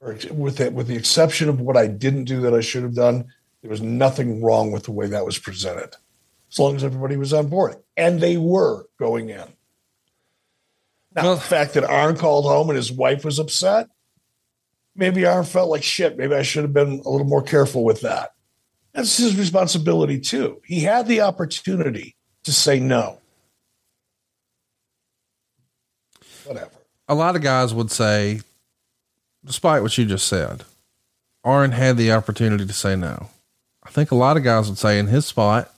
or 0.00 0.16
with 0.32 0.60
it, 0.60 0.72
with 0.72 0.86
the 0.86 0.96
exception 0.96 1.48
of 1.48 1.60
what 1.60 1.76
I 1.76 1.86
didn't 1.86 2.24
do 2.24 2.40
that 2.42 2.54
I 2.54 2.60
should 2.60 2.82
have 2.82 2.94
done, 2.94 3.26
there 3.62 3.70
was 3.70 3.80
nothing 3.80 4.42
wrong 4.42 4.72
with 4.72 4.84
the 4.84 4.92
way 4.92 5.06
that 5.06 5.24
was 5.24 5.38
presented, 5.38 5.96
as 6.54 6.58
long 6.60 6.76
as 6.76 6.84
everybody 6.84 7.16
was 7.16 7.32
on 7.32 7.48
board, 7.48 7.74
and 7.96 8.20
they 8.20 8.36
were 8.36 8.86
going 8.98 9.28
in. 9.28 9.42
Now, 11.14 11.22
Well- 11.24 11.34
the 11.34 11.40
fact 11.42 11.74
that 11.74 11.84
Arn 11.84 12.16
called 12.16 12.44
home 12.44 12.70
and 12.70 12.76
his 12.76 12.92
wife 12.92 13.24
was 13.24 13.38
upset, 13.40 13.88
maybe 14.94 15.26
Arn 15.26 15.44
felt 15.44 15.68
like 15.68 15.82
shit. 15.82 16.16
Maybe 16.16 16.34
I 16.34 16.42
should 16.42 16.62
have 16.62 16.72
been 16.72 17.02
a 17.04 17.08
little 17.08 17.26
more 17.26 17.42
careful 17.42 17.82
with 17.84 18.02
that. 18.02 18.34
That's 18.92 19.16
his 19.16 19.36
responsibility 19.36 20.20
too. 20.20 20.62
He 20.64 20.80
had 20.80 21.08
the 21.08 21.22
opportunity 21.22 22.14
to 22.44 22.52
say 22.52 22.78
no. 22.78 23.18
Whatever. 26.44 26.70
a 27.08 27.14
lot 27.14 27.36
of 27.36 27.42
guys 27.42 27.72
would 27.74 27.90
say, 27.90 28.42
despite 29.44 29.82
what 29.82 29.96
you 29.98 30.04
just 30.04 30.28
said, 30.28 30.64
Arn 31.42 31.72
had 31.72 31.96
the 31.96 32.12
opportunity 32.12 32.64
to 32.66 32.72
say 32.72 32.94
no. 32.96 33.30
I 33.82 33.90
think 33.90 34.10
a 34.10 34.14
lot 34.14 34.36
of 34.36 34.44
guys 34.44 34.68
would 34.68 34.78
say 34.78 34.98
in 34.98 35.06
his 35.08 35.26
spot, 35.26 35.73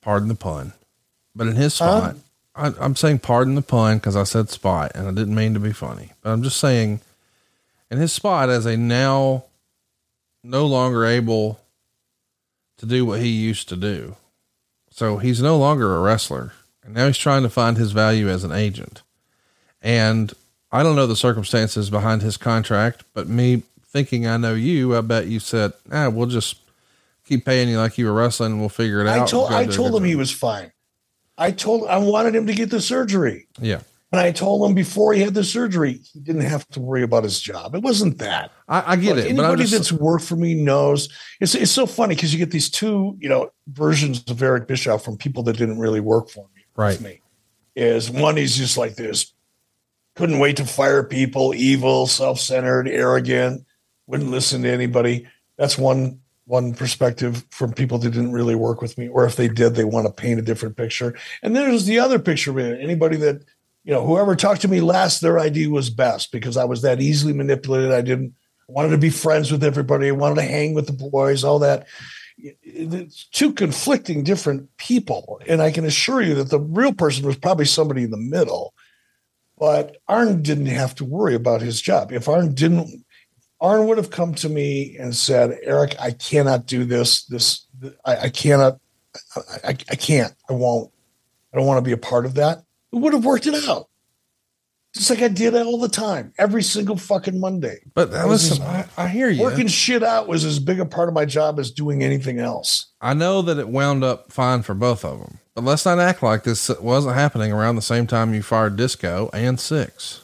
pardon 0.00 0.28
the 0.28 0.34
pun, 0.34 0.72
but 1.34 1.46
in 1.46 1.56
his 1.56 1.78
Huh? 1.78 1.98
spot, 1.98 2.16
I, 2.54 2.84
I'm 2.84 2.96
saying 2.96 3.20
pardon 3.20 3.54
the 3.54 3.62
pun 3.62 3.98
because 3.98 4.16
I 4.16 4.24
said 4.24 4.48
spot 4.50 4.92
and 4.94 5.06
I 5.08 5.12
didn't 5.12 5.34
mean 5.34 5.54
to 5.54 5.60
be 5.60 5.72
funny, 5.72 6.10
but 6.22 6.30
I'm 6.30 6.42
just 6.42 6.58
saying 6.58 7.00
in 7.90 7.98
his 7.98 8.12
spot 8.12 8.48
as 8.50 8.66
a 8.66 8.76
now 8.76 9.44
no 10.42 10.66
longer 10.66 11.04
able 11.04 11.60
to 12.78 12.86
do 12.86 13.04
what 13.04 13.20
he 13.20 13.28
used 13.28 13.68
to 13.68 13.76
do. 13.76 14.16
So 14.90 15.18
he's 15.18 15.42
no 15.42 15.56
longer 15.58 15.94
a 15.96 16.00
wrestler. 16.00 16.52
And 16.82 16.94
now 16.94 17.06
he's 17.06 17.18
trying 17.18 17.42
to 17.42 17.50
find 17.50 17.76
his 17.76 17.92
value 17.92 18.28
as 18.28 18.42
an 18.42 18.52
agent. 18.52 19.02
And 19.82 20.32
I 20.72 20.82
don't 20.82 20.96
know 20.96 21.06
the 21.06 21.14
circumstances 21.16 21.90
behind 21.90 22.22
his 22.22 22.36
contract, 22.36 23.04
but 23.12 23.28
me 23.28 23.62
thinking 23.86 24.26
I 24.26 24.36
know 24.38 24.54
you, 24.54 24.96
I 24.96 25.00
bet 25.02 25.26
you 25.26 25.40
said, 25.40 25.72
ah, 25.92 26.08
we'll 26.08 26.26
just 26.26 26.56
keep 27.30 27.44
paying 27.44 27.68
you 27.68 27.78
like 27.78 27.96
you 27.96 28.06
were 28.06 28.12
wrestling 28.12 28.52
and 28.52 28.60
we'll 28.60 28.68
figure 28.68 29.00
it 29.00 29.06
I 29.06 29.20
out. 29.20 29.28
told 29.28 29.52
I 29.52 29.66
told 29.66 29.94
him 29.94 30.04
he 30.04 30.16
was 30.16 30.30
fine. 30.30 30.72
I 31.38 31.52
told 31.52 31.88
I 31.88 31.98
wanted 31.98 32.34
him 32.34 32.46
to 32.46 32.52
get 32.52 32.70
the 32.70 32.80
surgery. 32.80 33.46
Yeah. 33.58 33.80
And 34.12 34.20
I 34.20 34.32
told 34.32 34.68
him 34.68 34.74
before 34.74 35.12
he 35.12 35.20
had 35.22 35.34
the 35.34 35.44
surgery, 35.44 36.00
he 36.12 36.18
didn't 36.18 36.42
have 36.42 36.66
to 36.70 36.80
worry 36.80 37.04
about 37.04 37.22
his 37.22 37.40
job. 37.40 37.76
It 37.76 37.82
wasn't 37.82 38.18
that. 38.18 38.50
I, 38.68 38.94
I 38.94 38.96
get 38.96 39.14
Look, 39.14 39.24
it. 39.24 39.36
But 39.36 39.44
anybody 39.44 39.62
just, 39.62 39.72
that's 39.72 39.92
worked 39.92 40.24
for 40.24 40.34
me 40.34 40.54
knows 40.54 41.08
it's 41.40 41.54
it's 41.54 41.70
so 41.70 41.86
funny 41.86 42.16
because 42.16 42.32
you 42.32 42.38
get 42.40 42.50
these 42.50 42.68
two, 42.68 43.16
you 43.20 43.28
know, 43.28 43.52
versions 43.68 44.28
of 44.28 44.42
Eric 44.42 44.66
Bischoff 44.66 45.04
from 45.04 45.16
people 45.16 45.44
that 45.44 45.56
didn't 45.56 45.78
really 45.78 46.00
work 46.00 46.28
for 46.28 46.48
me. 46.56 46.62
Right. 46.74 47.00
Me. 47.00 47.20
Is 47.76 48.10
one 48.10 48.36
he's 48.36 48.56
just 48.56 48.76
like 48.76 48.96
this, 48.96 49.32
couldn't 50.16 50.40
wait 50.40 50.56
to 50.56 50.66
fire 50.66 51.04
people, 51.04 51.54
evil, 51.54 52.08
self-centered, 52.08 52.88
arrogant, 52.88 53.64
wouldn't 54.08 54.30
listen 54.30 54.62
to 54.62 54.68
anybody. 54.70 55.28
That's 55.56 55.78
one 55.78 56.20
one 56.50 56.74
perspective 56.74 57.46
from 57.50 57.72
people 57.72 57.96
that 57.98 58.10
didn't 58.10 58.32
really 58.32 58.56
work 58.56 58.82
with 58.82 58.98
me, 58.98 59.08
or 59.08 59.24
if 59.24 59.36
they 59.36 59.46
did, 59.46 59.74
they 59.74 59.84
want 59.84 60.06
to 60.06 60.12
paint 60.12 60.40
a 60.40 60.42
different 60.42 60.76
picture. 60.76 61.16
And 61.42 61.54
there's 61.54 61.86
the 61.86 62.00
other 62.00 62.18
picture. 62.18 62.58
Anybody 62.58 63.16
that 63.18 63.44
you 63.84 63.94
know, 63.94 64.04
whoever 64.04 64.36
talked 64.36 64.60
to 64.62 64.68
me 64.68 64.80
last, 64.80 65.20
their 65.20 65.38
idea 65.38 65.70
was 65.70 65.90
best 65.90 66.32
because 66.32 66.56
I 66.56 66.64
was 66.64 66.82
that 66.82 67.00
easily 67.00 67.32
manipulated. 67.32 67.92
I 67.92 68.02
didn't 68.02 68.34
wanted 68.68 68.90
to 68.90 68.98
be 68.98 69.10
friends 69.10 69.50
with 69.50 69.64
everybody. 69.64 70.08
I 70.08 70.12
wanted 70.12 70.36
to 70.36 70.42
hang 70.42 70.74
with 70.74 70.86
the 70.86 70.92
boys, 70.92 71.44
all 71.44 71.60
that. 71.60 71.86
It's 72.38 73.24
two 73.26 73.52
conflicting 73.52 74.22
different 74.22 74.76
people. 74.76 75.40
And 75.46 75.62
I 75.62 75.70
can 75.70 75.84
assure 75.84 76.22
you 76.22 76.34
that 76.36 76.50
the 76.50 76.60
real 76.60 76.92
person 76.92 77.26
was 77.26 77.36
probably 77.36 77.64
somebody 77.64 78.02
in 78.04 78.10
the 78.10 78.16
middle. 78.16 78.74
But 79.58 79.98
Arn 80.08 80.42
didn't 80.42 80.66
have 80.66 80.94
to 80.96 81.04
worry 81.04 81.34
about 81.34 81.60
his 81.60 81.80
job. 81.80 82.12
If 82.12 82.28
Arn 82.28 82.54
didn't, 82.54 83.04
Arn 83.60 83.86
would 83.86 83.98
have 83.98 84.10
come 84.10 84.34
to 84.36 84.48
me 84.48 84.96
and 84.98 85.14
said, 85.14 85.58
Eric, 85.62 85.94
I 86.00 86.12
cannot 86.12 86.66
do 86.66 86.84
this. 86.84 87.24
This, 87.24 87.66
I, 88.04 88.16
I 88.16 88.28
cannot, 88.30 88.80
I, 89.64 89.70
I 89.70 89.96
can't, 89.96 90.32
I 90.48 90.54
won't. 90.54 90.90
I 91.52 91.56
don't 91.56 91.66
want 91.66 91.78
to 91.78 91.88
be 91.88 91.92
a 91.92 91.98
part 91.98 92.26
of 92.26 92.34
that. 92.34 92.64
It 92.92 92.96
would 92.96 93.12
have 93.12 93.24
worked 93.24 93.46
it 93.46 93.68
out. 93.68 93.88
Just 94.94 95.10
like 95.10 95.22
I 95.22 95.28
did 95.28 95.54
all 95.54 95.78
the 95.78 95.88
time, 95.88 96.32
every 96.36 96.64
single 96.64 96.96
fucking 96.96 97.38
Monday. 97.38 97.78
but 97.94 98.10
was 98.10 98.50
listen, 98.50 98.64
I, 98.64 98.86
I 98.96 99.06
hear 99.06 99.28
you. 99.28 99.40
Working 99.40 99.68
shit 99.68 100.02
out 100.02 100.26
was 100.26 100.44
as 100.44 100.58
big 100.58 100.80
a 100.80 100.84
part 100.84 101.08
of 101.08 101.14
my 101.14 101.24
job 101.24 101.60
as 101.60 101.70
doing 101.70 102.02
anything 102.02 102.40
else. 102.40 102.86
I 103.00 103.14
know 103.14 103.40
that 103.42 103.58
it 103.58 103.68
wound 103.68 104.02
up 104.02 104.32
fine 104.32 104.62
for 104.62 104.74
both 104.74 105.04
of 105.04 105.20
them, 105.20 105.38
but 105.54 105.62
let's 105.62 105.84
not 105.84 106.00
act 106.00 106.24
like 106.24 106.42
this 106.42 106.68
wasn't 106.80 107.14
happening 107.14 107.52
around 107.52 107.76
the 107.76 107.82
same 107.82 108.08
time 108.08 108.34
you 108.34 108.42
fired 108.42 108.74
Disco 108.74 109.30
and 109.32 109.58
Syxx. 109.58 110.22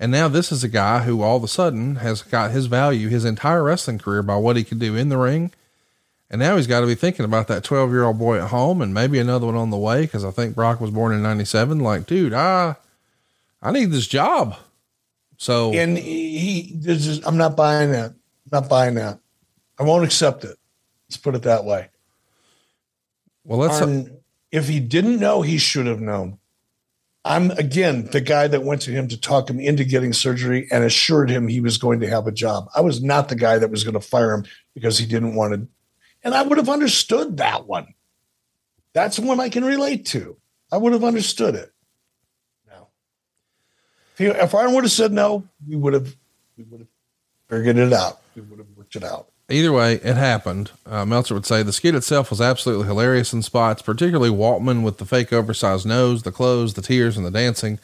And 0.00 0.10
now 0.10 0.28
this 0.28 0.50
is 0.50 0.64
a 0.64 0.68
guy 0.68 1.00
who 1.04 1.22
all 1.22 1.36
of 1.36 1.44
a 1.44 1.48
sudden 1.48 1.96
has 1.96 2.22
got 2.22 2.50
his 2.50 2.66
value 2.66 3.08
his 3.08 3.24
entire 3.24 3.62
wrestling 3.62 3.98
career 3.98 4.22
by 4.22 4.36
what 4.36 4.56
he 4.56 4.64
could 4.64 4.78
do 4.78 4.96
in 4.96 5.08
the 5.08 5.18
ring. 5.18 5.52
And 6.30 6.40
now 6.40 6.56
he's 6.56 6.66
got 6.66 6.80
to 6.80 6.86
be 6.86 6.96
thinking 6.96 7.24
about 7.24 7.46
that 7.48 7.62
12 7.62 7.90
year 7.90 8.04
old 8.04 8.18
boy 8.18 8.40
at 8.40 8.48
home 8.48 8.82
and 8.82 8.92
maybe 8.92 9.18
another 9.18 9.46
one 9.46 9.54
on 9.54 9.70
the 9.70 9.76
way. 9.76 10.06
Cause 10.06 10.24
I 10.24 10.30
think 10.30 10.54
Brock 10.54 10.80
was 10.80 10.90
born 10.90 11.12
in 11.12 11.22
97. 11.22 11.78
Like, 11.78 12.06
dude, 12.06 12.32
I, 12.32 12.76
I 13.62 13.70
need 13.70 13.92
this 13.92 14.08
job. 14.08 14.56
So 15.36 15.72
And 15.72 15.96
he, 15.96 16.72
this 16.74 17.06
is, 17.06 17.24
I'm 17.24 17.36
not 17.36 17.56
buying 17.56 17.92
that. 17.92 18.10
I'm 18.10 18.50
not 18.50 18.68
buying 18.68 18.94
that. 18.94 19.20
I 19.78 19.84
won't 19.84 20.04
accept 20.04 20.44
it. 20.44 20.56
Let's 21.08 21.16
put 21.16 21.34
it 21.34 21.42
that 21.42 21.64
way. 21.64 21.88
well, 23.44 23.58
let's, 23.58 23.80
Arn, 23.80 24.16
if 24.50 24.68
he 24.68 24.80
didn't 24.80 25.20
know, 25.20 25.42
he 25.42 25.58
should 25.58 25.86
have 25.86 26.00
known. 26.00 26.38
I'm 27.24 27.50
again 27.52 28.06
the 28.12 28.20
guy 28.20 28.48
that 28.48 28.64
went 28.64 28.82
to 28.82 28.90
him 28.90 29.08
to 29.08 29.18
talk 29.18 29.48
him 29.48 29.58
into 29.58 29.84
getting 29.84 30.12
surgery 30.12 30.68
and 30.70 30.84
assured 30.84 31.30
him 31.30 31.48
he 31.48 31.60
was 31.60 31.78
going 31.78 32.00
to 32.00 32.08
have 32.08 32.26
a 32.26 32.32
job. 32.32 32.68
I 32.76 32.82
was 32.82 33.02
not 33.02 33.28
the 33.28 33.34
guy 33.34 33.58
that 33.58 33.70
was 33.70 33.82
going 33.82 33.94
to 33.94 34.00
fire 34.00 34.32
him 34.32 34.44
because 34.74 34.98
he 34.98 35.06
didn't 35.06 35.34
want 35.34 35.54
to. 35.54 35.66
And 36.22 36.34
I 36.34 36.42
would 36.42 36.58
have 36.58 36.68
understood 36.68 37.38
that 37.38 37.66
one. 37.66 37.94
That's 38.92 39.18
one 39.18 39.40
I 39.40 39.48
can 39.48 39.64
relate 39.64 40.06
to. 40.06 40.36
I 40.70 40.76
would 40.76 40.92
have 40.92 41.04
understood 41.04 41.54
it. 41.54 41.72
No. 42.68 42.88
If, 44.18 44.54
Arn 44.54 44.74
would 44.74 44.84
have 44.84 44.92
said 44.92 45.12
no, 45.12 45.48
we 45.66 45.76
would 45.76 45.94
have 45.94 46.14
we 46.56 46.64
would 46.64 46.80
have 46.80 46.88
figured 47.48 47.78
it 47.78 47.92
out. 47.92 48.20
We 48.34 48.42
would 48.42 48.58
have 48.58 48.68
worked 48.76 48.96
it 48.96 49.04
out. 49.04 49.28
Either 49.50 49.72
way, 49.72 49.94
it 49.96 50.16
happened. 50.16 50.70
Uh, 50.86 51.04
Meltzer 51.04 51.34
would 51.34 51.44
say 51.44 51.62
the 51.62 51.72
skit 51.72 51.94
itself 51.94 52.30
was 52.30 52.40
absolutely 52.40 52.86
hilarious 52.86 53.34
in 53.34 53.42
spots, 53.42 53.82
particularly 53.82 54.30
Waltman 54.30 54.82
with 54.82 54.96
the 54.96 55.04
fake 55.04 55.32
oversized 55.34 55.84
nose, 55.84 56.22
the 56.22 56.32
clothes, 56.32 56.74
the 56.74 56.82
tears, 56.82 57.16
and 57.16 57.26
the 57.26 57.30
dancing. 57.30 57.78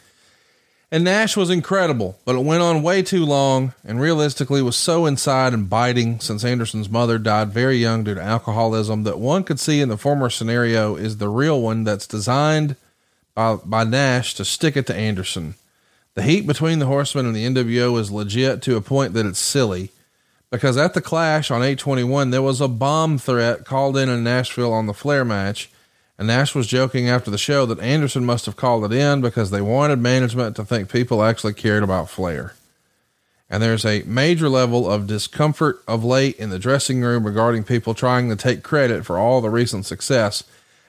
And 0.93 1.03
Nash 1.05 1.37
was 1.37 1.49
incredible, 1.49 2.19
but 2.25 2.35
it 2.35 2.43
went 2.43 2.63
on 2.63 2.83
way 2.83 3.01
too 3.03 3.25
long 3.25 3.73
and 3.85 4.01
realistically 4.01 4.61
was 4.61 4.75
so 4.75 5.05
inside 5.05 5.53
and 5.53 5.69
biting 5.69 6.19
since 6.19 6.43
Anderson's 6.43 6.89
mother 6.89 7.17
died 7.17 7.51
very 7.51 7.77
young 7.77 8.03
due 8.03 8.15
to 8.15 8.21
alcoholism 8.21 9.03
that 9.03 9.19
one 9.19 9.43
could 9.43 9.59
see 9.59 9.79
in 9.79 9.87
the 9.87 9.97
former 9.97 10.29
scenario 10.29 10.95
is 10.95 11.17
the 11.17 11.29
real 11.29 11.61
one 11.61 11.85
that's 11.85 12.07
designed 12.07 12.75
by, 13.35 13.55
by 13.63 13.83
Nash 13.85 14.33
to 14.33 14.43
stick 14.43 14.75
it 14.75 14.85
to 14.87 14.95
Anderson. 14.95 15.53
The 16.15 16.23
heat 16.23 16.45
between 16.45 16.79
the 16.79 16.87
Horsemen 16.87 17.25
and 17.25 17.35
the 17.35 17.45
NWO 17.45 17.97
is 17.97 18.11
legit 18.11 18.61
to 18.63 18.75
a 18.75 18.81
point 18.81 19.13
that 19.13 19.25
it's 19.25 19.39
silly 19.39 19.91
because 20.51 20.77
at 20.77 20.93
the 20.93 21.01
Clash 21.01 21.49
on 21.49 21.63
821, 21.63 22.29
there 22.29 22.41
was 22.41 22.61
a 22.61 22.67
bomb 22.67 23.17
threat 23.17 23.65
called 23.65 23.97
in 23.97 24.09
in 24.09 24.23
Nashville 24.23 24.73
on 24.73 24.85
the 24.85 24.93
Flair 24.93 25.25
match 25.25 25.71
and 26.21 26.27
Nash 26.27 26.53
was 26.53 26.67
joking 26.67 27.09
after 27.09 27.31
the 27.31 27.37
show 27.39 27.65
that 27.65 27.79
Anderson 27.79 28.23
must 28.23 28.45
have 28.45 28.55
called 28.55 28.85
it 28.85 28.95
in 28.95 29.21
because 29.21 29.49
they 29.49 29.59
wanted 29.59 29.97
management 29.97 30.55
to 30.55 30.63
think 30.63 30.87
people 30.87 31.23
actually 31.23 31.55
cared 31.55 31.81
about 31.81 32.11
Flair. 32.11 32.53
And 33.49 33.63
there's 33.63 33.85
a 33.85 34.03
major 34.03 34.47
level 34.47 34.87
of 34.87 35.07
discomfort 35.07 35.81
of 35.87 36.03
late 36.03 36.35
in 36.35 36.51
the 36.51 36.59
dressing 36.59 37.01
room 37.01 37.25
regarding 37.25 37.63
people 37.63 37.95
trying 37.95 38.29
to 38.29 38.35
take 38.35 38.61
credit 38.61 39.03
for 39.03 39.17
all 39.17 39.41
the 39.41 39.49
recent 39.49 39.87
success. 39.87 40.43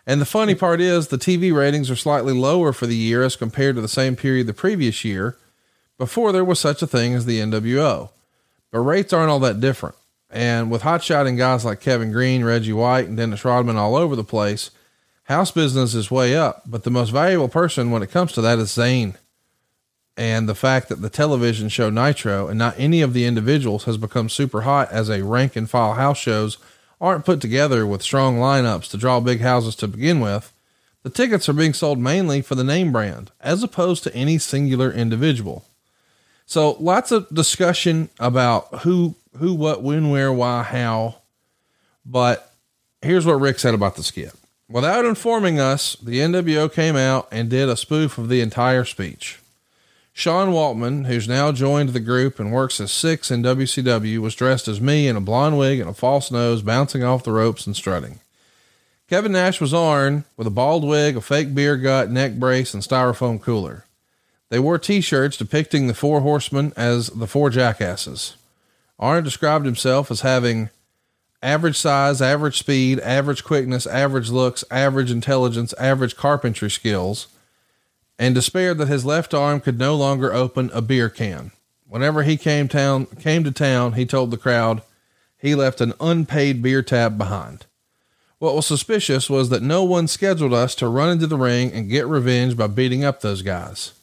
And 0.06 0.20
the 0.20 0.26
funny 0.26 0.54
part 0.54 0.82
is 0.82 1.08
the 1.08 1.16
TV 1.16 1.50
ratings 1.50 1.90
are 1.90 1.96
slightly 1.96 2.34
lower 2.34 2.74
for 2.74 2.86
the 2.86 2.94
year 2.94 3.22
as 3.22 3.34
compared 3.34 3.76
to 3.76 3.80
the 3.80 3.88
same 3.88 4.16
period 4.16 4.46
the 4.46 4.52
previous 4.52 5.02
year 5.02 5.38
before 5.96 6.32
there 6.32 6.44
was 6.44 6.60
such 6.60 6.82
a 6.82 6.86
thing 6.86 7.14
as 7.14 7.24
the 7.24 7.40
NWO. 7.40 8.10
But 8.72 8.80
rates 8.80 9.12
aren't 9.12 9.30
all 9.30 9.38
that 9.40 9.60
different. 9.60 9.94
And 10.30 10.70
with 10.70 10.82
hot 10.82 11.04
shotting 11.04 11.36
guys 11.36 11.64
like 11.64 11.80
Kevin 11.80 12.10
Greene, 12.10 12.42
Reggie 12.42 12.72
White, 12.72 13.06
and 13.06 13.16
Dennis 13.16 13.44
Rodman 13.44 13.76
all 13.76 13.94
over 13.94 14.16
the 14.16 14.24
place, 14.24 14.70
house 15.24 15.50
business 15.50 15.94
is 15.94 16.10
way 16.10 16.34
up, 16.34 16.62
but 16.66 16.82
the 16.82 16.90
most 16.90 17.10
valuable 17.10 17.50
person 17.50 17.90
when 17.90 18.02
it 18.02 18.10
comes 18.10 18.32
to 18.32 18.40
that 18.40 18.58
is 18.58 18.72
Zane. 18.72 19.14
And 20.16 20.48
the 20.48 20.54
fact 20.54 20.88
that 20.88 21.02
the 21.02 21.10
television 21.10 21.68
show 21.68 21.90
Nitro 21.90 22.48
and 22.48 22.58
not 22.58 22.74
any 22.78 23.02
of 23.02 23.12
the 23.12 23.26
individuals 23.26 23.84
has 23.84 23.98
become 23.98 24.28
super 24.28 24.62
hot 24.62 24.90
as 24.90 25.10
a 25.10 25.22
rank 25.22 25.54
and 25.54 25.68
file 25.68 25.94
house 25.94 26.18
shows 26.18 26.58
aren't 27.00 27.24
put 27.24 27.40
together 27.40 27.86
with 27.86 28.02
strong 28.02 28.38
lineups 28.38 28.90
to 28.90 28.96
draw 28.96 29.20
big 29.20 29.40
houses 29.40 29.74
to 29.76 29.88
begin 29.88 30.20
with. 30.20 30.52
The 31.02 31.10
tickets 31.10 31.48
are 31.48 31.54
being 31.54 31.74
sold 31.74 31.98
mainly 31.98 32.42
for 32.42 32.54
the 32.54 32.64
name 32.64 32.92
brand 32.92 33.32
as 33.40 33.62
opposed 33.62 34.02
to 34.04 34.14
any 34.14 34.38
singular 34.38 34.90
individual. 34.90 35.64
So 36.46 36.72
lots 36.72 37.12
of 37.12 37.32
discussion 37.32 38.10
about 38.18 38.80
who, 38.80 39.14
who, 39.38 39.54
what, 39.54 39.82
when, 39.82 40.10
where, 40.10 40.32
why, 40.32 40.62
how. 40.62 41.16
But 42.04 42.52
here's 43.00 43.26
what 43.26 43.40
Ric 43.40 43.58
said 43.58 43.74
about 43.74 43.96
the 43.96 44.02
skit. 44.02 44.32
Without 44.68 45.04
informing 45.04 45.60
us, 45.60 45.96
the 45.96 46.18
NWO 46.18 46.72
came 46.72 46.96
out 46.96 47.28
and 47.30 47.50
did 47.50 47.68
a 47.68 47.76
spoof 47.76 48.16
of 48.16 48.28
the 48.28 48.40
entire 48.40 48.84
speech. 48.84 49.38
Sean 50.14 50.48
Waltman, 50.48 51.06
who's 51.06 51.26
now 51.26 51.52
joined 51.52 51.90
the 51.90 52.00
group 52.00 52.38
and 52.38 52.52
works 52.52 52.80
as 52.80 52.92
Syxx 52.92 53.30
in 53.30 53.42
WCW, 53.42 54.18
was 54.18 54.34
dressed 54.34 54.68
as 54.68 54.80
me 54.80 55.08
in 55.08 55.16
a 55.16 55.20
blonde 55.20 55.58
wig 55.58 55.80
and 55.80 55.88
a 55.88 55.94
false 55.94 56.30
nose, 56.30 56.62
bouncing 56.62 57.02
off 57.02 57.24
the 57.24 57.32
ropes 57.32 57.66
and 57.66 57.74
strutting. 57.74 58.20
Kevin 59.08 59.32
Nash 59.32 59.60
was 59.60 59.74
Arn 59.74 60.24
with 60.36 60.46
a 60.46 60.50
bald 60.50 60.84
wig, 60.84 61.16
a 61.16 61.20
fake 61.20 61.54
beer 61.54 61.76
gut, 61.76 62.10
neck 62.10 62.34
brace, 62.34 62.72
and 62.74 62.82
styrofoam 62.82 63.40
cooler. 63.40 63.84
They 64.52 64.58
wore 64.58 64.78
t 64.78 65.00
shirts 65.00 65.38
depicting 65.38 65.86
the 65.86 65.94
four 65.94 66.20
horsemen 66.20 66.74
as 66.76 67.06
the 67.06 67.26
four 67.26 67.48
jackasses. 67.48 68.36
Arn 68.98 69.24
described 69.24 69.64
himself 69.64 70.10
as 70.10 70.20
having 70.20 70.68
average 71.42 71.78
size, 71.78 72.20
average 72.20 72.58
speed, 72.58 73.00
average 73.00 73.44
quickness, 73.44 73.86
average 73.86 74.28
looks, 74.28 74.62
average 74.70 75.10
intelligence, 75.10 75.72
average 75.78 76.16
carpentry 76.16 76.70
skills, 76.70 77.28
and 78.18 78.34
despaired 78.34 78.76
that 78.76 78.88
his 78.88 79.06
left 79.06 79.32
arm 79.32 79.58
could 79.58 79.78
no 79.78 79.96
longer 79.96 80.34
open 80.34 80.70
a 80.74 80.82
beer 80.82 81.08
can. 81.08 81.52
Whenever 81.88 82.22
he 82.22 82.36
came 82.36 82.68
town 82.68 83.06
came 83.06 83.44
to 83.44 83.52
town, 83.52 83.94
he 83.94 84.04
told 84.04 84.30
the 84.30 84.36
crowd 84.36 84.82
he 85.38 85.54
left 85.54 85.80
an 85.80 85.94
unpaid 85.98 86.60
beer 86.60 86.82
tab 86.82 87.16
behind. 87.16 87.64
What 88.38 88.54
was 88.54 88.66
suspicious 88.66 89.30
was 89.30 89.48
that 89.48 89.62
no 89.62 89.82
one 89.82 90.08
scheduled 90.08 90.52
us 90.52 90.74
to 90.74 90.88
run 90.88 91.08
into 91.08 91.26
the 91.26 91.38
ring 91.38 91.72
and 91.72 91.88
get 91.88 92.06
revenge 92.06 92.54
by 92.54 92.66
beating 92.66 93.02
up 93.02 93.22
those 93.22 93.40
guys. 93.40 93.94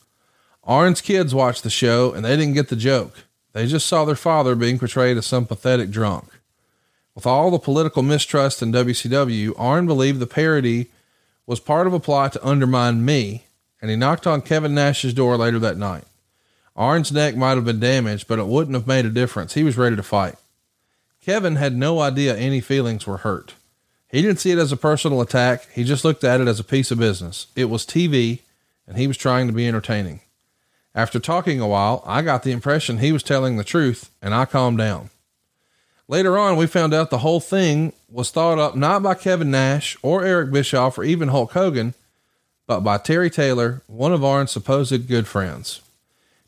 Arn's 0.64 1.02
kids 1.02 1.34
watched 1.34 1.64
the 1.64 1.70
show 1.70 2.14
and 2.14 2.26
they 2.26 2.36
didn't 2.36 2.54
get 2.54 2.70
the 2.70 2.76
joke. 2.76 3.26
They 3.54 3.66
just 3.66 3.88
saw 3.88 4.06
their 4.06 4.16
father 4.16 4.56
being 4.56 4.78
portrayed 4.78 5.18
as 5.18 5.26
some 5.26 5.46
pathetic 5.46 5.90
drunk. 5.90 6.26
With 7.16 7.26
all 7.26 7.52
the 7.52 7.60
political 7.60 8.04
mistrust 8.04 8.62
in 8.62 8.72
WCW, 8.72 9.54
Arn 9.58 9.88
believed 9.88 10.20
the 10.20 10.28
parody 10.28 10.88
was 11.46 11.60
part 11.60 11.88
of 11.88 11.94
a 11.94 12.00
plot 12.00 12.34
to 12.34 12.48
undermine 12.48 13.04
me, 13.04 13.46
and 13.82 13.90
he 13.90 13.98
knocked 13.98 14.28
on 14.28 14.42
Kevin 14.42 14.76
Nash's 14.76 15.14
door 15.14 15.36
later 15.36 15.60
that 15.60 15.78
night. 15.78 16.04
Arn's 16.76 17.12
neck 17.12 17.36
might 17.36 17.56
have 17.56 17.66
been 17.66 17.80
damaged, 17.80 18.28
but 18.28 18.40
it 18.40 18.48
wouldn't 18.48 18.76
have 18.76 18.88
made 18.88 19.06
a 19.06 19.10
difference. 19.10 19.56
He 19.56 19.64
was 19.64 19.78
ready 19.78 19.96
to 19.96 20.04
fight. 20.04 20.36
Kevin 21.22 21.56
had 21.56 21.76
no 21.76 22.00
idea 22.00 22.38
any 22.38 22.62
feelings 22.62 23.06
were 23.06 23.18
hurt. 23.18 23.56
He 24.10 24.22
didn't 24.22 24.40
see 24.40 24.52
it 24.52 24.58
as 24.58 24.72
a 24.72 24.78
personal 24.78 25.22
attack. 25.22 25.68
He 25.74 25.84
just 25.84 26.06
looked 26.06 26.24
at 26.24 26.40
it 26.40 26.48
as 26.48 26.60
a 26.60 26.64
piece 26.64 26.92
of 26.92 27.00
business. 27.00 27.48
It 27.56 27.66
was 27.66 27.86
TV, 27.86 28.40
and 28.88 28.98
he 28.98 29.08
was 29.08 29.18
trying 29.18 29.48
to 29.48 29.54
be 29.54 29.68
entertaining. 29.68 30.22
After 31.00 31.18
talking 31.18 31.62
a 31.62 31.68
while, 31.68 32.04
I 32.06 32.22
got 32.22 32.44
the 32.44 32.52
impression 32.52 32.98
he 32.98 33.14
was 33.14 33.24
telling 33.24 33.56
the 33.56 33.64
truth, 33.64 34.10
and 34.22 34.36
I 34.36 34.44
calmed 34.44 34.80
down. 34.80 35.12
Later 36.10 36.38
on, 36.38 36.58
we 36.58 36.68
found 36.68 36.94
out 36.94 37.10
the 37.10 37.20
whole 37.20 37.40
thing 37.40 37.94
was 38.12 38.32
thought 38.32 38.60
up 38.60 38.76
not 38.76 39.02
by 39.02 39.14
Kevin 39.14 39.50
Nash 39.50 39.96
or 40.02 40.26
Eric 40.26 40.52
Bischoff 40.52 40.98
or 40.98 41.06
even 41.06 41.30
Hulk 41.30 41.54
Hogan, 41.54 41.94
but 42.68 42.82
by 42.82 42.98
Terry 42.98 43.30
Taylor, 43.30 43.82
one 43.88 44.12
of 44.12 44.26
Arn's 44.26 44.52
supposed 44.52 45.08
good 45.08 45.26
friends. 45.26 45.80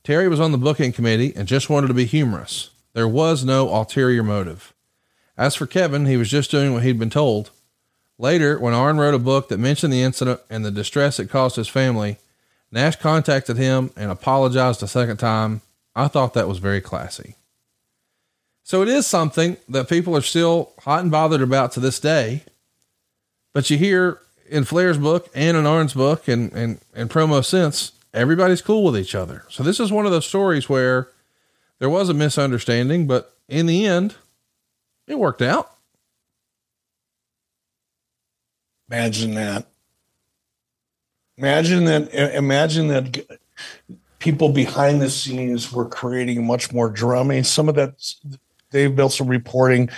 Terry 0.03 0.28
was 0.28 0.41
on 0.41 0.52
the 0.52 0.57
booking 0.57 0.91
committee 0.91 1.32
and 1.34 1.48
just 1.48 1.69
wanted 1.69 1.88
to 1.88 1.94
be 1.94 2.03
humorous. 2.03 2.72
There 2.91 3.07
was 3.07 3.45
no 3.45 3.73
ulterior 3.73 4.22
motive. 4.22 4.73
As 5.38 5.56
for 5.56 5.65
Kevin, 5.65 6.07
he 6.07 6.18
was 6.18 6.30
just 6.30 6.52
doing 6.52 6.73
what 6.73 6.84
he'd 6.84 6.99
been 6.99 7.10
told. 7.10 7.52
Later, 8.18 8.60
when 8.60 8.73
Arn 8.73 8.98
wrote 8.98 9.14
a 9.14 9.18
book 9.18 9.48
that 9.48 9.60
mentioned 9.60 9.94
the 9.94 10.03
incident 10.03 10.41
and 10.49 10.65
the 10.65 10.72
distress 10.72 11.22
it 11.22 11.30
caused 11.30 11.56
his 11.56 11.69
family, 11.69 12.18
Nash 12.72 12.95
contacted 12.95 13.57
him 13.57 13.91
and 13.98 14.10
apologized 14.10 14.81
a 14.81 14.88
second 14.88 15.18
time. 15.18 15.61
I 15.95 16.07
thought 16.07 16.34
that 16.34 16.48
was 16.48 16.60
very 16.60 16.81
classy. 16.81 17.35
So 18.64 18.81
it 18.81 18.88
is 18.88 19.06
something 19.06 19.57
that 19.68 19.89
people 19.89 20.15
are 20.15 20.22
still 20.22 20.72
hot 20.80 21.02
and 21.02 21.11
bothered 21.11 21.41
about 21.41 21.73
to 21.73 21.80
this 21.80 21.99
day. 21.99 22.43
But 23.53 23.69
you 23.69 23.77
hear 23.77 24.19
in 24.49 24.64
Flair's 24.64 24.98
book 24.98 25.30
and 25.35 25.57
in 25.57 25.65
Arn's 25.65 25.93
book 25.93 26.27
and, 26.27 26.52
and, 26.53 26.80
and 26.93 27.10
promo 27.10 27.43
since, 27.43 27.91
everybody's 28.14 28.61
cool 28.61 28.84
with 28.85 28.98
each 28.98 29.15
other. 29.15 29.43
So 29.49 29.64
this 29.64 29.80
is 29.80 29.91
one 29.91 30.06
of 30.06 30.11
those 30.11 30.26
stories 30.26 30.69
where 30.69 31.10
there 31.80 31.89
was 31.89 32.10
a 32.10 32.14
misunderstanding, 32.14 33.07
but 33.07 33.35
in 33.49 33.65
the 33.65 33.85
end, 33.85 34.15
it 35.07 35.19
worked 35.19 35.41
out. 35.41 35.72
Imagine 38.89 39.34
that. 39.35 39.70
Imagine 41.37 41.85
that. 41.85 42.13
Imagine 42.35 42.87
that 42.89 43.25
people 44.19 44.49
behind 44.49 45.01
the 45.01 45.09
scenes 45.09 45.71
were 45.71 45.87
creating 45.87 46.45
much 46.45 46.71
more 46.71 46.89
drama. 46.89 47.43
some 47.43 47.67
of 47.67 47.75
that 47.75 47.95
Dave 48.71 48.95
Meltzer 48.95 49.23
reporting. 49.23 49.89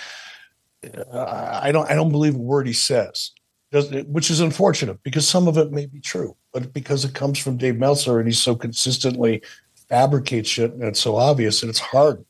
Uh, 1.12 1.60
I 1.62 1.72
don't 1.72 1.90
I 1.90 1.96
don't 1.96 2.12
believe 2.12 2.36
a 2.36 2.40
word 2.40 2.68
he 2.68 2.74
says, 2.74 3.32
which 3.72 4.30
is 4.30 4.40
unfortunate 4.40 5.02
because 5.04 5.28
some 5.28 5.48
of 5.48 5.58
it 5.58 5.72
may 5.72 5.86
be 5.86 6.00
true, 6.00 6.36
but 6.52 6.74
because 6.74 7.06
it 7.06 7.14
comes 7.14 7.40
from 7.40 7.58
Dave 7.58 7.78
Meltzer 7.78 8.20
and 8.20 8.28
he 8.28 8.34
so 8.34 8.56
consistently 8.56 9.42
fabricates 9.90 10.50
shit 10.50 10.74
and 10.74 10.84
it's 10.84 11.00
so 11.00 11.16
obvious 11.16 11.62
and 11.62 11.70
it's 11.70 11.80
hard 11.80 12.26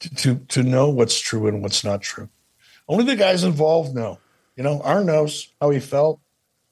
to, 0.00 0.14
to, 0.14 0.34
to 0.48 0.62
know 0.62 0.88
what's 0.88 1.18
true 1.18 1.46
and 1.46 1.62
what's 1.62 1.84
not 1.84 2.02
true. 2.02 2.28
Only 2.88 3.04
the 3.04 3.16
guys 3.16 3.44
involved 3.44 3.94
know. 3.94 4.18
You 4.56 4.64
know, 4.64 4.80
Arn 4.82 5.06
knows 5.06 5.48
how 5.60 5.70
he 5.70 5.80
felt. 5.80 6.20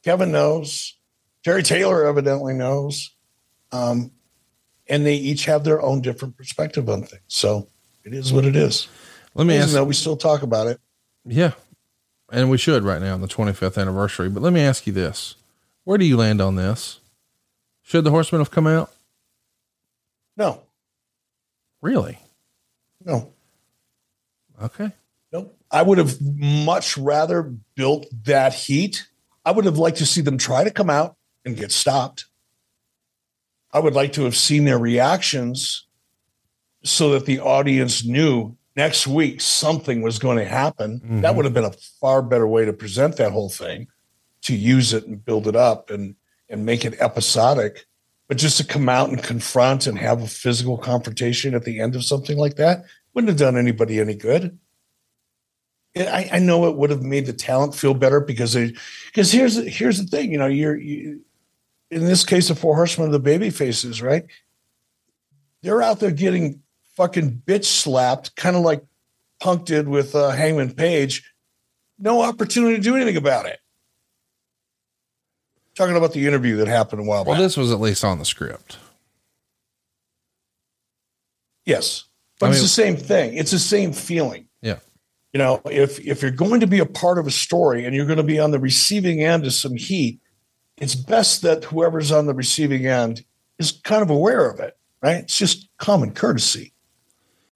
Kevin 0.05 0.32
knows. 0.32 0.98
Terry 1.49 1.62
Taylor 1.62 2.05
evidently 2.05 2.53
knows. 2.53 3.16
Um, 3.73 4.11
and 4.87 5.07
they 5.07 5.15
each 5.15 5.47
have 5.47 5.65
their 5.65 5.81
own 5.81 6.03
different 6.03 6.37
perspective 6.37 6.91
on 6.91 7.05
things. 7.05 7.23
So 7.29 7.70
it 8.05 8.12
is 8.12 8.35
what 8.35 8.45
it 8.45 8.55
is. 8.55 8.87
Let 9.35 9.47
me 9.47 9.57
ask. 9.57 9.73
Though 9.73 9.85
we 9.85 9.95
still 9.95 10.19
talk 10.19 10.43
about 10.43 10.66
it. 10.66 10.79
Yeah, 11.25 11.53
and 12.31 12.51
we 12.51 12.59
should 12.59 12.83
right 12.85 13.01
now 13.01 13.15
on 13.15 13.23
the 13.23 13.29
25th 13.29 13.81
anniversary. 13.81 14.29
But 14.29 14.43
let 14.43 14.53
me 14.53 14.61
ask 14.61 14.87
you 14.87 14.93
this: 14.93 15.37
Where 15.85 15.97
do 15.97 16.05
you 16.05 16.19
land 16.19 16.43
on 16.43 16.57
this? 16.57 17.01
Should 17.81 18.05
the 18.05 18.11
Horsemen 18.11 18.43
have 18.43 18.51
come 18.51 18.66
out? 18.66 18.93
No. 20.37 20.65
Really? 21.81 22.19
No. 23.03 23.33
Okay. 24.62 24.93
No. 25.33 25.51
I 25.70 25.81
would 25.81 25.97
have 25.97 26.20
much 26.20 26.99
rather 26.99 27.43
built 27.75 28.05
that 28.25 28.53
heat. 28.53 29.09
I 29.47 29.53
would 29.53 29.65
have 29.65 29.79
liked 29.79 29.97
to 29.99 30.07
see 30.07 30.20
them 30.20 30.37
try 30.37 30.65
to 30.65 30.70
come 30.70 30.91
out 30.91 31.18
and 31.49 31.57
get 31.57 31.73
stopped. 31.73 32.27
I 33.73 33.81
would 33.81 33.95
like 33.95 34.12
to 34.15 34.25
have 34.25 34.37
seen 34.37 34.65
their 34.65 34.79
reactions 34.79 35.87
so 36.85 37.11
that 37.11 37.27
the 37.27 37.41
audience 37.41 38.05
knew 38.05 38.57
next 38.77 39.07
week 39.07 39.41
something 39.41 40.03
was 40.03 40.19
going 40.19 40.39
to 40.39 40.45
happen. 40.45 41.01
Mm-hmm. 41.01 41.20
That 41.23 41.35
would 41.35 41.45
have 41.45 41.55
been 41.55 41.65
a 41.65 41.73
far 42.01 42.23
better 42.23 42.47
way 42.47 42.65
to 42.65 42.73
present 42.73 43.16
that 43.16 43.33
whole 43.33 43.51
thing, 43.51 43.89
to 44.43 44.55
use 44.55 44.93
it 44.93 45.07
and 45.07 45.25
build 45.25 45.47
it 45.47 45.57
up 45.57 45.91
and 45.91 46.15
and 46.49 46.65
make 46.65 46.85
it 46.85 46.99
episodic. 47.01 47.85
But 48.27 48.39
just 48.39 48.57
to 48.59 48.65
come 48.65 48.89
out 48.89 49.09
and 49.09 49.23
confront 49.23 49.87
and 49.87 49.99
have 49.99 50.23
a 50.23 50.27
physical 50.27 50.79
confrontation 50.79 51.55
at 51.55 51.65
the 51.65 51.81
end 51.81 51.95
of 51.95 52.05
something 52.05 52.39
like 52.39 52.57
that 52.57 52.85
wouldn't 53.12 53.29
have 53.29 53.39
done 53.39 53.57
anybody 53.57 54.01
any 54.01 54.15
good. 54.15 54.59
I, 55.97 56.29
I 56.35 56.39
know 56.39 56.69
it 56.69 56.77
would 56.77 56.91
have 56.91 57.03
made 57.03 57.27
the 57.27 57.33
talent 57.33 57.75
feel 57.75 57.95
better 57.95 58.20
because 58.20 58.53
they, 58.53 58.75
because 59.07 59.33
here's 59.33 59.57
here's 59.66 59.99
the 59.99 60.07
thing, 60.07 60.31
you 60.31 60.39
know, 60.39 60.47
you're 60.47 60.77
you, 60.77 61.23
in 61.90 62.05
this 62.05 62.24
case, 62.24 62.48
the 62.48 62.55
four 62.55 62.74
horsemen 62.74 63.06
of 63.06 63.12
the 63.12 63.19
baby 63.19 63.51
faces, 63.51 64.02
right? 64.02 64.24
They're 65.62 65.82
out 65.82 66.01
there 66.01 66.10
getting 66.10 66.62
fucking 66.97 67.43
bitch 67.47 67.65
slapped, 67.65 68.36
kind 68.36 68.56
of 68.56 68.62
like 68.62 68.85
Punk 69.40 69.65
did 69.65 69.89
with 69.89 70.15
uh, 70.15 70.31
Hangman 70.31 70.74
Page. 70.74 71.32
No 71.98 72.23
opportunity 72.23 72.77
to 72.77 72.82
do 72.82 72.97
anything 72.97 73.16
about 73.16 73.47
it. 73.47 73.59
Talking 75.74 75.97
about 75.97 76.12
the 76.12 76.27
interview 76.27 76.56
that 76.56 76.69
happened 76.69 77.02
a 77.02 77.05
while 77.05 77.24
well, 77.24 77.35
back. 77.35 77.39
Well, 77.39 77.43
this 77.43 77.56
was 77.56 77.73
at 77.73 77.81
least 77.81 78.05
on 78.05 78.19
the 78.19 78.24
script. 78.24 78.78
Yes, 81.65 82.05
but 82.40 82.47
I 82.47 82.48
mean, 82.48 82.55
it's 82.55 82.62
the 82.62 82.69
same 82.69 82.97
thing. 82.97 83.36
It's 83.36 83.51
the 83.51 83.59
same 83.59 83.93
feeling. 83.93 84.48
Yeah. 84.62 84.78
You 85.32 85.39
know, 85.39 85.60
if 85.66 86.01
if 86.01 86.23
you're 86.23 86.31
going 86.31 86.60
to 86.60 86.66
be 86.66 86.78
a 86.78 86.86
part 86.86 87.19
of 87.19 87.27
a 87.27 87.31
story 87.31 87.85
and 87.85 87.94
you're 87.94 88.06
going 88.06 88.16
to 88.16 88.23
be 88.23 88.40
on 88.40 88.51
the 88.51 88.59
receiving 88.59 89.23
end 89.23 89.44
of 89.44 89.52
some 89.52 89.77
heat, 89.77 90.20
it's 90.80 90.94
best 90.94 91.42
that 91.42 91.64
whoever's 91.64 92.12
on 92.12 92.26
the 92.26 92.34
receiving 92.34 92.86
end 92.86 93.24
is 93.59 93.72
kind 93.84 94.02
of 94.02 94.10
aware 94.10 94.48
of 94.48 94.60
it, 94.60 94.76
right? 95.02 95.18
It's 95.18 95.36
just 95.36 95.68
common 95.78 96.12
courtesy. 96.12 96.72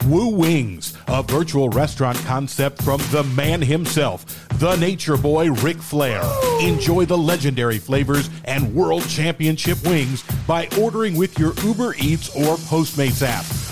Woo 0.06 0.28
Wings, 0.28 0.96
a 1.06 1.22
virtual 1.22 1.68
restaurant 1.68 2.18
concept 2.24 2.82
from 2.82 3.00
the 3.12 3.22
man 3.36 3.62
himself, 3.62 4.48
the 4.58 4.74
nature 4.76 5.16
boy 5.16 5.52
Ric 5.52 5.76
Flair. 5.76 6.22
Enjoy 6.60 7.04
the 7.04 7.16
legendary 7.16 7.78
flavors 7.78 8.28
and 8.44 8.74
world 8.74 9.08
championship 9.08 9.82
wings 9.84 10.24
by 10.46 10.68
ordering 10.80 11.16
with 11.16 11.38
your 11.38 11.54
Uber 11.62 11.94
Eats 11.98 12.34
or 12.34 12.56
Postmates 12.56 13.22
app. 13.22 13.71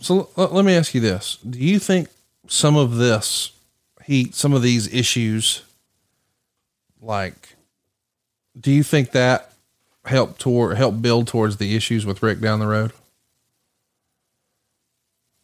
So 0.00 0.30
l- 0.36 0.50
let 0.50 0.64
me 0.64 0.74
ask 0.74 0.94
you 0.94 1.00
this: 1.00 1.36
Do 1.48 1.58
you 1.58 1.78
think 1.78 2.08
some 2.48 2.76
of 2.76 2.96
this 2.96 3.52
heat, 4.04 4.34
some 4.34 4.52
of 4.52 4.62
these 4.62 4.92
issues, 4.92 5.62
like, 7.00 7.56
do 8.58 8.70
you 8.72 8.82
think 8.82 9.12
that 9.12 9.52
help 10.04 10.38
toward 10.38 10.76
help 10.76 11.00
build 11.00 11.28
towards 11.28 11.58
the 11.58 11.76
issues 11.76 12.04
with 12.04 12.22
Ric 12.22 12.40
down 12.40 12.58
the 12.58 12.66
road? 12.66 12.92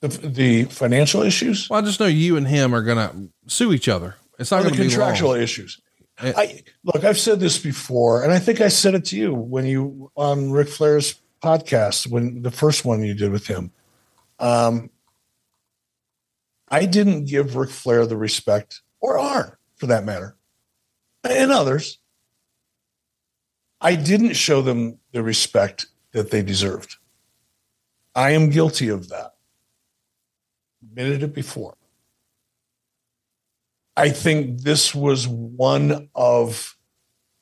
The, 0.01 0.09
the 0.09 0.65
financial 0.65 1.23
issues. 1.23 1.71
Well, 1.71 1.81
I 1.81 1.85
just 1.85 2.01
know 2.01 2.07
you 2.07 2.37
and 2.37 2.47
him 2.47 2.75
are 2.75 2.83
going 2.83 2.99
to 2.99 3.29
sue 3.51 3.73
each 3.73 3.89
other. 3.89 4.17
It's 4.39 4.51
not 4.51 4.63
going 4.63 4.75
to 4.75 4.81
be 4.81 4.89
contractual 4.89 5.33
issues. 5.33 5.81
It, 6.23 6.35
I 6.37 6.63
look. 6.85 7.05
I've 7.05 7.19
said 7.19 7.41
this 7.41 7.59
before, 7.59 8.23
and 8.23 8.33
I 8.33 8.39
think 8.39 8.61
I 8.61 8.69
said 8.69 8.95
it 8.95 9.05
to 9.07 9.17
you 9.17 9.35
when 9.35 9.67
you 9.67 10.11
on 10.17 10.51
Ric 10.51 10.69
Flair's 10.69 11.15
podcast 11.43 12.07
when 12.09 12.43
the 12.43 12.51
first 12.51 12.85
one 12.85 13.03
you 13.03 13.15
did 13.15 13.31
with 13.31 13.47
him. 13.47 13.71
Um, 14.39 14.91
I 16.69 16.85
didn't 16.85 17.27
give 17.27 17.57
Ric 17.57 17.71
Flair 17.71 18.07
the 18.07 18.17
respect, 18.17 18.83
or 19.01 19.19
Arn 19.19 19.53
for 19.77 19.87
that 19.87 20.05
matter, 20.05 20.37
and 21.25 21.53
others. 21.53 21.99
I 23.81 23.95
didn't 23.95 24.35
show 24.35 24.63
them 24.63 24.99
the 25.13 25.23
respect 25.23 25.87
that 26.13 26.31
they 26.31 26.43
deserved. 26.43 26.97
I 28.15 28.31
am 28.31 28.51
guilty 28.51 28.89
of 28.89 29.11
that. 29.11 29.35
Admitted 30.83 31.23
it 31.23 31.35
before. 31.35 31.77
I 33.97 34.11
think 34.11 34.63
this 34.63 34.95
was 34.95 35.29
one 35.29 36.09
of 36.15 36.77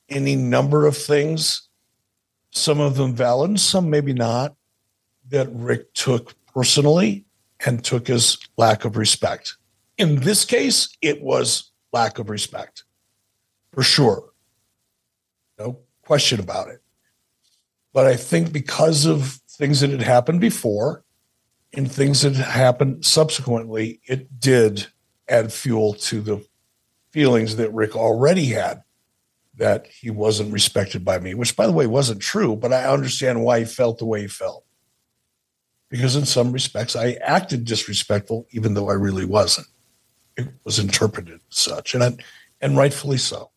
any 0.09 0.37
number 0.37 0.87
of 0.87 0.97
things, 0.97 1.69
some 2.51 2.79
of 2.79 2.97
them 2.97 3.15
valid, 3.15 3.59
some 3.59 3.91
maybe 3.91 4.13
not, 4.13 4.55
that 5.29 5.49
Ric 5.51 5.93
took 5.95 6.35
personally 6.55 7.25
and 7.67 7.85
took 7.85 8.07
his 8.07 8.39
lack 8.57 8.85
of 8.85 8.97
respect. 8.97 9.57
In 9.99 10.17
this 10.21 10.45
case, 10.45 10.97
it 11.03 11.23
was 11.23 11.73
lack 11.93 12.19
of 12.19 12.31
respect 12.31 12.85
for 13.73 13.83
sure. 13.83 14.31
No 15.59 15.81
question 16.03 16.41
about 16.41 16.69
it. 16.69 16.81
But 17.93 18.07
I 18.07 18.17
think 18.17 18.53
because 18.53 19.05
of 19.05 19.41
things 19.49 19.81
that 19.81 19.91
had 19.91 20.03
happened 20.03 20.41
before 20.41 21.05
and 21.73 21.91
things 21.91 22.23
that 22.23 22.35
happened 22.35 23.05
subsequently, 23.05 24.01
it 24.07 24.41
did 24.41 24.87
add 25.29 25.53
fuel 25.53 25.95
to 25.95 26.21
the 26.21 26.45
feelings 27.11 27.57
that 27.57 27.73
Ric 27.73 27.95
already 27.95 28.47
had 28.47 28.83
that 29.57 29.87
he 29.87 30.11
wasn't 30.11 30.53
respected 30.53 31.05
by 31.05 31.21
me, 31.21 31.35
which 31.35 31.55
by 31.55 31.67
the 31.67 31.73
way 31.73 31.87
wasn't 31.87 32.21
true, 32.21 32.57
but 32.57 32.73
I 32.73 32.87
understand 32.87 33.45
why 33.45 33.61
he 33.61 33.65
felt 33.65 33.99
the 33.99 34.05
way 34.05 34.23
he 34.23 34.27
felt 34.27 34.65
because 35.95 36.17
in 36.17 36.27
some 36.27 36.51
respects 36.51 36.97
I 36.97 37.13
acted 37.23 37.65
disrespectful, 37.65 38.49
even 38.51 38.75
though 38.75 38.91
I 38.91 38.95
really 38.95 39.25
wasn't. 39.25 39.69
It 40.37 40.49
was 40.65 40.81
interpreted 40.81 41.35
as 41.35 41.57
such, 41.57 41.95
and 41.95 42.03
I, 42.03 42.17
and 42.61 42.77
rightfully 42.77 43.17
so. 43.17 43.53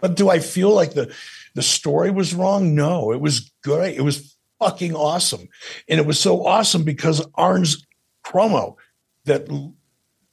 But 0.00 0.16
do 0.16 0.30
I 0.30 0.38
feel 0.38 0.70
like 0.70 0.94
the 0.94 1.14
the 1.54 1.60
story 1.60 2.10
was 2.10 2.34
wrong? 2.34 2.74
No, 2.74 3.12
it 3.12 3.20
was 3.20 3.52
great. 3.62 3.98
It 3.98 4.00
was 4.00 4.34
fucking 4.60 4.94
awesome, 4.94 5.50
and 5.90 6.00
it 6.00 6.06
was 6.06 6.18
so 6.18 6.46
awesome 6.46 6.84
because 6.84 7.22
Arn's 7.34 7.86
promo 8.24 8.76
that 9.26 9.46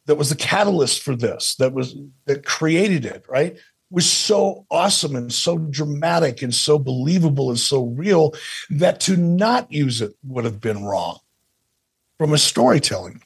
that 0.05 0.15
was 0.15 0.29
the 0.29 0.37
catalyst 0.37 1.03
for 1.03 1.17
this, 1.17 1.55
that 1.55 1.73
was 1.73 1.97
that 2.27 2.45
created 2.45 3.03
it, 3.03 3.25
right? 3.27 3.57
Was 3.91 4.09
so 4.09 4.65
awesome 4.71 5.15
and 5.15 5.31
so 5.31 5.57
dramatic 5.57 6.41
and 6.41 6.53
so 6.53 6.79
believable 6.79 7.49
and 7.49 7.59
so 7.59 7.85
real 7.85 8.33
that 8.69 8.99
to 9.01 9.15
not 9.15 9.71
use 9.71 10.01
it 10.01 10.15
would 10.23 10.43
have 10.43 10.59
been 10.59 10.83
wrong 10.83 11.19
from 12.17 12.33
a 12.33 12.37
storytelling. 12.37 13.21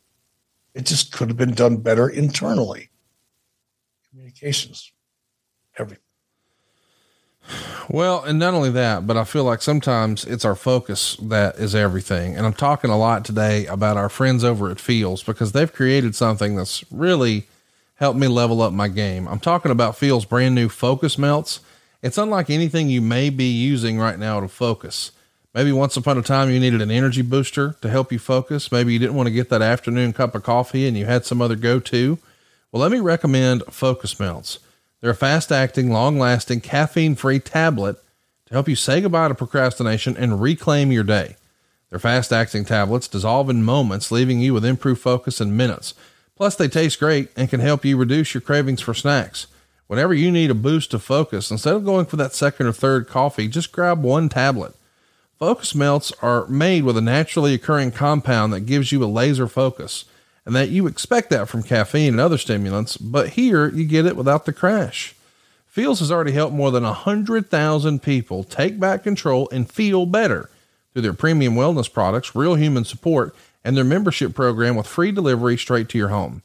It 0.75 0.85
just 0.85 1.11
could 1.11 1.29
have 1.29 1.37
been 1.37 1.53
done 1.53 1.77
better 1.77 2.09
internally. 2.09 2.89
Communications, 4.11 4.91
everything. 5.77 6.03
Well, 7.89 8.23
and 8.23 8.37
not 8.37 8.53
only 8.53 8.69
that, 8.71 9.07
but 9.07 9.17
I 9.17 9.23
feel 9.23 9.43
like 9.43 9.61
sometimes 9.61 10.23
it's 10.25 10.45
our 10.45 10.55
focus 10.55 11.17
that 11.21 11.55
is 11.55 11.73
everything. 11.73 12.35
And 12.35 12.45
I'm 12.45 12.53
talking 12.53 12.91
a 12.91 12.97
lot 12.97 13.25
today 13.25 13.65
about 13.65 13.97
our 13.97 14.09
friends 14.09 14.43
over 14.43 14.69
at 14.69 14.79
Feals 14.79 15.23
because 15.23 15.53
they've 15.53 15.73
created 15.73 16.15
something 16.15 16.55
that's 16.55 16.83
really 16.91 17.47
helped 17.99 18.17
me 18.17 18.27
level 18.27 18.61
up 18.61 18.71
my 18.71 18.87
game. 18.87 19.27
I'm 19.27 19.39
talking 19.39 19.71
about 19.71 19.97
Feal's 19.97 20.23
brand 20.23 20.55
new 20.55 20.69
focus 20.69 21.17
melts. 21.17 21.59
It's 22.01 22.17
unlike 22.17 22.49
anything 22.49 22.89
you 22.89 23.01
may 23.01 23.29
be 23.29 23.51
using 23.51 23.99
right 23.99 24.17
now 24.17 24.39
to 24.39 24.47
focus. 24.47 25.11
Maybe 25.53 25.73
once 25.73 25.97
upon 25.97 26.17
a 26.17 26.21
time 26.21 26.49
you 26.49 26.61
needed 26.61 26.81
an 26.81 26.91
energy 26.91 27.21
booster 27.21 27.75
to 27.81 27.89
help 27.89 28.13
you 28.13 28.17
focus. 28.17 28.71
Maybe 28.71 28.93
you 28.93 28.99
didn't 28.99 29.15
want 29.15 29.27
to 29.27 29.33
get 29.33 29.49
that 29.49 29.61
afternoon 29.61 30.13
cup 30.13 30.33
of 30.33 30.43
coffee 30.43 30.87
and 30.87 30.97
you 30.97 31.05
had 31.05 31.25
some 31.25 31.41
other 31.41 31.57
go 31.57 31.79
to. 31.81 32.17
Well, 32.71 32.81
let 32.81 32.91
me 32.91 32.99
recommend 32.99 33.63
Focus 33.69 34.17
Melts. 34.17 34.59
They're 35.01 35.11
a 35.11 35.15
fast 35.15 35.51
acting, 35.51 35.91
long 35.91 36.17
lasting, 36.17 36.61
caffeine 36.61 37.15
free 37.15 37.39
tablet 37.39 37.97
to 38.45 38.53
help 38.53 38.69
you 38.69 38.75
say 38.77 39.01
goodbye 39.01 39.27
to 39.27 39.35
procrastination 39.35 40.15
and 40.15 40.41
reclaim 40.41 40.91
your 40.93 41.03
day. 41.03 41.35
Their 41.89 41.99
fast 41.99 42.31
acting 42.31 42.63
tablets 42.63 43.07
dissolve 43.09 43.49
in 43.49 43.63
moments, 43.63 44.11
leaving 44.11 44.39
you 44.39 44.53
with 44.53 44.63
improved 44.63 45.01
focus 45.01 45.41
in 45.41 45.57
minutes. 45.57 45.93
Plus, 46.39 46.55
they 46.55 46.69
taste 46.69 46.99
great 46.99 47.29
and 47.35 47.49
can 47.49 47.59
help 47.59 47.83
you 47.83 47.97
reduce 47.97 48.33
your 48.33 48.39
cravings 48.39 48.79
for 48.79 48.93
snacks. 48.93 49.47
Whenever 49.87 50.13
you 50.13 50.31
need 50.31 50.49
a 50.49 50.55
boost 50.55 50.93
of 50.93 51.03
focus, 51.03 51.51
instead 51.51 51.75
of 51.75 51.83
going 51.83 52.05
for 52.05 52.15
that 52.15 52.33
second 52.33 52.65
or 52.65 52.71
third 52.71 53.09
coffee, 53.09 53.49
just 53.49 53.73
grab 53.73 54.01
one 54.01 54.29
tablet. 54.29 54.73
Focus 55.37 55.75
melts 55.75 56.13
are 56.21 56.47
made 56.47 56.85
with 56.85 56.95
a 56.95 57.01
naturally 57.01 57.53
occurring 57.53 57.91
compound 57.91 58.53
that 58.53 58.61
gives 58.61 58.93
you 58.93 59.03
a 59.03 59.05
laser 59.05 59.49
focus, 59.49 60.05
and 60.45 60.55
that 60.55 60.69
you 60.69 60.87
expect 60.87 61.29
that 61.29 61.49
from 61.49 61.61
caffeine 61.61 62.13
and 62.13 62.21
other 62.21 62.37
stimulants, 62.37 62.95
but 62.95 63.31
here 63.31 63.67
you 63.67 63.83
get 63.83 64.05
it 64.05 64.15
without 64.15 64.45
the 64.45 64.53
crash. 64.53 65.15
Feals 65.67 65.99
has 65.99 66.09
already 66.11 66.31
helped 66.31 66.55
more 66.55 66.71
than 66.71 66.83
100,000 66.83 68.01
people 68.01 68.45
take 68.45 68.79
back 68.79 69.03
control 69.03 69.49
and 69.51 69.69
feel 69.69 70.05
better 70.05 70.49
through 70.93 71.01
their 71.01 71.13
premium 71.13 71.55
wellness 71.55 71.91
products, 71.91 72.33
real 72.33 72.55
human 72.55 72.85
support, 72.85 73.35
and 73.63 73.75
their 73.75 73.83
membership 73.83 74.33
program 74.33 74.75
with 74.75 74.87
free 74.87 75.11
delivery 75.11 75.57
straight 75.57 75.89
to 75.89 75.97
your 75.97 76.09
home. 76.09 76.41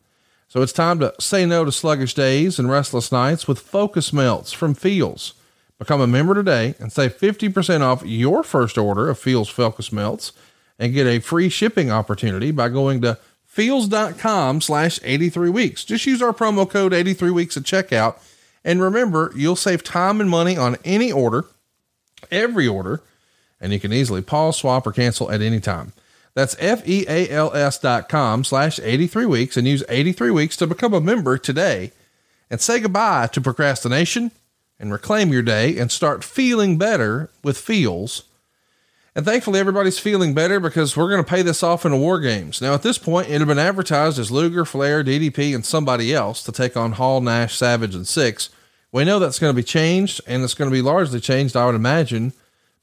So 0.49 0.63
it's 0.63 0.73
time 0.73 1.01
to 1.01 1.13
say 1.19 1.47
no 1.47 1.65
to 1.65 1.73
sluggish 1.73 2.15
days 2.15 2.59
and 2.59 2.71
restless 2.71 3.11
nights 3.11 3.49
with 3.49 3.59
focus 3.59 4.13
melts 4.13 4.53
from 4.53 4.75
Feals. 4.75 5.35
Become 5.79 6.01
a 6.01 6.07
member 6.07 6.35
today 6.35 6.75
and 6.79 6.93
save 6.93 7.19
50% 7.19 7.81
off 7.81 8.05
your 8.05 8.43
first 8.43 8.79
order 8.79 9.09
of 9.09 9.19
Feals 9.19 9.49
Focus 9.49 9.91
Melts 9.91 10.33
and 10.79 10.93
get 10.93 11.07
a 11.07 11.19
free 11.19 11.49
shipping 11.49 11.91
opportunity 11.91 12.51
by 12.51 12.69
going 12.69 13.01
to 13.03 13.19
feals.com 13.45 14.61
slash 14.61 15.01
83 15.03 15.51
weeks. 15.51 15.85
Just 15.85 16.07
use 16.07 16.23
our 16.23 16.33
promo 16.33 16.69
code 16.69 16.93
83 16.93 17.31
weeks 17.31 17.57
at 17.57 17.65
checkout. 17.65 18.17
And 18.65 18.81
remember, 18.81 19.33
you'll 19.37 19.57
save 19.57 19.83
time 19.85 20.21
and 20.21 20.31
money 20.31 20.57
on 20.57 20.77
any 20.85 21.13
order, 21.13 21.45
every 22.31 22.67
order, 22.67 23.03
and 23.61 23.73
you 23.73 23.81
can 23.81 23.93
easily 23.93 24.23
pause, 24.23 24.57
swap, 24.57 24.87
or 24.87 24.93
cancel 24.93 25.31
at 25.31 25.43
any 25.43 25.61
time. 25.61 25.93
That's 26.35 26.57
F-E-A-L-S 26.59 27.79
dot 27.79 28.09
com 28.09 28.45
slash 28.45 28.81
83 28.81 29.27
weeks 29.27 29.57
and 29.57 29.69
use 29.69 29.85
83 29.89 30.31
weeks 30.33 30.57
to 30.57 30.67
become 30.67 30.93
a 30.93 31.01
member 31.01 31.39
today 31.39 31.93
and 32.51 32.61
say 32.61 32.81
goodbye 32.81 33.29
to 33.29 33.41
procrastination 33.41 34.33
and 34.79 34.93
reclaim 34.93 35.33
your 35.33 35.43
day 35.43 35.79
and 35.79 35.91
start 35.93 36.25
feeling 36.25 36.77
better 36.77 37.31
with 37.45 37.57
Feals. 37.57 38.25
And 39.15 39.25
thankfully 39.25 39.61
everybody's 39.61 40.01
feeling 40.01 40.35
better 40.35 40.59
because 40.59 40.97
we're 40.97 41.09
going 41.09 41.23
to 41.23 41.31
pay 41.31 41.43
this 41.43 41.63
off 41.63 41.87
in 41.87 41.93
a 41.93 41.97
war 41.97 42.19
games. 42.19 42.61
Now 42.61 42.75
at 42.75 42.83
this 42.83 42.99
point, 42.99 43.29
it 43.29 43.39
had 43.39 43.47
been 43.47 43.59
advertised 43.61 44.19
as 44.19 44.33
Luger, 44.33 44.65
Flair, 44.65 45.05
DDP, 45.05 45.55
and 45.55 45.65
somebody 45.65 46.13
else 46.13 46.43
to 46.43 46.53
take 46.53 46.77
on 46.77 46.93
Hall, 46.93 47.21
Nash, 47.21 47.57
Savage, 47.57 47.95
and 47.95 48.07
Syxx. 48.07 48.49
We 48.91 49.05
know 49.05 49.21
that's 49.21 49.39
going 49.39 49.55
to 49.55 49.57
be 49.57 49.65
changed 49.65 50.21
and 50.27 50.43
it's 50.43 50.55
going 50.55 50.69
to 50.69 50.75
be 50.75 50.83
largely 50.83 51.21
changed, 51.21 51.57
I 51.57 51.67
would 51.67 51.77
imagine, 51.77 52.33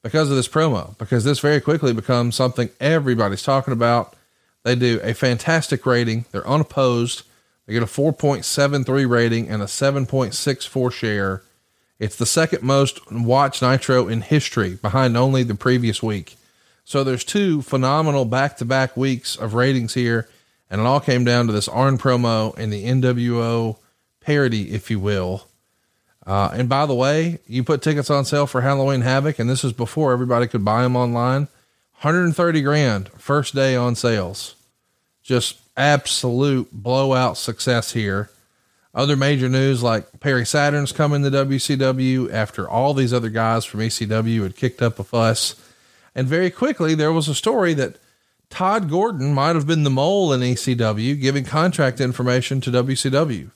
because 0.04 0.30
of 0.30 0.36
this 0.36 0.48
promo, 0.48 0.98
because 0.98 1.24
this 1.24 1.40
very 1.40 1.62
quickly 1.62 1.94
becomes 1.94 2.36
something 2.36 2.70
everybody's 2.80 3.44
talking 3.44 3.74
about. 3.74 4.16
They 4.64 4.76
do 4.76 5.00
a 5.04 5.14
fantastic 5.14 5.86
rating. 5.86 6.26
They're 6.32 6.48
unopposed. 6.48 7.24
They 7.66 7.74
get 7.74 7.84
a 7.84 7.88
4.73 7.88 9.10
rating 9.10 9.50
and 9.50 9.62
a 9.62 9.66
7.64 9.66 10.92
share. 10.92 11.44
It's 12.00 12.16
the 12.16 12.26
second 12.26 12.64
most 12.64 13.00
watched 13.12 13.62
Nitro 13.62 14.08
in 14.08 14.22
history 14.22 14.76
behind 14.76 15.16
only 15.16 15.44
the 15.44 15.56
previous 15.56 16.02
week. 16.02 16.38
So 16.84 17.04
there's 17.04 17.24
two 17.24 17.62
phenomenal 17.62 18.26
back 18.26 18.58
to 18.58 18.66
back 18.66 18.98
weeks 18.98 19.36
of 19.36 19.54
ratings 19.54 19.94
here. 19.94 20.28
And 20.70 20.82
it 20.82 20.88
all 20.88 21.00
came 21.00 21.24
down 21.24 21.48
to 21.48 21.54
this 21.54 21.68
Arn 21.68 21.98
promo 21.98 22.58
and 22.58 22.72
the 22.72 22.86
NWO 22.86 23.78
parody, 24.22 24.72
if 24.72 24.90
you 24.90 25.00
will. 25.00 25.48
Uh, 26.26 26.52
and 26.54 26.70
by 26.70 26.86
the 26.86 26.94
way, 26.94 27.40
you 27.48 27.64
put 27.64 27.82
tickets 27.82 28.10
on 28.10 28.26
sale 28.26 28.46
for 28.46 28.62
Halloween 28.62 29.02
Havoc, 29.02 29.40
and 29.40 29.50
this 29.50 29.64
is 29.64 29.74
before 29.74 30.12
everybody 30.14 30.48
could 30.48 30.64
buy 30.64 30.84
them 30.84 30.96
online. 30.96 31.48
130 32.02 32.62
grand 32.62 33.10
first 33.10 33.56
day 33.56 33.76
on 33.76 33.96
sales. 33.96 34.56
Just 35.24 35.60
absolute 35.78 36.70
blowout 36.72 37.38
success 37.38 37.94
here. 37.94 38.30
Other 38.94 39.16
major 39.16 39.48
news 39.48 39.82
like 39.82 40.20
Perry 40.20 40.46
Saturn's 40.46 40.92
coming 40.92 41.24
to 41.24 41.32
WCW 41.32 42.32
after 42.32 42.70
all 42.70 42.94
these 42.94 43.14
other 43.14 43.30
guys 43.30 43.64
from 43.64 43.80
ECW 43.80 44.44
had 44.44 44.56
kicked 44.56 44.82
up 44.82 45.00
a 45.00 45.04
fuss. 45.04 45.56
And 46.14 46.28
very 46.28 46.50
quickly, 46.50 46.94
there 46.94 47.14
was 47.14 47.30
a 47.30 47.36
story 47.36 47.74
that 47.76 47.96
Todd 48.50 48.90
Gordon 48.90 49.34
might 49.34 49.56
have 49.56 49.66
been 49.66 49.84
the 49.84 49.90
mole 49.90 50.34
in 50.34 50.42
ECW 50.42 51.20
giving 51.22 51.46
contract 51.46 52.02
information 52.02 52.60
to 52.62 52.70
WCW. 52.70 53.52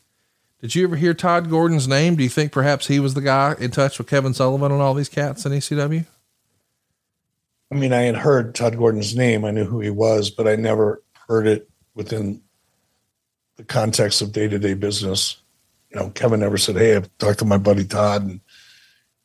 Did 0.65 0.73
you 0.73 0.83
ever 0.85 0.95
hear 0.95 1.13
Todd 1.13 1.51
Gordon's 1.51 1.87
name? 1.87 2.15
Do 2.15 2.23
you 2.23 2.29
think 2.29 2.51
perhaps 2.51 2.87
he 2.87 2.99
was 2.99 3.13
the 3.13 3.21
guy 3.21 3.55
in 3.59 3.69
touch 3.69 3.99
with 3.99 4.07
Kevin 4.07 4.33
Sullivan 4.33 4.71
and 4.71 4.81
all 4.81 4.95
these 4.95 5.09
cats 5.09 5.45
in 5.45 5.51
ECW? 5.51 6.07
I 7.71 7.75
mean, 7.75 7.93
I 7.93 8.01
had 8.01 8.15
heard 8.15 8.55
Todd 8.55 8.75
Gordon's 8.75 9.15
name. 9.15 9.45
I 9.45 9.51
knew 9.51 9.65
who 9.65 9.79
he 9.79 9.91
was, 9.91 10.31
but 10.31 10.47
I 10.47 10.55
never 10.55 11.03
heard 11.27 11.45
it 11.45 11.69
within 11.93 12.41
the 13.57 13.63
context 13.63 14.23
of 14.23 14.31
day 14.31 14.47
to 14.47 14.57
day 14.57 14.73
business. 14.73 15.37
You 15.91 15.99
know, 15.99 16.09
Kevin 16.09 16.39
never 16.39 16.57
said, 16.57 16.77
Hey, 16.77 16.95
I've 16.95 17.15
talked 17.19 17.37
to 17.39 17.45
my 17.45 17.59
buddy 17.59 17.85
Todd. 17.85 18.23
And 18.23 18.41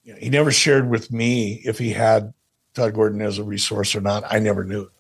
you 0.05 0.13
know, 0.13 0.19
he 0.21 0.29
never 0.29 0.53
shared 0.53 0.91
with 0.91 1.11
me 1.11 1.63
if 1.65 1.79
he 1.79 1.89
had 1.95 2.35
Todd 2.75 2.93
Gordon 2.93 3.23
as 3.23 3.39
a 3.39 3.45
resource 3.45 3.97
or 3.97 4.03
not. 4.03 4.25
I 4.29 4.41
never 4.41 4.63
knew 4.63 4.83
it. 4.83 4.91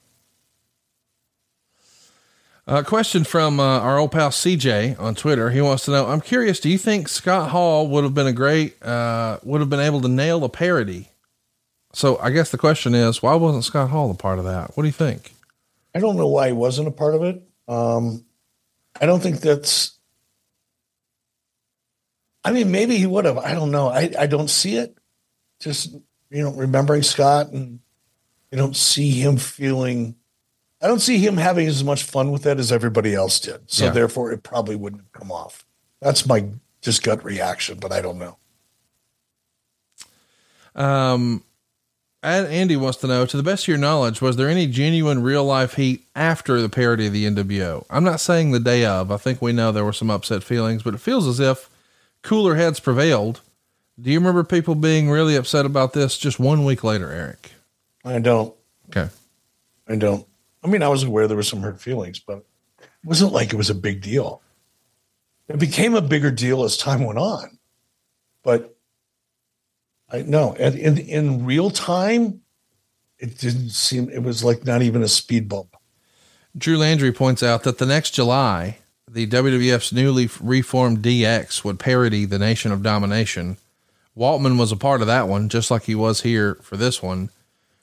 A 2.71 2.85
question 2.85 3.25
from 3.25 3.59
uh, 3.59 3.81
our 3.81 3.99
old 3.99 4.13
pal 4.13 4.31
CJ 4.31 4.97
on 5.01 5.17
Twitter. 5.17 5.51
He 5.51 5.61
wants 5.61 5.87
to 5.87 5.91
know, 5.91 6.07
I'm 6.07 6.21
curious, 6.21 6.61
do 6.61 6.69
you 6.69 6.79
think 6.79 7.09
Scott 7.09 7.51
Hall 7.51 7.89
would 7.89 8.05
have 8.05 8.15
been 8.15 8.29
a 8.29 8.33
great, 8.33 8.81
uh, 8.81 9.41
would 9.43 9.61
have 9.61 9.69
been 9.69 9.81
able 9.81 10.01
to 10.03 10.09
nail 10.09 10.45
a 10.45 10.49
parody? 10.49 11.09
So 11.93 12.17
I 12.19 12.31
guess 12.31 12.53
the 12.53 12.59
question 12.59 12.95
is, 12.95 13.21
why 13.25 13.35
wasn't 13.35 13.65
Scott 13.65 13.91
Hall 13.91 14.09
a 14.13 14.15
part 14.15 14.39
of 14.39 14.45
that? 14.45 14.77
What 14.77 14.85
do 14.85 14.87
you 14.87 14.93
think? 14.93 15.33
I 15.97 15.99
don't 15.99 16.17
know 16.17 16.29
why 16.29 16.47
he 16.47 16.53
wasn't 16.53 16.87
a 16.87 16.93
part 16.93 17.17
of 17.17 17.25
it. 17.25 17.43
Um, 17.67 18.25
I 19.01 19.07
don't 19.07 19.21
think 19.21 19.41
that's, 19.41 19.99
I 22.45 22.53
mean, 22.53 22.71
maybe 22.71 22.99
he 22.99 23.07
would 23.07 23.25
have. 23.25 23.39
I 23.39 23.53
don't 23.53 23.73
know. 23.73 23.89
I, 23.89 24.13
I 24.17 24.27
don't 24.29 24.49
see 24.49 24.77
it. 24.77 24.97
Just, 25.59 25.93
you 26.31 26.45
know, 26.45 26.53
remembering 26.53 27.03
Scott 27.03 27.49
and 27.49 27.81
I 28.53 28.57
don't 28.57 28.77
see 28.77 29.11
him 29.11 29.39
feeling 29.39 30.15
I 30.83 30.87
don't 30.87 31.01
see 31.01 31.19
him 31.19 31.37
having 31.37 31.67
as 31.67 31.85
much 31.85 32.03
fun 32.05 32.31
with 32.31 32.47
it 32.47 32.59
as 32.59 32.73
everybody 32.73 33.15
else 33.15 33.39
did. 33.39 33.71
So 33.71 33.85
Yeah. 33.87 33.91
therefore, 33.91 34.33
it 34.33 34.43
probably 34.43 34.77
wouldn't 34.77 35.03
have 35.03 35.13
come 35.13 35.31
off. 35.31 35.65
That's 36.01 36.27
my 36.27 36.47
just 36.81 37.03
gut 37.03 37.23
reaction, 37.25 37.79
but 37.79 37.93
I 37.93 38.01
don't 38.01 38.19
know. 38.19 38.39
Um, 40.75 41.45
Andy 42.23 42.77
wants 42.77 42.99
to 42.99 43.07
know, 43.07 43.27
to 43.27 43.37
the 43.37 43.43
best 43.43 43.65
of 43.65 43.69
your 43.69 43.79
knowledge, 43.79 44.21
was 44.21 44.37
there 44.37 44.49
any 44.49 44.67
genuine 44.67 45.23
real 45.23 45.45
life 45.45 45.75
heat 45.75 46.07
after 46.15 46.61
the 46.61 46.69
parody 46.69 47.07
of 47.07 47.13
the 47.13 47.27
NWO? 47.27 47.85
I'm 47.91 48.05
not 48.05 48.21
saying 48.21 48.53
the 48.53 48.61
day 48.61 48.85
of. 48.85 49.11
I 49.11 49.17
think 49.17 49.41
we 49.43 49.53
know 49.53 49.73
there 49.73 49.85
were 49.85 49.93
some 49.93 50.11
upset 50.11 50.43
feelings, 50.43 50.83
but 50.83 50.95
it 50.95 50.99
feels 51.01 51.27
as 51.27 51.41
if 51.41 51.69
cooler 52.23 52.55
heads 52.57 52.81
prevailed. 52.81 53.41
Do 54.01 54.11
you 54.11 54.19
remember 54.19 54.45
people 54.45 54.75
being 54.75 55.11
really 55.11 55.37
upset 55.37 55.67
about 55.67 55.93
this 55.93 56.17
just 56.17 56.39
one 56.41 56.65
week 56.65 56.83
later, 56.85 57.11
Eric? 57.11 57.53
I 58.05 58.19
don't. 58.19 58.55
Okay. 58.89 59.11
I 59.89 59.97
don't. 59.97 60.27
I 60.63 60.69
mean, 60.69 60.83
I 60.83 60.89
was 60.89 61.03
aware 61.03 61.27
there 61.27 61.37
were 61.37 61.43
some 61.43 61.63
hurt 61.63 61.81
feelings, 61.81 62.21
but 62.21 62.45
it 62.81 62.89
wasn't 63.05 63.33
like 63.33 63.53
it 63.53 63.57
was 63.57 63.71
a 63.71 63.75
big 63.75 64.03
deal. 64.03 64.43
It 65.49 65.59
became 65.59 65.95
a 65.95 66.03
bigger 66.03 66.31
deal 66.31 66.63
as 66.65 66.77
time 66.77 67.05
went 67.05 67.19
on, 67.19 67.59
but 68.45 68.77
I 70.11 70.23
know 70.23 70.55
in 70.55 70.99
in 70.99 71.45
real 71.45 71.71
time, 71.71 72.43
it 73.19 73.39
didn't 73.39 73.71
seem. 73.71 74.09
It 74.11 74.23
was 74.23 74.45
like 74.45 74.65
not 74.65 74.83
even 74.83 75.03
a 75.03 75.09
speed 75.09 75.49
bump. 75.49 75.77
Drew 76.57 76.79
Landry 76.79 77.13
points 77.13 77.43
out 77.43 77.63
that 77.63 77.79
the 77.79 77.87
next 77.87 78.11
July, 78.11 78.79
the 79.09 79.27
WWF's 79.27 79.93
newly 79.93 80.29
reformed 80.41 80.99
DX 80.99 81.65
would 81.65 81.79
parody 81.79 82.25
the 82.25 82.39
Nation 82.39 82.73
of 82.73 82.83
Domination. 82.83 83.57
Waltman 84.17 84.59
was 84.59 84.73
a 84.73 84.77
part 84.77 85.01
of 85.01 85.07
that 85.07 85.29
one, 85.29 85.49
just 85.49 85.71
like 85.71 85.85
he 85.85 85.95
was 85.95 86.23
here 86.23 86.57
for 86.57 86.77
this 86.77 87.03
one. 87.03 87.31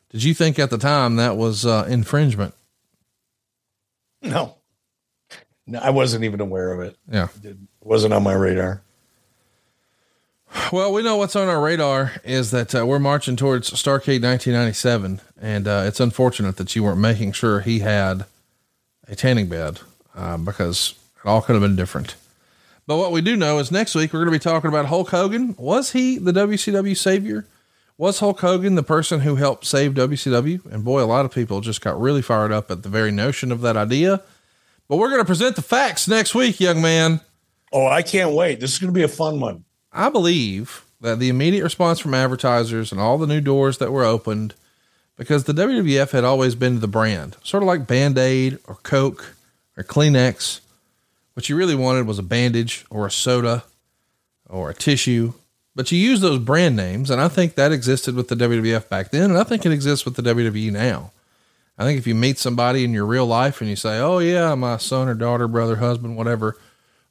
Did 0.09 0.23
you 0.23 0.33
think 0.33 0.59
at 0.59 0.69
the 0.69 0.77
time 0.77 1.15
that 1.15 1.37
was 1.37 1.65
uh, 1.65 1.85
infringement? 1.89 2.53
No, 4.21 4.55
no, 5.65 5.79
I 5.79 5.89
wasn't 5.91 6.23
even 6.23 6.41
aware 6.41 6.71
of 6.71 6.79
it. 6.81 6.97
Yeah. 7.11 7.27
It 7.43 7.57
wasn't 7.81 8.13
on 8.13 8.23
my 8.23 8.33
radar. 8.33 8.81
Well, 10.71 10.93
we 10.93 11.03
know 11.03 11.17
what's 11.17 11.35
on 11.35 11.49
our 11.49 11.61
radar 11.61 12.13
is 12.23 12.51
that 12.51 12.73
uh, 12.73 12.85
we're 12.85 12.99
marching 12.99 13.35
towards 13.35 13.69
Starcade 13.69 14.23
1997, 14.23 15.21
and 15.39 15.67
uh, 15.67 15.83
it's 15.85 15.99
unfortunate 15.99 16.57
that 16.57 16.75
you 16.75 16.83
weren't 16.83 16.99
making 16.99 17.33
sure 17.33 17.59
he 17.59 17.79
had 17.79 18.25
a 19.07 19.15
tanning 19.15 19.47
bed 19.47 19.81
uh, 20.15 20.37
because 20.37 20.95
it 21.23 21.27
all 21.27 21.41
could 21.41 21.53
have 21.53 21.61
been 21.61 21.75
different. 21.75 22.15
But 22.85 22.97
what 22.97 23.11
we 23.11 23.21
do 23.21 23.35
know 23.35 23.59
is 23.59 23.71
next 23.71 23.93
week 23.95 24.13
we're 24.13 24.19
going 24.19 24.31
to 24.31 24.39
be 24.39 24.43
talking 24.43 24.69
about 24.69 24.85
Hulk 24.85 25.09
Hogan. 25.09 25.55
Was 25.57 25.91
he 25.91 26.17
the 26.17 26.31
WCW 26.31 26.95
savior? 26.95 27.45
Was 27.99 28.19
Hulk 28.19 28.39
Hogan 28.41 28.75
the 28.75 28.83
person 28.83 29.21
who 29.21 29.37
helped 29.37 29.65
save 29.65 29.95
WCW? 29.95 30.65
And 30.71 30.83
boy, 30.83 31.01
a 31.01 31.05
lot 31.05 31.25
of 31.25 31.33
people 31.33 31.61
just 31.61 31.81
got 31.81 31.99
really 31.99 32.21
fired 32.21 32.51
up 32.51 32.69
at 32.69 32.83
the 32.83 32.89
very 32.89 33.11
notion 33.11 33.51
of 33.51 33.61
that 33.61 33.75
idea. 33.75 34.21
But 34.87 34.97
we're 34.97 35.09
going 35.09 35.21
to 35.21 35.25
present 35.25 35.55
the 35.55 35.63
facts 35.63 36.07
next 36.07 36.35
week, 36.35 36.59
young 36.59 36.79
man. 36.79 37.21
Oh, 37.73 37.87
I 37.87 38.03
can't 38.03 38.33
wait. 38.33 38.59
This 38.59 38.73
is 38.73 38.79
going 38.79 38.93
to 38.93 38.97
be 38.97 39.03
a 39.03 39.07
fun 39.07 39.39
one. 39.39 39.65
I 39.91 40.09
believe 40.09 40.85
that 41.01 41.17
the 41.17 41.29
immediate 41.29 41.63
response 41.63 41.99
from 41.99 42.13
advertisers 42.13 42.91
and 42.91 43.01
all 43.01 43.17
the 43.17 43.25
new 43.25 43.41
doors 43.41 43.79
that 43.79 43.91
were 43.91 44.03
opened, 44.05 44.53
because 45.15 45.45
the 45.45 45.53
WWF 45.53 46.11
had 46.11 46.23
always 46.23 46.53
been 46.53 46.79
the 46.79 46.87
brand, 46.87 47.35
sort 47.43 47.63
of 47.63 47.67
like 47.67 47.87
Band 47.87 48.17
Aid 48.19 48.59
or 48.67 48.75
Coke 48.75 49.35
or 49.75 49.83
Kleenex. 49.83 50.59
What 51.33 51.49
you 51.49 51.55
really 51.55 51.75
wanted 51.75 52.05
was 52.05 52.19
a 52.19 52.23
bandage 52.23 52.85
or 52.91 53.07
a 53.07 53.11
soda 53.11 53.63
or 54.47 54.69
a 54.69 54.75
tissue, 54.75 55.33
but 55.77 55.91
you 55.91 55.99
use 55.99 56.21
those 56.21 56.39
brand 56.39 56.75
names. 56.75 57.11
And 57.11 57.21
I 57.21 57.27
think 57.27 57.53
that 57.53 57.71
existed 57.71 58.15
with 58.15 58.29
the 58.29 58.35
WWF 58.35 58.89
back 58.89 59.11
then. 59.11 59.29
And 59.29 59.37
I 59.37 59.43
think 59.43 59.63
it 59.63 59.71
exists 59.71 60.05
with 60.05 60.15
the 60.15 60.23
WWE 60.23 60.71
now. 60.71 61.11
I 61.77 61.83
think 61.83 61.99
if 61.99 62.07
you 62.07 62.15
meet 62.15 62.39
somebody 62.39 62.83
in 62.83 62.93
your 62.93 63.05
real 63.05 63.27
life 63.27 63.61
and 63.61 63.69
you 63.69 63.75
say, 63.75 63.99
Oh, 63.99 64.17
yeah, 64.17 64.55
my 64.55 64.77
son 64.77 65.07
or 65.07 65.13
daughter, 65.13 65.47
brother, 65.47 65.75
husband, 65.75 66.17
whatever, 66.17 66.57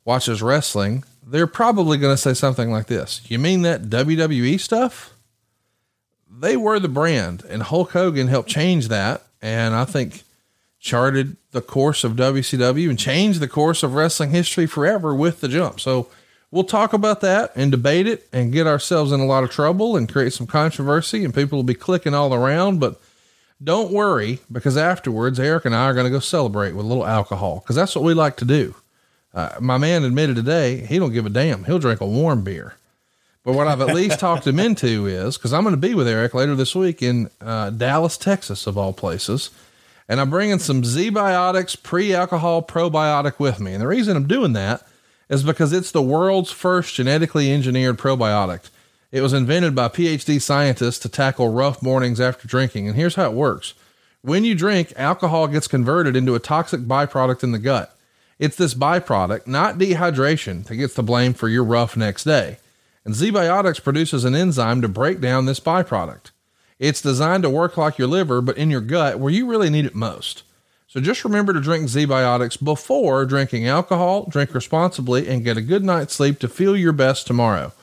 watches 0.05 0.43
wrestling, 0.43 1.05
they're 1.25 1.47
probably 1.47 1.97
going 1.97 2.13
to 2.13 2.21
say 2.21 2.35
something 2.35 2.73
like 2.73 2.87
this 2.87 3.21
You 3.29 3.39
mean 3.39 3.63
that 3.63 3.85
WWE 3.85 4.59
stuff? 4.59 5.15
They 6.29 6.57
were 6.57 6.81
the 6.81 6.89
brand, 6.89 7.45
and 7.49 7.63
Hulk 7.63 7.93
Hogan 7.93 8.27
helped 8.27 8.49
change 8.49 8.89
that. 8.89 9.23
And 9.41 9.77
I 9.77 9.85
think 9.85 10.25
charted 10.81 11.37
the 11.53 11.63
course 11.63 12.03
of 12.03 12.15
WCW 12.15 12.91
and 12.91 12.99
changed 12.99 13.39
the 13.39 13.49
course 13.49 13.85
of 13.85 13.95
wrestling 13.95 14.31
history 14.31 14.67
forever 14.67 15.15
with 15.15 15.41
the 15.41 15.47
jump. 15.47 15.79
So 15.79 16.09
we'll 16.51 16.65
talk 16.65 16.93
about 16.93 17.21
that 17.21 17.53
and 17.55 17.71
debate 17.71 18.07
it 18.07 18.27
and 18.33 18.53
get 18.53 18.67
ourselves 18.67 19.13
in 19.13 19.21
a 19.21 19.27
lot 19.27 19.45
of 19.45 19.51
trouble 19.51 19.97
and 19.97 20.11
create 20.11 20.33
some 20.33 20.47
controversy, 20.47 21.25
and 21.25 21.35
people 21.35 21.59
will 21.59 21.65
be 21.65 21.75
clicking 21.75 22.15
all 22.15 22.35
around. 22.35 22.81
But 22.81 23.01
don't 23.63 23.93
worry, 23.93 24.41
because 24.51 24.77
afterwards, 24.77 25.41
Eric 25.41 25.65
and 25.65 25.75
I 25.75 25.85
are 25.85 25.95
going 25.95 26.05
to 26.07 26.11
go 26.11 26.21
celebrate 26.21 26.73
with 26.73 26.85
a 26.85 26.89
little 26.89 27.07
alcohol 27.07 27.61
because 27.61 27.77
that's 27.77 27.95
what 27.95 28.05
we 28.05 28.15
like 28.15 28.37
to 28.37 28.45
do. 28.45 28.75
Uh, 29.35 29.51
my 29.61 29.77
man 29.77 30.03
admitted 30.03 30.37
today 30.37 30.87
he 30.87 30.99
don't 30.99 31.13
give 31.13 31.27
a 31.27 31.31
damn. 31.31 31.65
He'll 31.65 31.79
drink 31.79 32.01
a 32.01 32.07
warm 32.07 32.43
beer. 32.43 32.75
But 33.45 33.55
what 33.55 33.69
I've 33.69 33.81
at 33.81 33.95
least 33.95 34.19
talked 34.19 34.47
him 34.47 34.59
into 34.59 35.07
is 35.07 35.37
because 35.37 35.53
I'm 35.53 35.63
going 35.63 35.75
to 35.75 35.81
be 35.81 35.95
with 35.95 36.09
Eric 36.09 36.35
later 36.35 36.57
this 36.57 36.75
week 36.75 37.01
in 37.01 37.31
uh, 37.41 37.71
Dallas, 37.71 38.17
Texas, 38.17 38.67
of 38.67 38.77
all 38.77 38.93
places. 38.93 39.51
And 40.09 40.21
I'm 40.21 40.31
bringing 40.31 40.59
some 40.59 40.83
ZBiotics 40.83 41.81
pre 41.83 42.13
alcohol 42.13 42.63
probiotic 42.63 43.39
with 43.39 43.61
me. 43.61 43.73
And 43.73 43.83
the 43.83 43.87
reason 43.87 44.17
I'm 44.17 44.27
doing 44.27 44.53
that 44.55 44.85
is 45.29 45.43
because 45.43 45.73
it's 45.73 45.91
the 45.91 46.03
world's 46.03 46.53
first 46.53 46.95
genetically 46.95 47.53
engineered 47.53 47.99
probiotic. 47.99 48.71
It 49.13 49.21
was 49.21 49.33
invented 49.33 49.75
by 49.75 49.89
PhD 49.89 50.41
scientists 50.41 50.99
to 51.01 51.09
tackle 51.09 51.53
rough 51.53 51.83
mornings 51.83 52.21
after 52.21 52.47
drinking. 52.47 52.87
And 52.87 52.97
here's 52.97 53.15
how 53.15 53.31
it 53.31 53.33
works 53.35 53.75
when 54.23 54.45
you 54.45 54.57
drink, 54.57 54.93
alcohol 54.97 55.47
gets 55.47 55.69
converted 55.69 56.17
into 56.17 56.35
a 56.35 56.41
toxic 56.41 56.81
byproduct 56.81 57.45
in 57.45 57.53
the 57.53 57.61
gut. 57.61 57.97
It's 58.39 58.57
this 58.57 58.75
byproduct, 58.75 59.47
not 59.47 59.79
dehydration, 59.79 60.65
that 60.65 60.75
gets 60.75 60.95
the 60.95 61.03
blame 61.03 61.33
for 61.33 61.49
your 61.49 61.63
rough 61.63 61.97
next 61.97 62.25
day. 62.25 62.59
And 63.05 63.15
ZBiotics 63.15 63.83
produces 63.83 64.25
an 64.25 64.35
enzyme 64.35 64.83
to 64.83 64.89
break 64.89 65.21
down 65.21 65.47
this 65.47 65.61
byproduct. 65.61 66.33
It's 66.81 67.01
designed 67.01 67.45
to 67.45 67.51
work 67.51 67.77
like 67.77 67.99
your 67.99 68.09
liver, 68.09 68.41
but 68.41 68.59
in 68.59 68.69
your 68.69 68.81
gut 68.81 69.21
where 69.21 69.33
you 69.33 69.47
really 69.47 69.71
need 69.71 69.87
it 69.87 69.95
most. 69.95 70.43
So 70.97 71.03
just 71.03 71.25
remember 71.25 71.53
to 71.53 71.61
drink 71.61 71.89
ZBiotics 71.89 72.65
before 72.65 73.27
drinking 73.27 73.69
alcohol, 73.69 74.25
drink 74.31 74.55
responsibly, 74.55 75.29
and 75.29 75.45
get 75.45 75.59
a 75.59 75.61
good 75.61 75.85
night's 75.85 76.15
sleep 76.15 76.39
to 76.39 76.49
feel 76.49 76.75
your 76.75 76.95
best 76.95 77.27
tomorrow. 77.27 77.75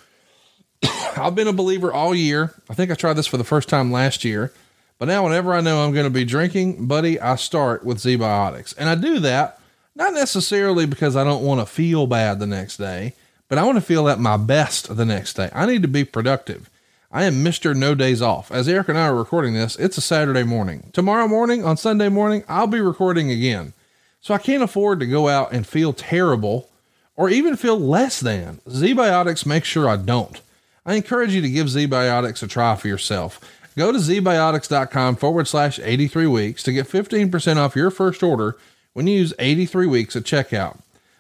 I've 1.16 1.36
been 1.36 1.48
a 1.48 1.54
believer 1.54 1.94
all 1.94 2.16
year. 2.16 2.56
I 2.72 2.74
think 2.74 2.90
I 2.90 2.96
tried 2.96 3.14
this 3.14 3.28
for 3.28 3.38
the 3.38 3.44
first 3.44 3.70
time 3.70 3.92
last 3.92 4.26
year. 4.26 4.52
But 4.98 5.10
now, 5.10 5.26
whenever 5.26 5.54
I 5.54 5.62
know 5.62 5.86
I'm 5.86 5.94
going 5.94 6.08
to 6.08 6.10
be 6.10 6.26
drinking, 6.26 6.88
buddy, 6.88 7.20
I 7.20 7.36
start 7.36 7.86
with 7.86 8.00
ZBiotics. 8.00 8.74
And 8.80 8.90
I 8.90 8.96
do 8.96 9.20
that 9.20 9.60
not 9.94 10.16
necessarily 10.16 10.88
because 10.88 11.16
I 11.16 11.24
don't 11.24 11.44
want 11.44 11.60
to 11.60 11.72
feel 11.72 12.08
bad 12.08 12.40
the 12.40 12.48
next 12.48 12.78
day, 12.78 13.14
but 13.48 13.60
I 13.60 13.64
want 13.64 13.76
to 13.76 13.82
feel 13.82 14.10
at 14.10 14.18
my 14.18 14.38
best 14.38 14.96
the 14.96 15.06
next 15.06 15.36
day. 15.36 15.52
I 15.54 15.68
need 15.68 15.84
to 15.84 15.88
be 15.88 16.04
productive. 16.04 16.68
I 17.16 17.26
am 17.26 17.44
Mr. 17.44 17.76
No 17.76 17.94
Days 17.94 18.24
Off. 18.24 18.52
As 18.52 18.68
Eric 18.68 18.90
and 18.90 18.98
I 18.98 19.06
are 19.06 19.16
recording 19.16 19.54
this, 19.54 19.76
it's 19.76 20.00
a 20.00 20.02
Saturday 20.02 20.42
morning. 20.42 20.90
Tomorrow 20.94 21.28
morning, 21.28 21.64
on 21.64 21.78
Sunday 21.78 22.10
morning, 22.10 22.44
I'll 22.50 22.66
be 22.66 22.82
recording 22.82 23.30
again. 23.30 23.74
So 24.20 24.34
I 24.34 24.40
can't 24.40 24.64
afford 24.64 25.00
to 25.00 25.06
go 25.06 25.30
out 25.30 25.52
and 25.52 25.68
feel 25.68 25.94
terrible 25.94 26.72
or 27.16 27.30
even 27.30 27.56
feel 27.56 27.80
less 27.80 28.20
than. 28.20 28.62
ZBiotics 28.68 29.46
makes 29.46 29.68
sure 29.68 29.88
I 29.88 29.98
don't. 29.98 30.42
I 30.88 30.96
encourage 30.96 31.36
you 31.36 31.42
to 31.44 31.50
give 31.52 31.68
ZBiotics 31.68 32.42
a 32.42 32.48
try 32.48 32.76
for 32.78 32.88
yourself. 32.88 33.40
Go 33.78 33.92
to 33.92 34.00
zbiotics.com 34.00 35.18
forward 35.18 35.48
slash 35.48 35.80
83 35.80 36.26
weeks 36.26 36.64
to 36.64 36.74
get 36.74 36.88
15% 36.90 37.58
off 37.58 37.76
your 37.76 37.92
first 37.92 38.24
order 38.24 38.58
when 38.94 39.06
you 39.06 39.20
use 39.20 39.36
83 39.38 39.86
weeks 39.86 40.16
at 40.16 40.24
checkout. 40.24 40.80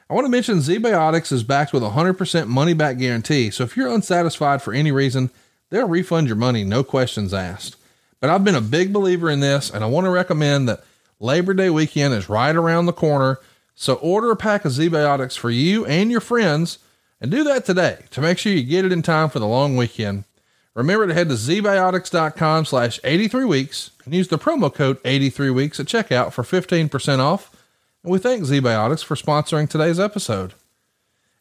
I 0.09 0.15
want 0.15 0.25
to 0.25 0.31
mention 0.31 0.57
ZBiotics 0.57 1.31
is 1.31 1.43
backed 1.43 1.71
with 1.71 1.83
a 1.83 1.91
100% 1.91 2.47
money 2.47 2.73
back 2.73 2.97
guarantee. 2.97 3.51
So 3.51 3.63
if 3.63 3.77
you're 3.77 3.93
unsatisfied 3.93 4.63
for 4.63 4.73
any 4.73 4.91
reason, 4.91 5.29
they'll 5.73 5.87
refund 5.87 6.27
your 6.27 6.35
money, 6.35 6.63
no 6.63 6.83
questions 6.83 7.33
asked. 7.33 7.77
But 8.19 8.29
I've 8.29 8.43
been 8.43 8.53
a 8.53 8.61
big 8.61 8.93
believer 8.93 9.27
in 9.27 9.39
this, 9.39 9.71
and 9.71 9.83
I 9.83 9.87
want 9.87 10.05
to 10.05 10.11
recommend 10.11 10.69
that 10.69 10.83
Labor 11.19 11.55
Day 11.55 11.71
weekend 11.71 12.13
is 12.13 12.29
right 12.29 12.55
around 12.55 12.85
the 12.85 12.93
corner. 12.93 13.39
So 13.73 13.95
order 13.95 14.29
a 14.29 14.35
pack 14.35 14.65
of 14.65 14.71
ZBiotics 14.71 15.35
for 15.35 15.49
you 15.49 15.83
and 15.87 16.11
your 16.11 16.21
friends, 16.21 16.77
and 17.19 17.31
do 17.31 17.43
that 17.45 17.65
today 17.65 18.05
to 18.11 18.21
make 18.21 18.37
sure 18.37 18.53
you 18.53 18.61
get 18.61 18.85
it 18.85 18.91
in 18.91 19.01
time 19.01 19.29
for 19.29 19.39
the 19.39 19.47
long 19.47 19.75
weekend. 19.75 20.25
Remember 20.75 21.07
to 21.07 21.13
head 21.13 21.29
to 21.29 21.35
zbiotics.com 21.35 22.65
slash 22.65 22.99
83 23.03 23.43
weeks 23.45 23.89
and 24.05 24.13
use 24.13 24.27
the 24.27 24.37
promo 24.37 24.71
code 24.71 24.99
83 25.03 25.49
weeks 25.49 25.79
at 25.79 25.87
checkout 25.87 26.33
for 26.33 26.43
15% 26.43 27.19
off 27.19 27.55
and 28.03 28.11
we 28.11 28.19
thank 28.19 28.43
ZBiotics 28.43 29.03
for 29.03 29.15
sponsoring 29.15 29.69
today's 29.69 29.99
episode. 29.99 30.53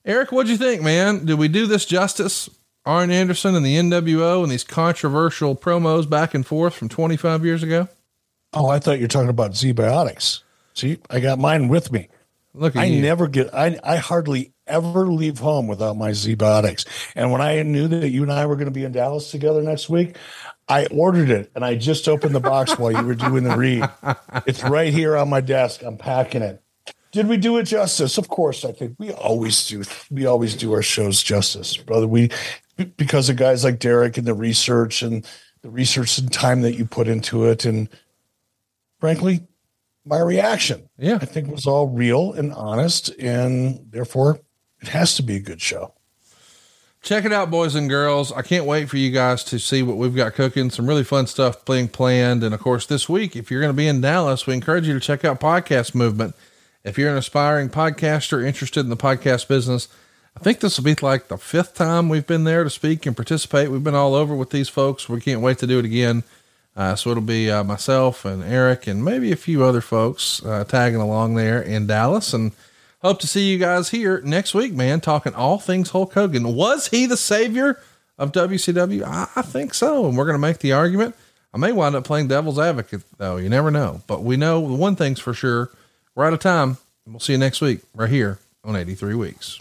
Eric, 0.04 0.32
what'd 0.32 0.50
you 0.50 0.56
think, 0.56 0.80
man? 0.82 1.24
Did 1.24 1.38
we 1.38 1.48
do 1.48 1.66
this 1.66 1.84
justice? 1.84 2.48
Arn 2.84 3.10
Anderson 3.10 3.54
and 3.54 3.64
the 3.64 3.76
NWO 3.76 4.42
and 4.42 4.50
these 4.50 4.64
controversial 4.64 5.54
promos 5.54 6.08
back 6.08 6.34
and 6.34 6.44
forth 6.44 6.74
from 6.74 6.88
25 6.88 7.44
years 7.44 7.62
ago? 7.62 7.88
Oh, 8.52 8.68
I 8.68 8.80
thought 8.80 8.98
you 8.98 9.04
were 9.04 9.08
talking 9.08 9.28
about 9.28 9.52
ZBiotics. 9.52 10.42
See, 10.74 10.98
I 11.08 11.20
got 11.20 11.38
mine 11.38 11.68
with 11.68 11.92
me. 11.92 12.08
Look 12.54 12.76
I 12.76 12.84
you. 12.84 13.00
never 13.00 13.28
get, 13.28 13.54
I, 13.54 13.78
I 13.82 13.96
hardly 13.96 14.52
ever 14.66 15.06
leave 15.06 15.38
home 15.38 15.68
without 15.68 15.96
my 15.96 16.10
ZBiotics. 16.10 16.86
And 17.14 17.30
when 17.30 17.40
I 17.40 17.62
knew 17.62 17.88
that 17.88 18.10
you 18.10 18.22
and 18.22 18.32
I 18.32 18.46
were 18.46 18.56
going 18.56 18.66
to 18.66 18.72
be 18.72 18.84
in 18.84 18.92
Dallas 18.92 19.30
together 19.30 19.62
next 19.62 19.88
week, 19.88 20.16
I 20.68 20.86
ordered 20.86 21.30
it 21.30 21.50
and 21.54 21.64
I 21.64 21.76
just 21.76 22.08
opened 22.08 22.34
the 22.34 22.40
box 22.40 22.78
while 22.78 22.92
you 22.92 23.04
were 23.04 23.14
doing 23.14 23.44
the 23.44 23.56
read. 23.56 23.88
It's 24.46 24.62
right 24.64 24.92
here 24.92 25.16
on 25.16 25.30
my 25.30 25.40
desk. 25.40 25.82
I'm 25.82 25.96
packing 25.96 26.42
it. 26.42 26.62
Did 27.12 27.28
we 27.28 27.36
do 27.36 27.58
it 27.58 27.64
justice? 27.64 28.16
Of 28.16 28.28
course, 28.28 28.64
I 28.64 28.72
think 28.72 28.96
we 28.98 29.12
always 29.12 29.68
do. 29.68 29.84
We 30.10 30.24
always 30.24 30.56
do 30.56 30.72
our 30.72 30.80
shows 30.80 31.22
justice, 31.22 31.76
brother. 31.76 32.06
We 32.06 32.30
because 32.84 33.28
of 33.28 33.36
guys 33.36 33.64
like 33.64 33.78
Derek 33.78 34.18
and 34.18 34.26
the 34.26 34.34
research 34.34 35.02
and 35.02 35.26
the 35.62 35.70
research 35.70 36.18
and 36.18 36.32
time 36.32 36.62
that 36.62 36.74
you 36.74 36.84
put 36.84 37.08
into 37.08 37.44
it, 37.44 37.64
and 37.64 37.88
frankly, 39.00 39.46
my 40.04 40.18
reaction, 40.18 40.88
yeah, 40.98 41.18
I 41.20 41.24
think 41.24 41.48
was 41.48 41.66
all 41.66 41.88
real 41.88 42.32
and 42.32 42.52
honest, 42.52 43.10
and 43.18 43.86
therefore, 43.90 44.40
it 44.80 44.88
has 44.88 45.14
to 45.16 45.22
be 45.22 45.36
a 45.36 45.40
good 45.40 45.60
show. 45.60 45.94
Check 47.02 47.24
it 47.24 47.32
out, 47.32 47.50
boys 47.50 47.74
and 47.74 47.88
girls. 47.88 48.30
I 48.32 48.42
can't 48.42 48.64
wait 48.64 48.88
for 48.88 48.96
you 48.96 49.10
guys 49.10 49.42
to 49.44 49.58
see 49.58 49.82
what 49.82 49.96
we've 49.96 50.14
got 50.14 50.34
cooking. 50.34 50.70
Some 50.70 50.86
really 50.86 51.02
fun 51.02 51.26
stuff 51.26 51.64
being 51.64 51.88
planned. 51.88 52.44
And 52.44 52.54
of 52.54 52.60
course, 52.60 52.86
this 52.86 53.08
week, 53.08 53.34
if 53.34 53.50
you're 53.50 53.60
going 53.60 53.72
to 53.72 53.76
be 53.76 53.88
in 53.88 54.00
Dallas, 54.00 54.46
we 54.46 54.54
encourage 54.54 54.86
you 54.86 54.94
to 54.94 55.00
check 55.00 55.24
out 55.24 55.40
Podcast 55.40 55.96
Movement. 55.96 56.36
If 56.84 56.98
you're 56.98 57.10
an 57.10 57.16
aspiring 57.16 57.70
podcaster 57.70 58.44
interested 58.44 58.80
in 58.80 58.88
the 58.88 58.96
podcast 58.96 59.48
business, 59.48 59.88
I 60.36 60.40
think 60.40 60.60
this 60.60 60.76
will 60.76 60.84
be 60.84 60.94
like 61.02 61.28
the 61.28 61.36
fifth 61.36 61.74
time 61.74 62.08
we've 62.08 62.26
been 62.26 62.44
there 62.44 62.64
to 62.64 62.70
speak 62.70 63.06
and 63.06 63.16
participate. 63.16 63.70
We've 63.70 63.84
been 63.84 63.94
all 63.94 64.14
over 64.14 64.34
with 64.34 64.50
these 64.50 64.68
folks. 64.68 65.08
We 65.08 65.20
can't 65.20 65.40
wait 65.40 65.58
to 65.58 65.66
do 65.66 65.78
it 65.78 65.84
again. 65.84 66.24
Uh, 66.74 66.96
so 66.96 67.10
it'll 67.10 67.22
be 67.22 67.50
uh, 67.50 67.62
myself 67.62 68.24
and 68.24 68.42
Eric 68.42 68.86
and 68.86 69.04
maybe 69.04 69.30
a 69.30 69.36
few 69.36 69.62
other 69.62 69.82
folks 69.82 70.42
uh, 70.44 70.64
tagging 70.64 71.00
along 71.00 71.34
there 71.34 71.60
in 71.60 71.86
Dallas. 71.86 72.32
And 72.32 72.52
hope 73.02 73.20
to 73.20 73.26
see 73.26 73.50
you 73.50 73.58
guys 73.58 73.90
here 73.90 74.22
next 74.24 74.54
week, 74.54 74.72
man, 74.72 75.00
talking 75.00 75.34
all 75.34 75.58
things 75.58 75.90
Hulk 75.90 76.14
Hogan. 76.14 76.54
Was 76.54 76.88
he 76.88 77.04
the 77.04 77.18
savior 77.18 77.78
of 78.16 78.32
WCW? 78.32 79.02
I, 79.04 79.28
I 79.36 79.42
think 79.42 79.74
so. 79.74 80.06
And 80.06 80.16
we're 80.16 80.24
going 80.24 80.34
to 80.34 80.38
make 80.38 80.58
the 80.60 80.72
argument. 80.72 81.14
I 81.52 81.58
may 81.58 81.72
wind 81.72 81.94
up 81.94 82.04
playing 82.04 82.28
devil's 82.28 82.58
advocate, 82.58 83.02
though. 83.18 83.36
You 83.36 83.50
never 83.50 83.70
know. 83.70 84.00
But 84.06 84.22
we 84.22 84.38
know 84.38 84.66
the 84.66 84.74
one 84.74 84.96
thing's 84.96 85.20
for 85.20 85.34
sure 85.34 85.70
we're 86.14 86.24
out 86.24 86.32
of 86.32 86.40
time. 86.40 86.78
We'll 87.06 87.20
see 87.20 87.34
you 87.34 87.38
next 87.38 87.60
week, 87.60 87.80
right 87.94 88.08
here 88.08 88.38
on 88.64 88.76
83 88.76 89.14
Weeks. 89.14 89.60